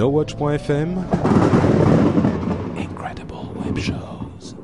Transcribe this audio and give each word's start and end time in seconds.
NoWatch.fm 0.00 0.96
Incredible 2.74 3.34
Web 3.62 3.78
Shows. 3.78 4.56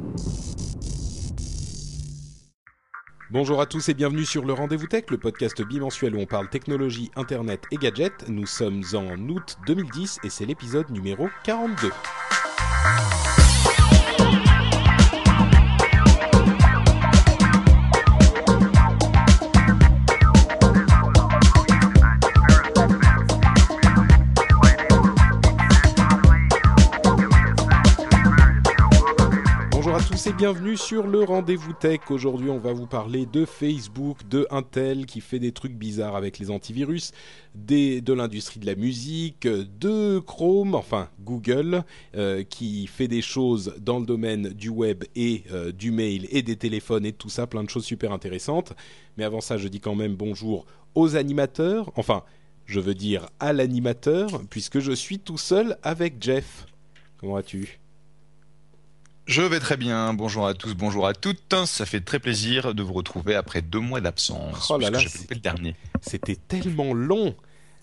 Bonjour 3.30 3.60
à 3.60 3.66
tous 3.66 3.86
et 3.90 3.92
bienvenue 3.92 4.24
sur 4.24 4.46
le 4.46 4.54
Rendez-vous 4.54 4.86
Tech, 4.86 5.04
le 5.10 5.18
podcast 5.18 5.60
bimensuel 5.60 6.16
où 6.16 6.20
on 6.20 6.24
parle 6.24 6.48
technologie, 6.48 7.10
internet 7.16 7.64
et 7.70 7.76
gadgets. 7.76 8.26
Nous 8.28 8.46
sommes 8.46 8.82
en 8.94 9.18
août 9.28 9.58
2010 9.66 10.20
et 10.24 10.30
c'est 10.30 10.46
l'épisode 10.46 10.88
numéro 10.88 11.28
42. 11.44 11.90
Bienvenue 30.36 30.76
sur 30.76 31.06
le 31.06 31.24
Rendez-vous 31.24 31.72
Tech. 31.72 32.00
Aujourd'hui, 32.10 32.50
on 32.50 32.58
va 32.58 32.74
vous 32.74 32.86
parler 32.86 33.24
de 33.24 33.46
Facebook, 33.46 34.28
de 34.28 34.46
Intel 34.50 35.06
qui 35.06 35.22
fait 35.22 35.38
des 35.38 35.52
trucs 35.52 35.72
bizarres 35.72 36.14
avec 36.14 36.38
les 36.38 36.50
antivirus, 36.50 37.12
de 37.54 38.12
l'industrie 38.12 38.60
de 38.60 38.66
la 38.66 38.74
musique, 38.74 39.46
de 39.46 40.18
Chrome, 40.18 40.74
enfin 40.74 41.08
Google, 41.20 41.84
euh, 42.16 42.42
qui 42.42 42.86
fait 42.86 43.08
des 43.08 43.22
choses 43.22 43.76
dans 43.78 43.98
le 43.98 44.04
domaine 44.04 44.50
du 44.50 44.68
web 44.68 45.04
et 45.14 45.44
euh, 45.52 45.72
du 45.72 45.90
mail 45.90 46.26
et 46.30 46.42
des 46.42 46.56
téléphones 46.56 47.06
et 47.06 47.12
tout 47.12 47.30
ça, 47.30 47.46
plein 47.46 47.64
de 47.64 47.70
choses 47.70 47.86
super 47.86 48.12
intéressantes. 48.12 48.74
Mais 49.16 49.24
avant 49.24 49.40
ça, 49.40 49.56
je 49.56 49.68
dis 49.68 49.80
quand 49.80 49.94
même 49.94 50.16
bonjour 50.16 50.66
aux 50.94 51.16
animateurs, 51.16 51.92
enfin, 51.96 52.24
je 52.66 52.80
veux 52.80 52.94
dire 52.94 53.30
à 53.40 53.54
l'animateur, 53.54 54.42
puisque 54.50 54.80
je 54.80 54.92
suis 54.92 55.18
tout 55.18 55.38
seul 55.38 55.78
avec 55.82 56.22
Jeff. 56.22 56.66
Comment 57.18 57.34
vas-tu? 57.34 57.80
Je 59.26 59.42
vais 59.42 59.58
très 59.58 59.76
bien, 59.76 60.14
bonjour 60.14 60.46
à 60.46 60.54
tous, 60.54 60.74
bonjour 60.74 61.06
à 61.06 61.12
toutes. 61.14 61.54
Ça 61.66 61.84
fait 61.84 62.00
très 62.00 62.20
plaisir 62.20 62.74
de 62.74 62.82
vous 62.82 62.92
retrouver 62.92 63.34
après 63.34 63.60
deux 63.60 63.80
mois 63.80 64.00
d'absence. 64.00 64.70
Oh 64.70 64.78
là 64.78 64.90
là, 64.90 64.98
j'ai 65.00 65.08
le 65.30 65.36
dernier. 65.40 65.74
C'était 66.00 66.36
tellement 66.36 66.94
long. 66.94 67.34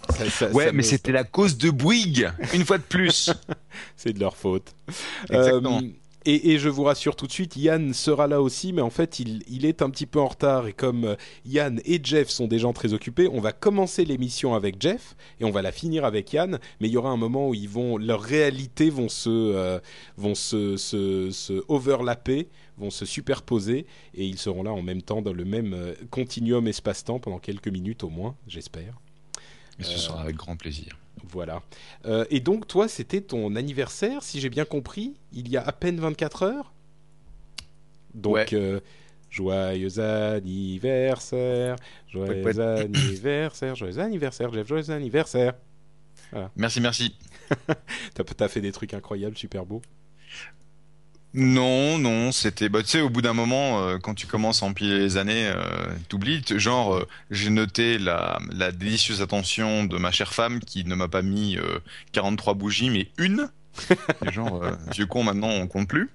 Ça- 0.10 0.30
ça- 0.30 0.50
Ouais, 0.52 0.66
ça 0.66 0.72
mais 0.72 0.78
me- 0.78 0.82
c'était 0.84 1.12
la 1.12 1.24
cause 1.26 1.58
de 1.58 1.70
Bouygues, 1.70 2.32
une 2.54 2.66
fois 2.66 2.78
de 2.78 2.84
plus. 2.84 3.30
c'est 3.98 4.14
de 4.14 4.20
leur 4.20 4.36
faute. 4.38 4.74
Exactement. 5.30 5.80
Euh, 5.84 5.88
et, 6.26 6.52
et 6.52 6.60
je 6.60 6.70
vous 6.70 6.84
rassure 6.84 7.16
tout 7.16 7.28
de 7.28 7.32
suite, 7.32 7.56
Yann 7.56 7.94
sera 7.94 8.28
là 8.28 8.42
aussi, 8.42 8.74
mais 8.74 8.82
en 8.82 8.90
fait, 8.90 9.20
il, 9.20 9.44
il 9.48 9.66
est 9.66 9.82
un 9.82 9.90
petit 9.90 10.06
peu 10.06 10.20
en 10.20 10.28
retard. 10.28 10.68
Et 10.68 10.74
comme 10.74 11.06
euh, 11.06 11.16
Yann 11.46 11.82
et 11.86 12.00
Jeff 12.04 12.30
sont 12.30 12.48
des 12.48 12.60
gens 12.60 12.74
très 12.74 12.94
occupés, 12.94 13.28
on 13.32 13.40
va 13.40 13.52
commencer 13.52 14.06
l'émission 14.06 14.56
avec 14.56 14.82
Jeff 14.82 15.16
et 15.40 15.46
on 15.46 15.52
va 15.52 15.62
la 15.62 15.72
finir 15.72 16.06
avec 16.06 16.34
Yann. 16.34 16.60
Mais 16.80 16.88
il 16.88 16.92
y 16.94 16.98
aura 16.98 17.10
un 17.10 17.18
moment 17.18 17.50
où 17.50 17.54
ils 17.54 17.70
vont, 17.70 17.98
leurs 17.98 18.22
réalités 18.22 18.90
vont 18.90 19.10
se, 19.10 19.30
euh, 19.30 19.80
vont 20.18 20.36
se, 20.36 20.78
se, 20.78 21.32
se 21.32 21.64
overlapper, 21.68 22.48
vont 22.78 22.90
se 22.90 23.06
superposer, 23.06 23.86
et 24.16 24.26
ils 24.26 24.40
seront 24.40 24.64
là 24.64 24.72
en 24.72 24.82
même 24.82 25.02
temps 25.02 25.22
dans 25.22 25.34
le 25.34 25.46
même 25.46 25.74
euh, 25.74 25.94
continuum 26.10 26.68
espace-temps 26.68 27.20
pendant 27.20 27.40
quelques 27.40 27.68
minutes 27.68 28.04
au 28.04 28.10
moins, 28.10 28.36
j'espère. 28.48 29.00
Mais 29.78 29.86
ce 29.86 29.98
sera 29.98 30.22
avec 30.22 30.36
grand 30.36 30.56
plaisir. 30.56 30.98
Voilà. 31.24 31.64
Euh, 32.06 32.26
et 32.30 32.40
donc, 32.40 32.68
toi, 32.68 32.88
c'était 32.88 33.22
ton 33.22 33.56
anniversaire, 33.56 34.24
si 34.24 34.40
j'ai 34.40 34.50
bien 34.50 34.66
compris, 34.66 35.16
il 35.32 35.48
y 35.50 35.58
a 35.58 35.62
à 35.66 35.72
peine 35.72 36.00
24 36.00 36.44
heures? 36.44 36.74
Donc, 38.14 38.34
Ouais. 38.34 38.46
euh, 38.54 38.80
joyeux 39.30 40.00
anniversaire, 40.00 41.76
joyeux 42.08 42.60
anniversaire, 42.60 43.76
joyeux 43.76 44.00
anniversaire, 44.00 44.54
Jeff, 44.54 44.68
joyeux 44.68 44.90
anniversaire. 44.92 45.54
Merci, 46.56 46.82
merci. 46.82 47.16
T'as 48.16 48.24
t'as 48.24 48.48
fait 48.48 48.62
des 48.62 48.72
trucs 48.72 48.94
incroyables, 48.94 49.38
super 49.38 49.66
beaux. 49.66 49.82
Non, 51.36 51.98
non, 51.98 52.32
c'était. 52.32 52.70
Bah, 52.70 52.84
tu 52.84 52.90
sais, 52.90 53.02
au 53.02 53.10
bout 53.10 53.24
d'un 53.24 53.34
moment, 53.34 53.82
euh, 53.82 53.98
quand 53.98 54.14
tu 54.14 54.28
commences 54.28 54.62
à 54.62 54.68
empiler 54.68 55.00
les 55.00 55.18
années, 55.18 55.48
euh, 55.48 55.96
t'oublies. 56.08 56.44
Genre, 56.48 56.94
euh, 56.96 57.08
j'ai 57.32 57.50
noté 57.50 57.98
la, 57.98 58.40
la 58.52 58.72
délicieuse 58.72 59.22
attention 59.22 59.84
de 59.86 59.98
ma 59.98 60.12
chère 60.12 60.34
femme 60.34 60.60
qui 60.60 60.86
ne 60.86 60.94
m'a 60.94 61.08
pas 61.08 61.24
mis 61.24 61.58
euh, 61.58 61.80
43 62.12 62.54
bougies, 62.54 62.92
mais 62.92 63.12
une. 63.18 63.50
Et 64.22 64.32
genre, 64.32 64.64
euh, 64.64 64.76
vieux 64.92 65.08
con, 65.08 65.24
maintenant, 65.24 65.50
on 65.50 65.68
compte 65.68 65.88
plus. 65.88 66.10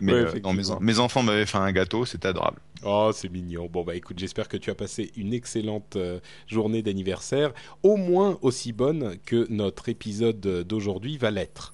Mais 0.00 0.12
Ouais, 0.12 0.18
euh, 0.20 0.40
non, 0.42 0.52
mes, 0.54 0.62
mes 0.80 0.98
enfants 1.00 1.22
m'avaient 1.22 1.46
fait 1.46 1.58
un 1.58 1.72
gâteau, 1.72 2.04
c'était 2.06 2.28
adorable. 2.28 2.60
Oh, 2.82 3.10
c'est 3.14 3.30
mignon. 3.30 3.66
Bon, 3.68 3.82
bah 3.82 3.94
écoute, 3.96 4.18
j'espère 4.18 4.48
que 4.48 4.56
tu 4.56 4.70
as 4.70 4.74
passé 4.74 5.10
une 5.16 5.32
excellente 5.32 5.96
euh, 5.96 6.20
journée 6.46 6.82
d'anniversaire, 6.82 7.52
au 7.82 7.96
moins 7.96 8.38
aussi 8.42 8.72
bonne 8.72 9.18
que 9.24 9.46
notre 9.50 9.88
épisode 9.88 10.44
euh, 10.46 10.64
d'aujourd'hui 10.64 11.16
va 11.16 11.30
l'être. 11.30 11.72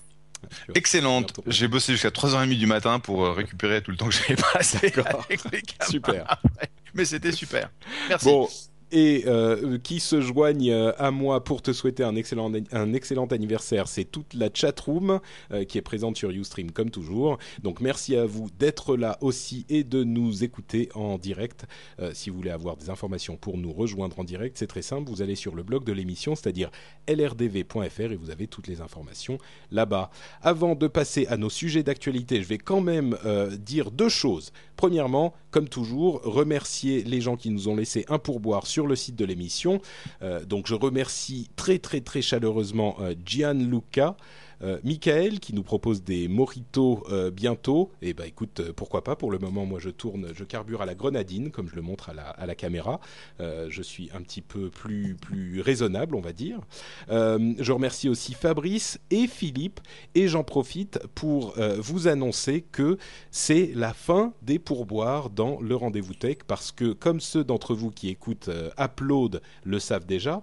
Excellente. 0.74 1.40
J'ai 1.46 1.68
bossé 1.68 1.92
jusqu'à 1.92 2.10
3h30 2.10 2.56
du 2.56 2.66
matin 2.66 3.00
pour 3.00 3.24
euh, 3.24 3.32
récupérer 3.32 3.82
tout 3.82 3.90
le 3.90 3.96
temps 3.96 4.08
que 4.08 4.14
j'avais 4.14 4.40
passé 4.52 4.78
avec 4.78 5.44
les. 5.52 5.62
Super. 5.88 6.40
Mais 6.94 7.04
c'était 7.04 7.32
super. 7.32 7.70
Merci. 8.08 8.26
Bon, 8.26 8.48
et 8.92 9.24
euh, 9.26 9.78
qui 9.78 10.00
se 10.00 10.20
joignent 10.20 10.70
euh, 10.70 10.92
à 10.98 11.10
moi 11.10 11.44
pour 11.44 11.62
te 11.62 11.72
souhaiter 11.72 12.02
un 12.02 12.16
excellent, 12.16 12.52
un 12.72 12.92
excellent 12.92 13.26
anniversaire, 13.26 13.88
c'est 13.88 14.04
toute 14.04 14.34
la 14.34 14.48
chatroom 14.52 15.20
euh, 15.52 15.64
qui 15.64 15.78
est 15.78 15.82
présente 15.82 16.16
sur 16.16 16.30
Ustream 16.30 16.70
comme 16.70 16.90
toujours. 16.90 17.38
Donc 17.62 17.80
merci 17.80 18.16
à 18.16 18.26
vous 18.26 18.48
d'être 18.58 18.96
là 18.96 19.18
aussi 19.20 19.66
et 19.68 19.84
de 19.84 20.04
nous 20.04 20.44
écouter 20.44 20.88
en 20.94 21.18
direct. 21.18 21.66
Euh, 22.00 22.10
si 22.14 22.30
vous 22.30 22.36
voulez 22.36 22.50
avoir 22.50 22.76
des 22.76 22.90
informations 22.90 23.36
pour 23.36 23.58
nous 23.58 23.72
rejoindre 23.72 24.18
en 24.18 24.24
direct, 24.24 24.56
c'est 24.58 24.66
très 24.66 24.82
simple, 24.82 25.08
vous 25.10 25.22
allez 25.22 25.36
sur 25.36 25.54
le 25.54 25.62
blog 25.62 25.84
de 25.84 25.92
l'émission, 25.92 26.34
c'est-à-dire 26.34 26.70
lrdv.fr 27.08 28.00
et 28.00 28.16
vous 28.16 28.30
avez 28.30 28.46
toutes 28.46 28.66
les 28.66 28.80
informations 28.80 29.38
là-bas. 29.70 30.10
Avant 30.42 30.74
de 30.74 30.88
passer 30.88 31.26
à 31.28 31.36
nos 31.36 31.50
sujets 31.50 31.82
d'actualité, 31.82 32.42
je 32.42 32.48
vais 32.48 32.58
quand 32.58 32.80
même 32.80 33.16
dire 33.58 33.90
deux 33.90 34.08
choses. 34.08 34.52
Premièrement, 34.76 35.34
comme 35.50 35.68
toujours, 35.68 36.22
remercier 36.22 37.02
les 37.02 37.20
gens 37.20 37.36
qui 37.36 37.50
nous 37.50 37.68
ont 37.68 37.76
laissé 37.76 38.04
un 38.08 38.18
pourboire 38.18 38.66
sur 38.66 38.79
le 38.86 38.96
site 38.96 39.16
de 39.16 39.24
l'émission. 39.24 39.80
Euh, 40.22 40.44
donc 40.44 40.66
je 40.66 40.74
remercie 40.74 41.50
très 41.56 41.78
très 41.78 42.00
très 42.00 42.22
chaleureusement 42.22 42.96
euh, 43.00 43.14
Gianluca. 43.24 44.16
Euh, 44.62 44.78
Michael 44.84 45.40
qui 45.40 45.54
nous 45.54 45.62
propose 45.62 46.02
des 46.02 46.28
mojitos 46.28 47.02
euh, 47.10 47.30
bientôt. 47.30 47.90
Et 48.02 48.12
bah 48.12 48.26
écoute, 48.26 48.60
euh, 48.60 48.72
pourquoi 48.74 49.02
pas 49.02 49.16
Pour 49.16 49.30
le 49.30 49.38
moment, 49.38 49.64
moi 49.64 49.78
je 49.78 49.90
tourne, 49.90 50.28
je 50.34 50.44
carbure 50.44 50.82
à 50.82 50.86
la 50.86 50.94
grenadine, 50.94 51.50
comme 51.50 51.68
je 51.68 51.76
le 51.76 51.82
montre 51.82 52.10
à 52.10 52.14
la, 52.14 52.28
à 52.28 52.46
la 52.46 52.54
caméra. 52.54 53.00
Je 53.38 53.82
suis 53.82 54.10
un 54.14 54.22
petit 54.22 54.42
peu 54.42 54.70
plus 54.70 55.14
plus 55.14 55.60
raisonnable, 55.60 56.14
on 56.14 56.20
va 56.20 56.32
dire. 56.32 56.60
Je 57.08 57.72
remercie 57.72 58.08
aussi 58.08 58.34
Fabrice 58.34 58.98
et 59.10 59.26
Philippe 59.26 59.80
et 60.14 60.28
j'en 60.28 60.44
profite 60.44 60.98
pour 61.14 61.54
vous 61.78 62.08
annoncer 62.08 62.64
que 62.72 62.98
c'est 63.30 63.72
la 63.74 63.92
fin 63.92 64.32
des 64.42 64.58
pourboires 64.58 65.30
dans 65.30 65.60
le 65.60 65.74
rendez-vous 65.74 66.14
tech 66.14 66.38
parce 66.46 66.72
que 66.72 66.92
comme 66.92 67.20
ceux 67.20 67.44
d'entre 67.44 67.74
vous 67.74 67.90
qui 67.90 68.08
écoutent 68.08 68.50
Upload 68.78 69.40
le 69.64 69.78
savent 69.78 70.06
déjà, 70.06 70.42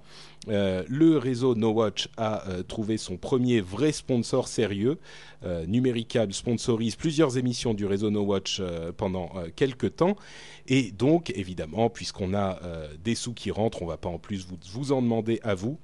euh, 0.49 0.83
le 0.87 1.17
réseau 1.17 1.55
No 1.55 1.71
Watch 1.71 2.09
a 2.17 2.47
euh, 2.47 2.63
trouvé 2.63 2.97
son 2.97 3.17
premier 3.17 3.61
vrai 3.61 3.91
sponsor 3.91 4.47
sérieux. 4.47 4.97
Euh, 5.43 5.65
Numéricable 5.65 6.33
sponsorise 6.33 6.95
plusieurs 6.95 7.37
émissions 7.37 7.73
du 7.73 7.85
réseau 7.85 8.09
No 8.09 8.21
Watch 8.21 8.59
euh, 8.59 8.91
pendant 8.95 9.31
quelques 9.55 9.95
temps. 9.97 10.15
Et 10.67 10.91
donc, 10.91 11.31
évidemment, 11.35 11.89
puisqu'on 11.89 12.33
a 12.33 12.59
des 13.03 13.15
sous 13.15 13.33
qui 13.33 13.51
rentrent, 13.51 13.81
on 13.81 13.85
va 13.85 13.97
pas 13.97 14.09
en 14.09 14.19
plus 14.19 14.47
vous 14.71 14.91
en 14.91 15.01
demander 15.01 15.39
à 15.43 15.55
vous. 15.55 15.77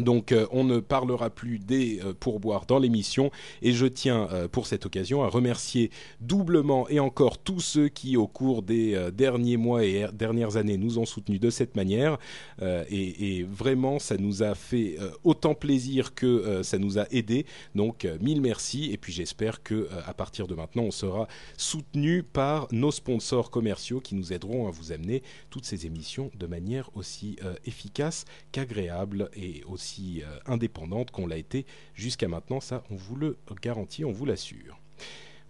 Donc 0.00 0.32
euh, 0.32 0.46
on 0.50 0.64
ne 0.64 0.80
parlera 0.80 1.30
plus 1.30 1.58
des 1.58 2.00
euh, 2.04 2.12
pourboires 2.18 2.66
dans 2.66 2.78
l'émission. 2.78 3.30
Et 3.62 3.72
je 3.72 3.86
tiens 3.86 4.28
euh, 4.32 4.48
pour 4.48 4.66
cette 4.66 4.86
occasion 4.86 5.22
à 5.22 5.28
remercier 5.28 5.90
doublement 6.20 6.88
et 6.88 7.00
encore 7.00 7.38
tous 7.38 7.60
ceux 7.60 7.88
qui 7.88 8.16
au 8.16 8.26
cours 8.26 8.62
des 8.62 9.08
derniers 9.12 9.56
mois 9.56 9.84
et 9.84 10.06
dernières 10.12 10.56
années 10.56 10.76
nous 10.76 10.98
ont 10.98 11.04
soutenus 11.04 11.40
de 11.40 11.50
cette 11.50 11.76
manière. 11.76 12.18
Et, 12.60 13.46
vraiment 13.48 13.98
ça 13.98 14.16
nous 14.16 14.42
a 14.42 14.54
fait 14.54 14.96
autant 15.24 15.54
plaisir 15.54 16.14
que 16.14 16.62
ça 16.62 16.78
nous 16.78 16.98
a 16.98 17.06
aidé 17.10 17.46
donc 17.74 18.06
mille 18.20 18.40
merci. 18.40 18.90
Et 18.92 18.96
puis 18.96 19.12
j'espère 19.12 19.62
que 19.62 19.88
à 20.06 20.14
partir 20.14 20.46
de 20.46 20.54
maintenant 20.54 20.84
on 20.84 20.90
sera 20.90 21.28
soutenu 21.56 22.22
par 22.22 22.68
nos 22.72 22.90
sponsors 22.90 23.50
commerciaux 23.50 24.00
qui 24.00 24.14
nous 24.14 24.32
aideront 24.32 24.66
à 24.68 24.70
vous 24.70 24.92
amener 24.92 25.22
toutes 25.50 25.64
ces 25.64 25.86
émissions 25.86 26.30
de 26.38 26.46
manière 26.46 26.90
aussi 26.94 27.36
efficace 27.64 28.24
qu'agréable 28.52 29.30
et 29.34 29.62
aussi 29.68 29.77
aussi 29.78 30.22
euh, 30.22 30.38
indépendante 30.46 31.12
qu'on 31.12 31.26
l'a 31.26 31.36
été 31.36 31.66
jusqu'à 31.94 32.26
maintenant. 32.26 32.60
Ça, 32.60 32.82
on 32.90 32.96
vous 32.96 33.14
le 33.14 33.38
garantit, 33.62 34.04
on 34.04 34.10
vous 34.10 34.26
l'assure. 34.26 34.80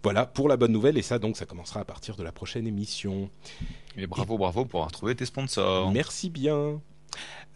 Voilà 0.03 0.25
pour 0.25 0.47
la 0.47 0.55
bonne 0.55 0.71
nouvelle 0.71 0.97
et 0.97 1.01
ça 1.01 1.19
donc 1.19 1.35
ça 1.35 1.45
commencera 1.45 1.81
à 1.81 1.85
partir 1.85 2.15
de 2.15 2.23
la 2.23 2.31
prochaine 2.31 2.67
émission. 2.67 3.29
Et 3.97 4.07
bravo, 4.07 4.37
bravo 4.37 4.63
pour 4.63 4.81
avoir 4.81 4.91
trouvé 4.91 5.15
tes 5.15 5.25
sponsors. 5.25 5.91
Merci 5.91 6.29
bien. 6.29 6.79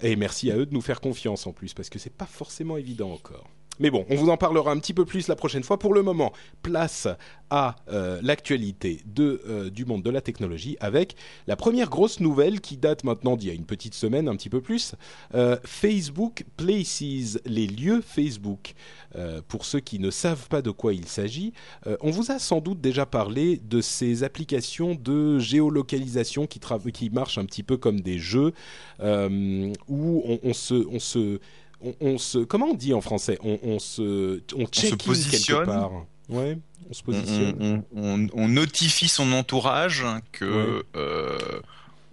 Et 0.02 0.16
merci 0.16 0.52
à 0.52 0.58
eux 0.58 0.66
de 0.66 0.74
nous 0.74 0.81
faire 0.81 1.00
confiance 1.00 1.46
en 1.48 1.54
plus 1.54 1.74
parce 1.74 1.90
que 1.90 2.00
c'est 2.00 2.10
pas 2.10 2.25
forcément 2.25 2.75
évident 2.75 3.12
encore. 3.12 3.48
Mais 3.80 3.90
bon, 3.90 4.06
on 4.10 4.16
vous 4.16 4.30
en 4.30 4.38
parlera 4.38 4.72
un 4.72 4.78
petit 4.78 4.94
peu 4.94 5.06
plus 5.06 5.28
la 5.28 5.36
prochaine 5.36 5.64
fois. 5.64 5.80
Pour 5.80 5.94
le 5.94 6.04
moment, 6.04 6.31
place 6.62 7.08
à 7.50 7.75
euh, 7.90 8.20
l'actualité 8.24 9.04
euh, 9.20 9.70
du 9.70 9.86
monde 9.86 10.04
de 10.04 10.10
la 10.10 10.22
technologie 10.22 10.78
avec 10.80 11.16
la 11.48 11.56
première 11.56 11.90
grosse 11.90 12.20
nouvelle 12.20 12.62
qui 12.62 12.78
date 12.78 13.04
maintenant 13.04 13.36
d'il 13.36 13.50
y 13.50 13.52
a 13.52 13.54
une 13.54 13.66
petite 13.66 13.94
semaine, 13.94 14.28
un 14.28 14.36
petit 14.36 14.50
peu 14.50 14.62
plus. 14.62 14.96
Euh, 15.36 15.58
Facebook 15.64 16.46
Places, 16.58 17.40
les 17.46 17.68
lieux 17.68 18.02
Facebook. 18.02 18.74
pour 19.48 19.66
ceux 19.66 19.80
qui 19.80 20.00
ne 20.00 20.10
savent 20.10 20.48
pas 20.48 20.64
de 20.64 20.72
quoi 20.72 20.94
il 20.94 21.06
s'agit, 21.06 21.54
on 22.02 22.10
vous 22.10 22.31
a 22.31 22.40
sans 22.40 22.62
doute 22.62 22.81
déjà 22.81 23.06
parlé 23.06 23.58
de 23.58 23.80
ces 23.80 24.24
applications 24.24 24.96
de 24.96 25.38
géolocalisation 25.38 26.48
qui, 26.48 26.60
qui 26.92 27.10
marchent 27.12 27.38
un 27.38 27.46
petit 27.46 27.62
peu 27.62 27.78
comme 27.78 28.02
des 28.02 28.18
jeux 28.18 28.54
où. 29.88 30.24
On 30.44 30.54
se 31.00 31.40
on, 32.01 32.18
se, 32.18 32.39
comment 32.39 32.68
on 32.68 32.74
dit 32.74 32.94
en 32.94 33.01
français? 33.01 33.38
On, 33.44 33.80
se, 33.80 34.41
on 34.56 34.65
check 34.68 35.03
positionne. 35.03 35.59
quelque 35.59 35.65
part. 35.65 35.91
Ouais, 36.30 36.57
on 36.89 36.94
se 36.94 37.03
positionne. 37.03 37.83
On, 37.94 38.47
notifie 38.47 39.07
son 39.07 39.31
entourage 39.33 40.06
que 40.31 40.83
euh, 40.95 41.38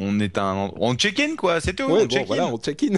on 0.00 0.18
est 0.18 0.38
un 0.38 0.72
on 0.76 0.94
check-in 0.94 1.36
quoi, 1.36 1.60
c'est 1.60 1.74
tout. 1.74 1.84
on 1.84 2.08
check 2.08 2.26
voilà, 2.26 2.46
on 2.48 2.56
check-in. 2.56 2.94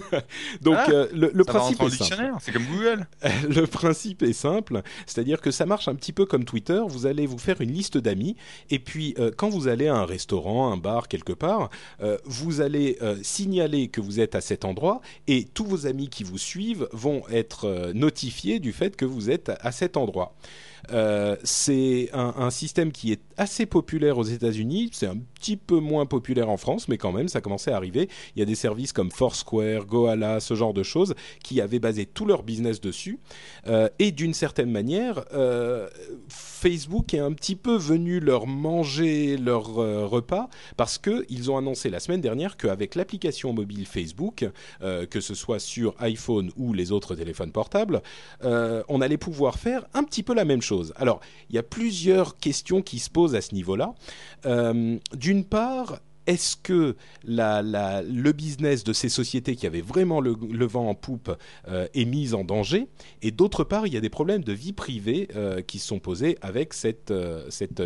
Donc 0.63 0.77
ah, 0.79 0.91
euh, 0.91 1.09
le, 1.13 1.45
principe 1.45 1.83
est 1.83 1.91
simple. 1.91 2.33
C'est 2.41 2.53
comme 2.53 2.65
Google. 2.65 3.07
le 3.49 3.67
principe 3.67 4.23
est 4.23 4.33
simple, 4.33 4.83
c'est-à-dire 5.07 5.41
que 5.41 5.51
ça 5.51 5.67
marche 5.67 5.89
un 5.89 5.97
petit 5.97 6.13
peu 6.13 6.25
comme 6.25 6.45
Twitter. 6.45 6.81
Vous 6.87 7.07
allez 7.07 7.27
vous 7.27 7.39
faire 7.39 7.61
une 7.61 7.73
liste 7.73 7.99
d'amis 7.99 8.37
et 8.71 8.79
puis 8.79 9.15
euh, 9.19 9.33
quand 9.37 9.49
vous 9.49 9.67
allez 9.67 9.89
à 9.89 9.97
un 9.97 10.07
restaurant, 10.07 10.73
un 10.73 10.77
bar 10.77 11.09
quelque 11.09 11.33
part, 11.33 11.71
euh, 12.03 12.19
vous 12.25 12.61
allez 12.61 12.99
signaler 13.23 13.89
que 13.89 14.01
vous 14.01 14.21
êtes 14.21 14.35
à 14.37 14.41
cet 14.41 14.65
endroit 14.65 15.01
et 15.27 15.45
tous 15.45 15.65
vos 15.65 15.87
amis 15.87 16.09
qui 16.09 16.23
vous 16.23 16.39
suivent 16.39 16.89
vont 16.93 17.23
être 17.31 17.93
notifiés 17.95 18.61
du 18.61 18.73
fait 18.73 18.97
que 18.97 19.05
vous 19.05 19.29
êtes 19.31 19.51
à 19.61 19.73
cet 19.73 19.97
endroit. 19.97 20.35
Euh, 20.91 21.37
c'est 21.45 22.11
un, 22.13 22.51
système 22.51 22.93
qui 22.93 23.13
est 23.13 23.21
assez 23.43 23.67
populaire 23.67 24.19
aux 24.19 24.25
États-Unis. 24.25 24.91
C'est 24.93 25.07
un 25.07 25.17
petit 25.17 25.57
peu 25.57 25.81
moins 25.81 26.07
populaire 26.07 26.49
en 26.49 26.57
France, 26.57 26.89
mais 26.89 26.99
quand 26.99 27.13
même, 27.13 27.29
ça 27.29 27.41
commençait 27.41 27.73
à 27.73 27.77
arriver. 27.77 28.09
Il 28.35 28.39
y 28.41 28.43
a 28.43 28.45
des 28.45 28.55
services 28.55 28.93
comme 28.93 29.11
Foursquare, 29.11 29.87
Goala, 29.87 30.41
ce 30.41 30.55
genre 30.55 30.73
de 30.73 30.83
choses 30.83 31.15
qui 31.43 31.61
avaient 31.61 31.79
basé 31.79 32.07
tout 32.07 32.25
leur 32.25 32.43
business 32.43 32.81
dessus. 32.81 33.19
Euh, 33.67 33.89
et 33.99 34.13
d'une 34.13 34.35
certaine 34.35 34.71
manière, 34.71 35.25
euh, 35.35 35.89
Facebook 36.29 37.15
est 37.15 37.19
un 37.19 37.33
petit 37.33 37.57
peu 37.57 37.77
venu 37.77 38.21
leur 38.21 38.47
manger 38.47 39.37
leur 39.37 39.67
repas 39.67 40.49
parce 40.77 40.99
qu'ils 40.99 41.51
ont 41.51 41.57
annoncé 41.57 41.91
la 41.91 42.01
semaine 42.01 42.21
dernière 42.21 42.57
qu'avec 42.57 42.95
l'application 42.95 43.53
mobile 43.53 43.87
Facebook, 43.87 44.49
que 44.81 45.21
ce 45.21 45.35
soit 45.35 45.59
sur 45.59 45.95
iPhone 45.99 46.51
ou 46.57 46.73
les 46.73 46.93
autres 46.93 47.15
téléphones 47.15 47.53
portables, 47.53 48.03
on 48.43 49.01
allait 49.01 49.17
pouvoir 49.17 49.59
faire 49.59 49.85
un 49.95 50.05
petit 50.05 50.23
peu 50.23 50.35
la 50.35 50.45
même 50.45 50.63
chose 50.63 50.93
alors, 50.97 51.21
il 51.51 51.57
y 51.57 51.59
a 51.59 51.63
plusieurs 51.63 52.39
questions 52.39 52.83
qui 52.83 52.99
se 52.99 53.11
posent 53.11 53.32
à 53.35 53.41
ce 53.41 53.55
niveau-là. 53.55 53.95
Euh, 54.47 54.99
d'une 55.15 55.45
part, 55.45 56.01
est-ce 56.27 56.57
que 56.57 56.95
le 57.25 58.33
business 58.33 58.85
de 58.85 58.93
ces 58.93 59.09
sociétés 59.09 59.57
qui 59.57 59.67
avaient 59.67 59.81
vraiment 59.81 60.21
le, 60.21 60.67
vent 60.67 60.89
en 60.89 60.95
poupe 60.95 61.37
euh, 61.69 61.89
est 61.95 62.05
mis 62.05 62.35
en 62.35 62.45
danger? 62.45 62.87
Et 63.23 63.33
d'autre 63.33 63.65
part, 63.65 63.87
il 63.87 63.95
y 63.95 63.97
a 63.97 64.01
des 64.01 64.09
problèmes 64.09 64.45
de 64.45 64.53
vie 64.53 64.73
privée 64.73 65.29
euh, 65.35 65.63
qui 65.63 65.79
sont 65.79 65.99
posés 65.99 66.39
avec 66.41 66.75
cette, 66.75 67.13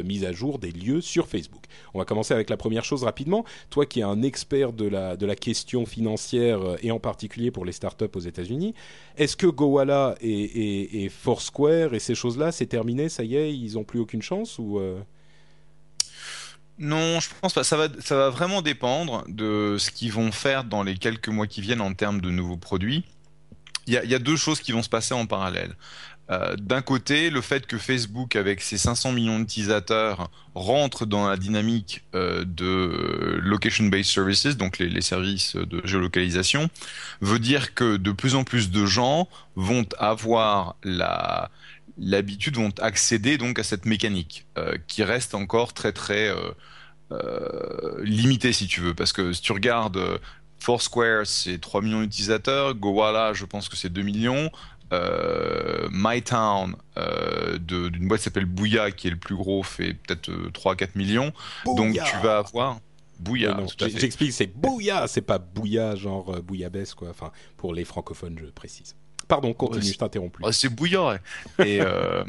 mise 0.04 0.25
à 0.25 0.32
jour 0.32 0.58
des 0.58 0.70
lieux 0.70 1.00
sur 1.00 1.28
Facebook. 1.28 1.64
On 1.94 1.99
va 1.99 2.04
commencer 2.04 2.34
avec 2.34 2.50
la 2.50 2.56
première 2.56 2.84
chose 2.84 3.04
rapidement. 3.04 3.44
Toi 3.70 3.87
qui 3.87 4.00
es 4.00 4.04
un 4.04 4.22
expert 4.22 4.72
de 4.72 4.87
la, 4.87 5.16
question 5.37 5.87
financière 5.87 6.76
et 6.82 6.90
en 6.90 6.99
particulier 6.99 7.50
pour 7.50 7.64
les 7.64 7.72
startups 7.72 8.04
aux 8.14 8.20
États-Unis, 8.20 8.75
est-ce 9.16 9.37
que 9.37 9.46
Gowalla 9.46 10.14
et, 10.20 11.04
et, 11.04 11.08
Foursquare 11.08 11.94
et 11.94 11.99
ces 11.99 12.14
choses-là, 12.14 12.52
c'est 12.52 12.66
terminé, 12.66 13.08
ça 13.08 13.22
y 13.22 13.37
est, 13.37 13.54
ils 13.54 13.75
n'ont 13.75 13.84
plus 13.84 14.00
aucune 14.00 14.22
chance 14.22 14.58
ou 14.58 14.81
non, 16.78 17.20
je 17.20 17.28
pense 17.40 17.55
pas. 17.55 17.64
Ça 17.64 17.76
va, 17.76 18.31
vraiment 18.31 18.62
dépendre 18.62 19.25
de 19.28 19.76
ce 19.78 19.90
qu'ils 19.90 20.12
vont 20.12 20.32
faire 20.32 20.64
dans 20.64 20.82
les 20.82 20.96
quelques 20.96 21.28
mois 21.28 21.46
qui 21.46 21.61
viennent 21.61 21.81
en 21.81 21.94
termes 21.94 22.20
de 22.20 22.31
nouveaux 22.31 22.58
produits. 22.58 23.05
Il 23.87 23.94
y 23.94 24.14
a, 24.14 24.19
deux 24.19 24.37
choses 24.37 24.61
qui 24.61 24.73
vont 24.73 24.82
se 24.82 24.88
passer 24.88 25.14
en 25.14 25.26
parallèle. 25.26 25.76
Euh, 26.28 26.56
d'un 26.56 26.82
côté, 26.82 27.31
le 27.31 27.40
fait 27.40 27.69
que 27.69 27.78
Facebook, 27.78 28.34
avec 28.34 28.61
ses 28.61 28.78
500 28.78 29.12
millions 29.12 29.38
d'utilisateurs, 29.38 30.28
rentre 30.56 31.06
dans 31.06 31.28
la 31.28 31.37
dynamique 31.37 32.02
euh, 32.17 32.44
de 32.44 33.38
location-based 33.44 34.11
services, 34.11 34.56
donc 34.56 34.81
les, 34.81 35.00
services 35.02 35.55
de 35.55 35.81
géolocalisation, 35.84 36.69
veut 37.20 37.38
dire 37.38 37.75
que 37.75 37.96
de 37.96 38.11
plus 38.11 38.34
en 38.34 38.43
plus 38.43 38.73
de 38.73 38.87
gens 38.87 39.28
vont 39.55 39.87
avoir 40.00 40.75
la, 40.82 41.52
l'habitude 41.98 42.56
vont 42.56 42.72
accéder 42.81 43.38
donc 43.38 43.58
à 43.58 43.62
cette 43.62 43.87
mécanique 43.87 44.46
euh, 44.58 44.76
qui 44.87 45.02
reste 45.02 45.34
encore 45.34 45.72
très 45.72 45.93
très 45.93 46.28
euh, 46.28 46.50
euh, 47.12 48.02
limitée 48.02 48.52
si 48.52 48.66
tu 48.66 48.81
veux 48.81 48.94
parce 48.94 49.12
que 49.12 49.32
si 49.32 49.40
tu 49.40 49.52
regardes 49.52 50.00
Foursquare 50.58 51.26
c'est 51.26 51.60
3 51.60 51.82
millions 51.82 52.00
d'utilisateurs 52.02 52.75
Gowalla 52.75 53.32
je 53.32 53.44
pense 53.44 53.69
que 53.69 53.76
c'est 53.76 53.88
2 53.90 54.02
millions 54.02 54.50
MyTown 55.90 56.76
d'une 57.58 58.08
boîte 58.08 58.20
qui 58.20 58.25
s'appelle 58.25 58.44
Bouya 58.44 58.90
qui 58.90 59.08
est 59.08 59.10
le 59.10 59.16
plus 59.16 59.37
gros 59.37 59.62
fait 59.62 59.94
peut-être 59.94 60.31
3-4 60.31 60.90
millions 60.96 61.32
donc 61.64 61.94
tu 61.94 62.16
vas 62.22 62.38
avoir 62.38 62.81
Bouya. 63.19 63.56
J'explique, 63.78 64.32
c'est 64.34 64.46
Bouya, 64.46 65.06
c'est 65.08 65.22
pas 65.22 65.38
Bouya 65.38 65.96
genre 65.96 66.42
bouillabaisse 66.42 66.92
quoi. 66.92 67.08
Enfin, 67.08 67.32
pour 67.56 67.72
les 67.72 67.87
francophones, 67.87 68.38
je 68.38 68.44
précise. 68.44 68.94
Pardon, 69.28 69.52
continue, 69.52 69.93
je 69.93 69.99
t'interromps 69.99 70.32
plus. 70.32 70.52
c'est 70.52 70.69
bouillant. 70.69 71.12
Et, 71.12 71.19
euh, 71.81 72.25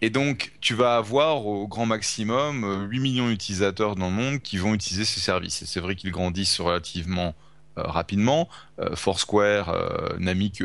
et 0.00 0.10
donc, 0.10 0.52
tu 0.60 0.74
vas 0.74 0.96
avoir 0.96 1.46
au 1.46 1.66
grand 1.66 1.86
maximum 1.86 2.88
8 2.88 2.98
euh, 2.98 3.00
millions 3.00 3.28
d'utilisateurs 3.28 3.96
dans 3.96 4.08
le 4.10 4.14
monde 4.14 4.40
qui 4.40 4.56
vont 4.56 4.74
utiliser 4.74 5.04
ces 5.04 5.20
services. 5.20 5.62
Et 5.62 5.66
c'est 5.66 5.80
vrai 5.80 5.96
qu'ils 5.96 6.12
grandissent 6.12 6.60
relativement 6.60 7.34
euh, 7.78 7.82
rapidement. 7.82 8.48
Foursquare 8.94 9.74
n'a 10.18 10.34
mis 10.34 10.52
que 10.52 10.64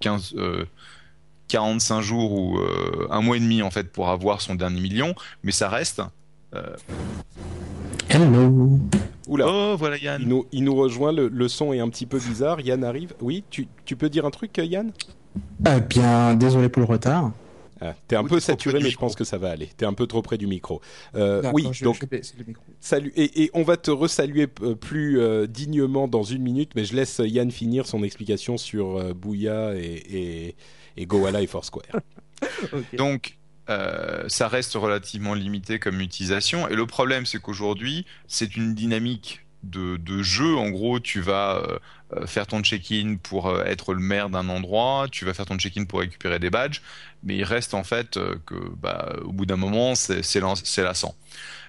15, 0.00 0.34
45 1.48 2.00
jours 2.02 2.32
ou 2.32 2.58
un 3.10 3.20
mois 3.22 3.36
et 3.36 3.40
demi 3.40 3.62
en 3.62 3.70
fait 3.70 3.90
pour 3.90 4.10
avoir 4.10 4.40
son 4.40 4.54
dernier 4.54 4.80
million, 4.80 5.14
mais 5.42 5.52
ça 5.52 5.68
reste. 5.68 6.02
Hello. 8.08 8.78
Oula. 9.26 9.46
Oh, 9.48 9.76
voilà 9.76 9.96
Yann. 9.98 10.22
Il 10.22 10.28
nous, 10.28 10.46
il 10.52 10.64
nous 10.64 10.74
rejoint, 10.74 11.12
le, 11.12 11.48
son 11.48 11.72
est 11.72 11.80
un 11.80 11.88
petit 11.88 12.06
peu 12.06 12.18
bizarre. 12.18 12.60
Yann 12.60 12.84
arrive. 12.84 13.14
Oui, 13.20 13.44
tu, 13.50 13.68
tu 13.84 13.96
peux 13.96 14.08
dire 14.08 14.24
un 14.24 14.30
truc, 14.30 14.56
Yann? 14.58 14.92
Ah 15.64 15.80
bien, 15.80 16.34
désolé 16.34 16.68
pour 16.68 16.80
le 16.80 16.88
retard. 16.88 17.32
Ah, 17.80 17.94
t'es 18.08 18.16
un 18.16 18.24
peu 18.24 18.40
saturé, 18.40 18.80
mais 18.82 18.88
je 18.88 18.96
pense 18.96 19.14
que 19.14 19.24
ça 19.24 19.36
va 19.36 19.50
aller. 19.50 19.68
T'es 19.76 19.84
un 19.84 19.92
peu 19.92 20.06
trop 20.06 20.22
près 20.22 20.38
du 20.38 20.46
micro. 20.46 20.80
Euh, 21.14 21.42
oui, 21.52 21.68
donc 21.82 22.06
salut. 22.80 23.12
Et, 23.16 23.44
et, 23.44 23.50
on 23.52 23.62
va 23.62 23.76
te 23.76 23.90
resaluer 23.90 24.48
euh, 24.62 24.74
plus 24.74 25.20
euh, 25.20 25.46
dignement 25.46 26.08
dans 26.08 26.22
une 26.22 26.42
minute, 26.42 26.72
mais 26.74 26.84
je 26.84 26.96
laisse 26.96 27.20
Yann 27.22 27.50
finir 27.50 27.86
son 27.86 28.02
explication 28.02 28.56
sur 28.56 28.96
euh, 28.96 29.12
Bouya 29.12 29.74
et, 29.74 29.82
et, 29.82 30.56
et 30.96 31.06
Goala 31.06 31.42
et 31.42 31.46
Foursquare. 31.46 32.00
okay. 32.72 32.96
Donc, 32.96 33.35
euh, 33.68 34.28
ça 34.28 34.46
reste 34.48 34.74
relativement 34.74 35.34
limité 35.34 35.78
comme 35.78 36.00
utilisation. 36.00 36.68
Et 36.68 36.74
le 36.74 36.86
problème, 36.86 37.26
c'est 37.26 37.40
qu'aujourd'hui, 37.40 38.06
c'est 38.28 38.56
une 38.56 38.74
dynamique 38.74 39.42
de, 39.62 40.22
jeu. 40.22 40.56
En 40.56 40.70
gros, 40.70 41.00
tu 41.00 41.20
vas 41.20 41.56
euh, 41.56 41.78
euh, 42.14 42.26
faire 42.26 42.46
ton 42.46 42.62
check-in 42.62 43.16
pour 43.20 43.60
être 43.62 43.94
le 43.94 44.00
maire 44.00 44.30
d'un 44.30 44.48
endroit, 44.48 45.08
tu 45.10 45.24
vas 45.24 45.34
faire 45.34 45.46
ton 45.46 45.58
check-in 45.58 45.84
pour 45.84 46.00
récupérer 46.00 46.38
des 46.38 46.50
badges, 46.50 46.80
mais 47.24 47.36
il 47.36 47.44
reste 47.44 47.74
en 47.74 47.82
fait 47.82 48.18
que, 48.46 48.54
bah, 48.80 49.16
au 49.24 49.32
bout 49.32 49.46
d'un 49.46 49.56
moment, 49.56 49.96
c'est 49.96 50.40
lassant. 50.40 51.16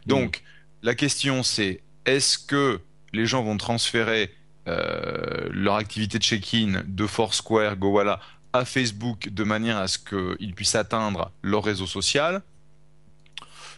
Donc, 0.06 0.44
la 0.84 0.94
question, 0.94 1.42
c'est 1.42 1.82
est-ce 2.06 2.38
que 2.38 2.80
les 3.14 3.26
gens 3.26 3.42
vont 3.44 3.58
transférer 3.58 4.32
leur 4.68 5.76
activité 5.76 6.20
de 6.20 6.24
check-in 6.24 6.84
de 6.86 7.08
Foursquare, 7.08 7.78
Gowalla 7.78 8.20
à 8.58 8.66
Facebook 8.66 9.30
de 9.30 9.44
manière 9.44 9.78
à 9.78 9.88
ce 9.88 9.98
qu'ils 9.98 10.54
puissent 10.54 10.76
atteindre 10.76 11.32
leur 11.42 11.64
réseau 11.64 11.88
social. 11.88 12.42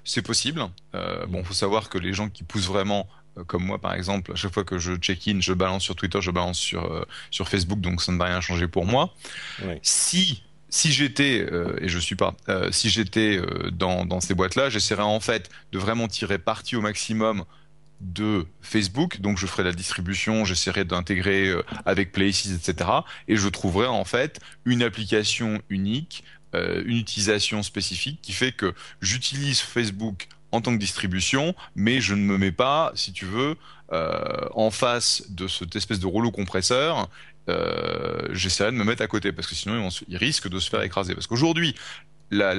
C'est 0.04 0.22
possible. 0.22 0.66
Euh, 0.96 1.26
bon, 1.28 1.44
faut 1.44 1.54
savoir 1.54 1.90
que 1.90 1.98
les 1.98 2.14
gens 2.14 2.30
qui 2.30 2.44
poussent 2.44 2.68
vraiment, 2.68 3.08
euh, 3.38 3.44
comme 3.44 3.64
moi 3.64 3.80
par 3.80 3.94
exemple, 3.94 4.32
à 4.32 4.36
chaque 4.36 4.54
fois 4.54 4.64
que 4.64 4.80
je 4.80 4.96
check-in, 4.96 5.40
je 5.42 5.54
balance 5.54 5.84
sur 5.84 5.96
Twitter, 5.96 6.22
je 6.22 6.32
balance 6.32 6.58
sur, 6.58 6.86
euh, 6.86 7.06
sur 7.32 7.48
Facebook, 7.48 7.80
donc 7.80 8.02
ça 8.02 8.12
ne 8.12 8.18
va 8.18 8.26
rien 8.26 8.42
changer 8.42 8.68
pour 8.68 8.86
moi. 8.86 9.14
Si 9.82 10.44
si 10.72 10.92
j'étais 10.92 11.48
euh, 11.52 11.76
et 11.82 11.90
je 11.90 11.98
suis 11.98 12.16
pas, 12.16 12.36
euh, 12.48 12.72
si 12.72 12.90
j'étais 12.92 13.42
dans, 13.72 14.06
dans 14.06 14.20
ces 14.20 14.36
boîtes-là, 14.36 14.70
j'essaierais 14.70 15.02
en 15.02 15.20
fait 15.20 15.50
de 15.72 15.80
vraiment 15.80 16.08
tirer 16.08 16.38
parti 16.38 16.76
au 16.76 16.82
maximum 16.82 17.44
de 18.02 18.46
Facebook, 18.62 19.20
donc 19.22 19.38
je 19.38 19.46
ferai 19.46 19.64
la 19.64 19.72
distribution, 19.74 20.46
j'essaierai 20.46 20.86
d'intégrer 20.86 21.48
euh, 21.50 21.64
avec 21.86 22.12
Places, 22.12 22.48
etc. 22.48 22.90
Et 23.28 23.36
je 23.36 23.48
trouverai 23.50 23.88
en 23.88 24.06
fait 24.06 24.40
une 24.66 24.84
application 24.84 25.62
unique, 25.70 26.24
euh, 26.56 26.82
une 26.86 26.98
utilisation 26.98 27.62
spécifique 27.64 28.20
qui 28.22 28.32
fait 28.34 28.52
que 28.52 28.74
j'utilise 29.02 29.60
Facebook 29.60 30.28
en 30.52 30.62
tant 30.62 30.74
que 30.74 30.80
distribution, 30.80 31.54
mais 31.76 32.02
je 32.02 32.16
ne 32.16 32.22
me 32.22 32.38
mets 32.38 32.52
pas, 32.52 32.92
si 32.96 33.12
tu 33.14 33.26
veux, 33.26 33.56
euh, 33.92 34.48
en 34.56 34.72
face 34.72 35.24
de 35.30 35.48
cette 35.48 35.76
espèce 35.76 36.00
de 36.00 36.08
rouleau 36.08 36.32
compresseur. 36.32 37.10
J'essaierai 38.32 38.72
de 38.72 38.78
me 38.78 38.84
mettre 38.84 39.02
à 39.02 39.08
côté 39.08 39.32
parce 39.32 39.48
que 39.48 39.56
sinon 39.56 39.84
ils, 39.86 39.92
se- 39.92 40.04
ils 40.08 40.18
risquent 40.18 40.50
de 40.50 40.60
se 40.60 40.70
faire 40.70 40.82
écraser. 40.82 41.14
Parce 41.16 41.28
qu'aujourd'hui, 41.28 41.76
la, 42.32 42.54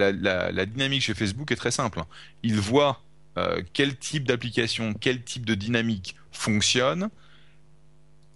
la 0.53 0.67
dynamique 0.67 1.03
chez 1.03 1.15
Facebook 1.15 1.51
est 1.53 1.57
très 1.57 1.71
simple. 1.71 2.03
Ils 2.43 2.59
voient 2.61 3.01
euh, 3.39 3.63
quel 3.73 3.97
type 3.97 4.25
d'application, 4.25 4.95
quel 4.95 5.23
type 5.23 5.47
de 5.47 5.55
dynamique 5.55 6.17
fonctionne, 6.33 7.11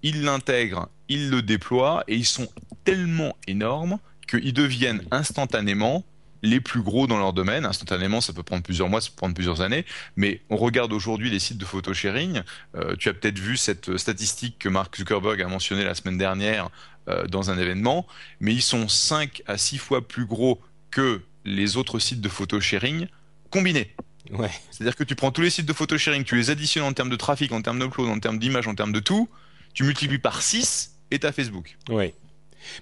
ils 0.03 0.23
l'intègrent, 0.23 0.89
ils 1.09 1.31
le 1.31 1.43
déploient 1.43 2.05
et 2.09 2.15
ils 2.15 2.27
sont 2.27 2.49
tellement 2.85 3.37
énormes 3.47 3.99
qu'ils 4.29 4.53
deviennent 4.53 5.03
instantanément 5.11 6.05
les 6.43 6.61
plus 6.61 6.83
gros 6.83 7.07
dans 7.07 7.19
leur 7.19 7.33
domaine. 7.33 7.65
Instantanément, 7.65 8.21
ça 8.21 8.33
peut 8.33 8.43
prendre 8.43 8.63
plusieurs 8.63 8.89
mois, 8.89 9.01
ça 9.01 9.09
peut 9.09 9.17
prendre 9.17 9.35
plusieurs 9.35 9.63
années, 9.63 9.85
mais 10.17 10.43
on 10.51 10.57
regarde 10.57 10.93
aujourd'hui 10.93 11.31
les 11.31 11.39
sites 11.39 11.59
de 11.59 11.65
photo 11.65 11.95
sharing. 11.95 12.43
Euh, 12.77 12.95
tu 12.97 13.09
as 13.09 13.15
peut-être 13.15 13.39
vu 13.39 13.57
cette 13.57 13.97
statistique 13.97 14.59
que 14.59 14.69
Mark 14.69 14.95
Zuckerberg 14.97 15.41
a 15.41 15.49
mentionnée 15.49 15.85
la 15.85 15.95
semaine 15.95 16.19
dernière 16.19 16.69
euh, 17.09 17.27
dans 17.27 17.51
un 17.51 17.59
événement, 17.59 18.07
mais 18.41 18.53
ils 18.53 18.63
sont 18.63 18.89
5 18.89 19.43
à 19.47 19.57
6 19.57 19.79
fois 19.79 20.07
plus 20.07 20.27
gros 20.27 20.61
que 20.91 21.23
les 21.47 21.77
autres 21.77 21.99
sites 21.99 22.21
de 22.21 22.29
photo 22.29 22.61
sharing 22.61 23.09
combinés. 23.51 23.95
Ouais. 24.31 24.51
C'est-à-dire 24.71 24.97
que 24.97 25.05
tu 25.05 25.15
prends 25.15 25.31
tous 25.31 25.43
les 25.43 25.51
sites 25.51 25.67
de 25.67 25.73
photo 25.73 25.99
sharing, 25.99 26.25
tu 26.25 26.37
les 26.37 26.51
additionnes 26.51 26.85
en 26.85 26.93
termes 26.93 27.11
de 27.11 27.17
trafic, 27.17 27.53
en 27.53 27.63
termes 27.63 27.79
d'upload, 27.79 28.09
en 28.09 28.19
termes 28.19 28.39
d'image, 28.39 28.67
en 28.67 28.75
termes 28.75 28.93
de 28.93 29.01
tout, 29.01 29.29
tu 29.75 29.85
multiplies 29.85 30.19
par 30.19 30.43
6 30.43 30.97
et 31.11 31.19
t'as 31.19 31.33
Facebook. 31.33 31.77
Ouais. 31.89 32.15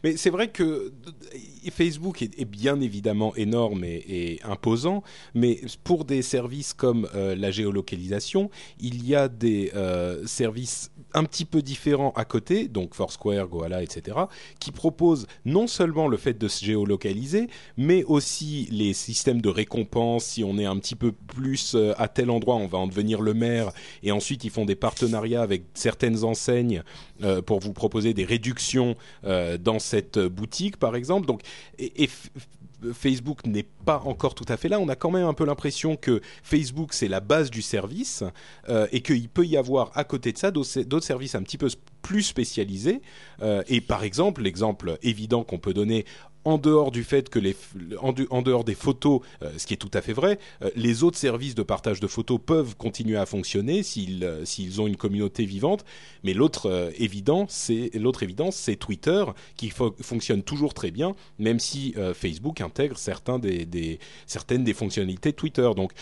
Mais 0.05 0.17
c'est 0.17 0.31
vrai 0.31 0.49
que 0.49 0.93
Facebook 1.71 2.23
est, 2.23 2.45
bien 2.45 2.81
évidemment 2.81 3.35
énorme 3.37 3.85
et, 3.85 4.41
imposant, 4.45 5.03
mais 5.35 5.61
pour 5.85 6.05
des 6.05 6.23
services 6.23 6.75
comme 6.75 7.09
euh, 7.15 7.35
la 7.35 7.51
géolocalisation, 7.51 8.51
il 8.81 9.07
y 9.07 9.15
a 9.15 9.29
des 9.29 9.71
euh, 9.75 10.27
services 10.27 10.91
un 11.15 11.25
petit 11.25 11.45
peu 11.45 11.63
différents 11.63 12.13
à 12.17 12.25
côté, 12.25 12.69
donc 12.69 12.95
Foursquare, 12.95 13.47
Goala, 13.47 13.83
etc., 13.83 14.17
qui 14.59 14.73
proposent 14.73 15.27
non 15.45 15.67
seulement 15.67 16.09
le 16.09 16.17
fait 16.17 16.39
de 16.39 16.49
se 16.49 16.65
géolocaliser, 16.65 17.49
mais 17.77 18.03
aussi 18.05 18.69
les 18.71 18.95
systèmes 18.95 19.41
de 19.41 19.49
récompense. 19.49 20.25
Si 20.25 20.45
on 20.45 20.59
est 20.59 20.65
un 20.65 20.77
petit 20.79 20.95
peu 20.95 21.13
plus 21.13 21.75
euh, 21.75 21.93
à 21.99 22.09
tel 22.09 22.31
endroit, 22.31 22.57
on 22.57 22.67
va 22.67 22.79
en 22.79 22.87
devenir 22.87 23.21
le 23.21 23.35
maire, 23.35 23.73
et 24.03 24.13
ensuite 24.13 24.45
ils 24.45 24.51
font 24.51 24.65
des 24.65 24.77
partenariats 24.77 25.43
avec 25.43 25.65
certaines 25.75 26.25
enseignes 26.25 26.83
pour 27.47 27.61
vous 27.61 27.73
proposer 27.73 28.15
des 28.15 28.25
réductions 28.25 28.97
dans 29.23 29.79
cette 29.79 30.19
boutique, 30.19 30.77
par 30.77 30.97
exemple. 30.97 31.27
Donc, 31.27 31.43
et, 31.79 32.09
Facebook 32.93 33.47
n'est 33.47 33.67
pas 33.85 34.03
encore 34.05 34.35
tout 34.35 34.45
à 34.49 34.57
fait 34.57 34.69
là. 34.69 34.81
On 34.81 34.89
a 34.89 34.97
quand 34.97 35.11
même 35.11 35.27
un 35.27 35.35
peu 35.35 35.45
l'impression 35.45 35.97
que 35.97 36.21
Facebook 36.43 36.93
c'est 36.93 37.09
la 37.09 37.21
base 37.21 37.51
du 37.51 37.63
service 37.63 38.25
euh, 38.69 38.87
et 38.91 39.03
qu'il 39.03 39.29
peut 39.29 39.47
y 39.47 39.57
avoir 39.57 39.93
à 39.95 40.05
côté 40.05 40.33
de 40.33 40.39
ça 40.39 40.51
d'autres 40.51 41.05
services 41.05 41.35
un 41.35 41.43
petit 41.43 41.59
peu 41.59 41.69
plus 42.03 42.23
spécialisés. 42.23 43.01
Euh, 43.43 43.63
et 43.69 43.81
par 43.81 44.03
exemple, 44.03 44.43
l'exemple 44.43 44.99
évident 45.03 45.45
qu'on 45.45 45.59
peut 45.59 45.75
donner 45.75 46.05
en 46.45 46.59
dehors 46.59 46.91
du 46.91 47.05
fait 47.05 47.29
que 47.29 47.39
les 47.39 47.57
en, 48.01 48.43
dehors 48.43 48.65
des 48.65 48.75
photos, 48.75 49.21
euh, 49.43 49.51
ce 49.57 49.67
qui 49.67 49.75
est 49.75 49.77
tout 49.77 49.91
à 49.95 50.01
fait 50.01 50.13
vrai, 50.13 50.39
euh, 50.63 50.71
les 50.75 51.03
autres 51.03 51.19
services 51.19 51.55
de 51.55 51.63
partage 51.63 52.01
de 52.01 52.07
photos 52.07 52.41
peuvent 52.45 52.77
continuer 52.77 53.17
à 53.17 53.27
fonctionner 53.27 53.83
s'ils 53.83 54.25
euh, 54.25 54.81
ont 54.81 54.87
une 54.87 54.97
communauté 54.97 55.45
vivante. 55.45 55.85
Mais 56.25 56.35
l'autre 56.35 56.93
évident, 56.99 57.47
c'est 57.49 57.91
évidence, 58.23 58.57
c'est 58.57 58.77
Twitter 58.77 59.25
qui 59.57 59.69
fo- 59.69 59.95
fonctionne 60.03 60.43
toujours 60.43 60.75
très 60.75 60.91
bien, 60.91 61.15
même 61.39 61.59
si 61.59 61.95
Facebook 62.15 62.61
intègre 62.61 62.97
certaines 62.99 64.65
des 64.65 64.75
fonctionnalités 64.75 65.33
Twitter. 65.33 65.71
Donc 65.77 65.93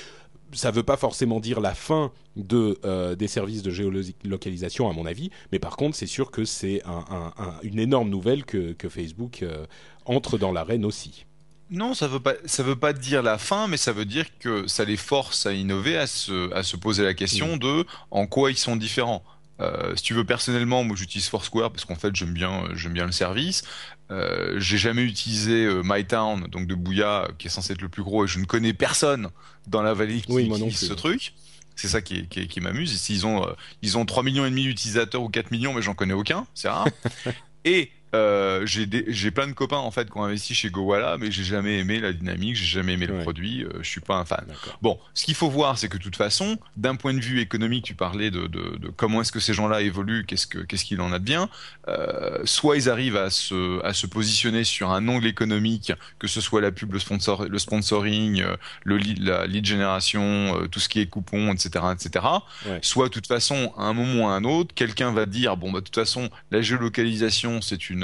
ça 0.52 0.70
ne 0.70 0.76
veut 0.76 0.82
pas 0.82 0.96
forcément 0.96 1.40
dire 1.40 1.60
la 1.60 1.74
fin 1.74 2.10
de, 2.36 2.78
euh, 2.84 3.14
des 3.14 3.28
services 3.28 3.62
de 3.62 3.70
géolocalisation, 3.70 4.88
à 4.88 4.92
mon 4.92 5.06
avis, 5.06 5.30
mais 5.52 5.58
par 5.58 5.76
contre, 5.76 5.96
c'est 5.96 6.06
sûr 6.06 6.30
que 6.30 6.44
c'est 6.44 6.82
un- 6.84 7.04
un- 7.10 7.32
un- 7.42 7.54
une 7.62 7.78
énorme 7.78 8.08
nouvelle 8.10 8.44
que, 8.44 8.72
que 8.72 8.88
Facebook 8.88 9.42
euh, 9.42 9.66
entre 10.06 10.38
dans 10.38 10.52
l'arène 10.52 10.84
aussi. 10.84 11.26
Non, 11.70 11.94
ça 11.94 12.08
veut 12.08 12.18
pas, 12.18 12.34
ça 12.46 12.64
veut 12.64 12.74
pas 12.74 12.92
dire 12.92 13.22
la 13.22 13.38
fin, 13.38 13.68
mais 13.68 13.76
ça 13.76 13.92
veut 13.92 14.04
dire 14.04 14.26
que 14.40 14.66
ça 14.66 14.84
les 14.84 14.96
force 14.96 15.46
à 15.46 15.52
innover, 15.52 15.96
à 15.96 16.08
se, 16.08 16.52
à 16.52 16.64
se 16.64 16.76
poser 16.76 17.04
la 17.04 17.14
question 17.14 17.56
de 17.56 17.86
en 18.10 18.26
quoi 18.26 18.50
ils 18.50 18.56
sont 18.56 18.74
différents. 18.74 19.22
Euh, 19.60 19.94
si 19.96 20.02
tu 20.02 20.14
veux 20.14 20.24
personnellement, 20.24 20.84
moi 20.84 20.96
j'utilise 20.96 21.28
Foursquare 21.28 21.70
parce 21.70 21.84
qu'en 21.84 21.94
fait 21.94 22.14
j'aime 22.16 22.32
bien, 22.32 22.64
euh, 22.64 22.74
j'aime 22.74 22.92
bien 22.92 23.06
le 23.06 23.12
service. 23.12 23.62
Euh, 24.10 24.58
j'ai 24.58 24.78
jamais 24.78 25.02
utilisé 25.02 25.66
euh, 25.66 25.82
MyTown, 25.84 26.46
donc 26.48 26.66
de 26.66 26.74
Bouya, 26.74 27.28
qui 27.38 27.46
est 27.46 27.50
censé 27.50 27.74
être 27.74 27.82
le 27.82 27.88
plus 27.88 28.02
gros, 28.02 28.24
et 28.24 28.28
je 28.28 28.38
ne 28.38 28.44
connais 28.44 28.72
personne 28.72 29.28
dans 29.68 29.82
la 29.82 29.94
vallée 29.94 30.20
qui 30.20 30.32
Oui, 30.32 30.46
utilise 30.48 30.78
ce 30.78 30.94
truc. 30.94 31.34
C'est 31.76 31.88
ça 31.88 32.02
qui, 32.02 32.60
m'amuse. 32.60 32.92
Ici, 32.92 33.14
Ils 33.14 33.26
ont, 33.26 33.46
ils 33.80 33.96
ont 33.96 34.04
3 34.04 34.22
millions 34.22 34.44
et 34.44 34.50
demi 34.50 34.64
d'utilisateurs 34.64 35.22
ou 35.22 35.30
4 35.30 35.50
millions, 35.50 35.72
mais 35.72 35.80
j'en 35.80 35.94
connais 35.94 36.12
aucun. 36.12 36.46
C'est 36.52 36.68
rare. 36.68 36.88
et 37.64 37.90
euh, 38.14 38.62
j'ai 38.66 39.30
plein 39.30 39.46
de 39.46 39.52
copains 39.52 39.76
en 39.78 39.90
fait 39.90 40.10
qui 40.10 40.16
ont 40.18 40.24
investi 40.24 40.54
chez 40.54 40.70
Gowalla, 40.70 41.16
mais 41.18 41.30
j'ai 41.30 41.44
jamais 41.44 41.78
aimé 41.78 42.00
la 42.00 42.12
dynamique, 42.12 42.56
j'ai 42.56 42.64
jamais 42.66 42.94
aimé 42.94 43.06
le 43.06 43.14
Ouais. 43.14 43.22
produit. 43.22 43.64
euh, 43.64 43.68
je 43.82 43.88
suis 43.88 44.00
pas 44.00 44.16
un 44.16 44.24
fan. 44.24 44.44
Bon, 44.82 44.98
ce 45.14 45.24
qu'il 45.24 45.34
faut 45.34 45.48
voir, 45.50 45.78
c'est 45.78 45.88
que 45.88 45.96
de 45.96 46.02
toute 46.02 46.16
façon, 46.16 46.58
d'un 46.76 46.96
point 46.96 47.14
de 47.14 47.20
vue 47.20 47.40
économique, 47.40 47.84
tu 47.84 47.94
parlais 47.94 48.30
de, 48.30 48.46
de, 48.46 48.76
de 48.78 48.88
comment 48.88 49.20
est-ce 49.20 49.32
que 49.32 49.40
ces 49.40 49.54
gens-là 49.54 49.80
évoluent, 49.82 50.24
qu'est-ce 50.26 50.46
que 50.46 50.58
qu'est-ce 50.58 50.84
qu'il 50.84 51.00
en 51.00 51.12
a 51.12 51.18
de 51.18 51.24
bien. 51.24 51.48
Euh, 51.88 52.40
soit 52.44 52.76
ils 52.76 52.88
arrivent 52.90 53.16
à 53.16 53.30
se 53.30 53.82
à 53.84 53.92
se 53.92 54.06
positionner 54.06 54.64
sur 54.64 54.90
un 54.90 55.06
angle 55.08 55.26
économique, 55.26 55.92
que 56.18 56.26
ce 56.28 56.40
soit 56.40 56.60
la 56.60 56.72
pub, 56.72 56.92
le 56.92 56.98
sponsor, 56.98 57.44
le 57.48 57.58
sponsoring, 57.58 58.42
euh, 58.42 58.56
le 58.84 58.96
lead, 58.96 59.20
la 59.22 59.46
lead 59.46 59.64
génération, 59.66 60.20
euh, 60.62 60.66
tout 60.68 60.80
ce 60.80 60.88
qui 60.88 61.00
est 61.00 61.06
coupon, 61.06 61.52
etc., 61.52 61.84
etc. 61.94 62.24
Ouais. 62.66 62.78
Soit 62.82 63.08
de 63.08 63.12
toute 63.12 63.26
façon, 63.26 63.72
à 63.76 63.84
un 63.84 63.92
moment 63.92 64.24
ou 64.24 64.28
à 64.28 64.32
un 64.32 64.44
autre, 64.44 64.74
quelqu'un 64.74 65.12
va 65.12 65.26
dire 65.26 65.56
bon 65.56 65.70
bah 65.72 65.80
de 65.80 65.84
toute 65.84 65.94
façon, 65.94 66.28
la 66.50 66.60
géolocalisation, 66.62 67.60
c'est 67.62 67.90
une 67.90 67.99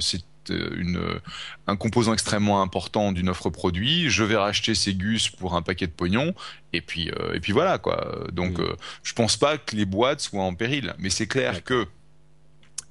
c'est 0.00 0.22
euh, 0.50 0.70
une, 0.76 0.98
euh, 0.98 1.18
un 1.66 1.74
composant 1.76 2.12
extrêmement 2.12 2.60
important 2.60 3.12
d'une 3.12 3.30
offre 3.30 3.48
produit. 3.48 4.10
Je 4.10 4.24
vais 4.24 4.36
racheter 4.36 4.74
ces 4.74 4.94
gus 4.94 5.30
pour 5.30 5.54
un 5.54 5.62
paquet 5.62 5.86
de 5.86 5.92
pognon. 5.92 6.34
Et 6.74 6.82
puis, 6.82 7.10
euh, 7.10 7.32
et 7.34 7.40
puis 7.40 7.52
voilà 7.52 7.78
quoi. 7.78 8.26
Donc, 8.32 8.58
Mm. 8.58 8.62
euh, 8.62 8.76
je 9.02 9.12
pense 9.14 9.36
pas 9.38 9.56
que 9.56 9.74
les 9.74 9.86
boîtes 9.86 10.20
soient 10.20 10.42
en 10.42 10.54
péril, 10.54 10.94
mais 10.98 11.08
c'est 11.10 11.26
clair 11.26 11.64
que 11.64 11.86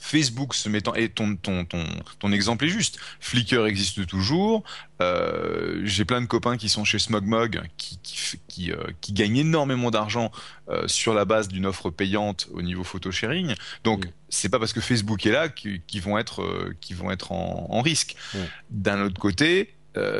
Facebook 0.04 0.54
se 0.54 0.68
mettant 0.68 0.94
et 0.96 1.08
ton 1.08 1.38
ton 1.38 1.64
ton 1.64 1.82
ton 2.20 2.32
exemple 2.34 2.66
est 2.66 2.70
juste. 2.70 3.00
Flickr 3.22 3.66
existe 3.66 4.06
toujours. 4.06 4.64
Euh, 5.02 5.80
J'ai 5.86 6.04
plein 6.04 6.20
de 6.20 6.26
copains 6.26 6.58
qui 6.58 6.68
sont 6.68 6.84
chez 6.84 7.00
SmogMog 7.00 7.62
qui 7.78 8.00
qui 8.04 8.38
qui, 8.50 8.72
euh, 8.72 8.84
qui 9.00 9.14
gagnent 9.14 9.38
énormément 9.38 9.92
d'argent 9.92 10.30
euh, 10.68 10.88
sur 10.90 11.14
la 11.14 11.24
base 11.24 11.48
d'une 11.48 11.66
offre 11.66 11.90
payante 11.90 12.50
au 12.52 12.62
niveau 12.62 12.84
photo 12.84 13.12
sharing. 13.12 13.56
Donc 13.86 14.06
Mm. 14.06 14.10
c'est 14.28 14.50
pas 14.50 14.60
parce 14.60 14.74
que 14.74 14.82
Facebook 14.82 15.26
est 15.26 15.32
là 15.32 15.48
qu'ils 15.48 16.02
vont 16.02 16.18
être 16.18 16.42
euh, 16.42 16.76
qui 16.82 16.94
vont 16.94 17.10
être 17.10 17.32
en, 17.32 17.68
en 17.70 17.82
risque. 17.82 18.16
D'un 18.70 19.06
autre 19.06 19.20
côté, 19.20 19.74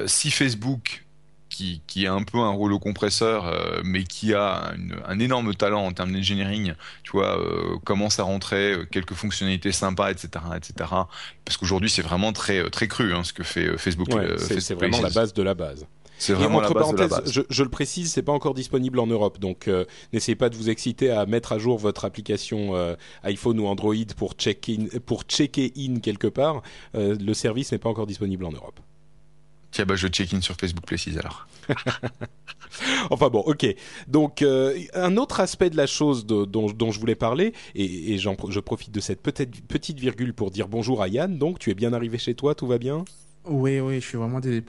si 0.06 0.32
Facebook 0.32 1.04
qui, 1.54 1.82
qui 1.88 2.08
a 2.08 2.14
un 2.14 2.24
peu 2.24 2.40
un 2.40 2.50
rouleau 2.50 2.80
compresseur, 2.80 3.46
euh, 3.48 3.82
mais 3.86 4.04
qui 4.04 4.34
a 4.34 4.74
une- 4.76 4.96
un 5.08 5.20
énorme 5.20 5.54
talent 5.54 5.86
en 5.86 5.92
termes 5.94 6.12
d'engineering, 6.12 6.74
tu 7.04 7.12
vois, 7.12 7.40
euh, 7.40 7.78
commence 7.86 8.20
à 8.20 8.24
rentrer 8.24 8.74
euh, 8.74 8.86
quelques 8.90 9.14
fonctionnalités 9.14 9.72
sympas, 9.72 10.12
etc., 10.12 10.30
etc. 10.58 10.74
Parce 11.46 11.58
qu'aujourd'hui, 11.58 11.90
c'est 11.90 12.02
vraiment 12.02 12.34
très 12.34 12.70
très 12.70 12.88
cru 12.88 13.14
hein, 13.14 13.24
ce 13.24 13.34
que 13.34 13.44
fait 13.44 13.78
Facebook. 13.78 14.08
Ouais, 14.14 14.28
c'est 14.38 14.74
vraiment 14.74 15.00
la 15.02 15.10
base 15.10 15.34
de 15.34 15.44
la 15.44 15.54
base. 15.54 15.86
C'est 16.20 16.34
la 16.34 16.48
entre 16.48 16.52
base 16.52 16.70
de 16.70 16.74
la 16.76 16.80
parenthèses, 17.08 17.10
base. 17.10 17.32
je, 17.34 17.42
je 17.50 17.64
le 17.64 17.70
précise, 17.70 18.12
c'est 18.14 18.22
pas 18.22 18.32
encore 18.32 18.54
disponible 18.54 19.00
en 19.00 19.08
Europe, 19.08 19.40
donc 19.40 19.68
euh, 19.68 19.84
n'essayez 20.14 20.36
pas 20.38 20.48
de 20.50 20.56
vous 20.56 20.70
exciter 20.70 21.12
à 21.12 21.26
mettre 21.26 21.52
à 21.52 21.58
jour 21.58 21.78
votre 21.78 22.06
application 22.06 22.76
euh, 22.76 22.96
iPhone 23.24 23.60
ou 23.60 23.66
Android 23.68 23.96
pour 24.16 24.34
check 24.34 24.70
in, 24.70 24.86
pour 25.06 25.24
checker 25.24 25.74
in 25.78 26.00
quelque 26.00 26.28
part. 26.28 26.62
Euh, 26.96 27.18
le 27.20 27.34
service 27.34 27.72
n'est 27.74 27.78
pas 27.80 27.90
encore 27.90 28.08
disponible 28.08 28.46
en 28.46 28.52
Europe. 28.52 28.80
Tiens, 29.74 29.86
bah 29.86 29.96
je 29.96 30.08
check-in 30.08 30.40
sur 30.40 30.56
Facebook 30.56 30.86
Places 30.86 31.18
alors. 31.18 31.48
Enfin 33.10 33.30
bon, 33.30 33.40
ok. 33.40 33.66
Donc 34.08 34.42
euh, 34.42 34.78
un 34.94 35.18
autre 35.18 35.40
aspect 35.40 35.70
de 35.70 35.78
la 35.78 35.86
chose 35.88 36.26
de- 36.26 36.46
dont, 36.46 36.68
dont 36.72 36.92
je 36.92 37.00
voulais 37.00 37.16
parler, 37.16 37.54
et, 37.76 38.14
et 38.14 38.18
j'en 38.18 38.36
pro- 38.36 38.50
je 38.52 38.60
profite 38.60 38.92
de 38.92 39.00
cette 39.00 39.22
petite, 39.22 39.68
petite 39.68 40.00
virgule 40.00 40.34
pour 40.34 40.50
dire 40.52 40.68
bonjour 40.68 41.02
à 41.02 41.08
Yann. 41.08 41.38
Donc 41.38 41.60
tu 41.60 41.70
es 41.72 41.76
bien 41.76 41.94
arrivé 41.94 42.18
chez 42.18 42.34
toi, 42.36 42.56
tout 42.56 42.68
va 42.68 42.78
bien? 42.78 43.04
Oui, 43.46 43.80
oui, 43.80 43.96
je 43.96 44.08
suis 44.08 44.18
vraiment 44.18 44.40
désolé 44.40 44.62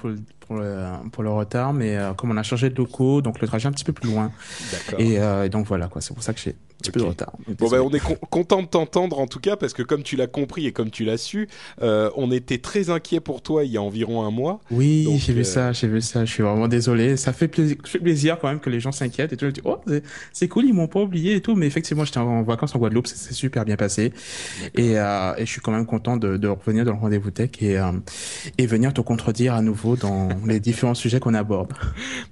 pour 0.46 0.56
le, 0.56 0.84
pour 1.12 1.24
retard, 1.24 1.72
mais 1.72 1.96
euh, 1.96 2.12
comme 2.14 2.30
on 2.30 2.36
a 2.36 2.42
changé 2.42 2.70
de 2.70 2.74
locaux, 2.76 3.22
donc 3.22 3.40
le 3.40 3.46
trajet 3.46 3.64
est 3.66 3.68
un 3.68 3.72
petit 3.72 3.84
peu 3.84 3.92
plus 3.92 4.10
loin. 4.10 4.30
Et 4.98 5.18
euh, 5.18 5.48
donc 5.48 5.66
voilà, 5.66 5.88
quoi, 5.88 6.00
c'est 6.00 6.14
pour 6.14 6.22
ça 6.22 6.32
que 6.32 6.40
j'ai 6.40 6.50
un 6.50 6.54
petit 6.82 6.90
peu 6.90 7.00
de 7.00 7.04
retard. 7.06 7.32
Bon 7.58 7.68
ben 7.70 7.80
on 7.80 7.90
est 7.90 8.00
con- 8.00 8.18
content 8.28 8.60
de 8.62 8.66
t'entendre 8.66 9.18
en 9.18 9.26
tout 9.26 9.38
cas 9.40 9.56
parce 9.56 9.72
que 9.72 9.82
comme 9.82 10.02
tu 10.02 10.16
l'as 10.16 10.26
compris 10.26 10.66
et 10.66 10.72
comme 10.72 10.90
tu 10.90 11.04
l'as 11.04 11.16
su, 11.16 11.48
euh, 11.82 12.10
on 12.16 12.30
était 12.30 12.58
très 12.58 12.90
inquiet 12.90 13.20
pour 13.20 13.40
toi 13.40 13.64
il 13.64 13.70
y 13.70 13.78
a 13.78 13.82
environ 13.82 14.22
un 14.26 14.30
mois. 14.30 14.60
Oui, 14.70 15.08
j'ai 15.18 15.32
vu 15.32 15.44
ça, 15.44 15.72
j'ai 15.72 15.88
vu 15.88 16.00
ça. 16.02 16.24
Je 16.26 16.30
suis 16.32 16.42
vraiment 16.42 16.68
désolé. 16.68 17.16
Ça 17.16 17.32
fait 17.32 17.48
plaisir, 17.48 17.76
ça 17.84 17.90
fait 17.90 17.98
plaisir 18.00 18.38
quand 18.38 18.48
même 18.48 18.60
que 18.60 18.68
les 18.70 18.80
gens 18.80 18.92
s'inquiètent 18.92 19.32
et 19.32 19.36
tout. 19.36 19.46
Je 19.46 19.50
dis, 19.52 19.62
oh, 19.64 19.78
c'est- 20.32 20.48
cool, 20.48 20.66
ils 20.66 20.74
m'ont 20.74 20.88
pas 20.88 21.00
oublié 21.00 21.36
et 21.36 21.40
tout. 21.40 21.54
Mais 21.54 21.66
effectivement, 21.66 22.04
j'étais 22.04 22.18
en 22.18 22.42
vacances 22.42 22.74
en 22.74 22.78
Guadeloupe, 22.78 23.06
c'est 23.06 23.32
super 23.32 23.64
bien 23.64 23.76
passé. 23.76 24.12
Et, 24.74 24.92
et 24.92 24.96
je 25.40 25.44
suis 25.46 25.60
quand 25.62 25.72
même 25.72 25.86
content 25.86 26.18
de, 26.18 26.36
de 26.36 26.48
revenir 26.48 26.84
dans 26.84 26.92
le 26.92 26.98
rendez-vous 26.98 27.30
tech 27.30 27.50
et, 27.62 27.80
et 28.58 28.66
venir 28.66 28.92
te 28.92 29.00
contredire 29.00 29.54
à 29.54 29.62
nouveau 29.62 29.96
dans 29.96 30.28
les 30.46 30.60
différents 30.60 30.94
sujets 30.94 31.20
qu'on 31.20 31.34
aborde. 31.34 31.72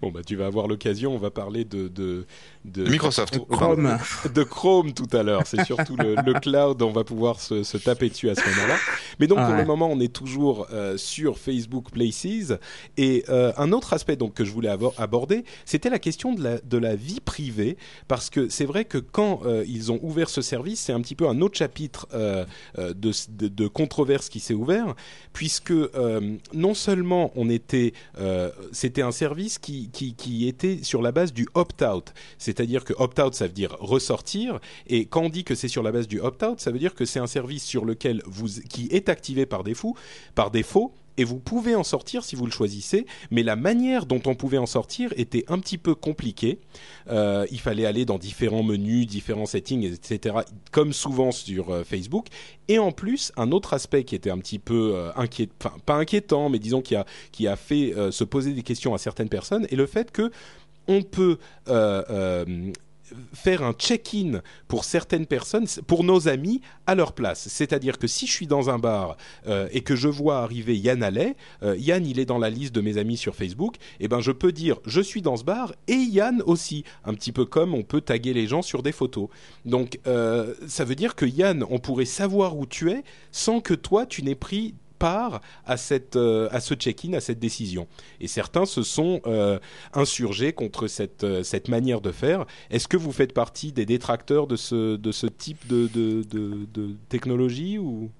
Bon 0.01 0.11
bah 0.11 0.21
tu 0.25 0.37
vas 0.37 0.47
avoir 0.47 0.69
l'occasion, 0.69 1.15
on 1.15 1.19
va 1.19 1.31
parler 1.31 1.65
de 1.65 1.89
de, 1.89 2.27
de 2.65 2.89
Microsoft. 2.89 3.39
Oh, 3.41 3.45
Chrome. 3.47 3.99
de 4.35 4.43
Chrome 4.43 4.93
tout 4.93 5.09
à 5.17 5.23
l'heure. 5.23 5.47
C'est 5.47 5.65
surtout 5.65 5.97
le, 5.97 6.15
le 6.15 6.41
cloud, 6.41 6.81
on 6.83 6.93
va 6.93 7.05
pouvoir 7.05 7.41
se, 7.41 7.63
se 7.63 7.77
taper 7.77 8.09
dessus 8.09 8.31
à 8.31 8.35
ce 8.35 8.41
moment-là. 8.49 8.77
Mais 9.21 9.27
donc 9.27 9.39
pour 9.39 9.49
Ouais. 9.53 9.59
le 9.59 9.65
moment, 9.67 9.89
on 9.91 10.01
est 10.01 10.13
toujours 10.13 10.67
euh, 10.73 10.97
sur 10.97 11.39
Facebook 11.39 11.91
Places. 11.91 12.53
Et 12.97 13.25
euh, 13.29 13.53
un 13.57 13.73
autre 13.73 13.93
aspect 13.93 14.17
donc 14.17 14.35
que 14.35 14.45
je 14.45 14.53
voulais 14.53 14.71
abo- 14.71 14.95
aborder, 14.97 15.45
c'était 15.65 15.91
la 15.91 15.99
question 15.99 16.33
de 16.35 16.43
la, 16.43 16.59
de 16.59 16.79
la 16.79 16.95
vie 16.97 17.21
privée, 17.21 17.77
parce 18.09 18.31
que 18.31 18.49
c'est 18.49 18.65
vrai 18.65 18.85
que 18.85 18.99
quand 18.99 19.41
euh, 19.45 19.65
ils 19.67 19.93
ont 19.93 19.99
ouvert 20.03 20.29
ce 20.31 20.41
service, 20.43 20.81
c'est 20.81 20.93
un 20.93 21.01
petit 21.01 21.15
peu 21.15 21.29
un 21.29 21.41
autre 21.41 21.57
chapitre 21.59 22.07
de, 22.79 22.93
de, 22.93 23.49
de 23.49 23.67
controverse 23.69 24.29
qui 24.29 24.41
s'est 24.41 24.55
ouvert, 24.55 24.95
puisque 25.33 25.71
euh, 25.73 26.37
non 26.55 26.75
seulement 26.75 27.33
on 27.37 27.49
était, 27.51 27.92
euh, 28.19 28.51
c'était 28.73 29.03
un 29.03 29.13
service 29.13 29.59
qui, 29.59 29.91
qui, 29.91 30.49
était 30.49 30.83
sur 30.83 31.03
la 31.03 31.13
base 31.13 31.33
du 31.33 31.47
opt-out, 31.55 32.13
c'est-à-dire 32.39 32.85
que 32.85 32.93
opt-out 32.97 33.35
ça 33.35 33.47
veut 33.47 33.53
dire 33.53 33.77
ressortir, 33.81 34.61
et 34.87 35.07
quand 35.07 35.23
on 35.23 35.29
dit 35.29 35.45
que 35.45 35.55
c'est 35.55 35.69
sur 35.69 35.83
la 35.83 35.93
base 35.93 36.09
du 36.09 36.21
opt-out, 36.21 36.61
ça 36.61 36.71
veut 36.71 36.79
dire 36.79 36.95
que 36.95 37.05
c'est 37.05 37.21
un 37.21 37.27
service 37.27 37.65
sur 37.65 37.85
lequel 37.85 38.23
vous, 38.27 38.49
qui 38.69 38.89
est 38.91 39.09
activé 39.09 39.47
par 39.47 39.65
défaut, 39.65 39.97
par 40.35 40.51
défaut. 40.51 40.93
Et 41.17 41.25
vous 41.25 41.39
pouvez 41.39 41.75
en 41.75 41.85
sortir 41.85 42.25
si 42.25 42.37
vous 42.37 42.47
le 42.47 42.53
choisissez, 42.53 43.07
mais 43.31 43.43
la 43.43 43.57
manière 43.57 44.07
dont 44.07 44.23
on 44.27 44.35
pouvait 44.35 44.59
en 44.59 44.67
sortir 44.67 45.13
était 45.17 45.45
un 45.49 45.59
petit 45.59 45.79
peu 45.79 45.95
compliquée. 45.95 46.59
Euh, 47.09 47.47
il 47.51 47.61
fallait 47.61 47.87
aller 47.87 48.05
dans 48.05 48.19
différents 48.19 48.63
menus, 48.63 49.07
différents 49.07 49.47
settings, 49.47 49.85
etc., 49.85 50.37
comme 50.71 50.93
souvent 50.93 51.31
sur 51.31 51.71
euh, 51.71 51.85
Facebook. 51.85 52.27
Et 52.69 52.79
en 52.79 52.93
plus, 52.93 53.33
un 53.37 53.53
autre 53.53 53.75
aspect 53.75 54.05
qui 54.05 54.15
était 54.15 54.31
un 54.31 54.39
petit 54.39 54.59
peu 54.59 54.93
euh, 54.95 55.11
inquiétant, 55.17 55.55
enfin 55.63 55.77
pas 55.85 55.97
inquiétant, 55.97 56.49
mais 56.49 56.59
disons 56.59 56.81
qui 56.81 56.95
a, 56.95 57.05
qui 57.33 57.47
a 57.47 57.57
fait 57.57 57.95
se 58.11 58.25
poser 58.25 58.53
des 58.53 58.63
questions 58.63 58.95
à 58.95 58.99
certaines 58.99 59.29
personnes, 59.29 59.67
est 59.71 59.77
le 59.77 59.87
fait 59.87 60.11
que 60.11 60.31
on 60.89 61.03
peut 61.03 61.39
faire 63.33 63.63
un 63.63 63.73
check-in 63.73 64.43
pour 64.69 64.85
certaines 64.85 65.27
personnes, 65.27 65.67
pour 65.87 66.05
nos 66.05 66.29
amis, 66.29 66.61
à 66.87 66.95
leur 66.95 67.13
place. 67.13 67.49
C'est-à-dire 67.49 67.99
que 67.99 68.07
si 68.07 68.27
je 68.27 68.33
suis 68.33 68.47
dans 68.47 68.71
un 68.71 68.79
bar 68.79 69.17
euh, 69.47 69.69
et 69.73 69.83
que 69.83 69.97
je 69.97 70.09
vois 70.09 70.39
arriver 70.39 70.77
Yann 70.77 71.03
Allais, 71.03 71.37
euh, 71.63 71.77
Yann 71.79 72.07
il 72.07 72.19
est 72.19 72.25
dans 72.25 72.39
la 72.39 72.51
liste 72.51 72.75
de 72.75 72.81
mes 72.81 72.99
amis 72.99 73.17
sur 73.17 73.35
Facebook, 73.35 73.77
et 74.01 74.09
ben 74.09 74.21
je 74.21 74.33
peux 74.33 74.53
dire 74.53 74.79
je 74.87 75.01
suis 75.01 75.23
dans 75.23 75.37
ce 75.37 75.45
bar 75.45 75.75
et 75.89 75.95
Yann 75.95 76.43
aussi, 76.47 76.85
un 77.05 77.15
petit 77.15 77.33
peu 77.33 77.45
comme 77.45 77.75
on 77.75 77.83
peut 77.83 78.01
taguer 78.01 78.35
les 78.35 78.47
gens 78.47 78.63
sur 78.63 78.83
des 78.83 78.93
photos. 78.93 79.29
Donc 79.65 79.99
euh, 80.07 80.55
ça 80.67 80.85
veut 80.85 80.95
dire 80.95 81.15
que 81.15 81.27
Yann, 81.27 81.65
on 81.71 81.79
pourrait 81.79 82.05
savoir 82.05 82.57
où 82.57 82.67
tu 82.67 82.91
es 82.91 83.05
sans 83.31 83.61
que 83.61 83.75
toi 83.75 84.07
tu 84.07 84.23
n'aies 84.23 84.35
pris 84.35 84.75
part 85.03 85.41
à, 85.67 85.77
cette, 85.77 86.15
euh, 86.15 86.49
à 86.53 86.61
ce 86.61 86.75
check-in, 86.75 87.13
à 87.15 87.21
cette 87.21 87.41
décision. 87.41 87.89
Et 88.21 88.29
certains 88.29 88.67
se 88.67 88.83
sont 88.85 89.21
euh, 89.27 89.59
insurgés 89.95 90.53
contre 90.53 90.87
cette, 90.87 91.25
euh, 91.25 91.43
cette 91.43 91.69
manière 91.69 92.01
de 92.01 92.13
faire. 92.13 92.47
Est-ce 92.71 92.87
que 92.87 92.97
vous 92.97 93.11
faites 93.11 93.35
partie 93.35 93.73
des 93.73 93.85
détracteurs 93.85 94.47
de 94.47 94.55
ce, 94.55 94.97
de 94.97 95.11
ce 95.13 95.27
type 95.27 95.67
de, 95.67 95.89
de, 95.89 96.23
de, 96.23 96.69
de 96.73 96.97
technologie 97.09 97.79
ou? 97.79 98.11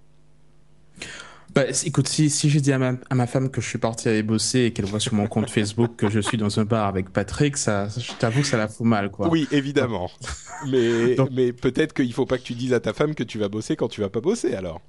Bah, 1.55 1.65
écoute, 1.85 2.09
si, 2.09 2.31
si 2.31 2.49
je 2.49 2.59
dis 2.59 2.73
à 2.73 2.79
ma, 2.79 2.95
à 3.11 3.15
ma 3.15 3.27
femme 3.27 3.51
que 3.51 3.61
je 3.61 3.69
suis 3.69 3.79
parti 3.79 4.09
aller 4.09 4.23
bosser 4.23 4.61
et 4.61 4.73
qu'elle 4.73 4.87
voit 4.87 5.01
sur 5.01 5.15
mon 5.15 5.27
compte 5.27 5.51
Facebook 5.59 5.97
que 5.97 6.09
je 6.11 6.19
suis 6.19 6.39
dans 6.39 6.59
un 6.59 6.65
bar 6.65 6.87
avec 6.89 7.11
Patrick, 7.11 7.57
ça, 7.59 7.89
je 7.89 8.13
t'avoue 8.19 8.41
que 8.41 8.47
ça 8.47 8.57
la 8.57 8.69
fout 8.69 8.87
mal, 8.87 9.11
quoi. 9.11 9.29
Oui, 9.29 9.47
évidemment. 9.53 10.11
mais 10.69 11.15
Donc- 11.15 11.29
mais 11.31 11.53
peut-être 11.53 11.93
qu'il 11.93 12.13
faut 12.13 12.27
pas 12.27 12.39
que 12.39 12.43
tu 12.45 12.55
dises 12.55 12.73
à 12.73 12.81
ta 12.81 12.93
femme 12.93 13.15
que 13.15 13.23
tu 13.23 13.39
vas 13.39 13.49
bosser 13.49 13.77
quand 13.77 13.89
tu 13.89 14.01
vas 14.01 14.09
pas 14.09 14.21
bosser 14.21 14.55
alors. 14.55 14.81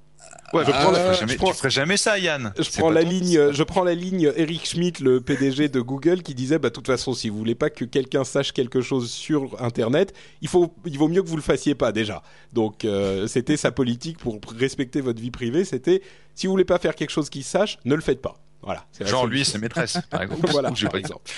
Ouais, 0.54 0.64
Je 0.64 0.70
je 0.70 0.76
prends 0.76 0.90
la- 0.90 1.12
je 1.12 1.20
jamais, 1.20 1.36
prends- 1.36 1.50
tu 1.50 1.56
ferais 1.56 1.70
jamais 1.70 1.96
ça, 1.96 2.18
Yann. 2.18 2.52
Je 2.58 2.70
prends 2.78 2.90
la 2.90 3.02
ton- 3.02 3.08
ligne, 3.10 3.52
je 3.52 3.62
prends 3.62 3.84
la 3.84 3.94
ligne 3.94 4.32
Eric 4.36 4.66
Schmidt, 4.66 5.02
le 5.02 5.20
PDG 5.20 5.68
de 5.68 5.80
Google, 5.80 6.22
qui 6.22 6.34
disait, 6.34 6.58
bah, 6.58 6.68
de 6.68 6.74
toute 6.74 6.86
façon, 6.86 7.12
si 7.12 7.28
vous 7.28 7.36
voulez 7.38 7.54
pas 7.54 7.70
que 7.70 7.84
quelqu'un 7.84 8.24
sache 8.24 8.52
quelque 8.52 8.80
chose 8.80 9.10
sur 9.10 9.60
Internet, 9.62 10.14
il 10.42 10.48
faut, 10.48 10.74
il 10.86 10.96
vaut 10.98 11.08
mieux 11.08 11.22
que 11.22 11.28
vous 11.28 11.36
le 11.36 11.42
fassiez 11.42 11.74
pas 11.74 11.92
déjà. 11.92 12.22
Donc, 12.52 12.84
euh, 12.84 13.26
c'était 13.26 13.56
sa 13.56 13.72
politique 13.72 14.18
pour 14.18 14.38
respecter 14.56 15.00
votre 15.00 15.20
vie 15.20 15.30
privée. 15.30 15.64
C'était, 15.64 16.02
si 16.34 16.46
vous 16.46 16.52
voulez 16.52 16.64
pas 16.64 16.78
faire 16.78 16.94
quelque 16.94 17.10
chose 17.10 17.28
qui 17.30 17.42
sache, 17.42 17.78
ne 17.84 17.94
le 17.94 18.00
faites 18.00 18.22
pas. 18.22 18.36
Voilà. 18.62 18.86
Genre 19.00 19.26
lui 19.26 19.44
ses 19.44 19.58
maîtresses, 19.58 19.98
par 20.08 20.22
exemple. 20.22 20.48
Voilà, 20.50 20.70
J'ai 20.74 20.86
par 20.88 20.96
exemple. 20.96 21.30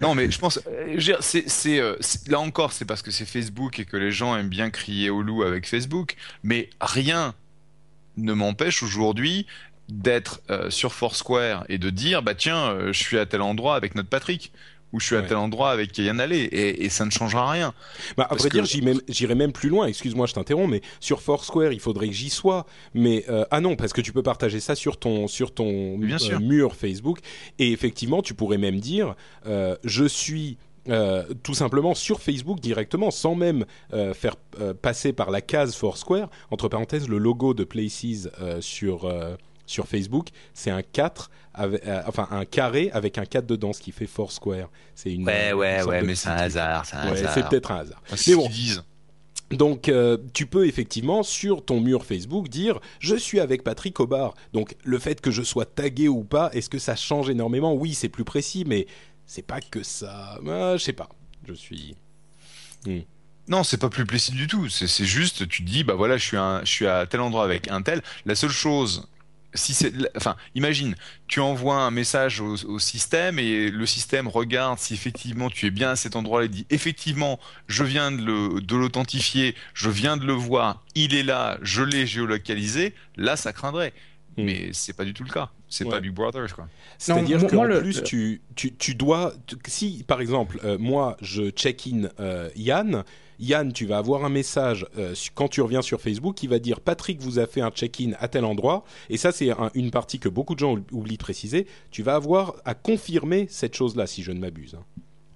Non, 0.00 0.14
mais 0.14 0.30
je 0.30 0.38
pense, 0.38 0.60
euh, 0.68 0.96
c'est, 1.20 1.80
euh, 1.80 1.96
c'est- 2.00 2.28
là 2.28 2.38
encore, 2.38 2.72
c'est 2.72 2.84
parce 2.84 3.02
que 3.02 3.10
c'est 3.10 3.24
Facebook 3.26 3.80
et 3.80 3.84
que 3.84 3.96
les 3.96 4.12
gens 4.12 4.36
aiment 4.36 4.48
bien 4.48 4.70
crier 4.70 5.10
au 5.10 5.22
loup 5.22 5.42
avec 5.42 5.68
Facebook, 5.68 6.14
mais 6.44 6.70
rien 6.80 7.34
ne 8.16 8.32
m'empêche 8.32 8.82
aujourd'hui 8.82 9.46
d'être 9.88 10.40
euh, 10.50 10.70
sur 10.70 10.92
Foursquare 10.94 11.64
et 11.68 11.78
de 11.78 11.90
dire, 11.90 12.22
bah 12.22 12.34
tiens, 12.34 12.70
euh, 12.70 12.92
je 12.92 12.98
suis 13.02 13.18
à 13.18 13.26
tel 13.26 13.42
endroit 13.42 13.74
avec 13.76 13.94
notre 13.94 14.08
Patrick, 14.08 14.52
ou 14.92 15.00
je 15.00 15.06
suis 15.06 15.16
à 15.16 15.22
tel 15.22 15.38
endroit 15.38 15.70
avec 15.70 15.96
Yann 15.96 16.20
Allais, 16.20 16.42
et, 16.44 16.84
et 16.84 16.88
ça 16.90 17.06
ne 17.06 17.10
changera 17.10 17.50
rien. 17.50 17.72
Bah, 18.16 18.24
à 18.24 18.28
Parce 18.28 18.42
vrai 18.42 18.50
que- 18.50 18.54
dire, 18.58 18.64
j'y 19.08 19.26
même- 19.26 19.52
plus 19.52 19.70
loin. 19.70 19.86
Excuse-moi, 19.86 20.26
je 20.26 20.34
t'interromps, 20.34 20.70
mais 20.70 20.82
sur 21.00 21.22
Foursquare, 21.22 21.72
il 21.72 21.80
faudrait 21.80 22.08
que 22.08 22.14
j'y 22.14 22.28
sois. 22.28 22.66
Mais 22.92 23.24
euh, 23.30 23.44
ah 23.50 23.60
non, 23.62 23.74
parce 23.74 23.94
que 23.94 24.02
tu 24.02 24.12
peux 24.12 24.22
partager 24.22 24.60
ça 24.60 24.74
sur 24.74 24.98
ton 24.98 25.28
sur 25.28 25.54
ton 25.54 25.96
Bien 25.98 26.18
sûr. 26.18 26.40
mur 26.40 26.76
Facebook. 26.76 27.20
Et 27.58 27.72
effectivement, 27.72 28.20
tu 28.22 28.34
pourrais 28.34 28.58
même 28.58 28.80
dire, 28.80 29.14
je 29.46 30.04
suis 30.04 30.58
euh, 30.88 31.24
tout 31.42 31.54
simplement 31.54 31.94
sur 31.94 32.20
Facebook 32.20 32.60
directement, 32.60 33.10
sans 33.10 33.34
même 33.34 33.64
euh, 33.92 34.14
faire 34.14 34.34
euh, 34.60 34.74
passer 34.74 35.12
par 35.12 35.30
la 35.30 35.40
case 35.40 35.74
Foursquare. 35.76 36.28
Entre 36.50 36.68
parenthèses, 36.68 37.08
le 37.08 37.18
logo 37.18 37.54
de 37.54 37.64
Places 37.64 38.28
euh, 38.40 38.60
sur 38.60 39.04
euh, 39.04 39.36
sur 39.66 39.86
Facebook, 39.86 40.28
c'est 40.54 40.70
un 40.70 40.82
4 40.82 41.30
avec, 41.54 41.86
euh, 41.86 42.02
enfin 42.06 42.26
un 42.32 42.44
carré 42.44 42.90
avec 42.92 43.16
un 43.16 43.24
4 43.24 43.46
dedans, 43.46 43.72
ce 43.72 43.80
qui 43.80 43.92
fait 43.92 44.06
Foursquare. 44.08 44.68
C'est 44.94 45.12
une 45.12 45.24
Ouais, 45.24 45.52
ouais, 45.52 45.78
sorte 45.78 45.90
ouais, 45.90 46.00
de 46.02 46.06
mais 46.06 46.14
c'est 46.16 46.28
un 46.28 46.32
hasard, 46.32 46.84
c'est 46.84 46.96
Ouais, 46.96 47.42
peut-être 47.48 47.70
un 47.70 47.76
hasard. 47.76 48.02
C'est 48.08 48.14
Mais 48.14 48.32
ce 48.32 48.36
bon, 48.36 48.42
qu'ils 48.48 48.54
disent. 48.54 48.82
donc, 49.52 49.88
euh, 49.88 50.18
tu 50.34 50.46
peux 50.46 50.66
effectivement 50.66 51.22
sur 51.22 51.64
ton 51.64 51.80
mur 51.80 52.04
Facebook 52.04 52.48
dire 52.48 52.80
je 52.98 53.14
suis 53.14 53.38
avec 53.38 53.62
Patrick 53.62 54.00
au 54.00 54.06
bar. 54.06 54.34
Donc, 54.52 54.74
le 54.82 54.98
fait 54.98 55.20
que 55.20 55.30
je 55.30 55.42
sois 55.42 55.64
tagué 55.64 56.08
ou 56.08 56.24
pas, 56.24 56.50
est-ce 56.52 56.68
que 56.68 56.78
ça 56.78 56.96
change 56.96 57.30
énormément? 57.30 57.72
Oui, 57.72 57.94
c'est 57.94 58.08
plus 58.08 58.24
précis, 58.24 58.64
mais 58.66 58.86
c'est 59.32 59.46
pas 59.46 59.62
que 59.62 59.82
ça. 59.82 60.38
Ah, 60.46 60.76
je 60.76 60.84
sais 60.84 60.92
pas. 60.92 61.08
Je 61.48 61.54
suis. 61.54 61.96
Non, 63.48 63.64
c'est 63.64 63.78
pas 63.78 63.88
plus 63.88 64.04
précis 64.04 64.32
du 64.32 64.46
tout. 64.46 64.68
C'est 64.68 65.06
juste, 65.06 65.48
tu 65.48 65.64
te 65.64 65.70
dis, 65.70 65.84
bah 65.84 65.94
voilà, 65.94 66.18
je 66.18 66.24
suis, 66.24 66.36
un, 66.36 66.62
à 66.86 67.06
tel 67.06 67.20
endroit 67.20 67.42
avec 67.42 67.70
un 67.70 67.80
tel. 67.80 68.02
La 68.26 68.34
seule 68.34 68.50
chose, 68.50 69.08
si 69.54 69.72
c'est, 69.72 69.90
enfin, 70.18 70.36
imagine, 70.54 70.94
tu 71.28 71.40
envoies 71.40 71.76
un 71.76 71.90
message 71.90 72.42
au, 72.42 72.78
système 72.78 73.38
et 73.38 73.70
le 73.70 73.86
système 73.86 74.28
regarde 74.28 74.78
si 74.78 74.92
effectivement 74.92 75.48
tu 75.48 75.66
es 75.66 75.70
bien 75.70 75.92
à 75.92 75.96
cet 75.96 76.14
endroit-là. 76.14 76.44
Il 76.44 76.50
dit, 76.50 76.66
effectivement, 76.68 77.40
je 77.68 77.84
viens 77.84 78.12
de 78.12 78.76
l'authentifier, 78.76 79.54
je 79.72 79.88
viens 79.88 80.18
de 80.18 80.26
le 80.26 80.34
voir, 80.34 80.84
il 80.94 81.14
est 81.14 81.22
là, 81.22 81.56
je 81.62 81.82
l'ai 81.82 82.06
géolocalisé. 82.06 82.94
Là, 83.16 83.36
ça 83.36 83.54
craindrait. 83.54 83.94
Hmm. 84.36 84.44
Mais 84.44 84.70
c'est 84.72 84.94
pas 84.94 85.04
du 85.04 85.12
tout 85.14 85.24
le 85.24 85.30
cas. 85.30 85.50
C'est 85.68 85.84
Ouais. 85.84 85.90
pas 85.90 86.00
Big 86.00 86.12
Brother, 86.12 86.54
quoi. 86.54 86.68
C'est-à-dire 86.98 87.46
qu'en 87.46 87.56
moi, 87.56 87.66
le- 87.66 87.80
plus, 87.80 88.02
tu, 88.02 88.40
tu, 88.54 88.74
tu 88.74 88.94
dois. 88.94 89.32
tu- 89.46 89.56
si, 89.66 90.04
par 90.06 90.20
exemple, 90.20 90.58
euh, 90.64 90.78
moi, 90.78 91.16
je 91.20 91.50
check-in 91.50 92.08
euh, 92.20 92.48
Yann, 92.56 93.04
Yann, 93.38 93.72
tu 93.72 93.86
vas 93.86 93.98
avoir 93.98 94.24
un 94.24 94.28
message 94.28 94.86
euh, 94.98 95.14
quand 95.34 95.48
tu 95.48 95.60
reviens 95.60 95.82
sur 95.82 96.00
Facebook 96.00 96.34
qui 96.36 96.46
va 96.46 96.58
dire 96.58 96.80
Patrick 96.80 97.20
vous 97.20 97.38
a 97.38 97.46
fait 97.46 97.60
un 97.60 97.70
check-in 97.70 98.12
à 98.20 98.28
tel 98.28 98.44
endroit. 98.44 98.84
Et 99.10 99.16
ça, 99.16 99.32
c'est 99.32 99.50
un- 99.50 99.70
une 99.74 99.90
partie 99.90 100.18
que 100.18 100.28
beaucoup 100.28 100.54
de 100.54 100.60
gens 100.60 100.76
ou- 100.76 100.84
oublient 100.92 101.16
de 101.18 101.22
préciser. 101.22 101.66
Tu 101.90 102.02
vas 102.02 102.14
avoir 102.14 102.54
à 102.64 102.74
confirmer 102.74 103.46
cette 103.50 103.74
chose-là, 103.74 104.06
si 104.06 104.22
je 104.22 104.32
ne 104.32 104.38
m'abuse. 104.40 104.76
hein. 104.78 104.84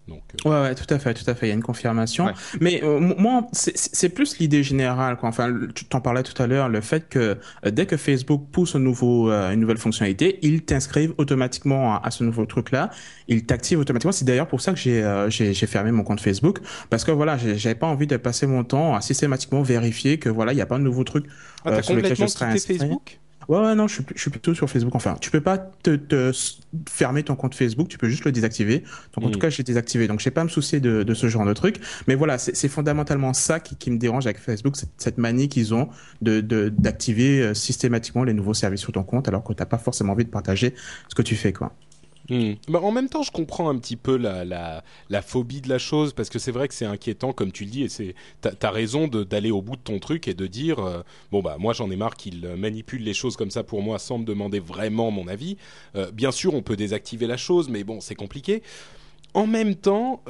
Donc, 0.09 0.23
euh, 0.45 0.49
Ouais, 0.49 0.69
ouais, 0.69 0.75
tout 0.77 0.92
à 0.95 0.99
fait, 0.99 1.14
tout 1.14 1.29
à 1.29 1.35
fait. 1.35 1.47
Il 1.47 1.49
y 1.49 1.53
a 1.53 1.55
une 1.55 1.62
confirmation. 1.62 2.27
Ouais. 2.27 2.33
Mais 2.61 2.81
euh, 2.85 3.01
moi, 3.01 3.47
c'est- 3.53 4.09
plus 4.09 4.38
l'idée 4.38 4.62
générale. 4.62 5.16
Quoi. 5.16 5.29
Enfin, 5.29 5.53
tu 5.75 5.85
t'en 5.85 6.01
parlais 6.01 6.23
tout 6.23 6.40
à 6.40 6.47
l'heure, 6.47 6.69
le 6.69 6.81
fait 6.81 7.09
que 7.09 7.37
euh, 7.64 7.71
dès 7.71 7.87
que 7.87 7.97
Facebook 7.97 8.47
pousse 8.53 8.77
un 8.77 8.79
nouveau, 8.79 9.31
euh, 9.31 9.51
une 9.53 9.61
nouvelle 9.61 9.79
fonctionnalité, 9.79 10.38
ils 10.42 10.62
t'inscrivent 10.62 11.12
automatiquement 11.19 11.95
à, 11.97 12.03
à 12.07 12.11
ce 12.12 12.23
nouveau 12.23 12.47
truc-là. 12.47 12.90
Ils 13.27 13.45
t'activent 13.47 13.81
automatiquement. 13.81 14.12
C'est 14.12 14.25
d'ailleurs 14.25 14.49
pour 14.49 14.61
ça 14.61 14.73
que 14.73 14.79
j'ai 14.79 15.03
euh, 15.03 15.29
fermé 15.66 15.90
mon 15.90 16.05
compte 16.05 16.21
Facebook 16.21 16.61
parce 16.88 17.05
que 17.05 17.11
voilà, 17.11 17.37
j'avais 17.37 17.75
pas 17.75 17.88
envie 17.88 18.07
de 18.07 18.16
passer 18.16 18.47
mon 18.47 18.62
temps 18.62 18.95
à 18.95 19.01
systématiquement 19.01 19.62
vérifier 19.62 20.19
que 20.19 20.29
voilà, 20.29 20.53
il 20.53 20.59
y 20.59 20.62
a 20.62 20.66
pas 20.66 20.79
de 20.79 20.85
nouveau 20.85 21.03
truc 21.05 21.27
ah, 21.64 21.83
sur 21.83 21.95
lequel 21.97 22.16
je 22.16 22.27
serais 22.27 22.45
inscrit. 22.47 22.79
Facebook? 22.79 23.19
Ouais, 23.49 23.59
ouais, 23.61 23.75
non, 23.77 23.87
je 23.87 23.95
suis, 23.95 24.05
je 24.15 24.21
suis 24.21 24.31
plutôt 24.31 24.55
sur 24.55 24.69
Facebook. 24.69 24.95
Enfin, 24.97 25.17
tu 25.21 25.31
peux 25.31 25.41
pas 25.41 25.57
te, 25.59 25.95
te 25.95 26.33
fermer 26.91 27.23
ton 27.23 27.37
compte 27.37 27.55
Facebook, 27.55 27.89
tu 27.89 27.97
peux 27.99 28.09
juste 28.09 28.25
le 28.25 28.33
désactiver. 28.33 28.81
Donc, 29.15 29.25
en 29.25 29.29
Mm. 29.29 29.31
tout 29.33 29.39
cas, 29.39 29.51
je 29.51 29.59
l'ai 29.59 29.65
désactivé. 29.65 30.09
Donc, 30.09 30.19
je 30.21 30.25
vais 30.25 30.31
pas 30.33 30.41
à 30.41 30.45
me 30.45 30.49
soucier 30.49 30.81
de, 30.81 31.03
de 31.05 31.15
ce 31.15 31.29
genre 31.29 31.45
de 31.47 31.53
truc. 31.53 31.77
Mais 32.09 32.15
voilà, 32.17 32.39
c'est 32.39 32.69
fondamentalement 32.69 33.33
ça 33.33 33.61
qui, 33.61 33.77
qui 33.77 33.91
me 33.91 33.99
dérange 33.99 34.27
avec 34.27 34.39
Facebook, 34.39 34.77
cette, 34.77 34.91
cette 34.99 35.19
manie 35.19 35.49
qu'ils 35.49 35.75
ont 35.75 35.89
de 36.23 36.41
de- 36.41 36.69
d'activer 36.77 37.41
euh, 37.43 37.55
systématiquement 37.55 38.25
les 38.25 38.35
nouveaux 38.35 38.55
services 38.55 38.81
sur 38.81 38.93
ton 38.93 39.05
compte, 39.05 39.29
alors 39.29 39.45
que 39.45 39.53
t'as 39.53 39.67
pas 39.67 39.79
forcément 39.79 40.13
envie 40.13 40.25
de 40.25 40.31
partager 40.31 40.75
ce 41.09 41.15
que 41.15 41.23
tu 41.23 41.37
fais, 41.37 41.53
quoi. 41.53 41.73
Hmm. 42.29 42.55
Bah, 42.69 42.81
en 42.83 42.91
même 42.91 43.09
temps, 43.09 43.23
je 43.23 43.31
comprends 43.31 43.69
un 43.69 43.79
petit 43.79 43.97
peu 43.97 44.17
la, 44.17 44.45
la, 44.45 44.83
la 45.11 45.23
phobie 45.23 45.61
de 45.61 45.69
la 45.69 45.79
chose 45.79 46.12
parce 46.12 46.29
que 46.29 46.39
c'est 46.39 46.51
vrai 46.51 46.67
que 46.67 46.75
c'est 46.75 46.85
inquiétant, 46.85 47.33
comme 47.33 47.53
tu 47.53 47.65
le 47.65 47.71
dis, 47.71 47.83
et 47.85 47.89
c'est 47.89 48.15
t'as 48.41 48.51
as 48.62 48.71
raison 48.71 49.07
d'aller 49.07 49.51
au 49.51 49.62
bout 49.62 49.77
de 49.77 49.83
ton 49.83 49.99
truc 49.99 50.27
et 50.27 50.35
de 50.35 50.47
dire 50.47 50.81
euh, 50.81 51.03
bon 51.31 51.41
bah 51.41 51.57
moi 51.59 51.73
j'en 51.73 51.91
ai 51.91 51.97
marre 51.97 52.17
qu'il 52.17 52.45
euh, 52.45 52.57
manipule 52.57 53.03
les 53.03 53.15
choses 53.15 53.37
comme 53.37 53.51
ça 53.51 53.62
pour 53.62 53.83
moi 53.83 53.99
sans 53.99 54.19
me 54.19 54.25
demander 54.25 54.59
vraiment 54.59 55.11
mon 55.11 55.29
avis. 55.29 55.57
Euh, 55.95 56.11
bien 56.11 56.33
sûr, 56.33 56.55
on 56.55 56.62
peut 56.62 56.77
désactiver 56.77 57.27
la 57.27 57.37
chose, 57.37 57.69
mais 57.69 57.85
bon, 57.85 58.01
c'est 58.01 58.15
compliqué. 58.15 58.62
En 59.35 59.47
même 59.47 59.75
temps, 59.75 60.23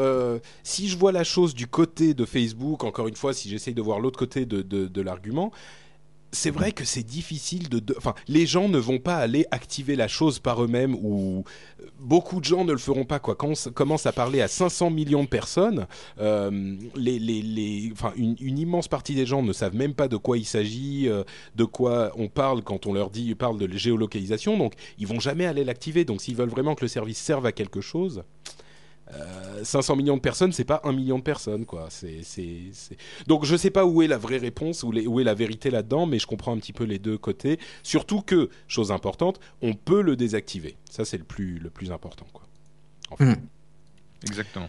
si 0.65 0.89
je 0.89 0.99
vois 0.99 1.13
la 1.13 1.23
chose 1.23 1.55
du 1.55 1.69
côté 1.69 2.13
de 2.13 2.25
Facebook, 2.25 2.83
encore 2.83 3.07
une 3.07 3.15
fois, 3.15 3.33
si 3.33 3.49
j'essaye 3.49 3.73
de 3.73 3.81
voir 3.81 4.01
l'autre 4.01 4.19
côté 4.19 4.47
de, 4.47 4.63
de 4.63 5.01
l'argument, 5.01 5.53
c'est 6.33 6.51
vrai 6.51 6.73
que 6.73 6.85
c'est 6.85 7.03
difficile 7.03 7.69
de, 7.69 7.83
Enfin, 7.97 8.15
les 8.29 8.47
gens 8.47 8.69
ne 8.69 8.79
vont 8.79 8.99
pas 8.99 9.17
aller 9.17 9.47
activer 9.51 9.97
la 9.97 10.09
chose 10.09 10.39
par 10.39 10.63
eux-mêmes 10.63 10.95
ou 10.95 11.45
euh, 11.81 11.87
beaucoup 12.01 12.41
de 12.41 12.45
gens 12.45 12.65
ne 12.65 12.73
le 12.73 12.79
feront 12.79 13.05
pas. 13.05 13.19
Quand 13.19 13.49
on 13.49 13.71
commence 13.73 14.07
à 14.07 14.13
parler 14.13 14.41
à 14.41 14.49
500 14.49 14.91
millions 14.91 15.25
de 15.25 15.29
personnes, 15.29 15.87
euh, 16.21 16.51
une 16.97 18.59
immense 18.59 18.89
partie 18.89 19.15
des 19.15 19.27
gens 19.27 19.43
ne 19.43 19.53
savent 19.53 19.75
même 19.75 19.95
pas 19.95 20.09
de 20.09 20.17
quoi 20.17 20.39
il 20.39 20.45
s'agit, 20.45 21.09
euh, 21.09 21.25
de 21.55 21.65
quoi 21.65 22.13
on 22.17 22.29
parle 22.29 22.63
quand 22.63 22.87
on 22.87 22.93
leur 22.93 23.11
dit 23.11 23.35
parle 23.35 23.59
de 23.59 23.77
géolocalisation. 23.77 24.57
Donc, 24.59 24.75
ils 24.99 25.07
vont 25.07 25.21
jamais 25.21 25.47
aller 25.47 25.65
l'activer. 25.65 26.05
Donc, 26.05 26.21
s'ils 26.21 26.37
veulent 26.37 26.49
vraiment 26.49 26.75
que 26.75 26.85
le 26.85 26.89
service 26.89 27.19
serve 27.19 27.47
à 27.47 27.53
quelque 27.53 27.81
chose. 27.81 28.23
Euh, 29.15 29.63
500 29.65 29.97
millions 29.97 30.17
de 30.17 30.21
personnes, 30.21 30.53
c'est 30.53 30.65
pas 30.65 30.81
un 30.85 30.93
million 30.93 31.19
de 31.19 31.23
personnes, 31.23 31.65
quoi. 31.65 31.87
C'est, 31.91 32.23
c'est, 32.23 32.71
c'est... 32.73 32.97
Donc 33.27 33.45
je 33.45 33.57
sais 33.57 33.71
pas 33.71 33.85
où 33.87 34.03
est 34.03 34.07
la 34.09 34.19
vraie 34.19 34.39
réponse, 34.39 34.83
où, 34.83 34.91
les- 34.93 35.07
où 35.07 35.21
est 35.21 35.25
la 35.25 35.35
vérité 35.35 35.71
là-dedans, 35.71 36.07
mais 36.07 36.19
je 36.19 36.27
comprends 36.27 36.53
un 36.53 36.59
petit 36.59 36.73
peu 36.73 36.85
les 36.85 36.99
deux 36.99 37.19
côtés. 37.19 37.59
Surtout 37.83 38.21
que, 38.21 38.51
chose 38.69 38.91
importante, 38.93 39.39
on 39.63 39.75
peut 39.75 40.03
le 40.03 40.17
désactiver. 40.17 40.77
Ça, 40.91 41.05
c'est 41.05 41.19
le 41.19 41.25
plus, 41.25 41.59
le 41.59 41.71
plus 41.71 41.93
important, 41.93 42.27
quoi. 42.33 42.43
En 43.11 43.17
fait. 43.17 43.25
Mm. 43.25 43.37
Exactement. 44.25 44.69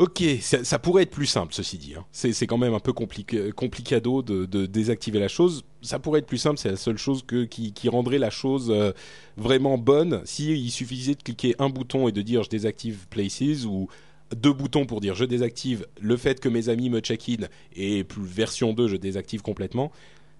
Ok, 0.00 0.24
ça, 0.40 0.78
pourrait 0.78 1.02
être 1.02 1.10
plus 1.10 1.26
simple, 1.26 1.52
ceci 1.52 1.76
dit. 1.76 1.92
hein. 1.94 2.06
C'est, 2.10 2.46
quand 2.46 2.56
même 2.56 2.72
un 2.72 2.80
peu 2.80 2.94
compliqué, 2.94 3.52
complicado 3.52 4.22
de, 4.22 4.46
de 4.46 4.64
désactiver 4.64 5.20
la 5.20 5.28
chose. 5.28 5.62
Ça 5.82 5.98
pourrait 5.98 6.20
être 6.20 6.26
plus 6.26 6.38
simple, 6.38 6.56
c'est 6.56 6.70
la 6.70 6.78
seule 6.78 6.96
chose 6.96 7.22
qui 7.50 7.88
rendrait 7.90 8.16
la 8.16 8.30
chose 8.30 8.70
euh, 8.70 8.92
vraiment 9.36 9.76
bonne. 9.76 10.22
Si 10.24 10.52
il 10.52 10.70
suffisait 10.70 11.16
de 11.16 11.22
cliquer 11.22 11.54
un 11.58 11.68
bouton 11.68 12.08
et 12.08 12.12
de 12.12 12.22
dire 12.22 12.42
je 12.44 12.48
désactive 12.48 13.08
Places 13.10 13.66
ou 13.66 13.88
deux 14.34 14.54
boutons 14.54 14.86
pour 14.86 15.02
dire 15.02 15.14
je 15.14 15.26
désactive 15.26 15.86
le 16.00 16.16
fait 16.16 16.40
que 16.40 16.48
mes 16.48 16.70
amis 16.70 16.88
me 16.88 17.00
check-in 17.00 17.48
et 17.76 18.02
plus 18.02 18.24
version 18.24 18.72
2 18.72 18.88
je 18.88 18.96
désactive 18.96 19.42
complètement, 19.42 19.92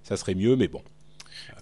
ça 0.04 0.16
serait 0.16 0.34
mieux, 0.34 0.56
mais 0.56 0.68
bon. 0.68 0.80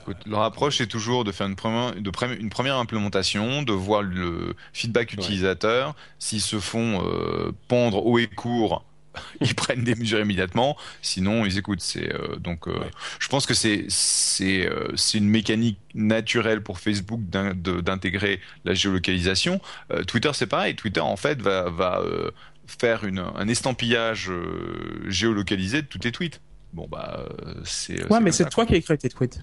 Écoute, 0.00 0.16
leur 0.26 0.42
approche 0.42 0.80
est 0.80 0.86
toujours 0.86 1.24
de 1.24 1.32
faire 1.32 1.46
une 1.46 1.56
première, 1.56 1.94
de 1.94 2.10
pré- 2.10 2.36
une 2.38 2.50
première 2.50 2.76
implémentation, 2.76 3.62
de 3.62 3.72
voir 3.72 4.02
le 4.02 4.54
feedback 4.72 5.12
utilisateur. 5.12 5.94
S'ils 6.18 6.40
se 6.40 6.58
font 6.60 7.02
euh, 7.06 7.52
pendre 7.68 8.04
haut 8.06 8.18
et 8.18 8.26
court, 8.26 8.84
ils 9.40 9.54
prennent 9.54 9.84
des 9.84 9.94
mesures 9.94 10.20
immédiatement. 10.20 10.76
Sinon, 11.02 11.44
ils 11.44 11.58
écoutent. 11.58 11.80
C'est 11.82 12.14
euh, 12.14 12.36
donc, 12.36 12.68
euh, 12.68 12.78
Ouais. 12.78 12.90
je 13.18 13.28
pense 13.28 13.44
que 13.46 13.52
c'est 13.54 13.84
c'est 13.88 14.66
euh, 14.66 14.88
c'est 14.96 15.18
une 15.18 15.28
mécanique 15.28 15.78
naturelle 15.94 16.62
pour 16.62 16.78
Facebook 16.78 17.20
d'in- 17.28 17.52
de- 17.54 17.80
d'intégrer 17.80 18.40
la 18.64 18.74
géolocalisation. 18.74 19.60
Euh, 19.92 20.04
Twitter, 20.04 20.30
c'est 20.34 20.46
pareil. 20.46 20.74
Twitter, 20.76 21.00
en 21.00 21.16
fait, 21.16 21.42
va 21.42 21.68
va 21.68 22.00
euh, 22.00 22.30
faire 22.66 23.04
une, 23.04 23.18
un 23.18 23.48
estampillage 23.48 24.30
euh, 24.30 25.02
géolocalisé 25.08 25.82
de 25.82 25.86
tous 25.86 25.98
tes 25.98 26.12
tweets. 26.12 26.40
Bon 26.74 26.86
bah 26.90 27.24
c'est 27.64 28.04
Ouais, 28.12 28.20
mais 28.20 28.30
c'est 28.30 28.44
ça, 28.44 28.50
toi 28.50 28.66
qui 28.66 28.74
as 28.74 28.76
écrit 28.76 28.96
tes 28.98 29.08
tweets. 29.08 29.40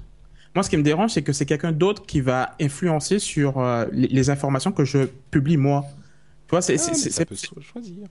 Moi, 0.56 0.64
ce 0.64 0.70
qui 0.70 0.78
me 0.78 0.84
dérange, 0.84 1.12
c'est 1.12 1.22
que 1.22 1.34
c'est 1.34 1.46
quelqu'un 1.46 1.74
d'autre 1.74 2.06
qui 2.06 2.22
va 2.22 2.56
influencer 2.62 3.20
sur 3.20 3.60
euh, 3.60 3.86
les, 3.92 4.08
les 4.08 4.30
informations 4.30 4.72
que 4.72 4.86
je 4.86 5.00
publie 5.30 5.58
moi. 5.58 5.84
Tu 6.48 6.52
vois, 6.52 6.62
c'est 6.62 6.76
Ah, 6.76 6.94
ça 6.94 7.26
peut 7.26 7.36
se 7.36 7.48
choisir. 7.62 8.08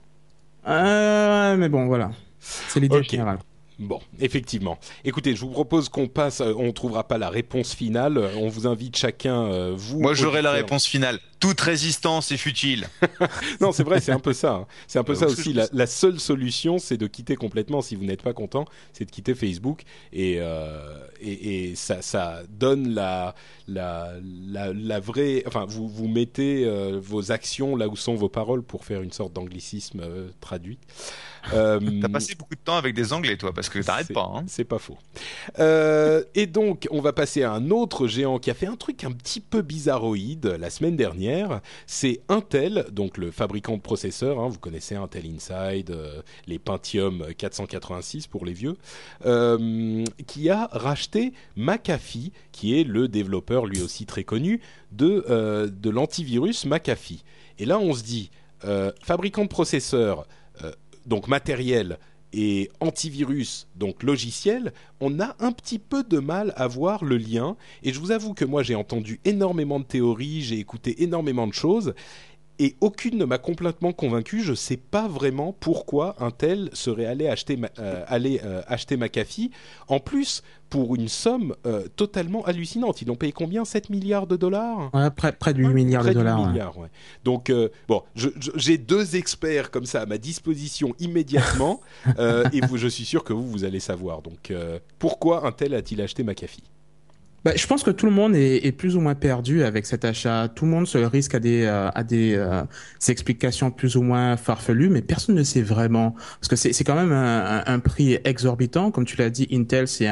Euh, 0.67 1.57
mais 1.57 1.69
bon, 1.69 1.85
voilà. 1.87 2.11
C'est 2.39 2.79
l'idée 2.79 2.97
Ok. 2.97 3.09
générale. 3.09 3.39
Bon, 3.77 3.99
effectivement. 4.19 4.77
Écoutez, 5.03 5.35
je 5.35 5.41
vous 5.41 5.49
propose 5.49 5.89
qu'on 5.89 6.07
passe. 6.07 6.39
On 6.41 6.71
trouvera 6.71 7.05
pas 7.07 7.17
la 7.17 7.29
réponse 7.29 7.73
finale. 7.73 8.17
On 8.37 8.47
vous 8.47 8.67
invite 8.67 8.95
chacun, 8.95 9.43
euh, 9.47 9.73
vous. 9.75 9.99
Moi, 9.99 10.13
j'aurai 10.13 10.41
la 10.41 10.51
réponse 10.51 10.85
finale. 10.85 11.19
Toute 11.39 11.59
résistance 11.61 12.31
est 12.31 12.37
futile. 12.37 12.87
Non, 13.61 13.71
c'est 13.71 13.83
vrai, 13.83 13.99
c'est 14.01 14.11
un 14.11 14.19
peu 14.19 14.33
ça. 14.33 14.51
hein. 14.53 14.67
C'est 14.87 14.99
un 14.99 15.03
peu 15.03 15.13
Euh, 15.13 15.15
ça 15.15 15.25
aussi. 15.27 15.53
La, 15.53 15.87
seule 15.87 16.19
solution, 16.19 16.77
c'est 16.77 16.97
de 16.97 17.07
quitter 17.07 17.35
complètement. 17.35 17.81
Si 17.81 17.95
vous 17.95 18.03
n'êtes 18.05 18.21
pas 18.21 18.33
content, 18.33 18.65
c'est 18.93 19.05
de 19.05 19.11
quitter 19.11 19.33
Facebook. 19.35 19.83
Et, 20.13 20.37
euh, 20.39 20.97
et, 21.21 21.69
et 21.71 21.75
ça, 21.75 22.01
ça 22.01 22.41
donne 22.49 22.89
la, 22.93 23.35
la, 23.67 24.13
la, 24.47 24.73
la 24.73 24.99
vraie. 24.99 25.43
Enfin, 25.47 25.65
vous, 25.67 25.87
vous 25.87 26.07
mettez 26.07 26.65
euh, 26.65 26.99
vos 27.01 27.31
actions 27.31 27.75
là 27.75 27.87
où 27.87 27.95
sont 27.95 28.15
vos 28.15 28.29
paroles 28.29 28.63
pour 28.63 28.85
faire 28.85 29.01
une 29.01 29.11
sorte 29.11 29.33
d'anglicisme 29.33 30.01
euh, 30.01 30.29
traduit. 30.41 30.77
T'as 31.51 32.09
passé 32.11 32.33
beaucoup 32.35 32.55
de 32.55 32.59
temps 32.59 32.75
avec 32.77 32.95
des 32.95 33.13
Anglais, 33.13 33.37
toi, 33.37 33.53
parce 33.53 33.69
que 33.69 33.77
t'arrêtes 33.79 34.11
pas. 34.13 34.31
Hein. 34.35 34.43
C'est 34.47 34.63
pas 34.63 34.79
faux. 34.79 34.97
Et 36.33 36.47
donc, 36.47 36.87
on 36.91 37.01
va 37.01 37.13
passer 37.13 37.43
à 37.43 37.51
un 37.51 37.69
autre 37.69 38.07
géant 38.07 38.39
qui 38.39 38.49
a 38.49 38.53
fait 38.55 38.65
un 38.65 38.75
truc 38.75 39.03
un 39.03 39.11
petit 39.11 39.41
peu 39.41 39.61
bizarroïde 39.61 40.45
la 40.59 40.69
semaine 40.69 40.95
dernière. 40.95 41.24
C'est 41.87 42.21
Intel, 42.29 42.85
donc 42.91 43.17
le 43.17 43.31
fabricant 43.31 43.77
de 43.77 43.81
processeurs. 43.81 44.39
hein, 44.39 44.47
vous 44.47 44.59
connaissez 44.59 44.95
Intel 44.95 45.25
Inside, 45.25 45.91
euh, 45.91 46.21
les 46.47 46.59
Pentium 46.59 47.25
486 47.37 48.27
pour 48.27 48.45
les 48.45 48.53
vieux, 48.53 48.75
euh, 49.25 50.03
qui 50.27 50.49
a 50.49 50.69
racheté 50.71 51.33
McAfee, 51.55 52.31
qui 52.51 52.79
est 52.79 52.83
le 52.83 53.07
développeur 53.07 53.65
lui 53.65 53.81
aussi 53.81 54.05
très 54.05 54.23
connu 54.23 54.61
de, 54.91 55.25
euh, 55.29 55.67
de 55.67 55.89
l'antivirus 55.89 56.65
McAfee. 56.65 57.23
Et 57.59 57.65
là, 57.65 57.79
on 57.79 57.93
se 57.93 58.03
dit, 58.03 58.31
fabricant 59.03 59.43
de 59.43 59.49
processeurs, 59.49 60.25
donc 61.05 61.27
matériel 61.27 61.99
et 62.33 62.69
antivirus, 62.79 63.67
donc 63.75 64.03
logiciel, 64.03 64.73
on 64.99 65.19
a 65.19 65.35
un 65.39 65.51
petit 65.51 65.79
peu 65.79 66.03
de 66.03 66.19
mal 66.19 66.53
à 66.57 66.67
voir 66.67 67.03
le 67.05 67.17
lien. 67.17 67.55
Et 67.83 67.93
je 67.93 67.99
vous 67.99 68.11
avoue 68.11 68.33
que 68.33 68.45
moi, 68.45 68.63
j'ai 68.63 68.75
entendu 68.75 69.19
énormément 69.25 69.79
de 69.79 69.85
théories, 69.85 70.41
j'ai 70.41 70.59
écouté 70.59 71.03
énormément 71.03 71.47
de 71.47 71.53
choses. 71.53 71.93
Et 72.57 72.75
aucune 72.79 73.17
ne 73.17 73.25
m'a 73.25 73.37
complètement 73.37 73.91
convaincu. 73.91 74.41
Je 74.41 74.51
ne 74.51 74.55
sais 74.55 74.77
pas 74.77 75.07
vraiment 75.09 75.51
pourquoi 75.59 76.15
Intel 76.23 76.69
serait 76.71 77.05
allé 77.05 77.27
acheter, 77.27 77.57
ma- 77.57 77.69
euh, 77.79 78.03
aller, 78.07 78.39
euh, 78.45 78.61
acheter 78.67 78.95
McAfee. 78.95 79.51
En 79.89 79.99
plus, 79.99 80.41
pour 80.69 80.95
une 80.95 81.09
somme 81.09 81.53
euh, 81.65 81.87
totalement 81.97 82.45
hallucinante. 82.45 83.01
Ils 83.01 83.07
l'ont 83.09 83.15
payé 83.15 83.31
combien? 83.33 83.65
7 83.65 83.89
milliards 83.89 84.25
de 84.25 84.35
dollars? 84.37 84.89
Ouais, 84.93 85.11
près, 85.11 85.31
près 85.33 85.53
de 85.53 85.59
8 85.61 85.73
milliards 85.73 86.03
Près 86.03 86.13
de 86.13 86.19
dollars. 86.19 86.39
ouais. 86.41 86.47
milliard, 86.47 86.77
ouais. 86.77 86.87
Donc, 87.25 87.51
bon, 87.87 88.01
j'ai 88.15 88.77
deux 88.77 89.15
experts 89.17 89.69
comme 89.69 89.85
ça 89.85 90.01
à 90.01 90.05
ma 90.05 90.17
disposition 90.17 90.93
immédiatement, 90.99 91.81
et 92.53 92.61
vous, 92.61 92.77
je 92.77 92.87
suis 92.87 93.05
sûr 93.05 93.23
que 93.25 93.33
vous, 93.33 93.45
vous 93.49 93.63
allez 93.65 93.79
savoir. 93.81 94.21
Donc, 94.21 94.53
pourquoi 94.97 95.45
Intel 95.45 95.73
a-t-il 95.75 96.01
acheté 96.01 96.23
McAfee 96.23 96.63
Bah, 97.45 97.51
je 97.55 97.67
pense 97.67 97.83
que 97.83 97.91
tout 97.91 98.07
le 98.07 98.11
monde 98.11 98.35
est, 98.35 98.65
est 98.65 98.71
plus 98.71 98.95
ou 98.97 99.01
moins 99.01 99.13
perdu 99.13 99.63
avec 99.63 99.85
cet 99.85 100.03
achat. 100.03 100.47
Tout 100.55 100.65
le 100.65 100.71
monde 100.71 100.87
se 100.87 100.97
risque 100.97 101.35
à 101.35 101.39
des, 101.39 101.63
euh, 101.65 101.89
à 101.93 102.03
des 102.03 102.33
euh, 102.35 102.63
explications 103.07 103.69
plus 103.69 103.97
ou 103.97 104.01
moins 104.01 104.35
farfelues, 104.35 104.89
mais 104.89 105.03
personne 105.03 105.35
ne 105.35 105.43
sait 105.43 105.61
vraiment. 105.61 106.15
Parce 106.41 106.47
que 106.47 106.55
c'est 106.55 106.83
quand 106.83 106.95
même 106.95 107.11
un, 107.11 107.63
un- 107.67 107.79
prix 107.79 108.17
exorbitant. 108.25 108.89
Comme 108.89 109.05
tu 109.05 109.15
l'as 109.17 109.29
dit, 109.29 109.47
Intel, 109.51 109.87
c'est 109.87 110.07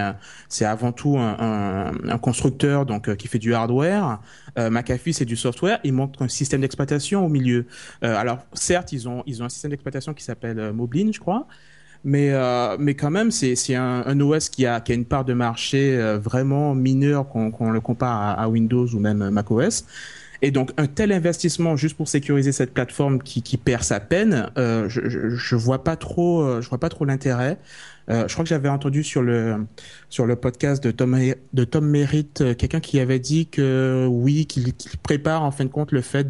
avant 0.66 0.92
tout 0.92 1.18
un, 1.18 1.92
un- 2.08 2.18
constructeur 2.20 2.86
donc 2.86 3.10
euh, 3.10 3.16
qui 3.16 3.28
fait 3.28 3.40
du 3.40 3.56
hardware. 3.56 4.22
Euh, 4.60 4.70
McAfee, 4.70 5.14
c'est 5.14 5.26
du 5.26 5.36
software. 5.36 5.80
Il 5.84 5.94
manque 5.94 6.14
un 6.20 6.28
système 6.28 6.62
d'exploitation 6.62 7.26
au 7.26 7.30
milieu. 7.30 7.66
Alors, 8.04 8.40
certes, 8.54 8.92
ils 8.92 9.10
ont, 9.10 9.24
ils 9.26 9.42
ont 9.42 9.46
un 9.46 9.50
système 9.50 9.72
d'exploitation 9.72 10.14
qui 10.14 10.24
s'appelle 10.24 10.72
Moblin, 10.72 11.10
je 11.12 11.20
crois. 11.20 11.48
Mais, 12.06 12.32
euh, 12.32 12.76
mais 12.80 12.96
quand 12.96 13.12
même, 13.12 13.32
c'est 13.32 13.76
un, 13.76 14.04
un 14.06 14.20
OS 14.20 14.50
qui 14.50 14.66
a, 14.66 14.82
qui 14.82 14.92
a 14.92 14.96
une 14.96 15.06
part 15.06 15.24
de 15.24 15.34
marché 15.34 15.96
euh, 15.98 16.18
vraiment 16.20 16.76
mineure 16.76 17.30
quand, 17.30 17.52
on 17.60 17.72
le 17.72 17.80
compare 17.82 18.22
à, 18.22 18.34
à 18.34 18.48
Windows 18.50 18.88
ou 18.88 19.00
même 19.00 19.30
macOS. 19.30 19.86
Et 20.42 20.52
donc 20.52 20.72
un 20.78 20.88
tel 20.88 21.14
investissement 21.14 21.78
juste 21.78 21.96
pour 21.96 22.10
sécuriser 22.10 22.52
cette 22.52 22.74
plateforme 22.74 23.22
qui, 23.24 23.42
qui 23.42 23.56
perd 23.56 23.84
sa 23.84 24.02
peine, 24.02 24.52
euh, 24.58 24.90
je, 24.90 25.08
je, 25.08 25.30
je 25.30 25.56
vois 25.56 25.86
pas 25.86 25.96
trop, 25.96 26.42
euh, 26.42 26.62
je 26.62 26.68
vois 26.70 26.80
pas 26.80 26.90
trop 26.90 27.06
l'intérêt. 27.06 27.58
Euh, 28.10 28.28
je 28.28 28.34
crois 28.34 28.44
que 28.44 28.50
j'avais 28.50 28.70
entendu 28.70 29.04
sur 29.04 29.22
le 29.22 29.66
sur 30.10 30.26
le 30.26 30.36
podcast 30.36 30.84
de 30.84 30.92
Tom 30.92 31.18
de 31.54 31.64
Tom 31.64 31.86
Merritt 31.86 32.42
euh, 32.42 32.54
quelqu'un 32.54 32.80
qui 32.82 33.00
avait 33.00 33.20
dit 33.20 33.48
que 33.48 34.06
oui 34.10 34.46
qu'il 34.46 34.74
prépare 35.02 35.44
en 35.44 35.52
fin 35.52 35.64
de 35.64 35.70
compte 35.70 35.92
le 35.92 36.02
fait 36.02 36.28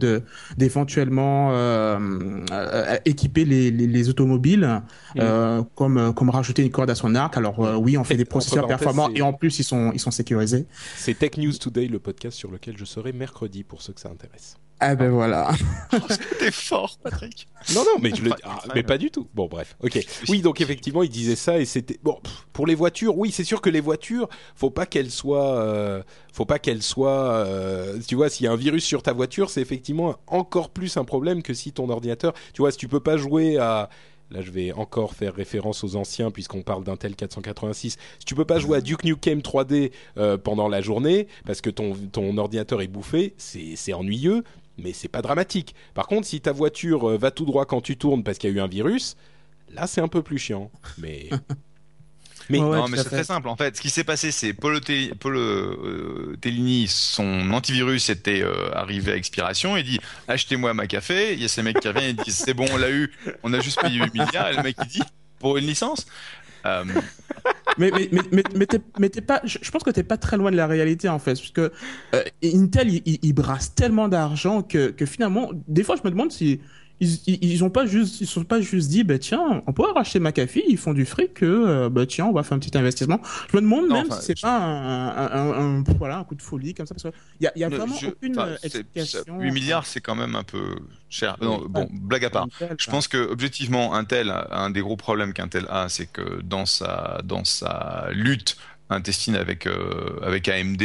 d'éventuellement 0.57 1.49
euh, 1.53 2.97
équiper 3.05 3.45
les, 3.45 3.71
les, 3.71 3.87
les 3.87 4.09
automobiles 4.09 4.81
euh, 5.19 5.63
comme 5.75 6.13
comme 6.13 6.29
rajouter 6.29 6.61
une 6.61 6.71
corde 6.71 6.89
à 6.89 6.95
son 6.95 7.15
arc. 7.15 7.37
Alors 7.37 7.59
oui, 7.79 7.97
on 7.97 8.03
fait 8.03 8.17
des 8.17 8.25
processeurs 8.25 8.67
performants 8.67 9.09
et 9.15 9.21
en 9.21 9.33
plus 9.33 9.59
ils 9.59 9.63
sont 9.63 9.91
ils 9.93 9.99
sont 9.99 10.11
sécurisés. 10.11 10.65
C'est 10.95 11.17
Tech 11.17 11.37
News 11.37 11.53
Today, 11.53 11.87
le 11.87 11.99
podcast 11.99 12.37
sur 12.37 12.51
lequel 12.51 12.77
je 12.77 12.85
serai 12.85 13.11
mercredi 13.11 13.63
pour 13.63 13.81
ceux 13.81 13.93
que 13.93 13.99
ça 13.99 14.09
intéresse. 14.09 14.57
Ah 14.85 14.95
ben 14.95 15.11
voilà. 15.11 15.49
T'es 16.39 16.51
fort, 16.51 16.97
Patrick. 17.01 17.47
Non, 17.73 17.85
non, 17.85 18.01
mais 18.01 18.13
je 18.13 18.21
le 18.21 18.31
ah, 18.43 18.59
mais 18.75 18.83
pas 18.83 18.97
du 18.97 19.11
tout. 19.11 19.29
Bon, 19.33 19.47
bref. 19.47 19.77
Ok. 19.81 19.97
Oui, 20.27 20.41
donc 20.41 20.59
effectivement, 20.59 21.03
il 21.03 21.09
disait 21.09 21.37
ça 21.37 21.57
et 21.57 21.63
c'était 21.63 21.97
bon 22.03 22.19
pour 22.51 22.67
les 22.67 22.75
voitures. 22.75 23.17
Oui, 23.17 23.31
c'est 23.31 23.45
sûr 23.45 23.61
que 23.61 23.69
les 23.69 23.79
voitures, 23.79 24.27
faut 24.55 24.71
pas 24.71 24.85
qu'elles 24.85 25.09
soient, 25.09 25.55
euh, 25.55 26.03
faut 26.33 26.45
pas 26.45 26.59
qu'elles 26.59 26.83
soient. 26.83 27.31
euh, 27.33 27.97
tu 28.05 28.15
vois, 28.15 28.27
s'il 28.27 28.43
y 28.45 28.49
a 28.49 28.51
un 28.51 28.57
virus 28.57 28.83
sur 28.83 29.03
ta 29.03 29.13
voiture, 29.13 29.49
c'est 29.49 29.61
effectivement 29.61 30.17
encore 30.27 30.69
plus 30.69 30.97
un 30.97 31.05
problème 31.05 31.43
que 31.43 31.53
si 31.53 31.71
ton 31.71 31.87
ordinateur. 31.89 32.33
Tu 32.53 32.61
vois, 32.61 32.71
si 32.71 32.77
tu 32.77 32.89
peux 32.89 32.99
pas 32.99 33.15
jouer 33.15 33.57
à 33.57 33.89
Là, 34.33 34.41
je 34.41 34.49
vais 34.49 34.71
encore 34.71 35.13
faire 35.13 35.35
référence 35.35 35.83
aux 35.83 35.95
anciens 35.95 36.31
puisqu'on 36.31 36.63
parle 36.63 36.83
d'Intel 36.83 37.15
486. 37.15 37.91
Si 37.91 38.25
tu 38.25 38.33
peux 38.33 38.45
pas 38.45 38.57
jouer 38.57 38.79
à 38.79 38.81
Duke 38.81 39.03
Nukem 39.03 39.41
3D 39.41 39.91
euh, 40.17 40.39
pendant 40.39 40.67
la 40.67 40.81
journée 40.81 41.27
parce 41.45 41.61
que 41.61 41.69
ton, 41.69 42.37
ordinateur 42.37 42.81
est 42.81 42.87
bouffé, 42.87 43.35
c'est 43.37 43.75
c'est 43.75 43.93
ennuyeux, 43.93 44.43
mais 44.79 44.91
c'est 44.91 45.07
pas 45.07 45.21
dramatique. 45.21 45.75
Par 45.93 46.07
contre, 46.07 46.25
si 46.25 46.41
ta 46.41 46.51
voiture 46.51 47.11
euh, 47.11 47.17
va 47.17 47.29
tout 47.29 47.45
droit 47.45 47.65
quand 47.65 47.81
tu 47.81 47.95
tournes 47.95 48.23
parce 48.23 48.39
qu'il 48.39 48.49
y 48.49 48.53
a 48.53 48.55
eu 48.55 48.59
un 48.59 48.67
virus, 48.67 49.17
là, 49.69 49.85
c'est 49.85 50.01
un 50.01 50.07
peu 50.07 50.23
plus 50.23 50.39
chiant. 50.39 50.71
Mais 50.97 51.29
Mais- 52.49 52.59
Ouais, 52.59 52.65
ouais, 52.65 52.77
non, 52.77 52.87
mais 52.87 52.97
c'est 52.97 53.09
très 53.09 53.23
simple. 53.23 53.47
En 53.47 53.55
fait, 53.55 53.75
ce 53.77 53.81
qui 53.81 53.89
s'est 53.89 54.03
passé, 54.03 54.31
c'est 54.31 54.53
Paulo, 54.53 54.79
Te- 54.79 55.13
Paulo, 55.15 55.39
euh, 55.39 56.37
Tellini, 56.41 56.87
son 56.87 57.51
antivirus 57.51 58.09
était 58.09 58.41
euh, 58.41 58.71
arrivé 58.73 59.11
à 59.13 59.15
expiration. 59.15 59.77
Il 59.77 59.83
dit 59.83 59.99
achetez-moi 60.27 60.73
ma 60.73 60.87
café. 60.87 61.33
Il 61.33 61.41
y 61.41 61.45
a 61.45 61.47
ces 61.47 61.63
mecs 61.63 61.79
qui 61.79 61.87
reviennent 61.87 62.17
et 62.19 62.23
disent 62.23 62.35
c'est 62.45 62.53
bon, 62.53 62.65
on 62.71 62.77
l'a 62.77 62.91
eu. 62.91 63.11
On 63.43 63.53
a 63.53 63.59
juste 63.59 63.81
payé 63.81 63.97
8 63.99 64.13
milliards. 64.13 64.49
Et 64.51 64.55
le 64.57 64.63
mec 64.63 64.75
il 64.81 64.87
dit 64.87 65.03
pour 65.39 65.57
une 65.57 65.65
licence. 65.65 66.05
Euh, 66.65 66.85
mais 67.77 67.91
mais 67.91 68.07
mais 68.13 68.21
mais, 68.31 68.43
mais 68.55 68.65
t'es 68.65 68.79
mais 68.97 69.09
t'es 69.09 69.19
pas 69.19 69.41
je, 69.43 69.57
je 69.61 69.69
pense 69.69 69.83
que 69.83 69.89
t'es 69.89 70.03
pas 70.03 70.15
très 70.15 70.37
loin 70.37 70.49
de 70.49 70.55
la 70.55 70.65
réalité 70.65 71.09
en 71.09 71.19
fait 71.19 71.33
parce 71.33 71.49
que 71.51 71.73
euh, 72.15 72.23
Intel 72.41 72.89
il, 72.89 73.01
il, 73.05 73.19
il 73.21 73.33
brasse 73.33 73.75
tellement 73.75 74.07
d'argent 74.07 74.61
que 74.61 74.89
que 74.91 75.05
finalement 75.05 75.49
des 75.67 75.83
fois 75.83 75.97
je 75.97 76.03
me 76.05 76.09
demande 76.09 76.31
si 76.31 76.61
ils, 76.99 77.19
ils, 77.27 77.63
ont 77.63 77.69
pas 77.69 77.85
juste 77.85 78.21
ils 78.21 78.27
sont 78.27 78.43
pas 78.43 78.61
juste 78.61 78.89
dit 78.89 79.03
bah 79.03 79.17
tiens 79.19 79.61
on 79.67 79.73
pourrait 79.73 79.91
racheter 79.91 80.19
McAfee 80.19 80.63
ils 80.69 80.77
font 80.77 80.93
du 80.93 81.05
fric 81.05 81.33
que 81.33 81.45
euh, 81.45 81.89
bah 81.89 82.05
tiens 82.05 82.25
on 82.27 82.31
va 82.31 82.43
faire 82.43 82.55
un 82.55 82.59
petit 82.59 82.77
investissement 82.77 83.19
je 83.51 83.57
me 83.57 83.61
demande 83.61 83.87
Non, 83.89 83.95
même 83.95 84.05
enfin, 84.09 84.19
si 84.21 84.27
c'est 84.27 84.37
je- 84.37 84.41
pas 84.43 84.57
un, 84.57 85.09
un, 85.09 85.51
un, 85.51 85.79
un- 85.79 85.83
voilà 85.97 86.17
un 86.19 86.23
coup 86.23 86.35
de 86.35 86.41
folie 86.41 86.73
comme 86.73 86.85
ça 86.85 86.93
parce 86.95 87.03
que 87.03 87.19
il 87.41 87.43
y 87.43 87.63
a 87.63 87.67
y 87.67 87.71
vraiment 87.75 87.95
je- 87.95 88.07
aucune 88.07 88.37
explication 88.63 89.39
8 89.39 89.51
milliards, 89.51 89.85
c'est 89.85 90.01
quand 90.01 90.15
même 90.15 90.35
un 90.35 90.43
peu 90.43 90.75
cher. 91.09 91.35
Non, 91.41 91.61
Oui. 91.61 91.67
bon, 91.69 91.89
blague 91.91 92.25
à 92.25 92.29
part. 92.29 92.43
Intel, 92.43 92.75
Je 92.79 92.89
pense 92.89 93.07
que 93.07 93.17
objectivement, 93.17 93.93
Intel, 93.95 94.33
un 94.51 94.69
des 94.69 94.81
gros 94.81 94.95
problèmes 94.95 95.33
qu'Intel 95.33 95.65
a, 95.69 95.89
c'est 95.89 96.05
que 96.05 96.41
dans 96.41 96.65
sa 96.65 97.19
dans 97.25 97.43
sa 97.43 98.07
lutte 98.11 98.55
intestine 98.89 99.35
avec 99.35 99.65
euh, 99.67 100.19
avec 100.21 100.47
AMD, 100.47 100.81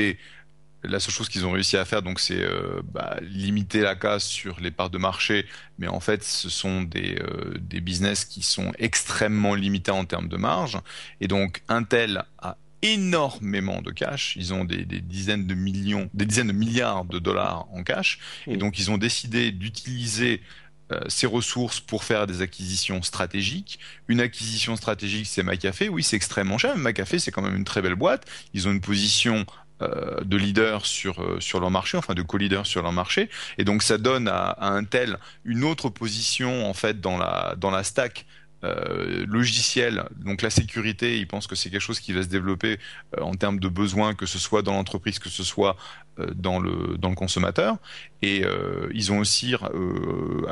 la 0.85 1.01
seule 1.01 1.13
chose 1.13 1.29
qu'ils 1.29 1.45
ont 1.47 1.51
réussi 1.51 1.77
à 1.77 1.85
faire, 1.85 2.03
donc, 2.03 2.21
c'est 2.21 2.41
euh, 2.41 2.81
bah, 2.85 3.17
limiter 3.23 3.81
la 3.81 3.97
casse 3.97 4.25
sur 4.25 4.61
les 4.61 4.71
parts 4.71 4.91
de 4.91 4.99
marché. 4.99 5.47
Mais 5.79 5.89
en 5.89 6.01
fait, 6.01 6.23
ce 6.23 6.49
sont 6.49 6.83
des 6.83 7.17
euh, 7.21 7.57
des 7.61 7.81
business 7.81 8.25
qui 8.25 8.43
sont 8.43 8.73
extrêmement 8.79 9.55
limités 9.55 9.91
en 9.91 10.05
termes 10.05 10.29
de 10.29 10.37
marge. 10.37 10.79
Et 11.21 11.29
donc, 11.29 11.63
Intel 11.69 12.25
a 12.39 12.57
énormément 12.83 13.83
de 13.83 13.91
cash. 13.91 14.37
Ils 14.37 14.55
ont 14.55 14.65
des, 14.65 14.85
des 14.85 15.01
dizaines 15.01 15.47
de 15.47 15.55
millions, 15.55 16.09
des 16.15 16.27
dizaines 16.27 16.49
de 16.49 16.53
milliards 16.53 17.05
de 17.05 17.19
dollars 17.19 17.67
en 17.73 17.83
cash. 17.83 18.21
Et 18.47 18.57
donc, 18.57 18.79
ils 18.79 18.91
ont 18.91 18.99
décidé 18.99 19.51
d'utiliser 19.51 20.43
euh, 20.91 21.01
ces 21.09 21.27
ressources 21.27 21.81
pour 21.81 22.03
faire 22.03 22.27
des 22.27 22.41
acquisitions 22.41 23.03
stratégiques. 23.03 23.79
Une 24.09 24.21
acquisition 24.21 24.75
stratégique, 24.75 25.27
c'est 25.27 25.43
McAfee. 25.43 25.89
Oui, 25.89 26.03
c'est 26.03 26.17
extrêmement 26.17 26.57
cher, 26.57 26.77
mais 26.77 26.93
McAfee, 26.93 27.21
c'est 27.21 27.31
quand 27.31 27.43
même 27.43 27.57
une 27.57 27.65
très 27.65 27.83
belle 27.83 27.95
boîte. 27.95 28.27
Ils 28.55 28.69
ont 28.69 28.73
une 28.73 28.81
position 28.81 29.45
de 29.81 30.37
leader 30.37 30.85
sur 30.87 31.21
euh, 31.23 31.41
sur 31.41 31.61
leur 31.61 31.71
marché, 31.71 31.97
enfin 31.97 32.15
de 32.15 32.23
co-leader 32.23 32.67
sur 32.67 32.83
leur 32.83 32.93
marché, 32.93 33.29
et 33.59 33.65
donc 33.65 33.83
ça 33.83 33.99
donne 33.99 34.29
à, 34.29 34.49
à 34.51 34.71
Intel 34.71 35.19
une 35.45 35.65
autre 35.65 35.89
position 35.89 36.69
en 36.69 36.75
fait 36.75 37.01
dans 37.01 37.17
la 37.19 37.55
dans 37.57 37.71
la 37.71 37.85
stack 37.85 38.27
euh, 38.65 39.25
logicielle. 39.27 40.05
Donc 40.17 40.43
la 40.43 40.51
sécurité, 40.51 41.19
ils 41.19 41.29
pensent 41.29 41.47
que 41.47 41.55
c'est 41.55 41.71
quelque 41.71 41.81
chose 41.81 42.01
qui 42.01 42.13
va 42.13 42.23
se 42.23 42.29
développer 42.29 42.79
euh, 43.17 43.23
en 43.23 43.35
termes 43.35 43.61
de 43.61 43.69
besoins, 43.69 44.15
que 44.15 44.27
ce 44.27 44.39
soit 44.39 44.63
dans 44.63 44.73
l'entreprise, 44.73 45.19
que 45.21 45.29
ce 45.29 45.45
soit 45.45 45.77
euh, 46.19 46.27
dans 46.35 46.59
le 46.59 46.97
dans 46.99 47.09
le 47.11 47.15
consommateur. 47.15 47.77
Et 48.23 48.45
euh, 48.45 48.89
ils 48.95 49.13
ont 49.13 49.19
aussi 49.21 49.55
euh, 49.55 50.43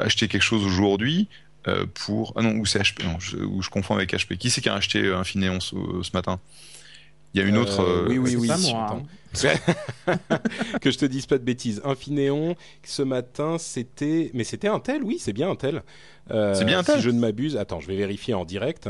acheté 0.00 0.28
quelque 0.28 0.42
chose 0.42 0.64
aujourd'hui 0.64 1.28
euh, 1.66 1.86
pour 1.94 2.32
ah 2.36 2.42
non 2.42 2.52
ou 2.56 2.66
c'est 2.66 2.80
HP 2.80 3.02
je, 3.18 3.36
ou 3.38 3.62
je 3.62 3.70
confonds 3.70 3.94
avec 3.96 4.12
HP. 4.14 4.36
Qui 4.36 4.50
c'est 4.50 4.60
qui 4.60 4.68
a 4.68 4.74
acheté 4.74 5.00
euh, 5.02 5.18
Infineon 5.18 5.58
ce, 5.60 5.74
ce 6.02 6.10
matin? 6.14 6.40
Il 7.34 7.40
y 7.40 7.44
a 7.44 7.46
une 7.46 7.58
autre. 7.58 7.80
Euh, 7.80 8.04
euh, 8.04 8.08
oui, 8.08 8.18
oui, 8.18 8.30
c'est 8.30 8.36
oui. 8.36 8.48
pas 8.48 8.56
moi, 8.58 8.86
hein. 8.92 9.02
que 10.80 10.90
je 10.90 10.96
te 10.96 11.04
dise 11.04 11.26
pas 11.26 11.36
de 11.36 11.44
bêtises. 11.44 11.82
Infineon, 11.84 12.54
ce 12.84 13.02
matin, 13.02 13.56
c'était. 13.58 14.30
Mais 14.34 14.44
c'était 14.44 14.68
Intel, 14.68 15.02
oui, 15.02 15.18
c'est 15.20 15.34
bien 15.34 15.50
Intel. 15.50 15.82
Euh, 16.30 16.54
C'est 16.54 16.64
bien 16.64 16.78
Intel. 16.78 16.96
Si 16.96 17.02
je 17.02 17.10
ne 17.10 17.20
m'abuse. 17.20 17.56
Attends, 17.56 17.80
je 17.80 17.86
vais 17.86 17.96
vérifier 17.96 18.32
en 18.34 18.44
direct. 18.44 18.88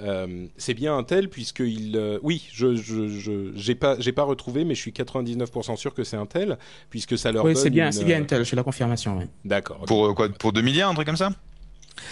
Euh, 0.00 0.46
c'est 0.58 0.74
bien 0.74 0.96
Intel, 0.96 1.28
puisqu'il. 1.30 1.96
Euh... 1.96 2.18
Oui, 2.22 2.46
je 2.52 2.76
je, 2.76 3.08
je, 3.08 3.52
j'ai 3.54 3.74
pas, 3.74 3.96
j'ai 3.98 4.12
pas 4.12 4.22
retrouvé, 4.24 4.64
mais 4.64 4.74
je 4.74 4.80
suis 4.80 4.92
99% 4.92 5.76
sûr 5.76 5.94
que 5.94 6.04
c'est 6.04 6.16
Intel, 6.16 6.58
puisque 6.90 7.16
ça 7.16 7.32
leur 7.32 7.44
oui 7.44 7.54
donne. 7.54 7.62
c'est 7.62 7.70
bien 7.70 7.86
une- 7.86 7.92
c'est 7.92 8.04
bien 8.04 8.20
Intel 8.20 8.44
j'ai 8.44 8.56
la 8.56 8.62
confirmation 8.62 9.18
oui. 9.18 9.24
D'accord. 9.44 9.78
pour 9.86 10.06
euh, 10.06 10.12
quoi 10.14 10.28
Pour 10.28 10.52
2 10.52 10.60
milliards, 10.60 10.90
un 10.90 10.94
truc 10.94 11.06
comme 11.06 11.16
ça? 11.16 11.30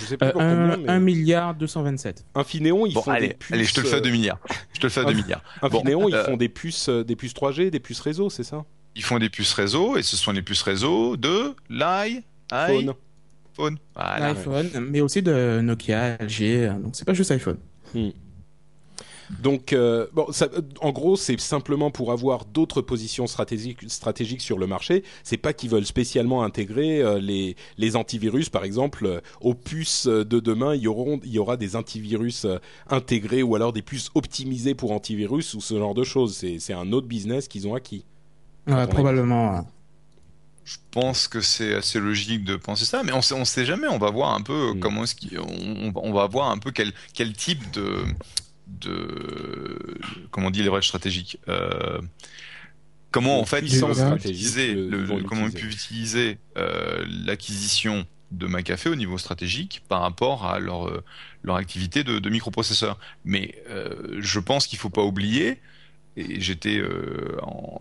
Je 0.00 0.04
sais 0.06 0.16
plus 0.16 0.26
Euh, 0.28 0.32
pour 0.32 0.40
un, 0.42 0.54
combien, 0.70 0.76
mais 0.78 0.88
un 0.90 1.00
milliard 1.00 1.54
227 1.54 2.24
Infineon, 2.34 2.86
ils 2.86 2.94
Bon, 2.94 3.02
font 3.02 3.10
allez, 3.12 3.28
des 3.28 3.34
puces. 3.34 3.52
allez, 3.52 3.64
je 3.64 3.74
te 3.74 3.80
le 3.80 3.86
fais 3.88 3.96
à 3.96 4.00
2 4.00 4.10
milliards. 4.10 4.38
Je 4.72 4.80
te 4.80 4.86
le 4.86 4.90
fais 4.90 5.00
à 5.00 5.04
2 5.04 5.12
milliards. 5.12 5.42
Infineon, 5.62 6.00
Bon, 6.02 6.08
ils 6.08 6.14
euh, 6.14 6.24
font 6.24 6.36
des 6.36 6.48
puces, 6.48 6.88
euh, 6.88 7.04
des 7.04 7.16
puces 7.16 7.34
3G, 7.34 7.70
des 7.70 7.80
puces 7.80 8.00
réseau, 8.00 8.30
c'est 8.30 8.44
ça? 8.44 8.64
Ils 8.96 9.02
font 9.02 9.18
des 9.18 9.28
puces 9.30 9.52
réseau 9.54 9.96
et 9.96 10.02
ce 10.02 10.16
sont 10.16 10.32
les 10.32 10.42
puces 10.42 10.62
réseau 10.62 11.16
de 11.16 11.54
l'i 11.68 12.22
Phone. 12.50 12.94
iPhone. 13.56 13.78
Voilà. 13.94 14.26
iPhone 14.30 14.70
mais 14.90 15.00
aussi 15.00 15.22
de 15.22 15.60
Nokia 15.62 16.16
LG 16.20 16.80
donc 16.82 16.94
c'est 16.96 17.04
pas 17.04 17.14
juste 17.14 17.30
iPhone 17.30 17.56
Donc, 19.42 19.72
euh, 19.72 20.06
bon, 20.12 20.26
ça, 20.32 20.48
en 20.80 20.92
gros, 20.92 21.16
c'est 21.16 21.38
simplement 21.40 21.90
pour 21.90 22.12
avoir 22.12 22.44
d'autres 22.44 22.82
positions 22.82 23.26
stratégiques, 23.26 23.78
stratégiques 23.88 24.40
sur 24.42 24.58
le 24.58 24.66
marché. 24.66 25.02
C'est 25.22 25.36
pas 25.36 25.52
qu'ils 25.52 25.70
veulent 25.70 25.86
spécialement 25.86 26.42
intégrer 26.44 27.00
euh, 27.02 27.18
les, 27.18 27.56
les 27.78 27.96
antivirus, 27.96 28.48
par 28.50 28.64
exemple, 28.64 29.06
euh, 29.06 29.20
aux 29.40 29.54
puces 29.54 30.06
de 30.06 30.40
demain. 30.40 30.74
Il 30.74 30.82
y, 30.82 30.88
auront, 30.88 31.20
il 31.24 31.30
y 31.32 31.38
aura 31.38 31.56
des 31.56 31.76
antivirus 31.76 32.44
euh, 32.44 32.58
intégrés 32.88 33.42
ou 33.42 33.54
alors 33.56 33.72
des 33.72 33.82
puces 33.82 34.10
optimisées 34.14 34.74
pour 34.74 34.92
antivirus 34.92 35.54
ou 35.54 35.60
ce 35.60 35.78
genre 35.78 35.94
de 35.94 36.04
choses. 36.04 36.36
C'est, 36.36 36.58
c'est 36.58 36.74
un 36.74 36.92
autre 36.92 37.06
business 37.06 37.48
qu'ils 37.48 37.66
ont 37.66 37.74
acquis. 37.74 38.04
Ouais, 38.66 38.86
probablement. 38.86 39.54
ouais. 39.54 39.60
Je 40.64 40.76
pense 40.92 41.28
que 41.28 41.42
c'est 41.42 41.74
assez 41.74 42.00
logique 42.00 42.42
de 42.44 42.56
penser 42.56 42.86
ça, 42.86 43.02
mais 43.02 43.12
on 43.12 43.20
sait, 43.20 43.34
on 43.34 43.44
sait 43.44 43.66
jamais. 43.66 43.86
On 43.88 43.98
va 43.98 44.10
voir 44.10 44.32
un 44.34 44.40
peu 44.40 44.72
Mm. 44.72 44.80
comment 44.80 45.02
est-ce 45.04 45.14
qu'il, 45.14 45.38
on, 45.38 45.92
on 45.94 46.12
va 46.14 46.26
voir 46.26 46.50
un 46.50 46.56
peu 46.56 46.70
quel, 46.70 46.92
quel 47.12 47.34
type 47.34 47.70
de, 47.72 47.96
de, 48.66 49.98
comment 50.30 50.48
on 50.48 50.50
dit 50.50 50.62
leverage 50.62 50.88
stratégique. 50.88 51.38
Euh, 51.48 52.00
comment 53.10 53.40
en 53.40 53.44
fait 53.44 53.60
ils 53.60 53.80
peuvent 53.88 53.98
utiliser, 54.30 54.74
le- 54.74 55.06
comment 55.28 55.46
ils 55.46 55.52
peuvent 55.52 55.70
utiliser 55.70 56.38
euh, 56.56 57.04
l'acquisition 57.24 58.06
de 58.32 58.46
McAfee 58.46 58.88
au 58.88 58.96
niveau 58.96 59.18
stratégique 59.18 59.82
par 59.88 60.00
rapport 60.00 60.46
à 60.46 60.58
leur 60.58 60.88
euh, 60.88 61.04
leur 61.44 61.56
activité 61.56 62.02
de, 62.04 62.18
de 62.18 62.30
microprocesseur. 62.30 62.98
Mais 63.24 63.54
euh, 63.70 64.16
je 64.18 64.40
pense 64.40 64.66
qu'il 64.66 64.78
faut 64.78 64.90
pas 64.90 65.02
oublier. 65.02 65.60
Et 66.16 66.40
j'étais 66.40 66.78
euh, 66.78 67.36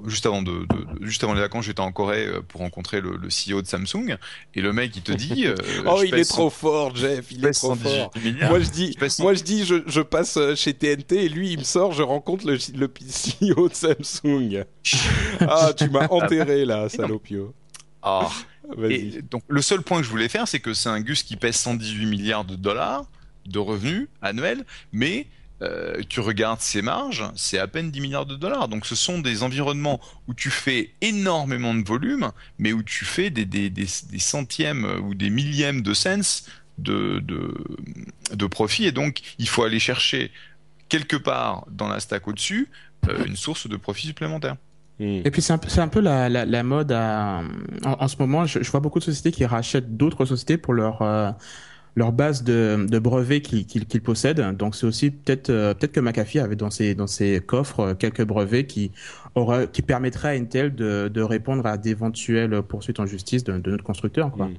juste 0.08 0.26
avant 0.26 0.42
de, 0.42 0.66
juste 1.02 1.24
avant 1.24 1.36
les 1.36 1.42
vacances, 1.42 1.66
j'étais 1.66 1.82
en 1.82 1.92
Corée 1.92 2.26
euh, 2.26 2.42
pour 2.42 2.62
rencontrer 2.62 3.00
le, 3.00 3.16
le 3.16 3.28
CEO 3.28 3.62
de 3.62 3.68
Samsung 3.68 4.18
et 4.56 4.62
le 4.62 4.74
mec 4.74 4.96
il 4.96 5.04
te 5.04 5.12
dit 5.12 5.46
euh, 5.46 5.56
oh, 5.86 6.02
il 6.04 6.16
est 6.16 6.28
trop 6.28 6.50
fort, 6.50 6.96
Jeff. 6.96 7.32
Il 7.32 7.42
je 7.42 7.48
est 7.48 7.52
trop 7.52 7.76
118 7.76 8.40
fort. 8.40 8.50
Moi 8.50 8.60
je 8.60 8.70
dis, 8.70 8.98
Je 9.00 9.22
moi 9.22 9.34
je 9.36 9.44
dis, 9.44 9.66
je, 9.66 9.76
je 9.86 10.02
passe 10.02 10.40
chez 10.56 10.74
TNT 10.74 11.26
et 11.26 11.30
lui 11.30 11.52
il 11.52 11.60
me 11.60 11.64
sort, 11.64 11.92
je 11.92 12.02
rencontre 12.02 12.48
le, 12.48 12.58
le 12.76 12.88
CEO 12.88 13.70
de 13.70 13.74
Samsung. 13.74 14.66
Ah, 15.42 15.72
tu 15.76 15.90
m'as 15.90 16.08
enterré 16.08 16.66
là, 16.66 16.90
salopio. 16.90 17.54
Ah. 18.02 18.30
Vas-y. 18.76 18.94
Et 18.94 19.22
donc 19.22 19.44
le 19.48 19.62
seul 19.62 19.82
point 19.82 20.00
que 20.00 20.06
je 20.06 20.10
voulais 20.10 20.30
faire, 20.30 20.48
c'est 20.48 20.60
que 20.60 20.74
c'est 20.74 20.90
un 20.90 21.02
Gus 21.02 21.24
qui 21.24 21.36
pèse 21.36 21.56
118 21.56 22.06
milliards 22.06 22.46
de 22.46 22.56
dollars 22.56 23.06
de 23.46 23.60
revenus 23.60 24.08
annuels, 24.22 24.64
mais 24.92 25.28
euh, 25.62 26.02
tu 26.10 26.20
regardes 26.20 26.60
ces 26.60 26.82
marges, 26.82 27.24
c'est 27.36 27.58
à 27.58 27.68
peine 27.68 27.92
10 27.92 28.02
milliards 28.02 28.26
de 28.26 28.36
dollars. 28.36 28.68
Donc 28.68 28.86
ce 28.86 28.96
sont 28.96 29.20
des 29.20 29.44
environnements 29.44 30.02
où 30.28 30.34
tu 30.34 30.50
fais 30.50 30.92
énormément 31.02 31.74
de 31.74 31.84
volume, 31.88 32.32
mais 32.58 32.74
où 32.74 32.84
tu 32.84 33.06
fais 33.06 33.30
des, 33.30 33.46
des, 33.46 33.70
des, 33.70 33.88
des 34.10 34.20
centièmes 34.20 34.86
ou 35.04 35.14
des 35.16 35.30
millièmes 35.30 35.82
de 35.82 35.94
cents 35.94 36.44
de, 36.78 37.20
de, 37.20 37.54
de 38.34 38.46
profit. 38.48 38.86
Et 38.86 38.92
donc 38.92 39.22
il 39.38 39.48
faut 39.48 39.64
aller 39.64 39.80
chercher 39.80 40.32
quelque 40.90 41.16
part 41.18 41.66
dans 41.72 41.88
la 41.88 42.00
stack 42.00 42.28
au-dessus 42.28 42.70
euh, 43.08 43.26
une 43.26 43.36
source 43.36 43.68
de 43.68 43.78
profit 43.78 44.08
supplémentaire. 44.08 44.56
Hmm. 45.00 45.22
Et 45.26 45.32
puis 45.32 45.42
c'est 45.42 45.54
un, 45.54 45.58
peu- 45.58 45.70
c'est 45.70 45.82
un 45.82 45.88
peu 45.88 46.00
la, 46.02 46.30
la, 46.30 46.46
la 46.46 46.64
mode 46.64 46.92
à, 46.92 47.42
en, 47.86 47.92
en 47.92 48.08
ce 48.08 48.16
moment. 48.20 48.46
Je, 48.46 48.62
je 48.62 48.72
vois 48.72 48.80
beaucoup 48.80 49.00
de 49.00 49.04
sociétés 49.04 49.32
qui 49.32 49.46
rachètent 49.46 49.98
d'autres 49.98 50.26
sociétés 50.26 50.58
pour 50.58 50.74
leur 50.74 51.02
euh, 51.02 51.32
leur 51.96 52.12
base 52.12 52.44
de, 52.44 52.88
de 52.90 53.00
brevets 53.00 53.42
qu'ils 53.42 54.02
possèdent. 54.02 54.42
Donc 54.58 54.76
c'est 54.76 54.86
aussi 54.88 55.12
peut-être 55.12 55.50
euh, 55.52 55.74
peut-être 55.74 55.92
que 55.92 56.00
McAfee 56.00 56.40
avait 56.40 56.56
dans 56.56 56.72
ses 56.72 56.96
dans 56.96 57.08
ses 57.08 57.40
coffres 57.40 57.80
euh, 57.82 57.94
quelques 57.94 58.24
brevets 58.24 58.66
qui 58.66 58.92
permettraient 59.86 60.30
à 60.30 60.32
Intel 60.32 60.74
de 60.76 61.08
de 61.14 61.22
répondre 61.22 61.66
à 61.66 61.78
d'éventuelles 61.78 62.62
poursuites 62.64 63.00
en 63.00 63.06
justice 63.06 63.44
de, 63.44 63.58
de 63.58 63.72
notre 63.72 63.84
constructeur. 63.84 64.32
Quoi. 64.32 64.48
Mm. 64.48 64.58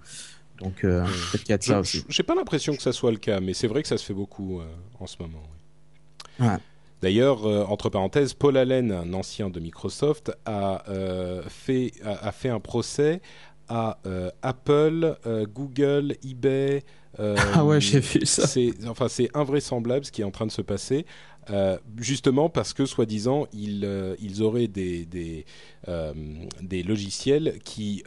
Donc 0.62 0.84
euh, 0.84 1.02
peut-être 1.04 1.42
qu'il 1.44 1.50
y 1.50 1.52
a 1.54 1.58
de 1.58 1.62
ça 1.64 1.80
aussi. 1.80 1.98
je- 2.08 2.14
J'ai 2.14 2.22
pas 2.22 2.34
l'impression 2.36 2.74
que 2.76 2.82
ça 2.82 2.92
soit 2.92 3.10
le 3.10 3.16
cas, 3.18 3.40
mais 3.40 3.54
c'est 3.54 3.66
vrai 3.66 3.82
que 3.82 3.88
ça 3.88 3.98
se 3.98 4.04
fait 4.04 4.14
beaucoup 4.14 4.60
euh, 4.60 4.64
en 5.00 5.06
ce 5.06 5.16
moment. 5.20 5.42
oui. 6.38 6.46
Ouais. 6.46 6.56
D'ailleurs, 7.02 7.44
euh, 7.46 7.64
entre 7.64 7.90
parenthèses, 7.90 8.32
Paul 8.32 8.56
Allen, 8.56 8.90
un 8.90 9.12
ancien 9.12 9.50
de 9.50 9.60
Microsoft, 9.60 10.32
a, 10.46 10.84
euh, 10.88 11.42
fait, 11.48 11.92
a, 12.02 12.28
a 12.28 12.32
fait 12.32 12.48
un 12.48 12.60
procès 12.60 13.20
à 13.68 13.98
euh, 14.06 14.30
Apple, 14.42 15.16
euh, 15.26 15.46
Google, 15.46 16.16
eBay. 16.24 16.82
euh, 17.20 17.36
Ah 17.54 17.64
ouais, 17.64 17.80
j'ai 17.80 18.00
vu 18.00 18.24
ça. 18.26 18.46
C'est 18.46 18.72
enfin 18.88 19.08
c'est 19.08 19.30
invraisemblable 19.34 20.04
ce 20.04 20.12
qui 20.12 20.22
est 20.22 20.24
en 20.24 20.30
train 20.30 20.46
de 20.46 20.52
se 20.52 20.62
passer. 20.62 21.06
justement 21.98 22.48
parce 22.48 22.72
que 22.72 22.86
soi-disant 22.86 23.46
ils, 23.52 23.86
ils 24.18 24.42
auraient 24.42 24.66
des 24.66 25.04
des, 25.04 25.44
des 26.62 26.82
logiciels 26.82 27.58
qui, 27.64 28.02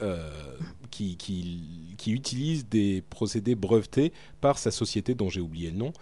qui 0.90 1.18
qui 1.18 1.87
qui 1.98 2.12
utilisent 2.12 2.68
des 2.68 3.04
procédés 3.10 3.56
brevetés 3.56 4.14
par 4.42 4.58
sa 4.58 4.72
société 4.72 5.16
dont 5.16 5.30
j'ai 5.30 5.42
oublié 5.42 5.72
le 5.72 5.78
nom. 5.78 5.94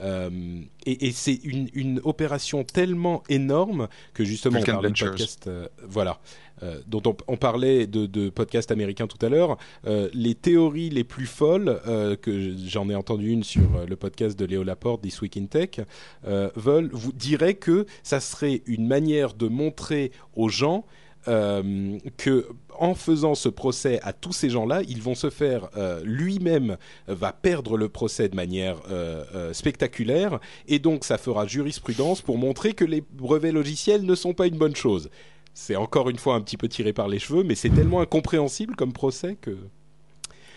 Euh, 0.00 0.60
et 0.86 1.06
et 1.06 1.12
c'est 1.12 1.38
une, 1.44 1.68
une 1.72 2.00
opération 2.02 2.64
tellement 2.64 3.22
énorme 3.28 3.88
que 4.12 4.24
justement 4.24 4.58
on 4.60 4.64
parlait 4.64 4.90
de 4.90 4.98
podcast, 4.98 5.46
euh, 5.46 5.68
voilà, 5.86 6.18
euh, 6.64 6.80
dont 6.88 7.02
on, 7.06 7.16
on 7.28 7.36
parlait 7.36 7.86
de, 7.86 8.06
de 8.06 8.28
podcast 8.28 8.72
américain 8.72 9.06
tout 9.06 9.24
à 9.24 9.28
l'heure. 9.28 9.56
Euh, 9.86 10.08
les 10.12 10.34
théories 10.34 10.90
les 10.90 11.04
plus 11.04 11.26
folles, 11.26 11.80
que 12.22 12.56
j'en 12.66 12.88
ai 12.90 12.94
entendu 12.94 13.30
une 13.30 13.44
sur 13.44 13.86
le 13.88 13.96
podcast 13.96 14.38
de 14.38 14.44
Léo 14.44 14.64
Laporte, 14.64 15.02
This 15.02 15.20
Week 15.20 15.36
in 15.36 15.46
Tech, 15.46 15.80
veulent 16.24 16.90
vous 16.92 17.12
diraient 17.12 17.54
que 17.54 17.86
ça 18.02 18.18
serait 18.18 18.62
une 18.66 18.86
manière 18.86 19.34
de 19.34 19.46
montrer 19.46 20.10
aux 20.34 20.48
gens 20.48 20.84
euh, 21.28 21.98
que 22.16 22.46
en 22.78 22.94
faisant 22.94 23.34
ce 23.34 23.48
procès 23.48 24.00
à 24.02 24.12
tous 24.12 24.32
ces 24.32 24.50
gens-là, 24.50 24.82
ils 24.88 25.00
vont 25.00 25.14
se 25.14 25.30
faire 25.30 25.68
euh, 25.76 26.00
lui-même 26.04 26.76
va 27.06 27.32
perdre 27.32 27.76
le 27.76 27.88
procès 27.88 28.28
de 28.28 28.34
manière 28.34 28.76
euh, 28.90 29.24
euh, 29.34 29.52
spectaculaire 29.52 30.40
et 30.66 30.80
donc 30.80 31.04
ça 31.04 31.16
fera 31.18 31.46
jurisprudence 31.46 32.20
pour 32.20 32.36
montrer 32.36 32.72
que 32.72 32.84
les 32.84 33.00
brevets 33.12 33.52
logiciels 33.52 34.04
ne 34.04 34.14
sont 34.14 34.34
pas 34.34 34.46
une 34.48 34.58
bonne 34.58 34.74
chose. 34.74 35.08
C'est 35.54 35.76
encore 35.76 36.10
une 36.10 36.18
fois 36.18 36.34
un 36.34 36.40
petit 36.40 36.56
peu 36.56 36.68
tiré 36.68 36.92
par 36.92 37.06
les 37.06 37.20
cheveux, 37.20 37.44
mais 37.44 37.54
c'est 37.54 37.70
tellement 37.70 38.00
incompréhensible 38.00 38.74
comme 38.74 38.92
procès 38.92 39.36
que 39.40 39.56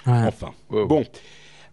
Ouais. 0.08 0.24
enfin. 0.26 0.54
Wow. 0.70 0.88
Bon. 0.88 1.06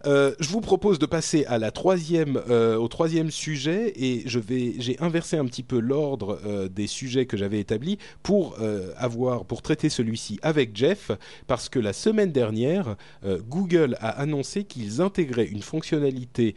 Euh, 0.05 0.35
je 0.39 0.49
vous 0.49 0.61
propose 0.61 0.99
de 0.99 1.05
passer 1.05 1.45
troisième, 1.73 2.41
euh, 2.49 2.77
au 2.77 2.87
troisième 2.87 3.31
sujet 3.31 3.93
et 3.95 4.23
j'ai 4.25 4.97
inversé 4.99 5.37
un 5.37 5.45
petit 5.45 5.63
peu 5.63 5.79
l'ordre 5.79 6.39
euh, 6.45 6.67
des 6.67 6.87
sujets 6.87 7.25
que 7.25 7.37
j'avais 7.37 7.59
établis 7.59 7.97
pour 8.21 8.57
avoir, 8.97 9.45
pour 9.45 9.61
traiter 9.61 9.89
celui-ci 9.89 10.39
avec 10.41 10.75
Jeff, 10.75 11.11
parce 11.47 11.69
que 11.69 11.79
la 11.79 11.93
semaine 11.93 12.31
dernière, 12.31 12.95
Google 13.23 13.97
a 13.99 14.09
annoncé 14.09 14.63
qu'ils 14.63 15.01
intégraient 15.01 15.45
une 15.45 15.61
fonctionnalité, 15.61 16.55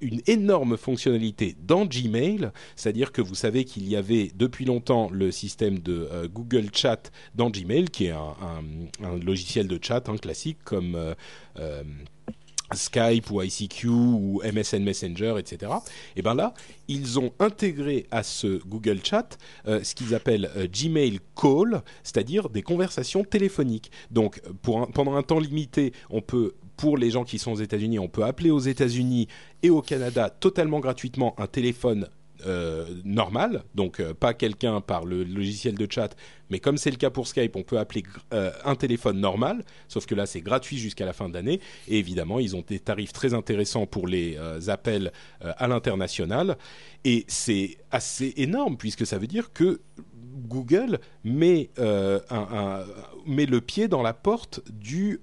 une 0.00 0.20
énorme 0.26 0.76
fonctionnalité 0.76 1.56
dans 1.62 1.86
Gmail, 1.86 2.50
c'est-à-dire 2.76 3.12
que 3.12 3.22
vous 3.22 3.34
savez 3.34 3.64
qu'il 3.64 3.88
y 3.88 3.96
avait 3.96 4.30
depuis 4.34 4.64
longtemps 4.64 5.08
le 5.10 5.30
système 5.30 5.78
de 5.78 6.08
Google 6.32 6.68
Chat 6.72 7.10
dans 7.34 7.50
Gmail, 7.50 7.86
qui 7.86 8.06
est 8.06 8.10
un, 8.12 9.18
logiciel 9.24 9.68
de 9.68 9.78
chat 9.80 10.08
hein, 10.08 10.16
classique 10.16 10.58
comme 10.64 11.14
Skype 12.72 13.30
ou 13.30 13.42
ICQ 13.42 13.88
ou 13.88 14.42
MSN 14.42 14.82
Messenger, 14.82 15.34
etc. 15.38 15.72
Et 16.16 16.22
ben 16.22 16.34
là, 16.34 16.54
ils 16.88 17.18
ont 17.18 17.32
intégré 17.38 18.06
à 18.10 18.22
ce 18.22 18.62
Google 18.66 19.00
Chat 19.04 19.38
euh, 19.66 19.82
ce 19.82 19.94
qu'ils 19.94 20.14
appellent 20.14 20.50
euh, 20.56 20.66
Gmail 20.66 21.20
Call, 21.36 21.82
c'est-à-dire 22.02 22.48
des 22.48 22.62
conversations 22.62 23.22
téléphoniques. 23.24 23.90
Donc, 24.10 24.40
pendant 24.62 25.14
un 25.14 25.22
temps 25.22 25.38
limité, 25.38 25.92
on 26.10 26.22
peut 26.22 26.54
pour 26.76 26.98
les 26.98 27.10
gens 27.10 27.24
qui 27.24 27.38
sont 27.38 27.52
aux 27.52 27.60
États-Unis, 27.60 28.00
on 28.00 28.08
peut 28.08 28.24
appeler 28.24 28.50
aux 28.50 28.58
États-Unis 28.58 29.28
et 29.62 29.70
au 29.70 29.80
Canada 29.80 30.28
totalement 30.28 30.80
gratuitement 30.80 31.34
un 31.38 31.46
téléphone 31.46 32.08
euh, 32.46 32.86
normal, 33.04 33.62
donc 33.74 34.00
euh, 34.00 34.12
pas 34.12 34.34
quelqu'un 34.34 34.80
par 34.80 35.04
le 35.04 35.24
logiciel 35.24 35.76
de 35.76 35.86
chat, 35.90 36.14
mais 36.50 36.58
comme 36.58 36.76
c'est 36.76 36.90
le 36.90 36.96
cas 36.96 37.10
pour 37.10 37.26
Skype, 37.26 37.54
on 37.56 37.62
peut 37.62 37.78
appeler 37.78 38.02
euh, 38.32 38.50
un 38.64 38.74
téléphone 38.74 39.20
normal, 39.20 39.64
sauf 39.88 40.04
que 40.04 40.14
là 40.14 40.26
c'est 40.26 40.40
gratuit 40.40 40.76
jusqu'à 40.76 41.06
la 41.06 41.12
fin 41.12 41.28
de 41.28 41.34
l'année, 41.34 41.60
et 41.88 41.98
évidemment 41.98 42.40
ils 42.40 42.56
ont 42.56 42.64
des 42.66 42.80
tarifs 42.80 43.12
très 43.12 43.34
intéressants 43.34 43.86
pour 43.86 44.08
les 44.08 44.36
appels 44.68 45.12
à 45.40 45.68
l'international, 45.68 46.58
et 47.04 47.24
c'est 47.28 47.78
assez 47.90 48.34
énorme 48.36 48.76
puisque 48.76 49.06
ça 49.06 49.18
veut 49.18 49.26
dire 49.26 49.52
que 49.52 49.80
Google 50.34 50.98
met, 51.24 51.70
euh, 51.78 52.18
met 53.26 53.46
le 53.46 53.60
pied 53.60 53.88
dans 53.88 54.02
la 54.02 54.12
porte 54.12 54.60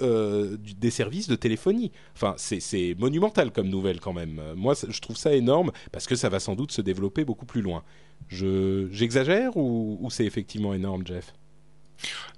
euh, 0.01 0.57
des 0.77 0.91
services 0.91 1.27
de 1.27 1.35
téléphonie. 1.35 1.91
Enfin, 2.15 2.33
c'est- 2.37 2.95
monumental 2.97 3.51
comme 3.51 3.67
nouvelle 3.69 3.99
quand 3.99 4.13
même. 4.13 4.41
Moi, 4.55 4.73
je 4.87 4.99
trouve 5.01 5.17
ça 5.17 5.33
énorme 5.33 5.71
parce 5.91 6.07
que 6.07 6.15
ça 6.15 6.29
va 6.29 6.39
sans 6.39 6.55
doute 6.55 6.71
se 6.71 6.81
développer 6.81 7.25
beaucoup 7.25 7.45
plus 7.45 7.61
loin. 7.61 7.83
Je- 8.27 8.87
J'exagère 8.91 9.57
ou, 9.57 9.97
ou 10.01 10.09
c'est 10.09 10.25
effectivement 10.25 10.73
énorme, 10.73 11.05
Jeff? 11.05 11.33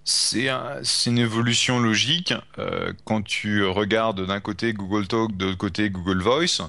C'est 0.03 0.49
un- 0.49 0.79
c'est 0.83 1.09
une 1.09 1.17
évolution 1.19 1.79
logique. 1.79 2.33
Euh, 2.59 2.91
quand 3.05 3.21
tu 3.21 3.63
regardes 3.65 4.25
d'un 4.25 4.39
côté 4.41 4.73
Google 4.73 5.07
Talk, 5.07 5.37
de 5.37 5.45
l'autre 5.45 5.57
côté 5.57 5.89
Google 5.89 6.21
Voice, 6.21 6.61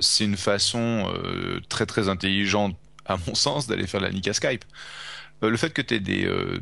c'est 0.00 0.24
une 0.24 0.36
façon 0.36 1.06
très 1.68 1.84
très 1.86 2.08
intelligente, 2.08 2.76
à 3.06 3.16
mon 3.26 3.34
sens, 3.34 3.66
d'aller 3.66 3.86
faire 3.86 4.00
la 4.00 4.10
nique 4.10 4.28
à 4.28 4.32
Skype. 4.34 4.64
Euh, 5.42 5.50
le 5.50 5.56
fait 5.56 5.72
que 5.72 5.82
tu 5.82 5.94
aies 5.94 6.00
des, 6.00 6.24
euh, 6.26 6.60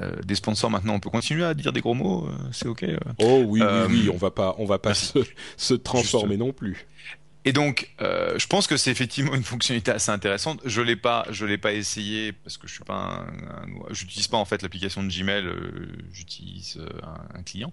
euh, 0.00 0.16
des 0.24 0.34
sponsors 0.34 0.70
maintenant, 0.70 0.94
on 0.94 1.00
peut 1.00 1.10
continuer 1.10 1.44
à 1.44 1.54
dire 1.54 1.72
des 1.72 1.80
gros 1.80 1.94
mots, 1.94 2.28
c'est 2.52 2.68
ok. 2.68 2.82
euh. 2.84 2.98
Oh 3.18 3.42
oui, 3.46 3.60
Euh, 3.62 3.86
oui, 3.88 4.02
oui, 4.04 4.10
on 4.12 4.16
va 4.16 4.30
pas, 4.30 4.54
on 4.58 4.64
va 4.66 4.78
pas 4.78 4.94
se, 4.94 5.18
se 5.56 5.74
transformer 5.74 6.36
non 6.36 6.52
plus. 6.52 6.86
Et 7.48 7.52
donc, 7.52 7.90
euh, 8.00 8.36
je 8.40 8.46
pense 8.48 8.66
que 8.66 8.76
c'est 8.76 8.90
effectivement 8.90 9.32
une 9.34 9.44
fonctionnalité 9.44 9.92
assez 9.92 10.10
intéressante. 10.10 10.60
Je 10.64 10.82
l'ai 10.82 10.96
pas, 10.96 11.24
je 11.30 11.46
l'ai 11.46 11.58
pas 11.58 11.72
essayé 11.74 12.32
parce 12.32 12.58
que 12.58 12.66
je 12.66 12.72
suis 12.74 12.82
pas 12.82 12.94
un, 12.94 13.26
un- 13.28 13.92
j'utilise 13.94 14.26
pas 14.26 14.36
en 14.36 14.44
fait 14.44 14.62
l'application 14.62 15.04
de 15.04 15.08
Gmail, 15.08 15.46
euh, 15.46 15.86
j'utilise 16.12 16.80
un, 17.04 17.38
un 17.38 17.42
client, 17.44 17.72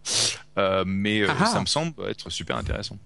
Euh, 0.59 0.83
mais 0.85 1.21
euh, 1.21 1.27
Ah 1.39 1.47
ça 1.47 1.59
me 1.59 1.65
semble 1.65 1.93
être 2.07 2.29
super 2.29 2.55
intéressant. 2.55 2.99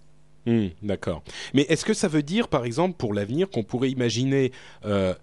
Hmm, 0.45 0.67
D'accord. 0.81 1.23
Mais 1.53 1.61
est-ce 1.69 1.85
que 1.85 1.93
ça 1.93 2.09
veut 2.09 2.23
dire, 2.23 2.49
par 2.49 2.65
exemple, 2.65 2.97
pour 2.97 3.13
l'avenir, 3.13 3.49
qu'on 3.49 3.63
pourrait 3.63 3.89
imaginer, 3.91 4.51
euh, 4.85 5.13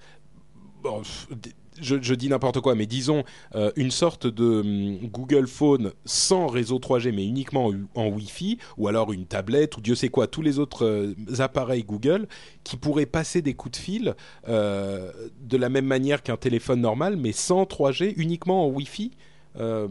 bon, 0.82 1.02
je, 1.80 2.14
dis 2.14 2.28
n'importe 2.28 2.60
quoi, 2.60 2.74
mais 2.74 2.86
disons 2.86 3.24
euh, 3.54 3.70
une 3.76 3.90
sorte 3.90 4.26
de 4.26 4.60
hum, 4.60 5.08
Google 5.08 5.46
Phone 5.46 5.92
sans 6.04 6.46
réseau 6.46 6.78
3G, 6.78 7.12
mais 7.12 7.26
uniquement 7.26 7.66
en, 7.66 7.74
en 7.94 8.08
Wi-Fi, 8.08 8.58
ou 8.76 8.88
alors 8.88 9.12
une 9.12 9.26
tablette, 9.26 9.76
ou 9.76 9.80
Dieu 9.80 9.94
sait 9.94 10.08
quoi, 10.08 10.26
tous 10.26 10.42
les 10.42 10.58
autres 10.58 10.84
euh, 10.84 11.14
appareils 11.38 11.84
Google 11.84 12.26
qui 12.62 12.76
pourraient 12.76 13.06
passer 13.06 13.42
des 13.42 13.54
coups 13.54 13.78
de 13.78 13.82
fil 13.82 14.14
euh, 14.48 15.10
de 15.40 15.56
la 15.56 15.68
même 15.68 15.86
manière 15.86 16.22
qu'un 16.22 16.36
téléphone 16.36 16.80
normal, 16.80 17.16
mais 17.16 17.32
sans 17.32 17.64
3G, 17.64 18.14
uniquement 18.16 18.66
en 18.66 18.68
Wi-Fi 18.70 19.12
euh, 19.58 19.88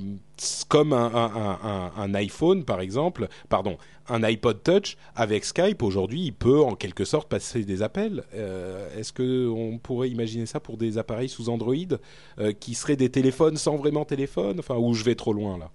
comme 0.68 0.94
un 0.94 2.14
iPhone 2.16 2.66
par 2.66 2.82
exemple, 2.82 3.28
pardon, 3.50 3.78
un 4.10 4.24
iPod 4.24 4.62
Touch 4.64 4.98
avec 5.16 5.46
Skype 5.46 5.82
aujourd'hui, 5.84 6.26
il 6.26 6.34
peut 6.34 6.62
en 6.62 6.76
quelque 6.76 7.06
sorte 7.06 7.30
passer 7.30 7.64
des 7.64 7.82
appels. 7.82 8.24
Euh, 8.34 8.88
Est-ce 8.98 9.14
que 9.14 9.48
on 9.48 9.78
pourrait 9.78 10.10
imaginer 10.10 10.46
ça 10.46 10.60
pour 10.60 10.78
des 10.78 10.98
appareils 10.98 11.30
sous 11.30 11.50
Android 11.50 11.76
euh, 12.40 12.52
qui 12.52 12.74
seraient 12.74 12.96
des 12.96 13.10
téléphones 13.10 13.58
sans 13.58 13.78
vraiment 13.78 14.06
téléphone, 14.06 14.60
enfin 14.60 14.76
où 14.76 14.94
je 14.94 15.04
vais 15.04 15.16
trop 15.16 15.34
loin 15.34 15.58
là? 15.58 15.72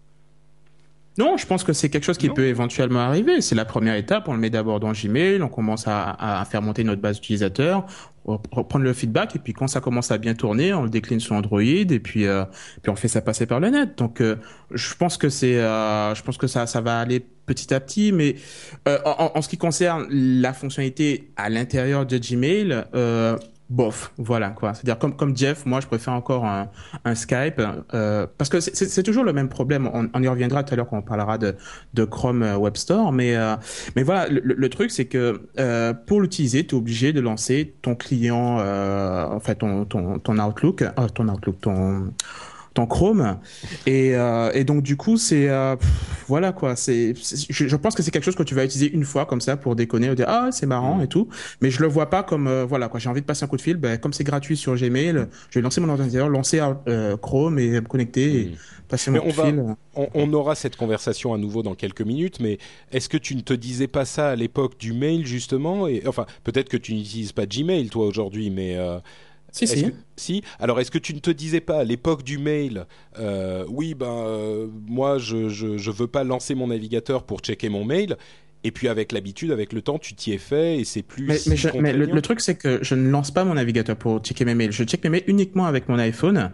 Non, 1.18 1.36
je 1.36 1.46
pense 1.46 1.64
que 1.64 1.72
c'est 1.72 1.90
quelque 1.90 2.04
chose 2.04 2.16
qui 2.18 2.28
Non. 2.28 2.34
peut 2.34 2.46
éventuellement 2.46 3.00
arriver. 3.00 3.40
C'est 3.40 3.54
la 3.56 3.64
première 3.64 3.96
étape. 3.96 4.28
On 4.28 4.32
le 4.34 4.38
met 4.38 4.50
d'abord 4.50 4.78
dans 4.80 4.92
Gmail, 4.92 5.42
on 5.42 5.48
commence 5.48 5.86
à, 5.88 6.40
à 6.40 6.44
faire 6.44 6.62
monter 6.62 6.84
notre 6.84 7.02
base 7.02 7.16
d'utilisateurs, 7.16 7.84
reprendre 8.24 8.84
le 8.84 8.92
feedback, 8.92 9.34
et 9.36 9.38
puis 9.38 9.52
quand 9.54 9.66
ça 9.68 9.80
commence 9.80 10.10
à 10.10 10.18
bien 10.18 10.34
tourner, 10.34 10.72
on 10.74 10.84
le 10.84 10.90
décline 10.90 11.18
sur 11.18 11.34
Android, 11.34 11.60
et 11.62 11.98
puis 11.98 12.26
euh, 12.26 12.44
puis 12.82 12.90
on 12.90 12.96
fait 12.96 13.08
ça 13.08 13.20
passer 13.22 13.46
par 13.46 13.58
le 13.58 13.70
net. 13.70 13.96
Donc, 13.98 14.20
euh, 14.20 14.36
je 14.72 14.94
pense 14.94 15.16
que 15.16 15.28
c'est, 15.28 15.58
euh, 15.58 16.14
je 16.14 16.22
pense 16.22 16.36
que 16.38 16.46
ça 16.46 16.66
ça 16.66 16.80
va 16.80 17.00
aller 17.00 17.20
petit 17.46 17.72
à 17.74 17.80
petit. 17.80 18.12
Mais 18.12 18.36
euh, 18.86 18.98
en, 19.04 19.32
en 19.34 19.42
ce 19.42 19.48
qui 19.48 19.56
concerne 19.58 20.06
la 20.10 20.52
fonctionnalité 20.52 21.30
à 21.36 21.48
l'intérieur 21.48 22.06
de 22.06 22.18
Gmail. 22.18 22.84
Bof, 23.70 24.12
voilà 24.16 24.48
quoi. 24.50 24.72
C'est-à-dire 24.72 24.98
comme 24.98 25.14
comme 25.14 25.36
Jeff, 25.36 25.66
moi 25.66 25.80
je 25.80 25.86
préfère 25.86 26.14
encore 26.14 26.46
un, 26.46 26.70
un 27.04 27.14
Skype 27.14 27.60
euh, 27.92 28.26
parce 28.38 28.48
que 28.48 28.60
c'est 28.60 29.02
toujours 29.02 29.24
le 29.24 29.34
même 29.34 29.50
problème. 29.50 29.90
On, 29.92 30.08
on 30.14 30.22
y 30.22 30.28
reviendra 30.28 30.64
tout 30.64 30.72
à 30.72 30.76
l'heure 30.78 30.88
quand 30.88 30.96
on 30.96 31.02
parlera 31.02 31.36
de 31.36 31.54
de 31.92 32.04
Chrome 32.04 32.42
euh, 32.42 32.56
Web 32.56 32.76
Store, 32.78 33.12
mais 33.12 33.36
euh, 33.36 33.56
mais 33.94 34.02
voilà, 34.04 34.26
le, 34.28 34.40
le 34.40 34.68
truc 34.70 34.90
c'est 34.90 35.04
que 35.04 35.42
euh, 35.58 35.92
pour 35.92 36.22
l'utiliser, 36.22 36.66
tu 36.66 36.74
es 36.74 36.78
obligé 36.78 37.12
de 37.12 37.20
lancer 37.20 37.74
ton 37.82 37.94
client, 37.94 38.58
euh, 38.60 39.26
en 39.26 39.40
fait 39.40 39.56
ton 39.56 39.84
ton 39.84 40.18
ton 40.18 40.38
Outlook, 40.38 40.80
euh, 40.82 41.08
ton 41.14 41.28
Outlook, 41.28 41.60
ton 41.60 42.14
ton 42.78 42.86
Chrome. 42.86 43.38
Et, 43.86 44.14
euh, 44.14 44.50
et 44.54 44.64
donc 44.64 44.82
du 44.82 44.96
coup 44.96 45.16
c'est 45.16 45.48
euh, 45.48 45.76
voilà 46.26 46.52
quoi. 46.52 46.76
C'est 46.76 47.14
je, 47.14 47.66
je 47.68 47.76
pense 47.76 47.94
que 47.94 48.02
c'est 48.02 48.10
quelque 48.10 48.24
chose 48.24 48.36
que 48.36 48.42
tu 48.42 48.54
vas 48.54 48.64
utiliser 48.64 48.90
une 48.92 49.04
fois 49.04 49.26
comme 49.26 49.40
ça 49.40 49.56
pour 49.56 49.76
déconner 49.76 50.10
ou 50.10 50.14
dire 50.14 50.26
ah 50.28 50.48
c'est 50.52 50.66
marrant 50.66 51.00
et 51.00 51.08
tout. 51.08 51.28
Mais 51.60 51.70
je 51.70 51.80
le 51.80 51.88
vois 51.88 52.10
pas 52.10 52.22
comme 52.22 52.46
euh, 52.46 52.64
voilà 52.64 52.88
quoi. 52.88 53.00
J'ai 53.00 53.08
envie 53.08 53.20
de 53.20 53.26
passer 53.26 53.44
un 53.44 53.48
coup 53.48 53.56
de 53.56 53.62
fil. 53.62 53.76
Ben, 53.76 53.98
comme 53.98 54.12
c'est 54.12 54.24
gratuit 54.24 54.56
sur 54.56 54.74
Gmail 54.76 55.26
je 55.50 55.58
vais 55.58 55.62
lancer 55.62 55.80
mon 55.80 55.88
ordinateur 55.88 56.28
lancer 56.28 56.60
Chrome 57.22 57.58
et 57.58 57.68
me 57.70 57.80
connecter 57.88 58.40
et 58.40 58.52
passer 58.88 59.10
Mais 59.10 59.18
mon 59.18 59.24
on 59.26 59.30
coup 59.30 59.36
de 59.36 59.36
va- 59.36 59.46
fil. 59.46 59.64
On, 59.94 60.08
on 60.14 60.32
aura 60.32 60.54
cette 60.54 60.76
conversation 60.76 61.34
à 61.34 61.38
nouveau 61.38 61.62
dans 61.62 61.74
quelques 61.74 62.02
minutes, 62.02 62.38
mais 62.40 62.58
est-ce 62.92 63.08
que 63.08 63.16
tu 63.16 63.34
ne 63.34 63.40
te 63.40 63.52
disais 63.52 63.88
pas 63.88 64.04
ça 64.04 64.28
à 64.30 64.36
l'époque 64.36 64.78
du 64.78 64.92
mail 64.92 65.26
justement? 65.26 65.88
Et, 65.88 66.02
Enfin, 66.06 66.24
peut-être 66.44 66.68
que 66.68 66.76
tu 66.76 66.94
n'utilises 66.94 67.32
pas 67.32 67.46
Gmail 67.46 67.88
toi 67.88 68.06
aujourd'hui, 68.06 68.50
mais 68.50 68.76
si 69.52 69.66
si 69.66 69.84
que- 69.84 69.92
si. 70.16 70.42
Alors, 70.58 70.80
est-ce 70.80 70.90
que 70.90 70.98
tu 70.98 71.14
ne 71.14 71.20
te 71.20 71.30
disais 71.30 71.60
pas 71.60 71.78
à 71.80 71.84
l'époque 71.84 72.22
du 72.22 72.38
mail, 72.38 72.86
euh, 73.18 73.64
oui, 73.68 73.94
ben 73.94 74.06
euh, 74.06 74.66
moi 74.86 75.18
je, 75.18 75.48
je 75.48 75.78
je 75.78 75.90
veux 75.90 76.06
pas 76.06 76.24
lancer 76.24 76.54
mon 76.54 76.68
navigateur 76.68 77.24
pour 77.24 77.40
checker 77.40 77.68
mon 77.68 77.84
mail. 77.84 78.16
Et 78.64 78.72
puis 78.72 78.88
avec 78.88 79.12
l'habitude, 79.12 79.52
avec 79.52 79.72
le 79.72 79.82
temps, 79.82 79.98
tu 80.00 80.14
t'y 80.14 80.32
es 80.32 80.38
fait 80.38 80.78
et 80.80 80.84
c'est 80.84 81.02
plus. 81.02 81.26
Mais, 81.28 81.38
si 81.38 81.50
mais, 81.50 81.56
je- 81.56 81.68
mais 81.78 81.92
le, 81.92 82.20
truc, 82.20 82.40
c'est 82.40 82.56
que 82.56 82.80
je 82.82 82.96
ne 82.96 83.08
lance 83.08 83.30
pas 83.30 83.44
mon 83.44 83.54
navigateur 83.54 83.94
pour 83.96 84.18
checker 84.18 84.44
mes 84.44 84.56
mails. 84.56 84.72
Je 84.72 84.82
check 84.82 85.02
mes 85.04 85.10
mails 85.10 85.22
uniquement 85.28 85.66
avec 85.66 85.88
mon 85.88 85.96
iPhone. 85.98 86.50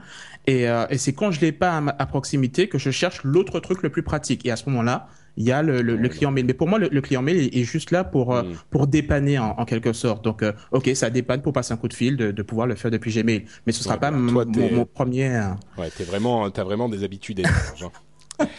Et, 0.47 0.68
euh, 0.68 0.84
et 0.90 0.99
c'est 0.99 1.14
quand 1.14 1.30
je 1.30 1.40
l'ai 1.40 1.51
pas 1.53 1.78
à, 1.78 1.80
ma- 1.80 1.97
à 1.99 2.05
proximité 2.05 2.68
que 2.68 2.76
je 2.78 2.90
cherche 2.90 3.24
l'autre 3.24 3.59
truc 3.59 3.82
le 3.82 3.88
plus 3.88 4.03
pratique. 4.03 4.45
Et 4.45 4.51
à 4.51 4.57
ce 4.57 4.68
moment-là, 4.68 5.09
il 5.37 5.45
y 5.45 5.53
a 5.53 5.62
le, 5.62 5.82
le, 5.82 5.97
le 5.97 6.09
client 6.09 6.30
mail. 6.30 6.45
Mais 6.47 6.55
pour 6.55 6.68
moi, 6.68 6.78
le, 6.78 6.89
le 6.91 7.01
client 7.01 7.22
mail 7.22 7.37
est, 7.37 7.57
est 7.57 7.64
juste 7.64 7.91
là 7.91 8.05
pour, 8.05 8.35
euh, 8.35 8.43
Mm. 8.45 8.55
pour 8.70 8.87
dépanner 8.87 9.39
en, 9.39 9.51
en 9.59 9.64
quelque 9.64 9.93
sorte. 9.93 10.22
Donc, 10.24 10.43
euh, 10.43 10.53
ok, 10.72 10.91
ça 10.95 11.11
dépanne 11.11 11.43
pour 11.43 11.53
passer 11.53 11.72
un 11.72 11.76
coup 11.76 11.89
de 11.89 11.95
fil, 11.95 12.16
de, 12.16 12.30
de 12.30 12.43
pouvoir 12.43 12.66
le 12.66 12.74
faire 12.76 12.91
depuis 12.91 13.12
Gmail. 13.12 13.45
Mais 13.66 13.72
ce 13.72 13.82
sera 13.82 13.95
Ouais, 13.95 14.01
pas 14.01 14.11
bah, 14.11 14.16
mon, 14.16 14.32
toi, 14.32 14.45
mon, 14.45 14.53
t'es- 14.53 14.70
mon 14.70 14.85
premier. 14.87 15.35
euh, 15.37 15.49
Ouais, 15.78 15.91
t'es 15.91 16.05
vraiment, 16.05 16.51
t'as 16.51 16.64
vraiment 16.64 16.89
des 16.89 17.03
habitudes. 17.05 17.43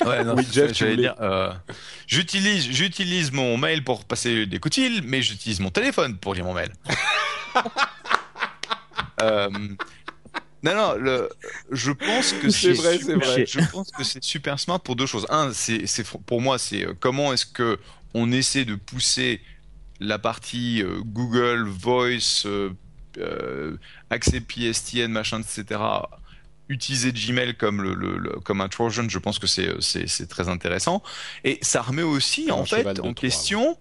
Ouais, 0.05 0.23
non, 0.23 0.35
Oui, 0.35 0.47
Jeff, 0.53 0.73
j'allais 0.73 0.95
dire, 0.95 1.15
euh, 1.19 1.51
j'utilise, 2.07 2.63
j'utilise 2.71 3.33
mon 3.33 3.57
mail 3.57 3.83
pour 3.83 4.05
passer 4.05 4.45
des 4.45 4.57
coups 4.57 4.77
de 4.77 4.81
fil, 4.83 5.01
mais 5.05 5.21
j'utilise 5.21 5.59
mon 5.59 5.69
téléphone 5.69 6.15
pour 6.15 6.33
lire 6.33 6.45
mon 6.45 6.53
mail. 6.53 6.69
Euh, 9.21 9.49
non, 10.65 10.73
non, 10.75 10.93
le, 10.95 11.29
je 11.71 11.91
pense 11.91 12.33
que 12.33 12.49
C'est 12.49 12.73
super- 12.75 13.17
vrai. 13.17 13.45
Je 13.45 13.59
pense 13.71 13.91
que 13.91 14.03
c'est 14.03 14.23
super 14.23 14.59
smart 14.59 14.79
pour 14.81 14.95
deux 14.95 15.05
choses. 15.05 15.25
Un, 15.29 15.53
c'est, 15.53 15.85
pour 16.25 16.41
moi, 16.41 16.57
c'est 16.57 16.85
euh, 16.85 16.93
comment 16.99 17.31
est-ce 17.33 17.45
que 17.45 17.77
on 18.13 18.31
essaie 18.31 18.65
de 18.65 18.75
pousser 18.75 19.41
la 19.99 20.19
partie 20.19 20.81
euh, 20.83 21.01
Google 21.05 21.67
Voice, 21.69 22.43
euh, 22.45 22.71
euh, 23.17 23.77
accès 24.09 24.41
PSTN, 24.41 25.07
machin, 25.07 25.39
etc. 25.41 25.79
Utiliser 26.67 27.11
Gmail 27.13 27.55
comme 27.55 27.81
le, 27.83 27.93
le- 27.93 28.17
le- 28.17 28.39
comme 28.39 28.59
un 28.59 28.67
Trojan, 28.67 29.07
je 29.07 29.19
pense 29.19 29.37
que 29.37 29.45
c'est 29.47 30.27
très 30.27 30.49
intéressant. 30.49 31.03
Et 31.43 31.59
ça 31.61 31.81
remet 31.83 32.01
aussi 32.01 32.49
en 32.51 32.65
fait 32.77 32.83
question. 33.13 33.77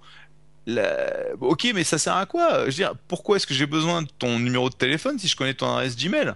la- 0.66 1.32
Ok, 1.40 1.66
mais 1.74 1.82
ça 1.84 1.98
sert 1.98 2.14
à 2.16 2.26
quoi? 2.26 2.60
Je 2.60 2.64
veux 2.66 2.72
dire, 2.72 2.94
pourquoi 3.08 3.36
est-ce 3.36 3.46
que 3.46 3.54
j'ai 3.54 3.66
besoin 3.66 4.02
de 4.02 4.08
ton 4.18 4.38
numéro 4.38 4.68
de 4.68 4.74
téléphone 4.74 5.18
si 5.18 5.28
je 5.28 5.36
connais 5.36 5.54
ton 5.54 5.70
adresse 5.72 5.96
Gmail? 5.96 6.34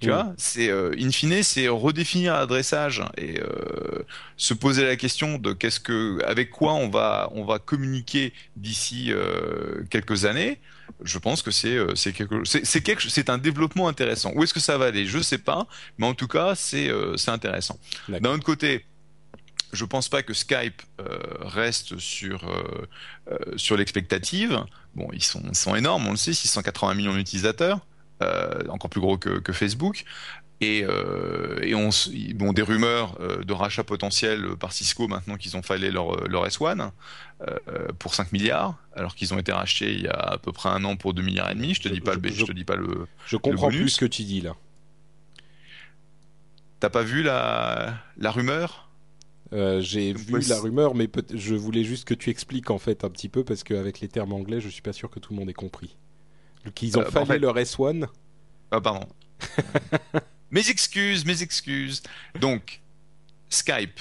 Tu 0.00 0.10
vois, 0.10 0.32
c'est 0.36 0.68
euh, 0.68 0.94
in 0.98 1.10
fine, 1.10 1.42
c'est 1.42 1.66
redéfinir 1.66 2.34
l'adressage 2.34 3.02
et 3.16 3.40
euh, 3.40 4.04
se 4.36 4.54
poser 4.54 4.84
la 4.84 4.96
question 4.96 5.38
de 5.38 5.52
qu'est-ce 5.52 5.80
que, 5.80 6.22
avec 6.24 6.50
quoi 6.50 6.74
on 6.74 6.88
va, 6.88 7.28
on 7.34 7.44
va 7.44 7.58
communiquer 7.58 8.32
d'ici 8.56 9.06
euh, 9.10 9.82
quelques 9.90 10.24
années. 10.24 10.60
Je 11.02 11.18
pense 11.18 11.42
que 11.42 11.50
c'est, 11.50 11.76
euh, 11.76 11.94
c'est 11.96 12.12
quelque, 12.12 12.44
c'est, 12.44 12.64
c'est 12.64 12.80
quelque, 12.80 13.08
c'est 13.08 13.28
un 13.28 13.38
développement 13.38 13.88
intéressant. 13.88 14.32
Où 14.36 14.44
est-ce 14.44 14.54
que 14.54 14.60
ça 14.60 14.78
va 14.78 14.86
aller? 14.86 15.04
Je 15.06 15.18
sais 15.18 15.38
pas, 15.38 15.66
mais 15.98 16.06
en 16.06 16.14
tout 16.14 16.28
cas, 16.28 16.54
c'est, 16.54 16.90
c'est 17.16 17.30
intéressant. 17.30 17.78
D'un 18.08 18.34
autre 18.34 18.44
côté, 18.44 18.84
je 19.72 19.84
pense 19.84 20.08
pas 20.08 20.22
que 20.22 20.34
Skype 20.34 20.82
euh, 21.00 21.18
reste 21.40 21.98
sur 21.98 22.44
euh, 22.48 22.86
euh, 23.30 23.56
sur 23.56 23.76
l'expectative. 23.76 24.64
Bon, 24.94 25.08
ils 25.12 25.22
sont, 25.22 25.42
ils 25.48 25.54
sont 25.54 25.74
énormes, 25.74 26.06
on 26.06 26.12
le 26.12 26.16
sait, 26.16 26.32
680 26.32 26.94
millions 26.94 27.14
d'utilisateurs, 27.14 27.80
encore 28.68 28.90
plus 28.90 29.00
gros 29.00 29.18
que, 29.18 29.38
que 29.38 29.52
Facebook. 29.52 30.04
Et, 30.60 30.84
euh, 30.84 31.60
et 31.62 31.74
on, 31.76 31.88
s- 31.88 32.10
bon, 32.34 32.52
des 32.52 32.62
rumeurs 32.62 33.16
euh, 33.20 33.44
de 33.44 33.52
rachat 33.52 33.84
potentiel 33.84 34.56
par 34.58 34.72
Cisco 34.72 35.08
maintenant 35.08 35.36
qu'ils 35.36 35.56
ont 35.56 35.62
fallu 35.62 35.90
leur, 35.90 36.28
leur 36.28 36.46
S1 36.46 36.92
euh, 37.42 37.58
pour 37.98 38.14
5 38.14 38.32
milliards, 38.32 38.76
alors 38.94 39.14
qu'ils 39.14 39.32
ont 39.34 39.38
été 39.38 39.52
rachetés 39.52 39.92
il 39.92 40.02
y 40.02 40.08
a 40.08 40.12
à 40.14 40.38
peu 40.38 40.52
près 40.52 40.68
un 40.68 40.84
an 40.84 40.96
pour 40.96 41.14
2 41.14 41.22
milliards 41.22 41.50
et 41.50 41.54
demi. 41.54 41.74
Je 41.74 41.82
te 41.82 41.88
Je- 41.88 41.94
dis 41.94 42.00
pas 42.00 42.14
le, 42.16 42.22
je- 42.30 42.34
je 42.40 42.44
te 42.44 42.52
dis 42.52 42.64
pas 42.64 42.76
le. 42.76 43.06
Je 43.24 43.36
comprends 43.36 43.70
plus 43.70 43.90
ce 43.90 43.98
que 43.98 44.06
tu 44.06 44.24
dis 44.24 44.40
là. 44.40 44.56
T'as 46.80 46.90
pas 46.90 47.02
vu 47.02 47.22
la 47.22 47.94
la 48.16 48.30
rumeur? 48.30 48.88
Euh, 49.52 49.80
J'ai 49.82 50.14
vu 50.14 50.42
la 50.44 50.58
rumeur, 50.58 50.94
mais 50.94 51.08
je 51.34 51.54
voulais 51.54 51.84
juste 51.84 52.06
que 52.06 52.14
tu 52.14 52.30
expliques 52.30 52.70
en 52.70 52.78
fait 52.78 53.04
un 53.04 53.10
petit 53.10 53.28
peu 53.28 53.44
parce 53.44 53.62
qu'avec 53.62 54.00
les 54.00 54.08
termes 54.08 54.32
anglais, 54.32 54.60
je 54.60 54.68
suis 54.70 54.80
pas 54.82 54.92
sûr 54.94 55.10
que 55.10 55.20
tout 55.20 55.32
le 55.34 55.38
monde 55.38 55.50
ait 55.50 55.54
compris. 55.54 55.96
Qu'ils 56.74 56.96
ont 56.98 57.02
Euh, 57.02 57.08
en 57.08 57.10
fallu 57.10 57.26
fait- 57.26 57.38
leur 57.38 57.56
S1. 57.56 58.06
Ah, 58.70 58.80
pardon. 58.80 59.06
mes 60.50 60.68
excuses, 60.70 61.24
mes 61.24 61.42
excuses. 61.42 62.02
Donc, 62.40 62.80
Skype 63.50 64.00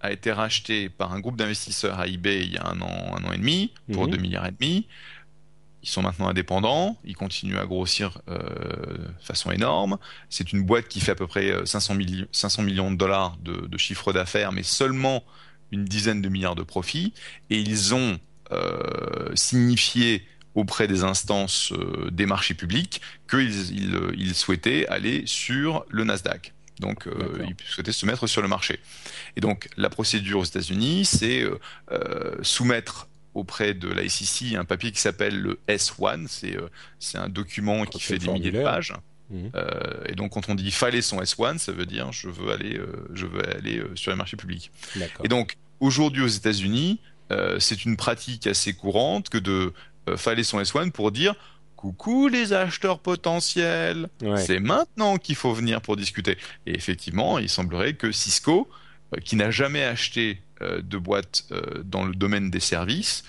a 0.00 0.12
été 0.12 0.32
racheté 0.32 0.88
par 0.88 1.12
un 1.12 1.20
groupe 1.20 1.36
d'investisseurs 1.36 2.00
à 2.00 2.06
eBay 2.06 2.44
il 2.44 2.52
y 2.54 2.56
a 2.56 2.66
un 2.66 2.80
an, 2.80 3.16
un 3.16 3.24
an 3.24 3.32
et 3.32 3.38
demi, 3.38 3.72
pour 3.92 4.04
Mhm. 4.06 4.10
2 4.12 4.16
milliards 4.18 4.46
et 4.46 4.52
demi. 4.58 4.86
Ils 5.82 5.88
sont 5.88 6.02
maintenant 6.02 6.28
indépendants, 6.28 6.98
ils 7.04 7.16
continuent 7.16 7.56
à 7.56 7.64
grossir 7.66 8.20
euh, 8.28 8.38
de 8.38 9.22
façon 9.22 9.50
énorme. 9.50 9.96
C'est 10.28 10.52
une 10.52 10.62
boîte 10.62 10.88
qui 10.88 11.00
fait 11.00 11.12
à 11.12 11.14
peu 11.14 11.26
près 11.26 11.50
euh, 11.50 11.64
500, 11.64 11.94
milli- 11.96 12.26
500 12.32 12.62
millions 12.62 12.90
de 12.90 12.96
dollars 12.96 13.36
de, 13.38 13.66
de 13.66 13.78
chiffre 13.78 14.12
d'affaires, 14.12 14.52
mais 14.52 14.62
seulement 14.62 15.24
une 15.72 15.84
dizaine 15.84 16.20
de 16.20 16.28
milliards 16.28 16.54
de 16.56 16.62
profits. 16.64 17.14
Et 17.48 17.58
ils 17.60 17.94
ont 17.94 18.18
euh, 18.52 19.34
signifié 19.34 20.26
auprès 20.54 20.88
des 20.88 21.04
instances 21.04 21.72
euh, 21.72 22.10
des 22.10 22.26
marchés 22.26 22.54
publics 22.54 23.00
qu'ils 23.28 23.70
ils, 23.72 23.94
euh, 23.94 24.12
ils 24.16 24.34
souhaitaient 24.34 24.86
aller 24.88 25.22
sur 25.26 25.84
le 25.88 26.04
Nasdaq. 26.04 26.52
Donc, 26.80 27.06
euh, 27.06 27.44
ils 27.46 27.54
souhaitaient 27.66 27.92
se 27.92 28.06
mettre 28.06 28.26
sur 28.26 28.40
le 28.40 28.48
marché. 28.48 28.80
Et 29.36 29.40
donc, 29.40 29.68
la 29.76 29.90
procédure 29.90 30.40
aux 30.40 30.44
États-Unis, 30.44 31.04
c'est 31.04 31.44
euh, 31.92 32.36
soumettre 32.42 33.06
auprès 33.34 33.74
de 33.74 33.88
la 33.88 34.08
SEC 34.08 34.54
un 34.54 34.64
papier 34.64 34.90
qui 34.90 35.00
s'appelle 35.00 35.38
le 35.38 35.60
S1. 35.68 36.26
C'est 36.98 37.18
un 37.18 37.28
document 37.28 37.84
qui 37.84 38.00
fait 38.00 38.18
des 38.18 38.28
milliers 38.28 38.50
de 38.50 38.62
pages. 38.62 38.94
Mhm. 39.30 39.50
Euh, 39.54 40.04
et 40.06 40.14
donc, 40.14 40.32
quand 40.32 40.48
on 40.48 40.54
dit 40.54 40.70
filer 40.70 41.02
son 41.02 41.20
S1, 41.20 41.58
ça 41.58 41.72
veut 41.72 41.86
dire 41.86 42.12
je 42.12 42.28
veux 42.28 42.52
aller, 42.52 42.76
euh, 42.76 43.08
je 43.14 43.26
veux 43.26 43.48
aller 43.48 43.78
euh, 43.78 43.94
sur 43.94 44.10
les 44.10 44.16
marchés 44.16 44.36
publics. 44.36 44.70
Et 45.24 45.28
donc, 45.28 45.56
aujourd'hui 45.78 46.22
aux 46.22 46.28
États-Unis, 46.28 47.00
c'est 47.60 47.84
une 47.84 47.96
pratique 47.96 48.48
assez 48.48 48.72
courante 48.72 49.28
que 49.28 49.38
de 49.38 49.72
euh, 50.08 50.16
filer 50.16 50.42
son 50.44 50.60
S1 50.60 50.90
pour 50.90 51.12
dire 51.12 51.34
coucou 51.76 52.28
les 52.28 52.52
acheteurs 52.52 52.98
potentiels, 52.98 54.08
Ouais. 54.22 54.36
c'est 54.36 54.60
maintenant 54.60 55.16
qu'il 55.16 55.34
faut 55.34 55.52
venir 55.54 55.80
pour 55.80 55.96
discuter. 55.96 56.36
Et 56.66 56.74
effectivement, 56.76 57.38
il 57.38 57.48
semblerait 57.48 57.94
que 57.94 58.12
Cisco, 58.12 58.68
euh, 59.16 59.20
qui 59.20 59.34
n'a 59.36 59.50
jamais 59.50 59.82
acheté 59.84 60.42
euh, 60.60 60.82
de 60.82 60.98
boîte 60.98 61.44
euh, 61.52 61.82
dans 61.84 62.04
le 62.04 62.14
domaine 62.14 62.50
des 62.50 62.60
services, 62.60 63.24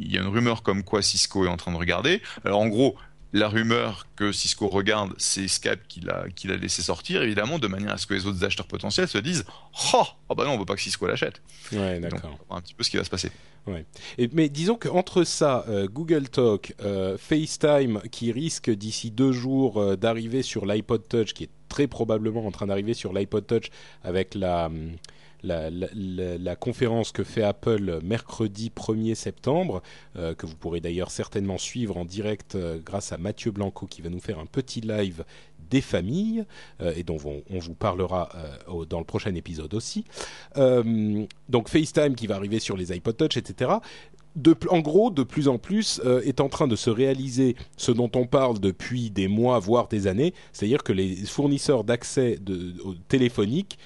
il 0.00 0.12
y 0.12 0.18
a 0.18 0.20
une 0.20 0.26
rumeur 0.26 0.62
comme 0.64 0.82
quoi 0.82 1.00
Cisco 1.00 1.44
est 1.46 1.48
en 1.48 1.56
train 1.56 1.70
de 1.72 1.76
regarder. 1.76 2.20
Alors 2.44 2.60
en 2.60 2.66
gros, 2.66 2.96
la 3.36 3.48
rumeur 3.48 4.06
que 4.16 4.32
Cisco 4.32 4.68
regarde, 4.68 5.12
c'est 5.18 5.46
Skype 5.48 5.86
qui 5.88 6.00
l'a 6.00 6.26
qui 6.34 6.46
l'a 6.48 6.56
laissé 6.56 6.82
sortir, 6.82 7.22
évidemment, 7.22 7.58
de 7.58 7.66
manière 7.66 7.92
à 7.92 7.98
ce 7.98 8.06
que 8.06 8.14
les 8.14 8.26
autres 8.26 8.42
acheteurs 8.44 8.66
potentiels 8.66 9.08
se 9.08 9.18
disent 9.18 9.44
Oh, 9.94 10.02
oh 10.28 10.34
bah 10.34 10.44
non, 10.44 10.52
on 10.52 10.58
veut 10.58 10.64
pas 10.64 10.74
que 10.74 10.80
Cisco 10.80 11.06
l'achète. 11.06 11.42
Ouais, 11.72 12.00
d'accord. 12.00 12.20
on 12.24 12.28
va 12.30 12.38
voir 12.48 12.58
un 12.58 12.62
petit 12.62 12.74
peu 12.74 12.82
ce 12.84 12.90
qui 12.90 12.96
va 12.96 13.04
se 13.04 13.10
passer. 13.10 13.30
Et- 14.16 14.28
mais 14.32 14.48
disons 14.48 14.76
qu'entre 14.76 15.24
ça, 15.24 15.64
euh, 15.68 15.88
Google 15.88 16.28
Talk, 16.28 16.72
euh, 16.82 17.18
FaceTime, 17.18 18.00
qui 18.12 18.30
risque 18.30 18.70
d'ici 18.70 19.10
deux 19.10 19.32
jours 19.32 19.80
euh, 19.82 19.96
d'arriver 19.96 20.42
sur 20.42 20.66
l'iPod 20.66 21.02
Touch, 21.08 21.32
qui 21.34 21.44
est 21.44 21.50
très 21.68 21.88
probablement 21.88 22.46
en 22.46 22.52
train 22.52 22.68
d'arriver 22.68 22.94
sur 22.94 23.12
l'iPod 23.12 23.44
Touch 23.46 23.70
avec 24.04 24.34
la, 24.36 24.66
hum, 24.66 24.92
la, 25.42 26.56
conférence 26.56 27.12
que 27.12 27.24
fait 27.24 27.42
Apple 27.42 28.00
mercredi 28.02 28.70
1er 28.74 29.14
septembre, 29.14 29.82
euh, 30.16 30.34
que 30.34 30.46
vous 30.46 30.56
pourrez 30.56 30.80
d'ailleurs 30.80 31.10
certainement 31.10 31.58
suivre 31.58 31.96
en 31.96 32.04
direct 32.04 32.54
euh, 32.54 32.78
grâce 32.84 33.12
à 33.12 33.18
Mathieu 33.18 33.50
Blanco 33.50 33.86
qui 33.86 34.02
va 34.02 34.08
nous 34.08 34.20
faire 34.20 34.38
un 34.38 34.46
petit 34.46 34.80
live 34.80 35.24
des 35.70 35.80
familles 35.80 36.44
euh, 36.80 36.92
et 36.96 37.02
dont 37.02 37.18
on, 37.24 37.58
vous 37.58 37.74
parlera 37.74 38.30
dans 38.88 38.98
le 38.98 39.04
prochain 39.04 39.34
épisode 39.34 39.74
aussi. 39.74 40.04
Donc 40.54 41.68
FaceTime 41.68 42.14
qui 42.14 42.26
va 42.26 42.36
arriver 42.36 42.60
sur 42.60 42.76
les 42.76 42.92
iPod 42.92 43.16
Touch, 43.16 43.36
etc. 43.36 43.72
En 44.68 44.80
gros, 44.80 45.10
de 45.10 45.22
plus 45.22 45.48
en 45.48 45.58
plus 45.58 46.00
est 46.24 46.40
en 46.40 46.48
train 46.48 46.68
de 46.68 46.76
se 46.76 46.90
réaliser 46.90 47.56
ce 47.76 47.90
dont 47.90 48.10
on 48.14 48.26
parle 48.26 48.60
depuis 48.60 49.10
des 49.10 49.28
mois, 49.28 49.58
voire 49.58 49.88
des 49.88 50.06
années, 50.06 50.34
c'est-à-dire 50.52 50.82
que 50.82 50.92
les 50.92 51.16
fournisseurs 51.16 51.84
d'accès 51.84 52.38
téléphonique 53.08 53.78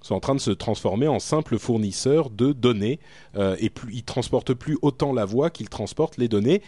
sont 0.00 0.14
en 0.14 0.20
train 0.20 0.34
de 0.34 0.40
se 0.40 0.50
transformer 0.50 1.08
en 1.08 1.18
simples 1.18 1.58
fournisseurs 1.58 2.30
de 2.30 2.52
données 2.52 3.00
euh, 3.36 3.56
et 3.58 3.70
plus, 3.70 3.94
ils 3.94 4.04
transportent 4.04 4.54
plus 4.54 4.78
autant 4.82 5.12
la 5.12 5.24
voix 5.24 5.50
qu'ils 5.50 5.68
transportent 5.68 6.18
les 6.18 6.28
données. 6.28 6.62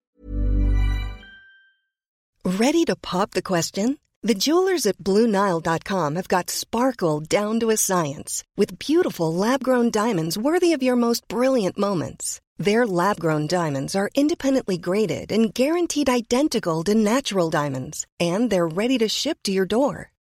Ready 2.44 2.84
to 2.86 2.96
pop 2.96 3.32
the 3.32 3.42
question? 3.42 3.96
The 4.22 4.34
jewelers 4.34 4.84
at 4.86 4.98
BlueNile.com 4.98 6.16
have 6.16 6.28
got 6.28 6.50
sparkle 6.50 7.20
down 7.20 7.58
to 7.60 7.70
a 7.70 7.76
science 7.76 8.44
with 8.56 8.78
beautiful 8.78 9.32
lab-grown 9.32 9.90
diamonds 9.90 10.36
worthy 10.36 10.74
of 10.74 10.82
your 10.82 10.96
most 10.96 11.26
brilliant 11.28 11.78
moments. 11.78 12.38
Their 12.58 12.86
lab-grown 12.86 13.46
diamonds 13.46 13.94
are 13.94 14.10
independently 14.14 14.76
graded 14.76 15.32
and 15.32 15.54
guaranteed 15.54 16.10
identical 16.10 16.84
to 16.84 16.94
natural 16.94 17.48
diamonds, 17.48 18.06
and 18.18 18.50
they're 18.50 18.68
ready 18.68 18.98
to 18.98 19.08
ship 19.08 19.38
to 19.44 19.52
your 19.52 19.64
door. 19.64 20.10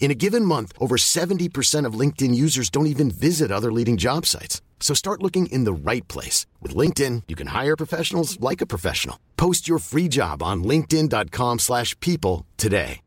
In 0.00 0.10
a 0.10 0.16
given 0.16 0.44
month, 0.44 0.72
over 0.80 0.96
70% 0.96 1.86
of 1.86 1.98
LinkedIn 2.00 2.34
users 2.34 2.68
don't 2.70 2.88
even 2.88 3.12
visit 3.12 3.52
other 3.52 3.70
leading 3.70 3.96
job 3.96 4.26
sites. 4.26 4.60
So 4.80 4.92
start 4.94 5.22
looking 5.22 5.46
in 5.52 5.62
the 5.62 5.72
right 5.72 6.08
place. 6.08 6.46
With 6.60 6.74
LinkedIn, 6.74 7.24
you 7.28 7.36
can 7.36 7.48
hire 7.48 7.76
professionals 7.76 8.40
like 8.40 8.60
a 8.60 8.66
professional. 8.66 9.16
Post 9.36 9.68
your 9.68 9.78
free 9.78 10.08
job 10.08 10.42
on 10.42 10.64
linkedin.com/people 10.64 11.58
slash 11.58 11.94
people 12.00 12.46
today. 12.56 13.02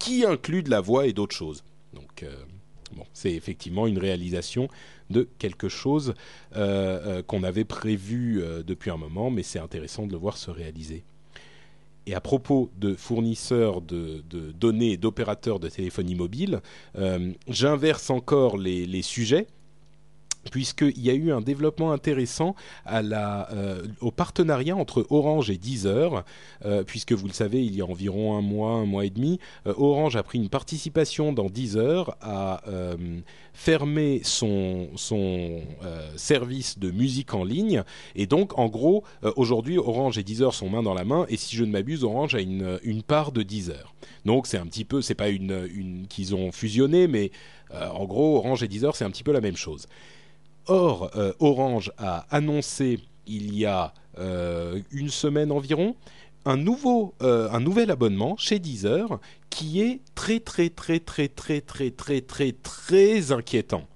qui 0.00 0.24
inclut 0.24 0.62
de 0.62 0.70
la 0.70 0.80
voix 0.80 1.06
et 1.06 1.12
d'autres 1.12 1.36
choses? 1.36 1.62
Euh, 2.22 2.30
c'est 3.12 3.32
effectivement 3.32 3.86
une 3.86 3.98
réalisation 3.98 4.68
de 5.10 5.28
quelque 5.38 5.68
chose 5.68 6.14
euh, 6.56 7.18
euh, 7.18 7.22
qu'on 7.22 7.44
avait 7.44 7.64
prévu 7.64 8.42
euh, 8.42 8.62
depuis 8.64 8.90
un 8.90 8.96
moment, 8.96 9.30
mais 9.30 9.42
c'est 9.42 9.60
intéressant 9.60 10.06
de 10.06 10.12
le 10.12 10.18
voir 10.18 10.36
se 10.36 10.50
réaliser. 10.50 11.04
Et 12.06 12.14
à 12.14 12.20
propos 12.20 12.70
de 12.78 12.94
fournisseurs 12.94 13.82
de, 13.82 14.22
données 14.58 14.92
et 14.92 14.96
d'opérateurs 14.96 15.60
de 15.60 15.68
téléphonie 15.68 16.14
mobile, 16.14 16.60
euh, 16.96 17.32
j'inverse 17.48 18.10
encore 18.10 18.56
les 18.56 19.02
sujets 19.02 19.46
puisqu'il 20.50 21.00
y 21.00 21.10
a 21.10 21.14
eu 21.14 21.32
un 21.32 21.40
développement 21.40 21.92
intéressant 21.92 22.54
à 22.86 23.00
euh, 23.52 23.82
au 24.00 24.10
partenariat 24.10 24.76
entre 24.76 25.06
Orange 25.10 25.50
et 25.50 25.58
Deezer, 25.58 26.24
euh, 26.64 26.82
puisque 26.84 27.12
vous 27.12 27.26
le 27.26 27.32
savez, 27.32 27.64
il 27.64 27.74
y 27.74 27.82
a 27.82 27.84
environ 27.84 28.36
un 28.36 28.40
mois, 28.40 28.72
un 28.72 28.86
mois 28.86 29.04
et 29.04 29.10
demi, 29.10 29.38
euh, 29.66 29.74
Orange 29.76 30.16
a 30.16 30.22
pris 30.22 30.38
une 30.38 30.48
participation 30.48 31.32
dans 31.32 31.48
Deezer, 31.50 32.16
euh, 32.26 32.96
fermé 33.52 34.20
son, 34.24 34.88
service 36.16 36.78
de 36.78 36.90
musique 36.90 37.34
en 37.34 37.44
ligne, 37.44 37.82
et 38.14 38.26
donc 38.26 38.58
en 38.58 38.68
gros, 38.68 39.04
aujourd'hui, 39.36 39.78
Orange 39.78 40.18
et 40.18 40.22
Deezer 40.22 40.54
sont 40.54 40.68
main 40.68 40.82
dans 40.82 40.94
la 40.94 41.04
main, 41.04 41.26
et 41.28 41.36
si 41.36 41.56
je 41.56 41.64
ne 41.64 41.70
m'abuse, 41.70 42.04
Orange 42.04 42.34
a 42.34 42.40
une, 42.40 43.02
part 43.06 43.32
de 43.32 43.42
Deezer. 43.42 43.94
Donc 44.24 44.46
c'est 44.46 44.58
un 44.58 44.66
petit 44.66 44.84
peu, 44.84 45.02
c'est 45.02 45.14
pas 45.14 45.28
une, 45.28 46.06
qu'ils 46.08 46.34
ont 46.34 46.52
fusionné, 46.52 47.06
mais 47.06 47.30
en 47.72 48.04
gros, 48.04 48.36
Orange 48.36 48.62
et 48.62 48.68
Deezer, 48.68 48.94
c'est 48.96 49.04
un 49.04 49.10
petit 49.10 49.24
peu 49.24 49.32
la 49.32 49.40
même 49.40 49.56
chose. 49.56 49.86
Or, 50.66 51.10
euh, 51.16 51.32
Orange 51.40 51.92
a 51.98 52.26
annoncé 52.30 53.00
il 53.26 53.54
y 53.56 53.66
a 53.66 53.92
euh, 54.18 54.80
une 54.90 55.08
semaine 55.08 55.52
environ 55.52 55.96
un, 56.44 56.56
nouveau, 56.56 57.14
euh, 57.22 57.58
nouvel 57.58 57.90
abonnement 57.90 58.36
chez 58.36 58.58
Deezer 58.58 59.20
qui 59.50 59.80
est 59.80 60.00
très 60.14 60.40
très 60.40 60.70
très 60.70 61.00
très 61.00 61.28
très 61.28 61.60
très 61.60 61.90
très 61.90 62.20
très 62.20 62.52
très 62.52 63.32
inquiétant. 63.32 63.86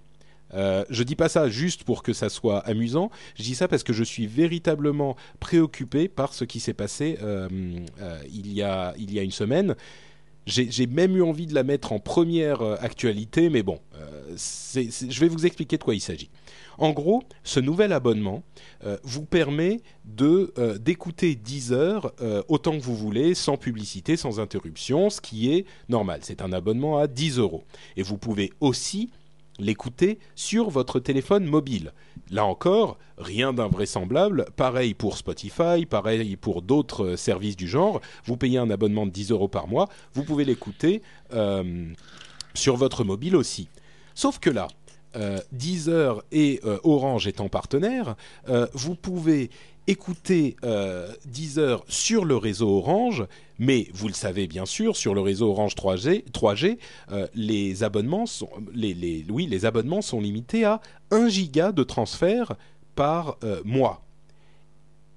Je 0.89 1.03
dis 1.03 1.17
pas 1.17 1.29
ça 1.29 1.49
juste 1.49 1.83
pour 1.83 2.05
que 2.05 2.13
ça 2.13 2.29
soit 2.29 2.61
amusant. 2.61 3.11
Je 3.35 3.43
dis 3.43 3.57
ça 3.57 3.67
parce 3.67 3.83
que 3.83 3.93
je 3.93 4.05
suis 4.05 4.29
véritablement 4.29 5.17
préoccupé 5.41 6.07
par 6.07 6.33
ce 6.33 6.45
qui 6.45 6.61
s'est 6.61 6.75
passé 6.75 7.19
il 7.51 8.53
y 8.53 8.63
a 8.63 8.95
une 8.97 9.31
semaine. 9.33 9.75
J'ai 10.47 10.87
même 10.87 11.17
eu 11.17 11.23
envie 11.23 11.47
de 11.47 11.55
la 11.55 11.65
mettre 11.65 11.93
en 11.93 11.99
première 11.99 12.63
actualité, 12.81 13.49
mais 13.49 13.65
bon, 13.65 13.81
je 14.37 15.21
vais 15.21 15.29
vous 15.29 15.45
expliquer 15.45 15.77
de 15.77 15.83
quoi 15.83 15.95
il 15.97 16.01
s'agit. 16.01 16.31
En 16.79 16.91
gros, 16.91 17.23
ce 17.43 17.61
nouvel 17.61 17.93
abonnement 17.93 18.43
euh, 18.85 18.97
vous 19.03 19.25
permet 19.25 19.81
euh, 20.21 20.79
d'écouter 20.79 21.35
10 21.35 21.73
heures 21.73 22.13
euh, 22.21 22.43
autant 22.49 22.73
que 22.73 22.83
vous 22.83 22.97
voulez, 22.97 23.35
sans 23.35 23.57
publicité, 23.57 24.17
sans 24.17 24.41
interruption, 24.41 25.11
ce 25.11 25.21
qui 25.21 25.53
est 25.53 25.67
normal. 25.89 26.21
C'est 26.23 26.43
un 26.43 26.53
abonnement 26.53 26.99
à 26.99 27.07
10 27.07 27.39
euros. 27.39 27.65
Et 27.97 28.03
vous 28.03 28.19
pouvez 28.19 28.53
aussi 28.61 29.11
l'écouter 29.61 30.19
sur 30.35 30.69
votre 30.69 30.99
téléphone 30.99 31.45
mobile. 31.45 31.93
Là 32.31 32.45
encore, 32.45 32.99
rien 33.19 33.53
d'invraisemblable. 33.53 34.47
Pareil 34.57 34.95
pour 34.95 35.17
Spotify, 35.17 35.87
pareil 35.89 36.37
pour 36.37 36.61
d'autres 36.61 37.15
services 37.15 37.57
du 37.57 37.69
genre. 37.69 38.01
Vous 38.25 38.37
payez 38.37 38.59
un 38.59 38.71
abonnement 38.71 39.07
de 39.07 39.13
10 39.13 39.31
euros 39.31 39.47
par 39.47 39.69
mois, 39.69 39.89
vous 40.13 40.25
pouvez 40.25 40.45
l'écouter 40.45 41.03
sur 42.55 42.77
votre 42.77 43.05
mobile 43.05 43.37
aussi. 43.37 43.69
Sauf 44.17 44.41
que 44.41 44.51
là, 44.51 44.67
Deezer 45.53 46.23
et 46.33 46.61
euh, 46.65 46.79
Orange 46.85 47.27
étant 47.27 47.49
partenaires, 47.49 48.17
euh, 48.49 48.67
vous 48.75 48.95
pouvez 48.95 49.51
écouter 49.87 50.57
euh, 50.65 51.13
Deezer 51.27 51.85
sur 51.89 52.25
le 52.25 52.37
réseau 52.37 52.79
Orange, 52.79 53.27
mais 53.59 53.89
vous 53.93 54.09
le 54.09 54.15
savez 54.15 54.47
bien 54.47 54.67
sûr, 54.67 54.97
sur 54.97 55.15
le 55.15 55.21
réseau 55.21 55.51
Orange 55.51 55.75
3G, 55.75 56.25
3G 56.31 56.79
euh, 57.13 57.27
les 57.35 57.85
abonnements 57.85 58.27
sont, 58.27 58.49
les, 58.73 58.95
les, 58.95 59.27
oui, 59.29 59.47
les 59.47 59.67
abonnements 59.67 60.03
sont 60.03 60.21
limités 60.21 60.65
à 60.65 60.81
1 61.11 61.29
giga 61.29 61.73
de 61.73 61.83
transfert 61.83 62.55
par 62.95 63.37
euh, 63.45 63.61
mois. 63.65 64.05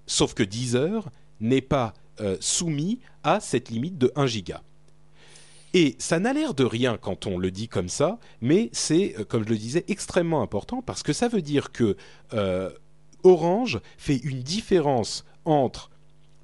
Sauf 0.05 0.33
que 0.33 0.43
Deezer 0.43 1.09
n'est 1.39 1.61
pas 1.61 1.93
euh, 2.19 2.37
soumis 2.39 2.99
à 3.23 3.39
cette 3.39 3.69
limite 3.69 3.97
de 3.97 4.11
1 4.15 4.25
giga. 4.27 4.63
Et 5.73 5.95
ça 5.99 6.19
n'a 6.19 6.33
l'air 6.33 6.53
de 6.53 6.63
rien 6.63 6.97
quand 6.97 7.27
on 7.27 7.37
le 7.37 7.51
dit 7.51 7.67
comme 7.67 7.89
ça, 7.89 8.19
mais 8.41 8.69
c'est, 8.71 9.15
euh, 9.19 9.23
comme 9.25 9.43
je 9.43 9.49
le 9.49 9.57
disais, 9.57 9.85
extrêmement 9.87 10.41
important 10.41 10.81
parce 10.81 11.03
que 11.03 11.13
ça 11.13 11.27
veut 11.27 11.41
dire 11.41 11.71
que 11.71 11.97
euh, 12.33 12.69
Orange 13.23 13.79
fait 13.97 14.17
une 14.17 14.41
différence 14.41 15.25
entre 15.45 15.89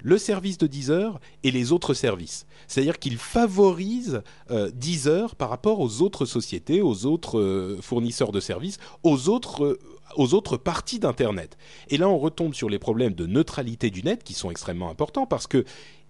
le 0.00 0.18
service 0.18 0.58
de 0.58 0.66
Deezer 0.66 1.18
et 1.44 1.50
les 1.50 1.72
autres 1.72 1.94
services. 1.94 2.46
C'est-à-dire 2.68 2.98
qu'il 2.98 3.16
favorise 3.16 4.22
euh, 4.50 4.70
Deezer 4.74 5.34
par 5.34 5.48
rapport 5.48 5.80
aux 5.80 6.02
autres 6.02 6.26
sociétés, 6.26 6.82
aux 6.82 7.06
autres 7.06 7.78
fournisseurs 7.80 8.30
de 8.30 8.40
services, 8.40 8.76
aux 9.02 9.30
autres, 9.30 9.78
aux 10.16 10.34
autres 10.34 10.58
parties 10.58 10.98
d'Internet. 10.98 11.56
Et 11.88 11.96
là, 11.96 12.10
on 12.10 12.18
retombe 12.18 12.52
sur 12.52 12.68
les 12.68 12.78
problèmes 12.78 13.14
de 13.14 13.24
neutralité 13.24 13.88
du 13.88 14.02
net 14.02 14.22
qui 14.22 14.34
sont 14.34 14.50
extrêmement 14.50 14.90
importants 14.90 15.26
parce 15.26 15.46
que 15.46 15.64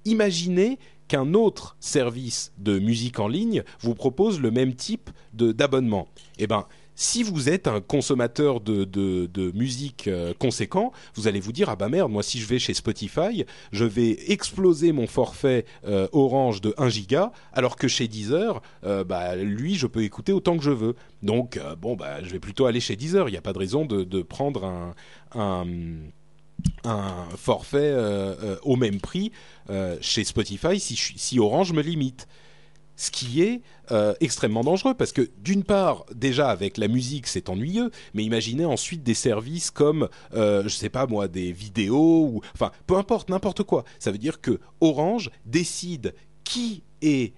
imaginez 0.04 0.78
qu'un 1.09 1.34
autre 1.34 1.76
service 1.80 2.52
de 2.59 2.78
musique 2.78 3.20
en 3.20 3.28
ligne 3.28 3.62
vous 3.80 3.94
propose 3.94 4.40
le 4.40 4.50
même 4.50 4.74
type 4.74 5.11
d'abonnement. 5.32 6.09
Eh 6.38 6.46
ben, 6.46 6.66
si 6.96 7.22
vous 7.22 7.48
êtes 7.48 7.66
un 7.66 7.80
consommateur 7.80 8.61
de, 8.61 8.84
de, 8.84 9.26
de 9.26 9.50
musique 9.52 10.07
euh, 10.09 10.32
conséquent, 10.38 10.92
vous 11.14 11.26
allez 11.26 11.40
vous 11.40 11.52
dire 11.52 11.68
ah 11.68 11.76
bah 11.76 11.88
merde, 11.88 12.11
moi 12.11 12.22
si 12.22 12.38
je 12.38 12.46
vais 12.46 12.59
chez 12.59 12.74
Spotify, 12.74 13.44
je 13.72 13.84
vais 13.84 14.30
exploser 14.30 14.92
mon 14.92 15.07
forfait 15.07 15.64
euh, 15.86 16.07
Orange 16.12 16.61
de 16.61 16.74
1 16.78 16.88
giga, 16.88 17.32
alors 17.52 17.76
que 17.76 17.88
chez 17.88 18.07
Deezer, 18.07 18.62
euh, 18.84 19.02
bah 19.05 19.34
lui 19.36 19.74
je 19.74 19.86
peux 19.86 20.02
écouter 20.02 20.32
autant 20.32 20.57
que 20.57 20.62
je 20.62 20.70
veux. 20.70 20.94
Donc 21.22 21.59
bon 21.80 21.96
bah 21.96 22.22
je 22.22 22.30
vais 22.30 22.38
plutôt 22.38 22.66
aller 22.66 22.80
chez 22.80 22.96
Deezer. 22.96 23.28
Il 23.28 23.32
n'y 23.32 23.38
a 23.38 23.42
pas 23.42 23.52
de 23.52 23.59
raison 23.59 23.84
de, 23.84 24.05
de 24.05 24.22
prendre 24.22 24.64
un, 24.64 24.94
un 25.34 25.66
un 26.84 27.26
forfait 27.36 27.78
euh, 27.78 28.34
euh, 28.42 28.57
au 28.62 28.76
même 28.76 29.00
prix 29.00 29.32
euh, 29.70 29.96
chez 30.00 30.24
Spotify 30.24 30.78
si, 30.78 30.96
si 30.96 31.38
Orange 31.40 31.72
me 31.72 31.82
limite. 31.82 32.28
ce 32.96 33.11
qui 33.11 33.42
est 33.42 33.62
extrêmement 34.20 34.62
dangereux 34.62 34.94
parce 34.94 35.12
que 35.12 35.28
d'une 35.38 35.64
part, 35.64 36.07
déjà 36.14 36.48
avec 36.48 36.78
la 36.78 36.88
musique, 36.88 37.26
c'est 37.26 37.48
ennuyeux, 37.48 37.90
mais 38.14 38.22
imaginez 38.22 38.64
ensuite 38.64 39.02
des 39.02 39.14
services 39.14 39.70
comme, 39.70 40.09
euh, 40.34 40.62
je 40.64 40.68
sais 40.68 40.90
pas 40.90 41.07
moi, 41.07 41.26
des 41.26 41.52
vidéos 41.52 42.30
ou, 42.32 42.40
enfin, 42.55 42.70
peu 42.86 42.96
importe, 42.96 43.30
n'importe 43.30 43.62
quoi. 43.64 43.84
Ça 43.98 44.12
veut 44.12 44.18
dire 44.18 44.40
que 44.40 44.61
Orange 44.80 45.30
décide 45.44 46.14
qui 46.44 46.82
est 47.02 47.34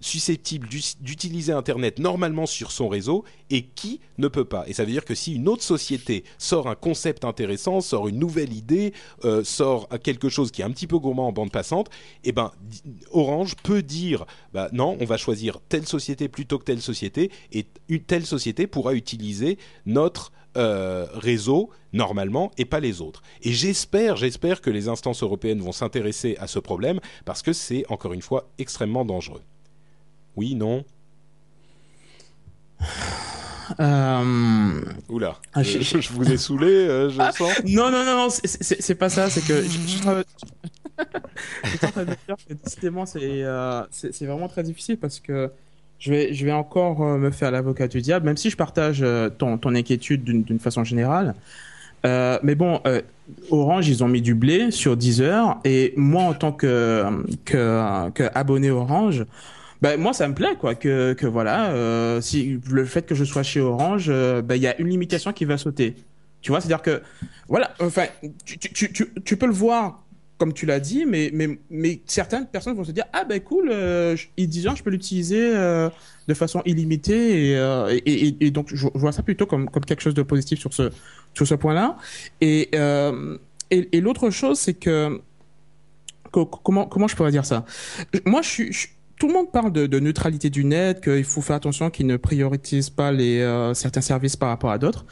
susceptible 0.00 0.68
d'utiliser 1.00 1.52
Internet 1.52 1.98
normalement 1.98 2.46
sur 2.46 2.70
son 2.70 2.88
réseau 2.88 3.24
et 3.50 3.62
qui 3.62 4.00
ne 4.18 4.28
peut 4.28 4.44
pas. 4.44 4.64
Et 4.68 4.72
ça 4.72 4.84
veut 4.84 4.90
dire 4.90 5.04
que 5.04 5.14
si 5.14 5.34
une 5.34 5.48
autre 5.48 5.62
société 5.62 6.24
sort 6.38 6.68
un 6.68 6.74
concept 6.74 7.24
intéressant, 7.24 7.80
sort 7.80 8.08
une 8.08 8.18
nouvelle 8.18 8.52
idée, 8.52 8.92
euh, 9.24 9.44
sort 9.44 9.88
quelque 10.02 10.28
chose 10.28 10.50
qui 10.50 10.62
est 10.62 10.64
un 10.64 10.70
petit 10.70 10.86
peu 10.86 10.98
gourmand 10.98 11.28
en 11.28 11.32
bande 11.32 11.50
passante, 11.50 11.90
eh 12.24 12.32
ben 12.32 12.52
Orange 13.10 13.54
peut 13.62 13.82
dire 13.82 14.24
bah 14.52 14.68
non, 14.72 14.96
on 15.00 15.04
va 15.04 15.16
choisir 15.16 15.60
telle 15.68 15.86
société 15.86 16.28
plutôt 16.28 16.58
que 16.58 16.64
telle 16.64 16.82
société 16.82 17.30
et 17.52 17.66
telle 18.06 18.26
société 18.26 18.66
pourra 18.66 18.94
utiliser 18.94 19.58
notre 19.86 20.32
euh, 20.56 21.06
réseau 21.12 21.70
normalement 21.92 22.50
et 22.58 22.64
pas 22.64 22.80
les 22.80 23.00
autres. 23.00 23.22
Et 23.42 23.52
j'espère, 23.52 24.16
j'espère 24.16 24.60
que 24.60 24.70
les 24.70 24.88
instances 24.88 25.22
européennes 25.22 25.60
vont 25.60 25.72
s'intéresser 25.72 26.36
à 26.40 26.46
ce 26.46 26.58
problème 26.58 27.00
parce 27.24 27.42
que 27.42 27.52
c'est 27.52 27.84
encore 27.90 28.12
une 28.12 28.22
fois 28.22 28.50
extrêmement 28.58 29.04
dangereux. 29.04 29.42
Oui, 30.38 30.54
non 30.54 30.84
euh... 33.80 34.80
Oula, 35.08 35.36
ah, 35.52 35.64
je, 35.64 36.12
vous 36.12 36.30
ai 36.30 36.36
saoulé, 36.36 36.68
euh, 36.68 37.10
je 37.10 37.16
sens. 37.16 37.60
Non, 37.66 37.90
non, 37.90 38.04
non, 38.04 38.28
c'est 38.30 38.94
pas 38.94 39.08
ça, 39.08 39.28
c'est 39.30 39.44
que 39.44 39.60
je, 39.62 39.68
suis 39.68 40.06
en 40.06 40.22
train 41.90 42.04
de 42.04 42.14
dire 42.26 42.36
que 42.48 42.54
décidément 42.54 43.04
euh, 43.16 43.82
c'est 43.90 44.26
vraiment 44.26 44.46
très 44.46 44.62
difficile 44.62 44.96
parce 44.96 45.18
que 45.18 45.50
je 45.98 46.12
vais, 46.12 46.32
je 46.32 46.44
vais 46.44 46.52
encore 46.52 47.02
euh, 47.02 47.18
me 47.18 47.32
faire 47.32 47.50
l'avocat 47.50 47.88
du 47.88 48.00
diable, 48.00 48.24
même 48.24 48.36
si 48.36 48.48
je 48.48 48.56
partage 48.56 49.04
ton, 49.38 49.58
ton 49.58 49.74
inquiétude 49.74 50.22
d'une 50.22 50.60
façon 50.60 50.84
générale. 50.84 51.34
mais 52.04 52.54
bon, 52.54 52.80
Orange, 53.50 53.88
ils 53.88 54.04
ont 54.04 54.08
mis 54.08 54.22
du 54.22 54.36
blé 54.36 54.70
sur 54.70 54.96
Deezer 54.96 55.58
et 55.64 55.94
moi 55.96 56.22
en 56.22 56.34
tant 56.34 56.52
que, 56.52 57.04
que, 57.44 58.10
que 58.10 58.22
abonné 58.36 58.70
Orange, 58.70 59.26
ben 59.80 59.98
moi 59.98 60.12
ça 60.12 60.26
me 60.28 60.34
plaît 60.34 60.56
quoi 60.58 60.74
que 60.74 61.12
que 61.12 61.26
voilà 61.26 61.70
euh, 61.70 62.20
si 62.20 62.60
le 62.70 62.84
fait 62.84 63.06
que 63.06 63.14
je 63.14 63.24
sois 63.24 63.42
chez 63.42 63.60
Orange 63.60 64.06
euh, 64.08 64.42
ben 64.42 64.56
il 64.56 64.62
y 64.62 64.66
a 64.66 64.78
une 64.80 64.88
limitation 64.88 65.32
qui 65.32 65.44
va 65.44 65.58
sauter. 65.58 65.96
Tu 66.40 66.50
vois 66.50 66.60
c'est 66.60 66.66
à 66.66 66.76
dire 66.76 66.82
que 66.82 67.02
voilà 67.48 67.74
enfin 67.80 68.06
tu, 68.44 68.58
tu, 68.58 68.92
tu, 68.92 69.12
tu 69.24 69.36
peux 69.36 69.46
le 69.46 69.52
voir 69.52 70.04
comme 70.36 70.52
tu 70.52 70.66
l'as 70.66 70.80
dit 70.80 71.04
mais 71.06 71.30
mais 71.32 71.58
mais 71.70 72.00
certaines 72.06 72.46
personnes 72.46 72.76
vont 72.76 72.84
se 72.84 72.92
dire 72.92 73.04
ah 73.12 73.24
ben 73.24 73.40
cool 73.40 73.70
euh, 73.70 74.16
ils 74.36 74.48
disent 74.48 74.68
je 74.76 74.82
peux 74.82 74.90
l'utiliser 74.90 75.52
euh, 75.54 75.88
de 76.28 76.34
façon 76.34 76.62
illimitée 76.64 77.52
et, 77.52 77.96
et, 78.06 78.46
et, 78.46 78.50
donc 78.50 78.72
je 78.72 78.86
vois 78.94 79.12
ça 79.12 79.22
plutôt 79.22 79.46
comme 79.46 79.68
comme 79.68 79.84
quelque 79.84 80.02
chose 80.02 80.14
de 80.14 80.22
positif 80.22 80.60
sur 80.60 80.72
ce 80.72 80.90
sur 81.34 81.46
ce 81.46 81.54
point 81.54 81.74
là 81.74 81.96
et 82.40 82.70
et, 83.70 83.88
et 83.92 84.00
l'autre 84.00 84.30
chose 84.30 84.58
c'est 84.58 84.74
que 84.74 85.20
comment 86.30 86.86
comment 86.86 87.08
je 87.08 87.16
pourrais 87.16 87.30
dire 87.30 87.44
ça? 87.44 87.64
Moi 88.24 88.42
je 88.42 88.48
suis 88.48 88.70
tout 89.18 89.26
le 89.26 89.34
monde 89.34 89.50
parle 89.50 89.72
de, 89.72 89.98
neutralité 89.98 90.48
du 90.50 90.64
net, 90.64 91.02
qu'il 91.02 91.24
faut 91.24 91.42
faire 91.42 91.56
attention 91.56 91.90
qu'ils 91.90 92.06
ne 92.06 92.16
priorisent 92.16 92.90
pas 92.90 93.10
les 93.12 93.40
euh, 93.40 93.74
certains 93.74 94.00
services 94.00 94.36
par 94.36 94.48
rapport 94.48 94.70
à 94.70 94.78
d'autres. 94.78 95.04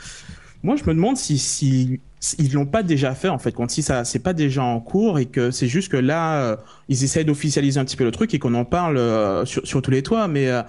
Moi, 0.63 0.77
je 0.77 0.85
me 0.85 0.95
demande 0.95 1.17
si, 1.17 1.39
si 1.39 2.01
ils 2.39 2.53
l'ont 2.53 2.67
pas 2.67 2.83
déjà 2.83 3.15
fait 3.15 3.29
en 3.29 3.39
fait, 3.39 3.53
quand 3.53 3.71
si 3.71 3.83
ça 3.83 4.05
c'est 4.05 4.19
pas 4.19 4.33
déjà 4.33 4.63
en 4.63 4.81
cours 4.81 5.19
et 5.19 5.27
que 5.27 5.51
c'est 5.51 5.69
juste 5.69 5.91
que 5.91 5.97
là 5.97 6.43
euh, 6.43 6.57
ils 6.89 7.05
essayent 7.05 7.25
d'officialiser 7.25 7.81
un 7.81 7.85
petit 7.85 7.97
peu 7.97 8.05
le 8.05 8.11
truc 8.11 8.33
et 8.35 8.39
qu'on 8.39 8.55
en 8.55 8.65
parle 8.65 8.99
euh, 8.99 9.45
sur, 9.45 9.67
sur 9.67 9.83
tous 9.83 9.91
les 9.91 10.03
toits. 10.03 10.29
Mais 10.29 10.49
euh, 10.49 10.63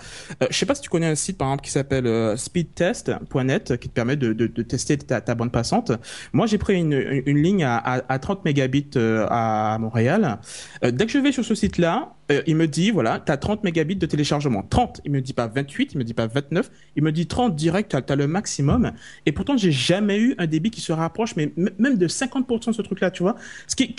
je 0.50 0.58
sais 0.58 0.66
pas 0.66 0.76
si 0.76 0.82
tu 0.82 0.90
connais 0.90 1.08
un 1.08 1.16
site 1.16 1.38
par 1.38 1.48
exemple 1.48 1.64
qui 1.64 1.72
s'appelle 1.72 2.38
speedtest.net 2.38 3.78
qui 3.78 3.90
te 3.90 3.94
permet 3.94 4.16
de, 4.16 4.34
de, 4.34 4.62
tester 4.62 4.98
ta, 4.98 5.36
bande 5.36 5.52
passante. 5.52 5.92
Moi 6.34 6.48
j'ai 6.48 6.58
pris 6.58 6.76
une, 6.76 6.94
une, 7.26 7.42
ligne 7.42 7.64
à, 7.64 7.78
à, 7.78 8.20
30 8.20 8.46
mégabits 8.46 8.90
à 8.98 9.78
Montréal. 9.80 10.40
dès 10.84 11.06
que 11.06 11.12
je 11.12 11.20
vais 11.20 11.32
sur 11.32 11.46
ce 11.46 11.56
site 11.56 11.78
là, 11.78 12.16
il 12.46 12.56
me 12.56 12.68
dit 12.68 12.92
voilà, 12.92 13.22
tu 13.26 13.32
as 13.32 13.38
30 13.38 13.64
mégabits 13.64 13.96
de 13.96 14.06
téléchargement. 14.06 14.64
30, 14.64 15.02
il 15.06 15.12
me 15.12 15.22
dit 15.22 15.34
pas 15.34 15.48
28, 15.48 15.94
il 15.94 15.98
me 15.98 16.04
dit 16.04 16.14
pas 16.14 16.28
29, 16.28 16.70
il 16.96 17.04
me 17.04 17.12
dit 17.12 17.28
30 17.28 17.56
direct, 17.56 17.96
tu 18.06 18.12
as, 18.12 18.16
le 18.16 18.28
maximum. 18.28 18.92
Et 19.26 19.32
pourtant 19.32 19.58
j'ai 19.58 19.72
jamais 19.72 20.20
eu 20.20 20.36
un 20.38 20.48
débit 20.48 20.72
qui 20.72 20.82
se 20.82 20.92
rapproche 20.92 21.36
mais 21.36 21.54
même 21.56 21.98
de 21.98 22.08
50% 22.08 22.68
de 22.68 22.72
ce 22.74 22.82
truc-là, 22.82 23.12
tu 23.12 23.24
vois. 23.24 23.36
Ce 23.68 23.76
qui, 23.76 23.96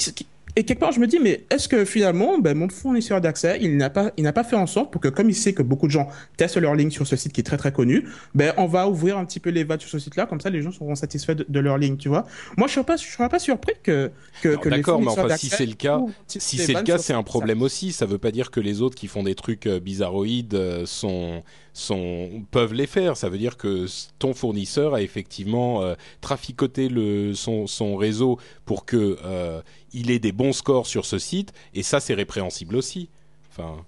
et 0.59 0.65
quelque 0.65 0.81
part, 0.81 0.91
je 0.91 0.99
me 0.99 1.07
dis, 1.07 1.21
mais 1.21 1.45
est-ce 1.51 1.69
que 1.69 1.85
finalement, 1.85 2.37
ben, 2.37 2.59
mon 2.59 2.69
fournisseur 2.69 3.21
d'accès, 3.21 3.59
il 3.61 3.77
n'a 3.77 3.91
pas, 3.91 4.11
il 4.17 4.25
n'a 4.25 4.33
pas 4.33 4.43
fait 4.43 4.57
en 4.57 4.67
sorte 4.67 4.91
pour 4.91 5.01
que, 5.01 5.07
comme 5.07 5.31
il 5.31 5.35
sait 5.37 5.53
que 5.53 5.63
beaucoup 5.63 5.87
de 5.87 5.93
gens 5.93 6.09
testent 6.37 6.57
leur 6.57 6.75
ligne 6.75 6.91
sur 6.91 7.07
ce 7.07 7.15
site 7.15 7.33
qui 7.33 7.43
est 7.43 7.45
très 7.45 7.57
très 7.57 7.71
connu, 7.71 8.09
ben, 8.35 8.53
on 8.57 8.67
va 8.67 8.89
ouvrir 8.89 9.19
un 9.19 9.25
petit 9.25 9.39
peu 9.39 9.51
les 9.51 9.63
vannes 9.63 9.79
sur 9.79 9.89
ce 9.89 10.01
site-là, 10.01 10.27
comme 10.27 10.41
ça, 10.41 10.51
les 10.51 10.61
gens 10.61 10.73
seront 10.73 10.97
satisfaits 10.97 11.37
de, 11.49 11.61
leur 11.61 11.79
ligne, 11.79 11.97
tu 11.97 12.09
vois. 12.09 12.27
Moi, 12.57 12.67
je 12.67 12.73
serais 12.73 12.85
pas, 12.85 12.97
je 12.97 13.07
serais 13.07 13.29
pas 13.29 13.39
surpris 13.39 13.75
que, 13.85 14.11
que, 14.43 14.57
que 14.57 14.69
D'accord, 14.69 15.01
mais 15.01 15.07
enfin, 15.07 15.29
si 15.37 15.49
c'est 15.49 15.65
le 15.65 15.75
cas, 15.75 16.01
si 16.27 16.59
c'est 16.59 16.73
le 16.73 16.83
cas, 16.83 16.99
c'est 16.99 17.15
un 17.15 17.23
problème 17.23 17.63
aussi. 17.63 17.93
Ça 17.93 18.05
veut 18.05 18.19
pas 18.19 18.33
dire 18.33 18.51
que 18.51 18.59
les 18.59 18.83
autres 18.83 18.97
qui 18.97 19.07
font 19.07 19.23
des 19.23 19.37
trucs 19.37 19.67
euh, 19.67 19.79
bizarroïdes 19.79 20.55
euh, 20.55 20.87
sont, 20.87 21.45
sont, 21.79 22.45
peuvent 22.51 22.75
les 22.75 22.87
faire. 22.87 23.17
Ça 23.17 23.29
veut 23.29 23.39
dire 23.39 23.57
que 23.57 23.87
ton 24.19 24.35
fournisseur 24.35 24.95
a 24.95 25.03
effectivement 25.03 25.83
euh, 25.83 25.95
traficoté 26.21 26.89
son, 27.35 27.67
son 27.67 27.97
réseau 27.97 28.39
pour 28.65 28.85
que 28.85 29.19
euh, 29.25 29.63
il 29.93 30.11
ait 30.11 30.19
des 30.19 30.33
bons 30.33 30.53
scores 30.53 30.87
sur 30.87 31.07
ce 31.07 31.19
site, 31.19 31.53
et 31.75 31.83
ça 31.83 32.01
c'est 32.01 32.15
répréhensible 32.15 32.77
aussi. 32.77 33.09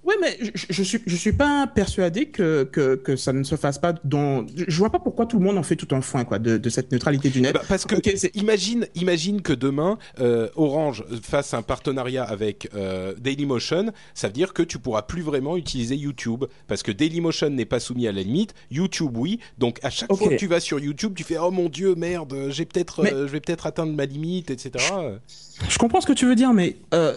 Oui, 0.05 0.15
mais 0.21 0.39
je, 0.41 0.67
je, 0.71 0.83
suis 0.83 1.01
je 1.07 1.17
suis 1.17 1.33
pas 1.33 1.67
persuadé 1.67 2.27
que, 2.27 2.65
que, 2.65 2.97
que 2.97 3.17
ça 3.17 3.33
ne 3.33 3.43
se 3.43 3.57
fasse 3.57 3.79
pas. 3.79 3.95
Dans... 4.05 4.47
Je 4.55 4.77
vois 4.77 4.91
pas 4.91 4.99
pourquoi 4.99 5.27
tout 5.27 5.39
le 5.39 5.45
monde 5.45 5.59
en 5.59 5.63
fait 5.63 5.77
tout 5.77 5.95
un 5.95 6.01
foin 6.01 6.25
quoi 6.25 6.39
de, 6.39 6.59
de 6.59 6.71
cette 6.71 6.93
neutralité 6.93 7.31
du 7.31 7.41
net. 7.41 7.55
Bah, 7.55 7.63
parce 7.69 7.85
que 7.85 7.97
imagine 8.39 8.87
imagine 8.95 9.43
que 9.43 9.53
demain 9.53 9.99
euh, 10.21 10.49
Orange 10.57 11.05
fasse 11.23 11.55
un 11.55 11.63
partenariat 11.63 12.25
avec 12.25 12.69
euh, 12.75 13.15
Dailymotion, 13.19 13.93
ça 14.15 14.29
veut 14.29 14.33
dire 14.33 14.53
que 14.53 14.63
tu 14.63 14.79
pourras 14.79 15.03
plus 15.03 15.23
vraiment 15.23 15.57
utiliser 15.57 15.97
YouTube 15.97 16.45
parce 16.67 16.83
que 16.83 16.93
Dailymotion 16.93 17.51
n'est 17.51 17.65
pas 17.65 17.81
soumis 17.81 18.07
à 18.07 18.13
la 18.13 18.23
limite, 18.23 18.55
YouTube 18.71 19.17
oui. 19.17 19.41
Donc 19.59 19.79
à 19.83 19.91
chaque 19.91 20.13
fois 20.15 20.29
que 20.29 20.35
tu 20.35 20.47
vas 20.47 20.61
sur 20.61 20.79
YouTube, 20.79 21.15
tu 21.17 21.25
fais 21.25 21.39
oh 21.39 21.51
mon 21.51 21.69
dieu 21.69 21.95
merde, 21.95 22.35
j'ai 22.51 22.65
peut-être 22.65 23.05
euh, 23.05 23.27
je 23.27 23.33
vais 23.33 23.41
peut-être 23.41 23.67
atteindre 23.67 23.93
ma 23.93 24.07
limite, 24.07 24.51
etc. 24.51 24.85
Je 25.69 25.79
comprends 25.79 26.01
ce 26.01 26.07
que 26.07 26.13
tu 26.13 26.27
veux 26.27 26.35
dire, 26.35 26.53
mais 26.53 26.77
euh, 26.95 27.15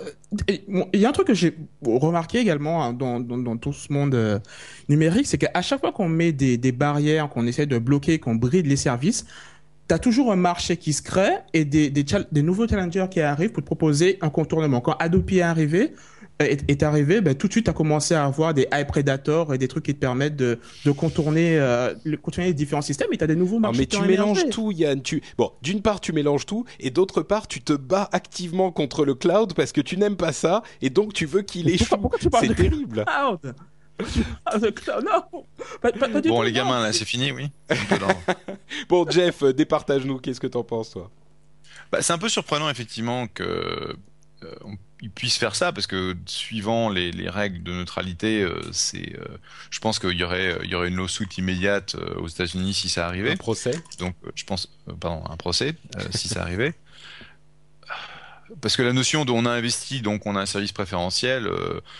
il 0.47 0.99
y 0.99 1.05
a 1.05 1.09
un 1.09 1.11
truc 1.11 1.27
que 1.27 1.33
j'ai 1.33 1.55
remarqué 1.85 2.39
également 2.39 2.83
hein, 2.83 2.93
dans, 2.93 3.57
tout 3.57 3.73
ce 3.73 3.91
monde 3.91 4.15
euh, 4.15 4.39
numérique, 4.89 5.27
c'est 5.27 5.37
qu'à 5.37 5.61
chaque 5.61 5.79
fois 5.79 5.91
qu'on 5.91 6.09
met 6.09 6.31
des, 6.31 6.71
barrières, 6.71 7.29
qu'on 7.29 7.47
essaie 7.47 7.65
de 7.65 7.77
bloquer, 7.77 8.19
qu'on 8.19 8.35
bride 8.35 8.67
les 8.67 8.75
services, 8.75 9.25
tu 9.87 9.95
as 9.95 9.99
toujours 9.99 10.31
un 10.31 10.35
marché 10.35 10.77
qui 10.77 10.93
se 10.93 11.01
crée 11.01 11.37
et 11.53 11.65
des, 11.65 11.89
des, 11.89 12.05
des, 12.31 12.41
nouveaux 12.41 12.67
challengers 12.67 13.07
qui 13.09 13.21
arrivent 13.21 13.51
pour 13.51 13.63
te 13.63 13.67
proposer 13.67 14.17
un 14.21 14.29
contournement. 14.29 14.81
Quand 14.81 14.95
Adobe 14.99 15.31
est 15.31 15.41
arrivé, 15.41 15.93
est, 16.39 16.83
arrivé, 16.83 17.21
ben, 17.21 17.35
tout 17.35 17.47
de 17.47 17.51
suite, 17.51 17.65
tu 17.65 17.69
as 17.69 17.73
commencé 17.73 18.13
à 18.13 18.25
avoir 18.25 18.53
des 18.53 18.67
high 18.73 18.85
predators 18.85 19.53
et 19.53 19.57
des 19.57 19.67
trucs 19.67 19.85
qui 19.85 19.93
te 19.93 19.99
permettent 19.99 20.35
de, 20.35 20.59
de 20.85 20.91
contourner, 20.91 21.57
euh, 21.59 21.93
contourner 22.21 22.47
les 22.47 22.53
différents 22.53 22.81
systèmes 22.81 23.09
et 23.11 23.17
tu 23.17 23.23
as 23.23 23.27
des 23.27 23.35
nouveaux 23.35 23.59
marchés. 23.59 23.79
mais 23.79 23.85
tu 23.85 24.01
mélanges 24.01 24.49
tout, 24.49 24.71
Yann. 24.71 25.01
Tu... 25.01 25.21
Bon, 25.37 25.51
d'une 25.61 25.81
part, 25.81 26.01
tu 26.01 26.11
mélanges 26.11 26.45
tout 26.45 26.65
et 26.79 26.89
d'autre 26.89 27.21
part, 27.21 27.47
tu 27.47 27.61
te 27.61 27.73
bats 27.73 28.09
activement 28.11 28.71
contre 28.71 29.05
le 29.05 29.15
cloud 29.15 29.53
parce 29.53 29.71
que 29.71 29.81
tu 29.81 29.97
n'aimes 29.97 30.17
pas 30.17 30.33
ça 30.33 30.63
et 30.81 30.89
donc 30.89 31.13
tu 31.13 31.25
veux 31.25 31.41
qu'il 31.41 31.69
échoue. 31.69 32.09
C'est 32.19 32.55
terrible. 32.55 33.05
Cloud? 33.05 33.55
Ah, 34.45 34.57
non, 34.57 35.43
bon, 36.25 36.41
les 36.41 36.51
gamins, 36.51 36.81
là, 36.81 36.91
c'est 36.91 37.05
fini, 37.05 37.31
oui. 37.31 37.51
bon, 38.89 39.09
Jeff, 39.09 39.43
euh, 39.43 39.53
départage-nous. 39.53 40.17
Qu'est-ce 40.17 40.39
que 40.39 40.47
t'en 40.47 40.63
penses, 40.63 40.91
toi? 40.91 41.11
Bah, 41.91 42.01
C'est 42.01 42.11
un 42.11 42.17
peu 42.17 42.27
surprenant, 42.27 42.69
effectivement, 42.69 43.27
que 43.27 43.43
euh, 43.43 44.55
ils 45.03 45.11
puissent 45.11 45.37
faire 45.37 45.53
ça 45.53 45.73
parce 45.73 45.85
que 45.85 46.15
suivant 46.25 46.89
les, 46.89 47.11
les 47.11 47.29
règles 47.29 47.61
de 47.61 47.73
neutralité, 47.73 48.41
euh, 48.41 48.61
c'est, 48.71 49.19
euh, 49.19 49.37
je 49.69 49.79
pense 49.79 49.99
qu'il 49.99 50.17
y 50.17 50.23
aurait, 50.23 50.57
il 50.63 50.69
y 50.69 50.75
aurait 50.75 50.87
une 50.87 50.95
lawsuit 50.95 51.27
immédiate 51.37 51.95
euh, 51.95 52.15
aux 52.21 52.29
États-Unis 52.29 52.73
si 52.73 52.87
ça 52.87 53.05
arrivait. 53.05 53.33
Un 53.33 53.35
procès. 53.35 53.73
Donc, 53.99 54.15
je 54.33 54.45
pense, 54.45 54.71
pardon, 55.01 55.21
un 55.29 55.35
procès 55.35 55.75
si 56.11 56.29
ça 56.29 56.41
arrivait. 56.41 56.73
Parce 58.61 58.77
que 58.77 58.81
la 58.81 58.93
notion 58.93 59.25
dont 59.25 59.35
on 59.35 59.45
a 59.45 59.51
investi, 59.51 60.01
donc 60.01 60.25
on 60.25 60.37
a 60.37 60.39
un 60.39 60.45
service 60.45 60.71
préférentiel, 60.71 61.49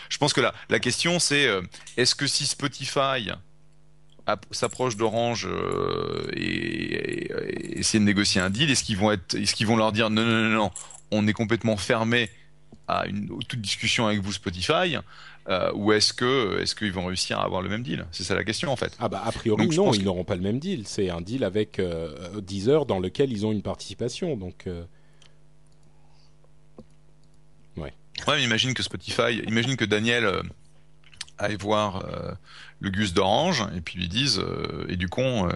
je 0.08 0.18
pense 0.18 0.34
que 0.34 0.42
la, 0.42 0.54
la 0.70 0.80
question 0.80 1.18
c'est 1.18 1.48
est-ce 1.98 2.14
que 2.14 2.28
si 2.28 2.46
Spotify 2.46 3.32
s'approche 4.52 4.96
d'Orange 4.96 5.50
et, 6.34 6.42
et, 6.42 7.32
et, 7.32 7.80
essaie 7.80 7.98
de 7.98 8.04
négocier 8.04 8.40
un 8.40 8.52
deal, 8.52 8.70
est-ce 8.70 8.84
qu'ils 8.84 8.98
vont 8.98 9.12
être, 9.12 9.34
est-ce 9.34 9.56
qu'ils 9.56 9.66
vont 9.66 9.78
leur 9.78 9.94
dire 9.94 10.12
non, 10.12 10.24
non, 10.24 10.44
non, 10.44 10.50
non, 10.50 10.72
on 11.10 11.28
est 11.28 11.34
complètement 11.34 11.78
fermé 11.78 12.30
à 12.88 13.08
une 13.08 13.28
toute 13.48 13.62
discussion 13.62 14.08
avec 14.08 14.22
vous 14.22 14.34
Spotify 14.34 14.98
euh, 15.50 15.72
ou 15.74 15.92
est-ce 15.92 16.14
que 16.14 16.60
est-ce 16.62 16.74
qu'ils 16.74 16.94
vont 16.94 17.06
réussir 17.06 17.38
à 17.40 17.44
avoir 17.44 17.62
le 17.62 17.68
même 17.68 17.84
deal? 17.84 18.06
C'est 18.12 18.24
ça 18.24 18.34
la 18.34 18.46
question 18.46 18.72
en 18.72 18.78
fait. 18.78 18.96
Ah 19.00 19.10
bah 19.10 19.22
a 19.26 19.32
priori 19.32 19.68
non, 19.68 19.94
ils 19.94 20.04
n'auront 20.04 20.24
pas 20.24 20.36
le 20.36 20.42
même 20.42 20.60
deal. 20.60 20.84
C'est 20.88 21.10
un 21.10 21.20
deal 21.20 21.44
avec 21.44 21.80
euh, 21.80 22.40
Deezer 22.40 22.86
dans 22.86 23.00
lequel 23.00 23.32
ils 23.32 23.46
ont 23.46 23.52
une 23.52 23.62
participation. 23.62 24.38
Donc 24.38 24.68
euh... 24.68 24.86
ouais. 27.76 27.94
Ouais, 28.26 28.36
mais 28.38 28.44
imagine 28.44 28.74
que 28.74 28.84
Spotify, 28.84 29.42
imagine 29.46 29.76
que 29.76 29.86
Daniel 29.86 30.44
aillent 31.40 31.58
voir 31.58 32.06
le 32.80 32.90
Gus 32.90 33.14
d'Orange 33.14 33.66
et 33.76 33.82
puis 33.82 34.00
lui 34.00 34.08
disent 34.08 34.42
et 34.88 34.96
du 34.96 35.10
con, 35.10 35.50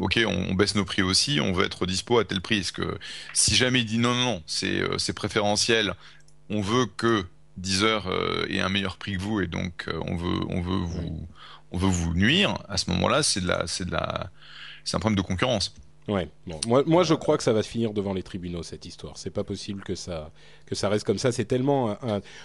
ok, 0.00 0.20
on, 0.26 0.54
baisse 0.54 0.74
nos 0.74 0.84
prix 0.84 1.00
aussi, 1.00 1.40
on 1.40 1.52
veut 1.52 1.64
être 1.64 1.86
dispo 1.86 2.18
à 2.18 2.26
tel 2.26 2.42
prix. 2.42 2.58
Est-ce 2.58 2.72
que 2.72 2.98
si 3.32 3.54
jamais 3.54 3.80
il 3.80 3.86
dit 3.86 3.96
non, 3.96 4.12
non, 4.14 4.24
non, 4.24 4.42
c'est 4.44 4.82
c'est 4.98 5.14
préférentiel, 5.14 5.94
on 6.50 6.60
veut 6.60 6.86
que 6.96 7.24
Deezer 7.56 8.06
ait 8.48 8.60
un 8.60 8.68
meilleur 8.68 8.96
prix 8.96 9.16
que 9.16 9.22
vous 9.22 9.40
et 9.40 9.46
donc 9.46 9.88
on 10.06 10.16
veut 10.16 10.40
on 10.48 10.60
veut 10.60 10.76
vous 10.76 11.26
on 11.72 11.78
veut 11.78 11.88
vous 11.88 12.14
nuire. 12.14 12.58
À 12.68 12.76
ce 12.76 12.90
moment-là, 12.90 13.22
c'est 13.22 13.40
de 13.40 13.48
la 13.48 13.66
c'est 13.66 13.84
de 13.84 13.92
la 13.92 14.30
c'est 14.84 14.96
un 14.96 15.00
problème 15.00 15.16
de 15.16 15.22
concurrence. 15.22 15.74
Ouais. 16.08 16.28
moi, 16.66 16.82
moi, 16.86 17.04
je 17.04 17.14
crois 17.14 17.36
que 17.36 17.42
ça 17.42 17.52
va 17.52 17.62
se 17.62 17.68
finir 17.68 17.92
devant 17.92 18.12
les 18.12 18.22
tribunaux 18.22 18.62
cette 18.62 18.84
histoire. 18.84 19.16
C'est 19.16 19.30
pas 19.30 19.44
possible 19.44 19.82
que 19.82 19.94
ça 19.94 20.30
que 20.66 20.74
ça 20.74 20.88
reste 20.88 21.04
comme 21.04 21.18
ça. 21.18 21.30
C'est 21.30 21.44
tellement. 21.44 21.96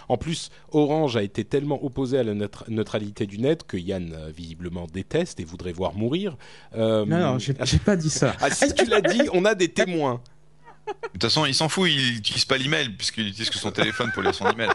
En 0.08 0.16
plus, 0.16 0.50
Orange 0.70 1.16
a 1.16 1.22
été 1.22 1.44
tellement 1.44 1.84
opposé 1.84 2.18
à 2.18 2.22
la 2.22 2.34
neutralité 2.68 3.26
du 3.26 3.38
net 3.38 3.66
que 3.66 3.76
Yann 3.76 4.12
euh, 4.12 4.30
visiblement 4.30 4.86
déteste 4.86 5.40
et 5.40 5.44
voudrait 5.44 5.72
voir 5.72 5.94
mourir. 5.94 6.36
Euh... 6.76 7.04
Non, 7.06 7.18
non, 7.18 7.38
j'ai 7.38 7.54
pas 7.78 7.96
dit 7.96 8.10
ça. 8.10 8.34
ah, 8.40 8.50
si 8.50 8.72
tu 8.72 8.84
l'as 8.86 9.00
dit, 9.00 9.22
on 9.32 9.44
a 9.44 9.54
des 9.54 9.68
témoins. 9.68 10.20
De 10.86 10.92
toute 11.12 11.22
façon, 11.22 11.46
il 11.46 11.54
s'en 11.54 11.68
fout. 11.68 11.88
Il 11.90 12.18
utilise 12.18 12.44
pas 12.44 12.56
l'email 12.56 12.90
puisqu'il 12.90 13.28
utilise 13.28 13.50
que 13.50 13.58
son 13.58 13.70
téléphone 13.70 14.10
pour 14.12 14.22
lire 14.22 14.34
son 14.34 14.50
email. 14.50 14.68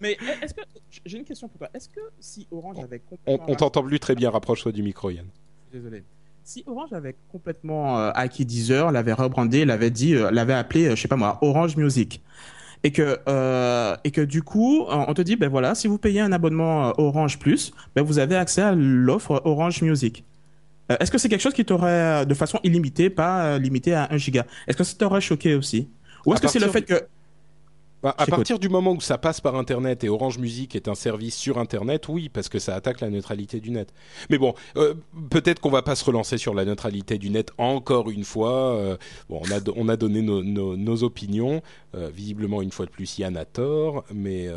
Mais 0.00 0.18
est-ce 0.42 0.54
que 0.54 0.62
j'ai 1.04 1.18
une 1.18 1.24
question 1.24 1.48
pour 1.48 1.58
toi 1.58 1.68
Est-ce 1.74 1.88
que 1.88 2.00
si 2.20 2.46
Orange 2.50 2.78
avait 2.78 3.02
on, 3.26 3.38
on 3.46 3.54
t'entend 3.54 3.82
plus 3.82 4.00
très 4.00 4.14
bien. 4.14 4.30
Rapproche-toi 4.30 4.72
du 4.72 4.82
micro, 4.82 5.10
Yann. 5.10 5.26
Désolé 5.72 6.04
si 6.44 6.62
Orange 6.66 6.92
avait 6.92 7.16
complètement 7.32 7.98
euh, 7.98 8.10
acquis 8.14 8.44
Deezer, 8.44 8.92
l'avait 8.92 9.14
rebrandé, 9.14 9.64
l'avait 9.64 9.90
dit, 9.90 10.14
euh, 10.14 10.30
l'avait 10.30 10.52
appelé, 10.52 10.86
euh, 10.86 10.96
je 10.96 11.00
sais 11.00 11.08
pas 11.08 11.16
moi, 11.16 11.38
Orange 11.40 11.76
Music, 11.76 12.22
et 12.84 12.92
que 12.92 13.18
et 14.04 14.10
que 14.10 14.20
du 14.20 14.42
coup, 14.42 14.84
on 14.88 15.14
te 15.14 15.22
dit, 15.22 15.36
ben 15.36 15.48
voilà, 15.48 15.74
si 15.74 15.88
vous 15.88 15.96
payez 15.96 16.20
un 16.20 16.32
abonnement 16.32 16.92
Orange 16.98 17.38
Plus, 17.38 17.72
ben 17.96 18.02
vous 18.02 18.18
avez 18.18 18.36
accès 18.36 18.60
à 18.60 18.74
l'offre 18.74 19.40
Orange 19.46 19.80
Music. 19.80 20.22
Est-ce 20.88 21.10
que 21.10 21.18
c'est 21.18 21.28
quelque 21.28 21.40
chose 21.40 21.54
qui 21.54 21.64
t'aurait, 21.64 22.26
de 22.26 22.34
façon 22.34 22.60
illimitée, 22.62 23.10
pas 23.10 23.58
limité 23.58 23.94
à 23.94 24.08
1 24.10 24.16
giga? 24.18 24.46
Est-ce 24.66 24.76
que 24.76 24.84
ça 24.84 24.94
t'aurait 24.98 25.20
choqué 25.20 25.54
aussi? 25.54 25.90
Ou 26.26 26.34
est-ce 26.34 26.42
que 26.42 26.48
c'est 26.48 26.58
le 26.58 26.68
fait 26.68 26.82
que 26.82 27.06
bah, 28.04 28.14
à 28.18 28.26
partir 28.26 28.58
du 28.58 28.68
moment 28.68 28.92
où 28.92 29.00
ça 29.00 29.16
passe 29.16 29.40
par 29.40 29.56
Internet 29.56 30.04
et 30.04 30.10
Orange 30.10 30.36
Music 30.36 30.76
est 30.76 30.88
un 30.88 30.94
service 30.94 31.34
sur 31.34 31.56
Internet, 31.56 32.06
oui, 32.08 32.28
parce 32.28 32.50
que 32.50 32.58
ça 32.58 32.74
attaque 32.74 33.00
la 33.00 33.08
neutralité 33.08 33.60
du 33.60 33.70
net. 33.70 33.94
Mais 34.28 34.36
bon, 34.36 34.52
euh, 34.76 34.92
peut-être 35.30 35.58
qu'on 35.58 35.70
va 35.70 35.80
pas 35.80 35.94
se 35.94 36.04
relancer 36.04 36.36
sur 36.36 36.52
la 36.52 36.66
neutralité 36.66 37.16
du 37.16 37.30
net 37.30 37.50
encore 37.56 38.10
une 38.10 38.24
fois. 38.24 38.74
Euh, 38.74 38.98
bon, 39.30 39.40
on 39.42 39.50
a, 39.50 39.58
on 39.74 39.88
a 39.88 39.96
donné 39.96 40.20
nos, 40.20 40.42
nos, 40.42 41.02
opinions. 41.02 41.62
Euh, 41.94 42.10
visiblement, 42.12 42.60
une 42.60 42.72
fois 42.72 42.84
de 42.84 42.90
plus, 42.90 43.18
Yann 43.18 43.38
a 43.38 43.46
tort, 43.46 44.04
mais 44.12 44.50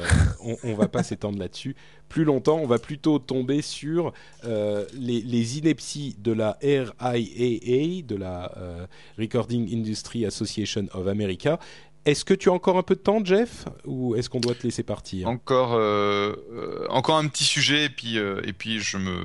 on, 0.44 0.58
on 0.66 0.74
va 0.74 0.90
pas 0.90 1.04
s'étendre 1.04 1.40
là-dessus 1.40 1.78
plus 2.10 2.24
longtemps. 2.24 2.58
On 2.58 2.68
va 2.68 2.80
plutôt 2.80 3.20
tomber 3.20 3.62
sur 3.62 4.14
les, 4.44 5.22
les, 5.22 5.58
inepties 5.58 6.16
de 6.20 6.32
la 6.32 6.58
RIAA, 6.62 8.02
de 8.02 8.16
la 8.16 8.52
Recording 9.18 9.74
Industry 9.74 10.26
Association 10.26 10.86
of 10.94 11.08
America, 11.08 11.60
est-ce 12.08 12.24
que 12.24 12.34
tu 12.34 12.50
as 12.50 12.54
encore 12.54 12.78
un 12.78 12.84
peu 12.84 12.96
de 12.96 13.02
temps, 13.02 13.24
Jeff, 13.24 13.66
ou 13.86 14.16
est-ce 14.16 14.30
qu'on 14.30 14.40
doit 14.40 14.56
te 14.56 14.64
laisser 14.64 14.82
partir? 14.82 15.28
Encore, 15.28 15.74
euh, 15.74 16.34
euh, 16.54 16.86
encore 16.90 17.18
un 17.18 17.28
petit 17.28 17.44
sujet, 17.44 17.86
et 17.86 17.90
puis, 17.90 18.18
euh, 18.18 18.40
et 18.46 18.54
puis 18.54 18.80
je 18.80 18.98
me, 18.98 19.20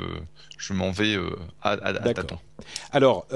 je 0.59 0.73
m'en 0.73 0.91
vais 0.91 1.17
à, 1.63 1.75
à, 1.75 1.93
Alors, 2.91 3.29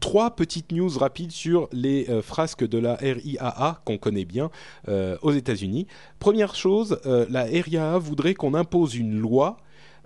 trois 0.00 0.34
petites 0.34 0.72
news 0.72 0.88
rapides 0.98 1.32
sur 1.32 1.68
les 1.72 2.06
frasques 2.22 2.66
de 2.66 2.78
la 2.78 2.94
RIAA 2.94 3.82
qu'on 3.84 3.98
connaît 3.98 4.24
bien 4.24 4.50
aux 4.88 5.32
États-Unis. 5.32 5.86
Première 6.18 6.54
chose, 6.54 6.98
la 7.04 7.44
RIAA 7.44 7.98
voudrait 7.98 8.34
qu'on 8.34 8.54
impose 8.54 8.94
une 8.94 9.18
loi 9.18 9.58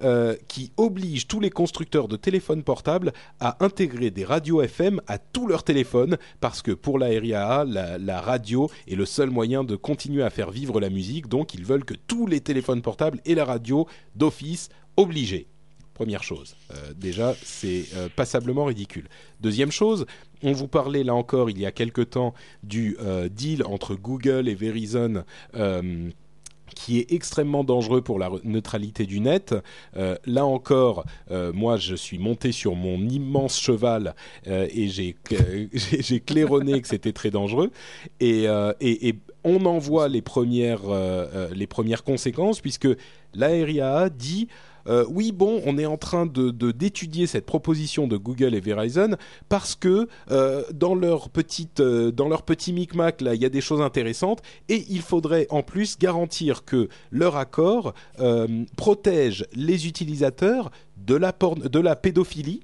euh, 0.03 0.35
qui 0.49 0.73
oblige 0.79 1.27
tous 1.27 1.41
les 1.41 1.51
constructeurs 1.51 2.09
de 2.09 2.17
téléphones 2.17 2.63
portables 2.63 3.13
à 3.39 3.63
intégrer 3.63 4.11
des 4.11 4.25
radios 4.25 4.63
FM 4.63 5.01
à 5.07 5.19
tous 5.19 5.47
leurs 5.47 5.63
téléphones 5.63 6.17
parce 6.41 6.63
que 6.63 6.71
pour 6.71 6.99
la 6.99 7.09
RIAA, 7.09 7.65
la, 7.65 8.21
radio 8.23 8.71
est 8.89 8.95
le 8.95 9.05
seul 9.05 9.29
moyen 9.29 9.63
de 9.63 9.77
continuer 9.77 10.23
à 10.23 10.31
faire 10.31 10.51
vivre 10.51 10.81
la 10.81 10.89
musique. 10.89 11.29
Donc 11.29 11.53
ils 11.53 11.67
veulent 11.67 11.85
que 11.85 11.93
tous 11.95 12.27
les 12.27 12.41
téléphones 12.41 12.81
portables 12.81 13.21
et 13.27 13.35
la 13.35 13.45
radio 13.45 13.87
d'office 14.17 14.71
obligés. 14.97 15.49
Première 15.93 16.23
chose, 16.23 16.57
euh, 16.71 16.95
déjà 16.97 17.35
c'est 17.43 17.85
euh, 17.95 18.09
passablement 18.17 18.65
ridicule. 18.65 19.07
Deuxième 19.41 19.71
chose, 19.71 20.07
on 20.43 20.53
vous 20.53 20.69
parlait 20.69 21.05
là 21.05 21.15
encore 21.15 21.51
il 21.51 21.59
y 21.59 21.67
a 21.67 21.73
quelque 21.73 22.01
temps 22.01 22.33
du 22.63 22.97
deal 23.31 23.65
entre 23.67 23.97
Google 23.97 24.49
et 24.49 24.55
Verizon 24.55 25.25
qui 26.75 26.99
est 26.99 27.13
extrêmement 27.13 27.65
dangereux 27.65 28.03
pour 28.03 28.19
la 28.19 28.31
neutralité 28.45 29.07
du 29.07 29.21
net. 29.21 29.55
Euh, 29.97 30.17
là 30.27 30.45
encore, 30.45 31.05
euh, 31.31 31.53
moi, 31.53 31.77
je 31.77 31.95
suis 31.95 32.19
monté 32.19 32.53
sur 32.53 32.75
mon 32.75 32.99
immense 33.09 33.59
cheval 33.61 34.15
euh, 34.47 34.67
et 34.71 34.89
j'ai 34.89 35.17
claironné 36.27 36.81
que 36.81 36.89
c'était 36.89 37.13
très 37.13 37.31
dangereux. 37.31 37.71
Et, 38.21 38.47
on 39.43 39.65
en 39.65 39.79
voit 39.79 40.09
les 40.09 40.21
premières 40.21 40.83
les 41.51 41.67
premières 41.67 42.05
conséquences 42.05 42.61
puisque 42.61 42.89
l'ARIA 43.33 44.11
dit 44.11 44.49
euh, 44.87 45.05
oui, 45.09 45.33
bon, 45.33 45.63
on 45.67 45.79
est 45.79 45.87
en 45.87 45.97
train 45.97 46.27
de 46.27 46.51
d'étudier 46.73 47.27
cette 47.27 47.47
proposition 47.47 48.07
de 48.07 48.17
Google 48.17 48.55
et 48.55 48.61
Verizon 48.61 49.17
parce 49.49 49.75
que 49.75 50.09
euh, 50.31 50.63
dans 50.73 50.95
leur 50.95 51.29
petite 51.31 51.81
euh, 51.81 52.11
dans 52.11 52.29
leur 52.29 52.43
petit 52.43 52.73
micmac 52.73 53.21
là, 53.21 53.35
il 53.35 53.41
y 53.41 53.45
a 53.45 53.49
des 53.49 53.61
choses 53.61 53.81
intéressantes 53.81 54.43
et 54.69 54.85
il 54.89 55.03
faudrait 55.03 55.47
en 55.51 55.63
plus 55.63 55.99
garantir 55.99 56.65
que 56.65 56.89
leur 57.11 57.37
accord 57.37 57.95
protège 58.77 59.47
les 59.55 59.87
utilisateurs 59.87 60.71
de 60.97 61.15
la 61.15 61.33
de 61.33 61.81
la 61.81 61.97
pédophilie 61.97 62.61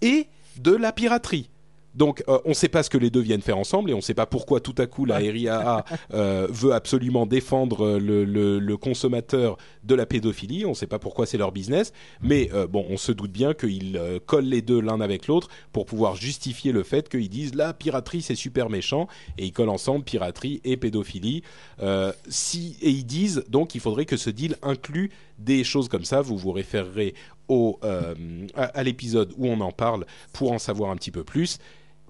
et 0.00 0.26
de 0.58 0.74
la 0.74 0.92
piraterie. 0.92 1.48
Donc, 1.94 2.24
euh, 2.28 2.38
on 2.44 2.50
ne 2.50 2.54
sait 2.54 2.68
pas 2.68 2.82
ce 2.82 2.90
que 2.90 2.98
les 2.98 3.10
deux 3.10 3.20
viennent 3.20 3.42
faire 3.42 3.58
ensemble 3.58 3.90
et 3.90 3.94
on 3.94 3.98
ne 3.98 4.02
sait 4.02 4.14
pas 4.14 4.26
pourquoi 4.26 4.60
tout 4.60 4.74
à 4.78 4.86
coup 4.86 5.04
la 5.04 5.16
RIAA 5.16 5.84
euh, 6.14 6.46
veut 6.50 6.72
absolument 6.72 7.26
défendre 7.26 7.86
euh, 7.86 7.98
le, 7.98 8.76
consommateur 8.76 9.58
de 9.84 9.94
la 9.94 10.06
pédophilie. 10.06 10.64
On 10.64 10.70
ne 10.70 10.74
sait 10.74 10.86
pas 10.86 10.98
pourquoi 10.98 11.26
c'est 11.26 11.36
leur 11.36 11.52
business, 11.52 11.92
mais 12.22 12.50
bon, 12.70 12.86
on 12.88 12.96
se 12.96 13.12
doute 13.12 13.30
bien 13.30 13.52
qu'ils 13.52 14.00
collent 14.26 14.46
les 14.46 14.62
deux 14.62 14.80
l'un 14.80 15.00
avec 15.00 15.26
l'autre 15.26 15.48
pour 15.72 15.84
pouvoir 15.84 16.16
justifier 16.16 16.72
le 16.72 16.82
fait 16.82 17.08
qu'ils 17.08 17.28
disent 17.28 17.54
la 17.54 17.74
piraterie 17.74 18.22
c'est 18.22 18.34
super 18.34 18.70
méchant 18.70 19.08
et 19.36 19.44
ils 19.44 19.52
collent 19.52 19.68
ensemble 19.68 20.04
piraterie 20.04 20.60
et 20.64 20.76
pédophilie. 20.76 21.42
si 22.28 22.76
et 22.80 22.90
ils 22.90 23.04
disent 23.04 23.44
donc 23.48 23.74
il 23.74 23.80
faudrait 23.80 24.06
que 24.06 24.16
ce 24.16 24.30
deal 24.30 24.56
inclue 24.62 25.10
des 25.38 25.64
choses 25.64 25.88
comme 25.88 26.04
ça. 26.04 26.22
Vous 26.22 26.38
vous 26.38 26.52
référerez 26.52 27.14
au, 27.48 27.78
à 28.54 28.82
l'épisode 28.82 29.32
où 29.36 29.46
on 29.46 29.60
en 29.60 29.72
parle 29.72 30.06
pour 30.32 30.52
en 30.52 30.58
savoir 30.58 30.90
un 30.90 30.96
petit 30.96 31.10
peu 31.10 31.24
plus. 31.24 31.58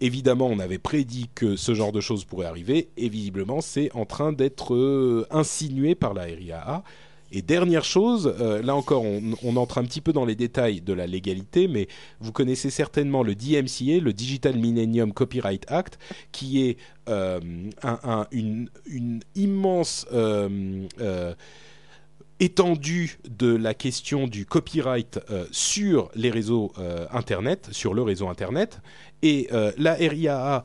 Évidemment, 0.02 0.48
on 0.48 0.58
avait 0.58 0.80
prédit 0.80 1.30
que 1.32 1.54
ce 1.54 1.74
genre 1.74 1.92
de 1.92 2.00
choses 2.00 2.24
pourrait 2.24 2.46
arriver, 2.46 2.88
et 2.96 3.08
visiblement, 3.08 3.60
c'est 3.60 3.88
en 3.94 4.04
train 4.04 4.32
d'être 4.32 4.74
euh, 4.74 5.24
insinué 5.30 5.94
par 5.94 6.12
la 6.12 6.22
RIAA. 6.22 6.82
Et 7.30 7.40
dernière 7.40 7.84
chose, 7.84 8.34
euh, 8.40 8.60
là 8.62 8.74
encore, 8.74 9.04
on, 9.04 9.56
entre 9.56 9.78
un 9.78 9.84
petit 9.84 10.00
peu 10.00 10.12
dans 10.12 10.24
les 10.24 10.34
détails 10.34 10.80
de 10.80 10.92
la 10.92 11.06
légalité, 11.06 11.68
mais 11.68 11.86
vous 12.18 12.32
connaissez 12.32 12.68
certainement 12.68 13.22
le 13.22 13.36
DMCA, 13.36 14.00
le 14.00 14.12
Digital 14.12 14.56
Millennium 14.58 15.12
Copyright 15.12 15.70
Act, 15.70 16.00
qui 16.32 16.64
est 16.64 16.78
euh, 17.08 17.38
une, 18.32 18.68
immense 19.36 20.04
étendue 22.40 23.20
de 23.30 23.54
la 23.54 23.72
question 23.72 24.26
du 24.26 24.46
copyright 24.46 25.20
sur 25.52 26.10
les 26.16 26.30
réseaux 26.30 26.72
Internet, 27.12 27.68
sur 27.70 27.94
le 27.94 28.02
réseau 28.02 28.28
Internet, 28.28 28.80
et 29.22 29.48
euh, 29.52 29.72
la 29.78 29.94
RIAA 29.94 30.64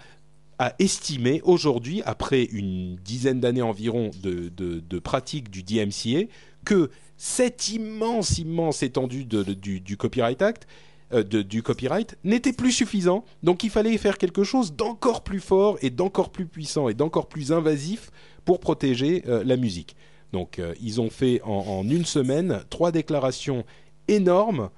a 0.60 0.74
estimé 0.80 1.41
aujourd'hui, 1.43 2.01
après 2.05 2.43
une 2.43 2.95
dizaine 2.95 3.39
d'années 3.39 3.62
environ 3.62 4.10
de, 4.22 4.99
pratique 4.99 5.51
du 5.51 5.62
DMCA, 5.62 6.28
que 6.66 6.89
cette 7.16 7.70
immense, 7.70 8.39
immense 8.39 8.82
étendue 8.82 9.26
du, 9.26 9.97
Copyright 9.97 10.41
Act 10.41 10.68
euh, 11.14 11.24
du 11.24 11.64
copyright 11.64 12.18
n'était 12.24 12.51
plus 12.51 12.72
suffisant. 12.72 13.24
Donc 13.43 13.64
il 13.64 13.70
fallait 13.70 13.97
faire 13.97 14.18
quelque 14.18 14.43
chose 14.43 14.74
d'encore 14.74 15.24
plus 15.24 15.39
fort 15.39 15.78
et 15.82 15.89
d'encore 15.89 16.32
plus 16.32 16.47
puissant 16.47 16.89
et 16.89 16.95
d'encore 16.95 17.28
plus 17.28 17.53
invasif 17.53 18.12
pour 18.43 18.60
protéger 18.60 19.24
euh, 19.28 19.43
la 19.45 19.55
musique. 19.55 19.95
Donc 20.34 20.60
ils 20.82 20.99
ont 20.99 21.10
fait 21.10 21.39
en, 21.45 21.88
une 21.88 22.03
semaine 22.03 22.62
trois 22.70 22.91
déclarations 22.91 23.64
énormes 24.10 24.70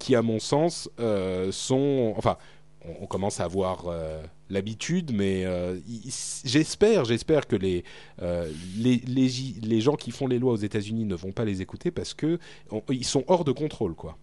qui, 0.00 0.16
à 0.16 0.22
mon 0.22 0.40
sens, 0.40 0.90
sont... 1.52 2.14
Enfin, 2.16 2.36
on, 3.00 3.06
commence 3.06 3.40
à 3.40 3.44
avoir 3.44 3.86
euh, 3.86 4.22
l'habitude, 4.50 5.12
mais 5.14 5.44
euh, 5.44 5.78
j'espère, 6.44 7.04
j'espère 7.04 7.46
que 7.46 7.56
les, 7.56 7.84
euh, 8.22 8.50
les, 8.76 9.02
les, 9.06 9.80
gens 9.80 9.94
qui 9.94 10.10
font 10.10 10.26
les 10.26 10.38
lois 10.38 10.52
aux 10.52 10.56
États-Unis 10.56 11.04
ne 11.04 11.14
vont 11.14 11.32
pas 11.32 11.44
les 11.44 11.62
écouter 11.62 11.90
parce 11.90 12.14
que 12.14 12.38
ils 12.90 13.04
sont 13.04 13.24
hors 13.28 13.44
de 13.44 13.52
contrôle, 13.52 13.94
quoi. 13.94 14.16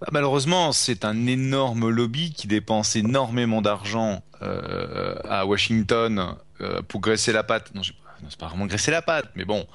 Bah, 0.00 0.08
malheureusement, 0.12 0.72
c'est 0.72 1.04
un 1.04 1.26
énorme 1.26 1.88
lobby 1.88 2.32
qui 2.32 2.46
dépense 2.46 2.96
énormément 2.96 3.62
d'argent 3.62 4.22
à 4.40 5.46
Washington 5.46 6.36
pour 6.88 7.00
graisser 7.00 7.32
la 7.32 7.42
patte. 7.42 7.74
Non, 7.74 7.80
c'est 8.28 8.38
pas 8.38 8.48
vraiment 8.48 8.66
graisser 8.66 8.90
la 8.90 9.00
patte, 9.00 9.30
mais 9.36 9.46
bon, 9.46 9.66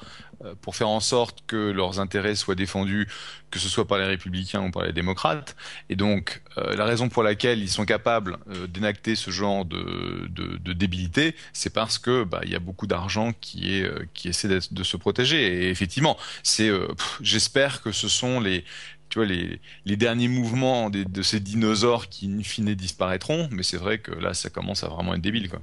pour 0.61 0.75
faire 0.75 0.89
en 0.89 0.99
sorte 0.99 1.43
que 1.47 1.71
leurs 1.71 1.99
intérêts 1.99 2.35
soient 2.35 2.55
défendus, 2.55 3.07
que 3.51 3.59
ce 3.59 3.69
soit 3.69 3.87
par 3.87 3.97
les 3.97 4.05
républicains 4.05 4.61
ou 4.61 4.71
par 4.71 4.83
les 4.83 4.93
démocrates. 4.93 5.55
Et 5.89 5.95
donc, 5.95 6.41
euh, 6.57 6.75
la 6.75 6.85
raison 6.85 7.09
pour 7.09 7.23
laquelle 7.23 7.59
ils 7.59 7.69
sont 7.69 7.85
capables 7.85 8.37
euh, 8.49 8.67
d'énacter 8.67 9.15
ce 9.15 9.31
genre 9.31 9.65
de, 9.65 10.27
de, 10.29 10.73
débilité, 10.73 11.35
c'est 11.51 11.73
parce 11.73 11.97
que 11.97 12.23
bah, 12.23 12.41
il 12.43 12.51
y 12.51 12.55
a 12.55 12.59
beaucoup 12.59 12.87
d'argent 12.87 13.33
qui 13.41 13.75
est 13.75 13.89
qui 14.13 14.29
essaie 14.29 14.47
de 14.47 14.83
se 14.83 14.97
protéger. 14.97 15.65
Et 15.65 15.69
effectivement, 15.69 16.17
c'est, 16.43 16.69
euh, 16.69 16.87
j'espère 17.21 17.81
que 17.81 17.91
ce 17.91 18.07
sont 18.07 18.39
les 18.39 18.63
tu 19.09 19.17
vois, 19.17 19.25
les, 19.25 19.59
les 19.85 19.97
derniers 19.97 20.27
mouvements 20.27 20.91
de 20.91 21.21
ces 21.23 21.39
dinosaures 21.39 22.09
qui, 22.09 22.27
in 22.27 22.43
fine, 22.43 22.75
disparaîtront, 22.75 23.49
mais 23.51 23.63
c'est 23.63 23.77
vrai 23.77 23.97
que 23.97 24.11
là, 24.11 24.35
ça 24.35 24.51
commence 24.51 24.83
à 24.83 24.87
vraiment 24.87 25.15
être 25.15 25.21
débile, 25.21 25.49
quoi. 25.49 25.61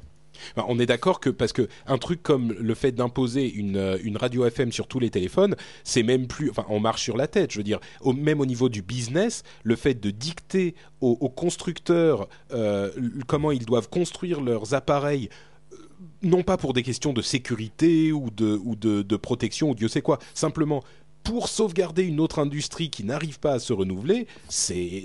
On 0.57 0.78
est 0.78 0.87
d'accord 0.87 1.20
que 1.20 1.30
parce 1.30 1.53
que 1.53 1.68
un 1.87 1.99
truc 1.99 2.22
comme 2.22 2.53
le 2.53 2.74
fait 2.74 2.93
d'imposer 2.93 3.51
une, 3.53 3.76
euh, 3.76 3.99
une 4.03 4.16
radio 4.16 4.45
FM 4.47 4.72
sur 4.72 4.87
tous 4.87 4.99
les 4.99 5.11
téléphones, 5.11 5.57
c'est 5.84 6.03
même 6.03 6.26
plus. 6.26 6.51
Enfin, 6.51 6.64
on 6.68 6.80
marche 6.80 7.03
sur 7.03 7.16
la 7.16 7.26
tête. 7.26 7.53
Je 7.53 7.59
veux 7.59 7.64
dire, 7.64 7.80
au, 8.01 8.12
même 8.12 8.41
au 8.41 8.47
niveau 8.47 8.68
du 8.68 8.82
business, 8.82 9.43
le 9.64 9.76
fait 9.76 9.95
de 9.95 10.11
dicter 10.11 10.74
aux, 11.01 11.28
constructeurs 11.28 12.28
euh, 12.53 12.91
comment 13.26 13.53
ils 13.53 13.64
doivent 13.66 13.89
construire 13.89 14.41
leurs 14.41 14.74
appareils. 14.74 15.28
euh, 15.72 15.76
Non 16.22 16.43
pas 16.43 16.57
pour 16.57 16.72
des 16.72 16.82
questions 16.82 17.12
de 17.12 17.22
sécurité 17.22 18.12
ou 18.12 18.30
de, 18.30 18.59
ou 18.64 18.76
de, 18.76 19.03
de 19.03 19.16
protection 19.16 19.70
ou 19.70 19.74
Dieu 19.74 19.89
sait 19.89 20.03
quoi, 20.03 20.18
simplement 20.34 20.82
pour 21.22 21.49
sauvegarder 21.49 22.05
une 22.05 22.20
autre 22.20 22.39
industrie 22.39 22.89
qui 22.89 23.03
n'arrive 23.03 23.41
pas 23.41 23.55
à 23.55 23.59
se 23.59 23.72
renouveler, 23.72 24.28
c'est 24.49 25.05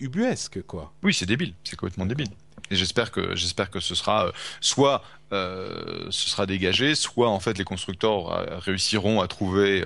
ubuesque 0.00 0.62
quoi. 0.62 0.92
Oui, 1.02 1.12
c'est 1.12 1.26
débile, 1.26 1.54
c'est 1.64 1.74
complètement 1.76 2.06
débile. 2.06 2.28
Et 2.70 2.76
j'espère 2.76 3.10
que 3.10 3.34
j'espère 3.34 3.70
que 3.70 3.80
ce 3.80 3.94
sera 3.94 4.26
euh, 4.26 4.32
soit 4.60 5.02
euh, 5.32 6.06
ce 6.10 6.30
sera 6.30 6.46
dégagé, 6.46 6.94
soit 6.94 7.28
en 7.28 7.40
fait 7.40 7.58
les 7.58 7.64
constructeurs 7.64 8.32
euh, 8.32 8.58
réussiront 8.58 9.20
à 9.20 9.28
trouver 9.28 9.84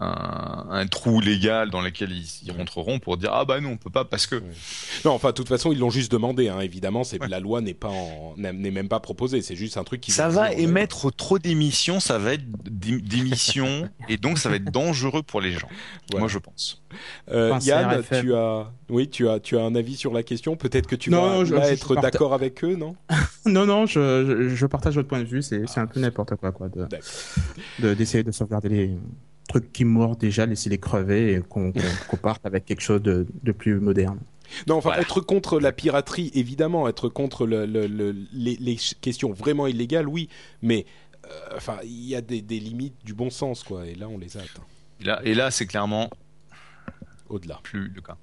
un, 0.00 0.66
un 0.70 0.86
trou 0.88 1.20
légal 1.20 1.70
dans 1.70 1.80
lequel 1.80 2.10
ils, 2.10 2.26
ils 2.44 2.50
rentreront 2.50 2.98
pour 2.98 3.16
dire 3.16 3.30
ah 3.32 3.44
bah 3.44 3.60
non 3.60 3.70
on 3.70 3.76
peut 3.76 3.90
pas 3.90 4.04
parce 4.04 4.26
que 4.26 4.42
Non, 5.04 5.12
enfin, 5.12 5.28
de 5.28 5.34
toute 5.34 5.48
façon, 5.48 5.70
ils 5.70 5.78
l'ont 5.78 5.90
juste 5.90 6.10
demandé. 6.10 6.48
Hein, 6.48 6.58
évidemment, 6.60 7.04
c'est 7.04 7.20
Ouais. 7.20 7.28
la 7.28 7.38
loi 7.40 7.60
n'est 7.60 7.74
pas 7.74 7.92
n'est 8.36 8.52
même 8.70 8.88
pas 8.88 8.98
proposée. 9.00 9.42
C'est 9.42 9.54
juste 9.56 9.76
un 9.76 9.84
truc 9.84 10.00
qui. 10.00 10.10
ça 10.10 10.28
va 10.28 10.52
émettre 10.52 11.14
trop 11.14 11.38
d'émissions, 11.38 12.00
ça 12.00 12.18
va 12.18 12.34
être 12.34 12.44
d'é- 12.64 13.00
d'émissions 13.00 13.88
et 14.08 14.16
donc 14.16 14.38
ça 14.38 14.48
va 14.48 14.56
être 14.56 14.72
dangereux 14.72 15.22
pour 15.22 15.40
les 15.40 15.52
gens. 15.52 15.68
Voilà. 16.10 16.20
Moi 16.22 16.28
je 16.28 16.38
pense. 16.38 16.82
Euh, 17.30 17.52
Enfin, 17.52 17.64
Yann, 17.64 18.02
tu 18.20 18.34
as, 18.34 18.70
oui, 18.90 19.08
tu 19.08 19.28
as, 19.28 19.40
tu 19.40 19.56
as 19.56 19.62
un 19.62 19.74
avis 19.74 19.96
sur 19.96 20.12
la 20.12 20.22
question? 20.22 20.56
Peut-être 20.56 20.86
que 20.86 20.96
tu 20.96 21.10
Non, 21.10 21.22
vas 21.22 21.34
non, 21.38 21.44
je- 21.44 21.54
là, 21.54 21.68
je 21.68 21.72
être 21.74 21.94
parta- 21.94 22.10
d'accord 22.10 22.34
avec 22.34 22.62
eux, 22.64 22.74
non? 22.76 22.96
Non, 23.46 23.66
non, 23.66 23.86
je, 23.86 24.48
je, 24.50 24.54
je 24.54 24.66
partage 24.66 24.94
votre 24.94 25.08
point 25.08 25.20
de 25.20 25.24
vue. 25.24 25.42
C'est 25.42 25.66
c'est 25.68 25.80
un 25.80 25.86
peu 25.86 26.00
n'importe 26.00 26.36
quoi, 26.36 26.52
quoi, 26.52 26.68
de 26.68 26.84
D'accord. 26.86 27.06
de- 27.80 27.94
d'essayer 27.94 28.22
de, 28.24 28.30
sauvegarder 28.30 28.68
les 28.68 28.90
trucs 29.52 29.72
qui 29.72 29.84
meurent 29.84 30.16
déjà, 30.16 30.46
laisser 30.46 30.70
les 30.70 30.78
crever 30.78 31.34
et 31.34 31.40
qu'on 31.48 31.72
parte 32.20 32.44
avec 32.46 32.64
quelque 32.64 32.80
chose 32.80 33.02
de, 33.02 33.26
de 33.42 33.52
plus 33.52 33.78
moderne. 33.80 34.18
Non, 34.66 34.76
enfin, 34.76 34.90
Voilà. 34.90 35.02
être 35.02 35.20
contre 35.20 35.60
la 35.60 35.72
piraterie, 35.72 36.30
évidemment, 36.34 36.88
être 36.88 37.08
contre 37.08 37.46
le, 37.46 37.64
le- 37.66 37.86
le- 37.86 38.14
les, 38.32 38.78
questions 39.00 39.32
vraiment 39.32 39.66
illégales, 39.66 40.08
oui, 40.08 40.28
mais 40.60 40.84
euh, 41.26 41.28
enfin, 41.56 41.78
il 41.84 42.06
y 42.06 42.14
a 42.14 42.20
des, 42.20 42.42
des 42.42 42.60
limites 42.60 42.96
du 43.04 43.14
bon 43.14 43.30
sens, 43.30 43.62
quoi. 43.62 43.86
Et 43.86 43.94
là, 43.94 44.08
on 44.08 44.18
les 44.18 44.36
a 44.36 44.40
atteints. 44.40 44.64
Et 45.00 45.04
là, 45.04 45.20
et 45.24 45.34
là 45.34 45.50
c'est 45.50 45.66
clairement 45.66 46.10
Au-delà. 47.28 47.60
plus 47.62 47.88
le 47.88 48.00
cas. 48.00 48.16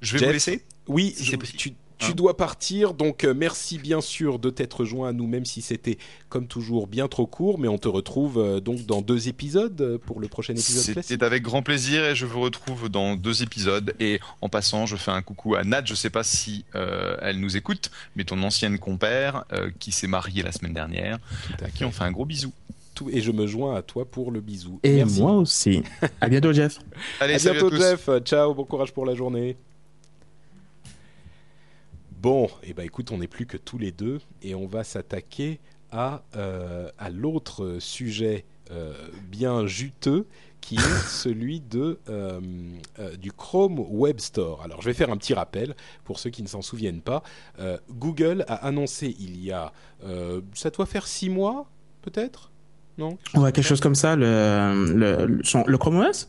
Je 0.00 0.12
vais 0.14 0.18
Jeff, 0.20 0.28
vous 0.28 0.32
laisser. 0.32 0.64
Oui, 0.88 1.12
Si 1.16 1.24
je- 1.24 1.30
c'est 1.32 1.36
possible. 1.36 1.58
tu, 1.58 1.72
tu 2.02 2.10
Hein 2.10 2.14
dois 2.14 2.36
partir, 2.36 2.94
donc 2.94 3.24
euh, 3.24 3.34
merci 3.34 3.78
bien 3.78 4.00
sûr 4.00 4.38
de 4.38 4.50
t'être 4.50 4.84
joint 4.84 5.08
à 5.08 5.12
nous, 5.12 5.26
même 5.26 5.44
si 5.44 5.62
c'était 5.62 5.98
comme 6.28 6.46
toujours 6.46 6.86
bien 6.86 7.08
trop 7.08 7.26
court, 7.26 7.58
mais 7.58 7.68
on 7.68 7.78
te 7.78 7.88
retrouve 7.88 8.38
euh, 8.38 8.60
donc 8.60 8.84
dans 8.86 9.02
deux 9.02 9.28
épisodes 9.28 9.80
euh, 9.80 9.98
pour 9.98 10.20
le 10.20 10.28
prochain 10.28 10.52
épisode. 10.54 11.02
C'était 11.02 11.24
avec 11.24 11.42
grand 11.42 11.62
plaisir 11.62 12.04
et 12.04 12.14
je 12.14 12.26
vous 12.26 12.40
retrouve 12.40 12.88
dans 12.88 13.16
deux 13.16 13.42
épisodes. 13.42 13.94
Et 14.00 14.20
en 14.40 14.48
passant, 14.48 14.86
je 14.86 14.96
fais 14.96 15.10
un 15.10 15.22
coucou 15.22 15.54
à 15.54 15.64
Nat. 15.64 15.82
Je 15.84 15.94
sais 15.94 16.10
pas 16.10 16.24
si 16.24 16.64
euh, 16.74 17.16
elle 17.20 17.38
nous 17.40 17.56
écoute, 17.56 17.90
mais 18.16 18.24
ton 18.24 18.42
ancienne 18.42 18.78
compère 18.78 19.44
euh, 19.52 19.70
qui 19.78 19.92
s'est 19.92 20.06
mariée 20.06 20.42
la 20.42 20.52
semaine 20.52 20.74
dernière, 20.74 21.18
à 21.62 21.70
qui 21.70 21.84
on 21.84 21.90
fait 21.92 22.04
un 22.04 22.12
gros 22.12 22.24
bisou. 22.26 22.52
Tout- 22.94 23.08
et 23.10 23.20
je 23.22 23.32
me 23.32 23.46
joins 23.46 23.74
à 23.76 23.82
toi 23.82 24.04
pour 24.04 24.30
le 24.30 24.40
bisou. 24.40 24.78
Et 24.82 24.96
merci. 24.96 25.20
moi 25.20 25.32
aussi. 25.32 25.82
À 26.20 26.28
bientôt, 26.28 26.52
Jeff. 26.52 26.78
Allez, 27.20 27.34
à 27.34 27.52
bientôt 27.52 27.72
à. 27.72 27.76
Jeff, 27.78 28.10
ciao, 28.24 28.52
bon 28.54 28.64
courage 28.64 28.92
pour 28.92 29.06
la 29.06 29.14
journée. 29.14 29.56
Bon, 32.22 32.48
et 32.62 32.72
ben 32.72 32.84
écoute, 32.84 33.10
on 33.10 33.18
n'est 33.18 33.26
plus 33.26 33.46
que 33.46 33.56
tous 33.56 33.78
les 33.78 33.90
deux 33.90 34.20
et 34.42 34.54
on 34.54 34.66
va 34.68 34.84
s'attaquer 34.84 35.58
à, 35.90 36.22
euh, 36.36 36.88
à 36.96 37.10
l'autre 37.10 37.78
sujet 37.80 38.44
euh, 38.70 38.94
bien 39.28 39.66
juteux 39.66 40.26
qui 40.60 40.76
est 40.76 40.78
celui 41.08 41.58
de, 41.60 41.98
euh, 42.08 42.40
euh, 43.00 43.16
du 43.16 43.32
Chrome 43.32 43.80
Web 43.88 44.20
Store. 44.20 44.62
Alors 44.62 44.80
je 44.82 44.86
vais 44.86 44.94
faire 44.94 45.10
un 45.10 45.16
petit 45.16 45.34
rappel 45.34 45.74
pour 46.04 46.20
ceux 46.20 46.30
qui 46.30 46.44
ne 46.44 46.48
s'en 46.48 46.62
souviennent 46.62 47.02
pas. 47.02 47.24
Euh, 47.58 47.76
Google 47.90 48.44
a 48.46 48.54
annoncé 48.66 49.16
il 49.18 49.42
y 49.42 49.50
a, 49.50 49.72
ça 50.54 50.70
doit 50.70 50.86
faire 50.86 51.08
six 51.08 51.28
mois 51.28 51.66
peut-être? 52.02 52.52
Non? 52.98 53.18
Ouais, 53.34 53.50
quelque 53.50 53.64
chose 53.66 53.80
comme 53.80 53.94
ça, 53.96 54.14
le, 54.14 55.26
le, 55.26 55.40
son- 55.42 55.64
le 55.66 55.76
Chrome 55.76 55.96
OS 55.96 56.28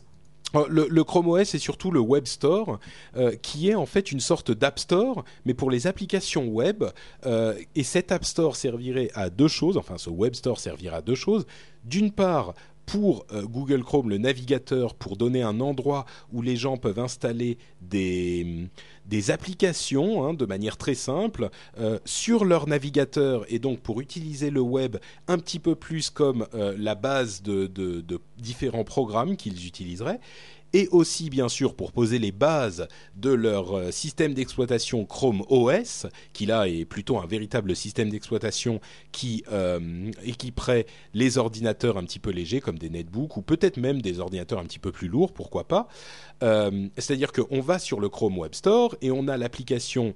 Le, 0.68 1.02
Chrome 1.02 1.28
OS 1.28 1.54
est 1.54 1.58
surtout 1.58 1.90
le 1.90 2.00
Web 2.00 2.26
Store, 2.26 2.78
euh, 3.16 3.34
qui 3.42 3.70
est 3.70 3.74
en 3.74 3.86
fait 3.86 4.12
une 4.12 4.20
sorte 4.20 4.50
d'App 4.50 4.78
Store, 4.78 5.24
mais 5.44 5.54
pour 5.54 5.70
les 5.70 5.86
applications 5.86 6.46
web. 6.46 6.84
Euh, 7.26 7.54
et 7.74 7.82
cet 7.82 8.12
App 8.12 8.24
Store 8.24 8.56
servirait 8.56 9.10
à 9.14 9.30
deux 9.30 9.48
choses, 9.48 9.76
enfin 9.76 9.98
ce 9.98 10.10
Web 10.10 10.34
Store 10.34 10.58
servira 10.58 10.98
à 10.98 11.02
deux 11.02 11.14
choses. 11.14 11.46
D'une 11.84 12.12
part, 12.12 12.54
pour 12.86 13.26
euh, 13.32 13.42
Google 13.42 13.82
Chrome, 13.82 14.10
le 14.10 14.18
navigateur, 14.18 14.94
pour 14.94 15.16
donner 15.16 15.42
un 15.42 15.60
endroit 15.60 16.04
où 16.32 16.42
les 16.42 16.56
gens 16.56 16.76
peuvent 16.76 16.98
installer 16.98 17.58
des, 17.80 18.68
applications 19.28 20.24
hein, 20.24 20.34
de 20.34 20.44
manière 20.44 20.76
très 20.76 20.94
simple 20.94 21.50
euh, 21.78 21.98
sur 22.04 22.44
leur 22.44 22.66
navigateur 22.66 23.44
et 23.48 23.58
donc 23.58 23.80
pour 23.80 24.00
utiliser 24.00 24.50
le 24.50 24.60
web 24.60 24.96
un 25.28 25.38
petit 25.38 25.58
peu 25.58 25.74
plus 25.74 26.10
comme 26.10 26.46
euh, 26.54 26.74
la 26.78 26.94
base 26.94 27.42
de 27.42 27.70
différents 28.38 28.84
programmes 28.84 29.36
qu'ils 29.36 29.66
utiliseraient 29.66 30.20
et 30.74 30.88
aussi 30.90 31.30
bien 31.30 31.48
sûr 31.48 31.74
pour 31.74 31.92
poser 31.92 32.18
les 32.18 32.32
bases 32.32 32.88
de 33.16 33.30
leur 33.30 33.74
euh, 33.74 33.90
système 33.90 34.34
d'exploitation 34.34 35.06
Chrome 35.06 35.42
OS, 35.48 36.06
qui 36.34 36.44
là 36.44 36.68
est 36.68 36.84
plutôt 36.84 37.18
un 37.18 37.26
véritable 37.26 37.74
système 37.74 38.10
d'exploitation 38.10 38.80
qui 39.12 39.44
euh, 39.52 40.10
équiperait 40.24 40.86
les 41.14 41.38
ordinateurs 41.38 41.96
un 41.96 42.04
petit 42.04 42.18
peu 42.18 42.30
légers 42.30 42.60
comme 42.60 42.78
des 42.78 42.90
netbooks 42.90 43.36
ou 43.36 43.42
peut-être 43.42 43.78
même 43.78 44.02
des 44.02 44.18
ordinateurs 44.20 44.58
un 44.58 44.64
petit 44.64 44.80
peu 44.80 44.92
plus 44.92 45.08
lourds, 45.08 45.32
pourquoi 45.32 45.64
pas. 45.64 45.88
Euh, 46.42 46.88
C'est-à-dire 46.98 47.32
qu'on 47.32 47.60
va 47.60 47.78
sur 47.78 48.00
le 48.00 48.08
Chrome 48.08 48.36
Web 48.36 48.54
Store 48.54 48.96
et 49.00 49.12
on 49.12 49.28
a 49.28 49.36
l'application 49.36 50.14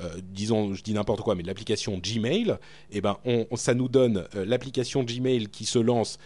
euh, 0.00 0.20
disons, 0.22 0.74
je 0.74 0.82
dis 0.82 0.94
n'importe 0.94 1.20
quoi, 1.20 1.34
mais 1.34 1.42
l'application 1.42 1.98
Gmail, 1.98 2.56
eh 2.90 3.00
ben, 3.00 3.18
ça 3.54 3.74
nous 3.74 3.88
donne 3.88 4.24
euh, 4.34 4.44
l'application 4.44 5.04
Gmail 5.04 5.48
qui 5.48 5.64
se 5.64 5.78
lance 5.78 6.18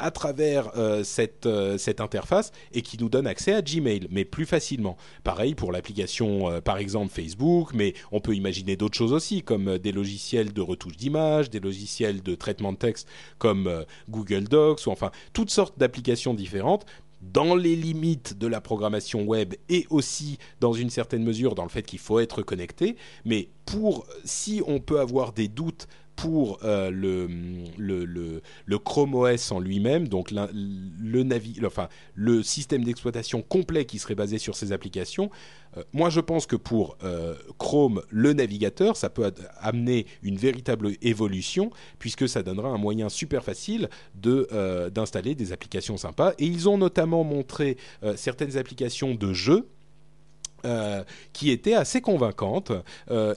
à 0.00 0.10
travers 0.10 0.76
euh, 0.76 1.04
cette, 1.04 1.46
euh, 1.46 1.78
cette 1.78 2.00
interface 2.00 2.50
et 2.72 2.82
qui 2.82 2.98
nous 2.98 3.08
donne 3.08 3.26
accès 3.26 3.52
à 3.52 3.62
Gmail, 3.62 4.08
mais 4.10 4.24
plus 4.24 4.46
facilement. 4.46 4.96
Pareil 5.22 5.54
pour 5.54 5.70
l'application, 5.70 6.50
euh, 6.50 6.60
par 6.60 6.78
exemple 6.78 7.12
Facebook, 7.12 7.70
mais 7.74 7.94
on 8.10 8.20
peut 8.20 8.34
imaginer 8.34 8.76
d'autres 8.76 8.96
choses 8.96 9.12
aussi, 9.12 9.42
comme 9.42 9.78
des 9.78 9.92
logiciels 9.92 10.52
de 10.52 10.60
retouche 10.60 10.96
d'image, 10.96 11.50
des 11.50 11.60
logiciels 11.60 12.22
de 12.22 12.34
traitement 12.34 12.72
de 12.72 12.78
texte 12.78 13.08
comme 13.38 13.84
Google 14.08 14.44
Docs, 14.44 14.86
ou 14.86 14.90
enfin 14.90 15.10
toutes 15.32 15.50
sortes 15.50 15.78
d'applications 15.78 16.34
différentes 16.34 16.86
dans 17.20 17.54
les 17.54 17.76
limites 17.76 18.38
de 18.38 18.46
la 18.46 18.60
programmation 18.60 19.24
web 19.24 19.54
et 19.68 19.86
aussi 19.90 20.38
dans 20.60 20.72
une 20.72 20.90
certaine 20.90 21.22
mesure 21.22 21.54
dans 21.54 21.64
le 21.64 21.68
fait 21.68 21.82
qu'il 21.82 21.98
faut 21.98 22.18
être 22.18 22.42
connecté. 22.42 22.96
Mais 23.24 23.50
pour 23.66 24.06
si 24.24 24.62
on 24.66 24.80
peut 24.80 25.00
avoir 25.00 25.32
des 25.32 25.48
doutes 25.48 25.86
pour 26.20 26.58
euh, 26.64 26.90
le, 26.90 28.78
Chrome 28.84 29.14
OS 29.14 29.52
en 29.52 29.58
lui-même, 29.58 30.06
donc 30.06 30.30
le, 32.14 32.42
système 32.42 32.84
d'exploitation 32.84 33.40
complet 33.40 33.86
qui 33.86 33.98
serait 33.98 34.14
basé 34.14 34.36
sur 34.36 34.54
ces 34.54 34.72
applications, 34.72 35.30
euh, 35.78 35.82
moi 35.94 36.10
je 36.10 36.20
pense 36.20 36.44
que 36.44 36.56
pour 36.56 36.98
euh, 37.04 37.34
Chrome, 37.56 38.02
le 38.10 38.34
navigateur, 38.34 38.98
ça 38.98 39.08
peut 39.08 39.32
amener 39.60 40.04
une 40.22 40.36
véritable 40.36 40.92
évolution 41.00 41.70
puisque 41.98 42.28
ça 42.28 42.42
donnera 42.42 42.68
un 42.68 42.78
moyen 42.78 43.08
super 43.08 43.42
facile 43.42 43.88
de, 44.14 44.90
d'installer 44.90 45.34
des 45.34 45.52
applications 45.52 45.96
sympas. 45.96 46.34
Et 46.38 46.44
ils 46.44 46.68
ont 46.68 46.76
notamment 46.76 47.24
montré 47.24 47.78
certaines 48.16 48.58
applications 48.58 49.14
de 49.14 49.32
jeux 49.32 49.68
qui 51.32 51.50
étaient 51.50 51.74
assez 51.74 52.02
convaincantes 52.02 52.72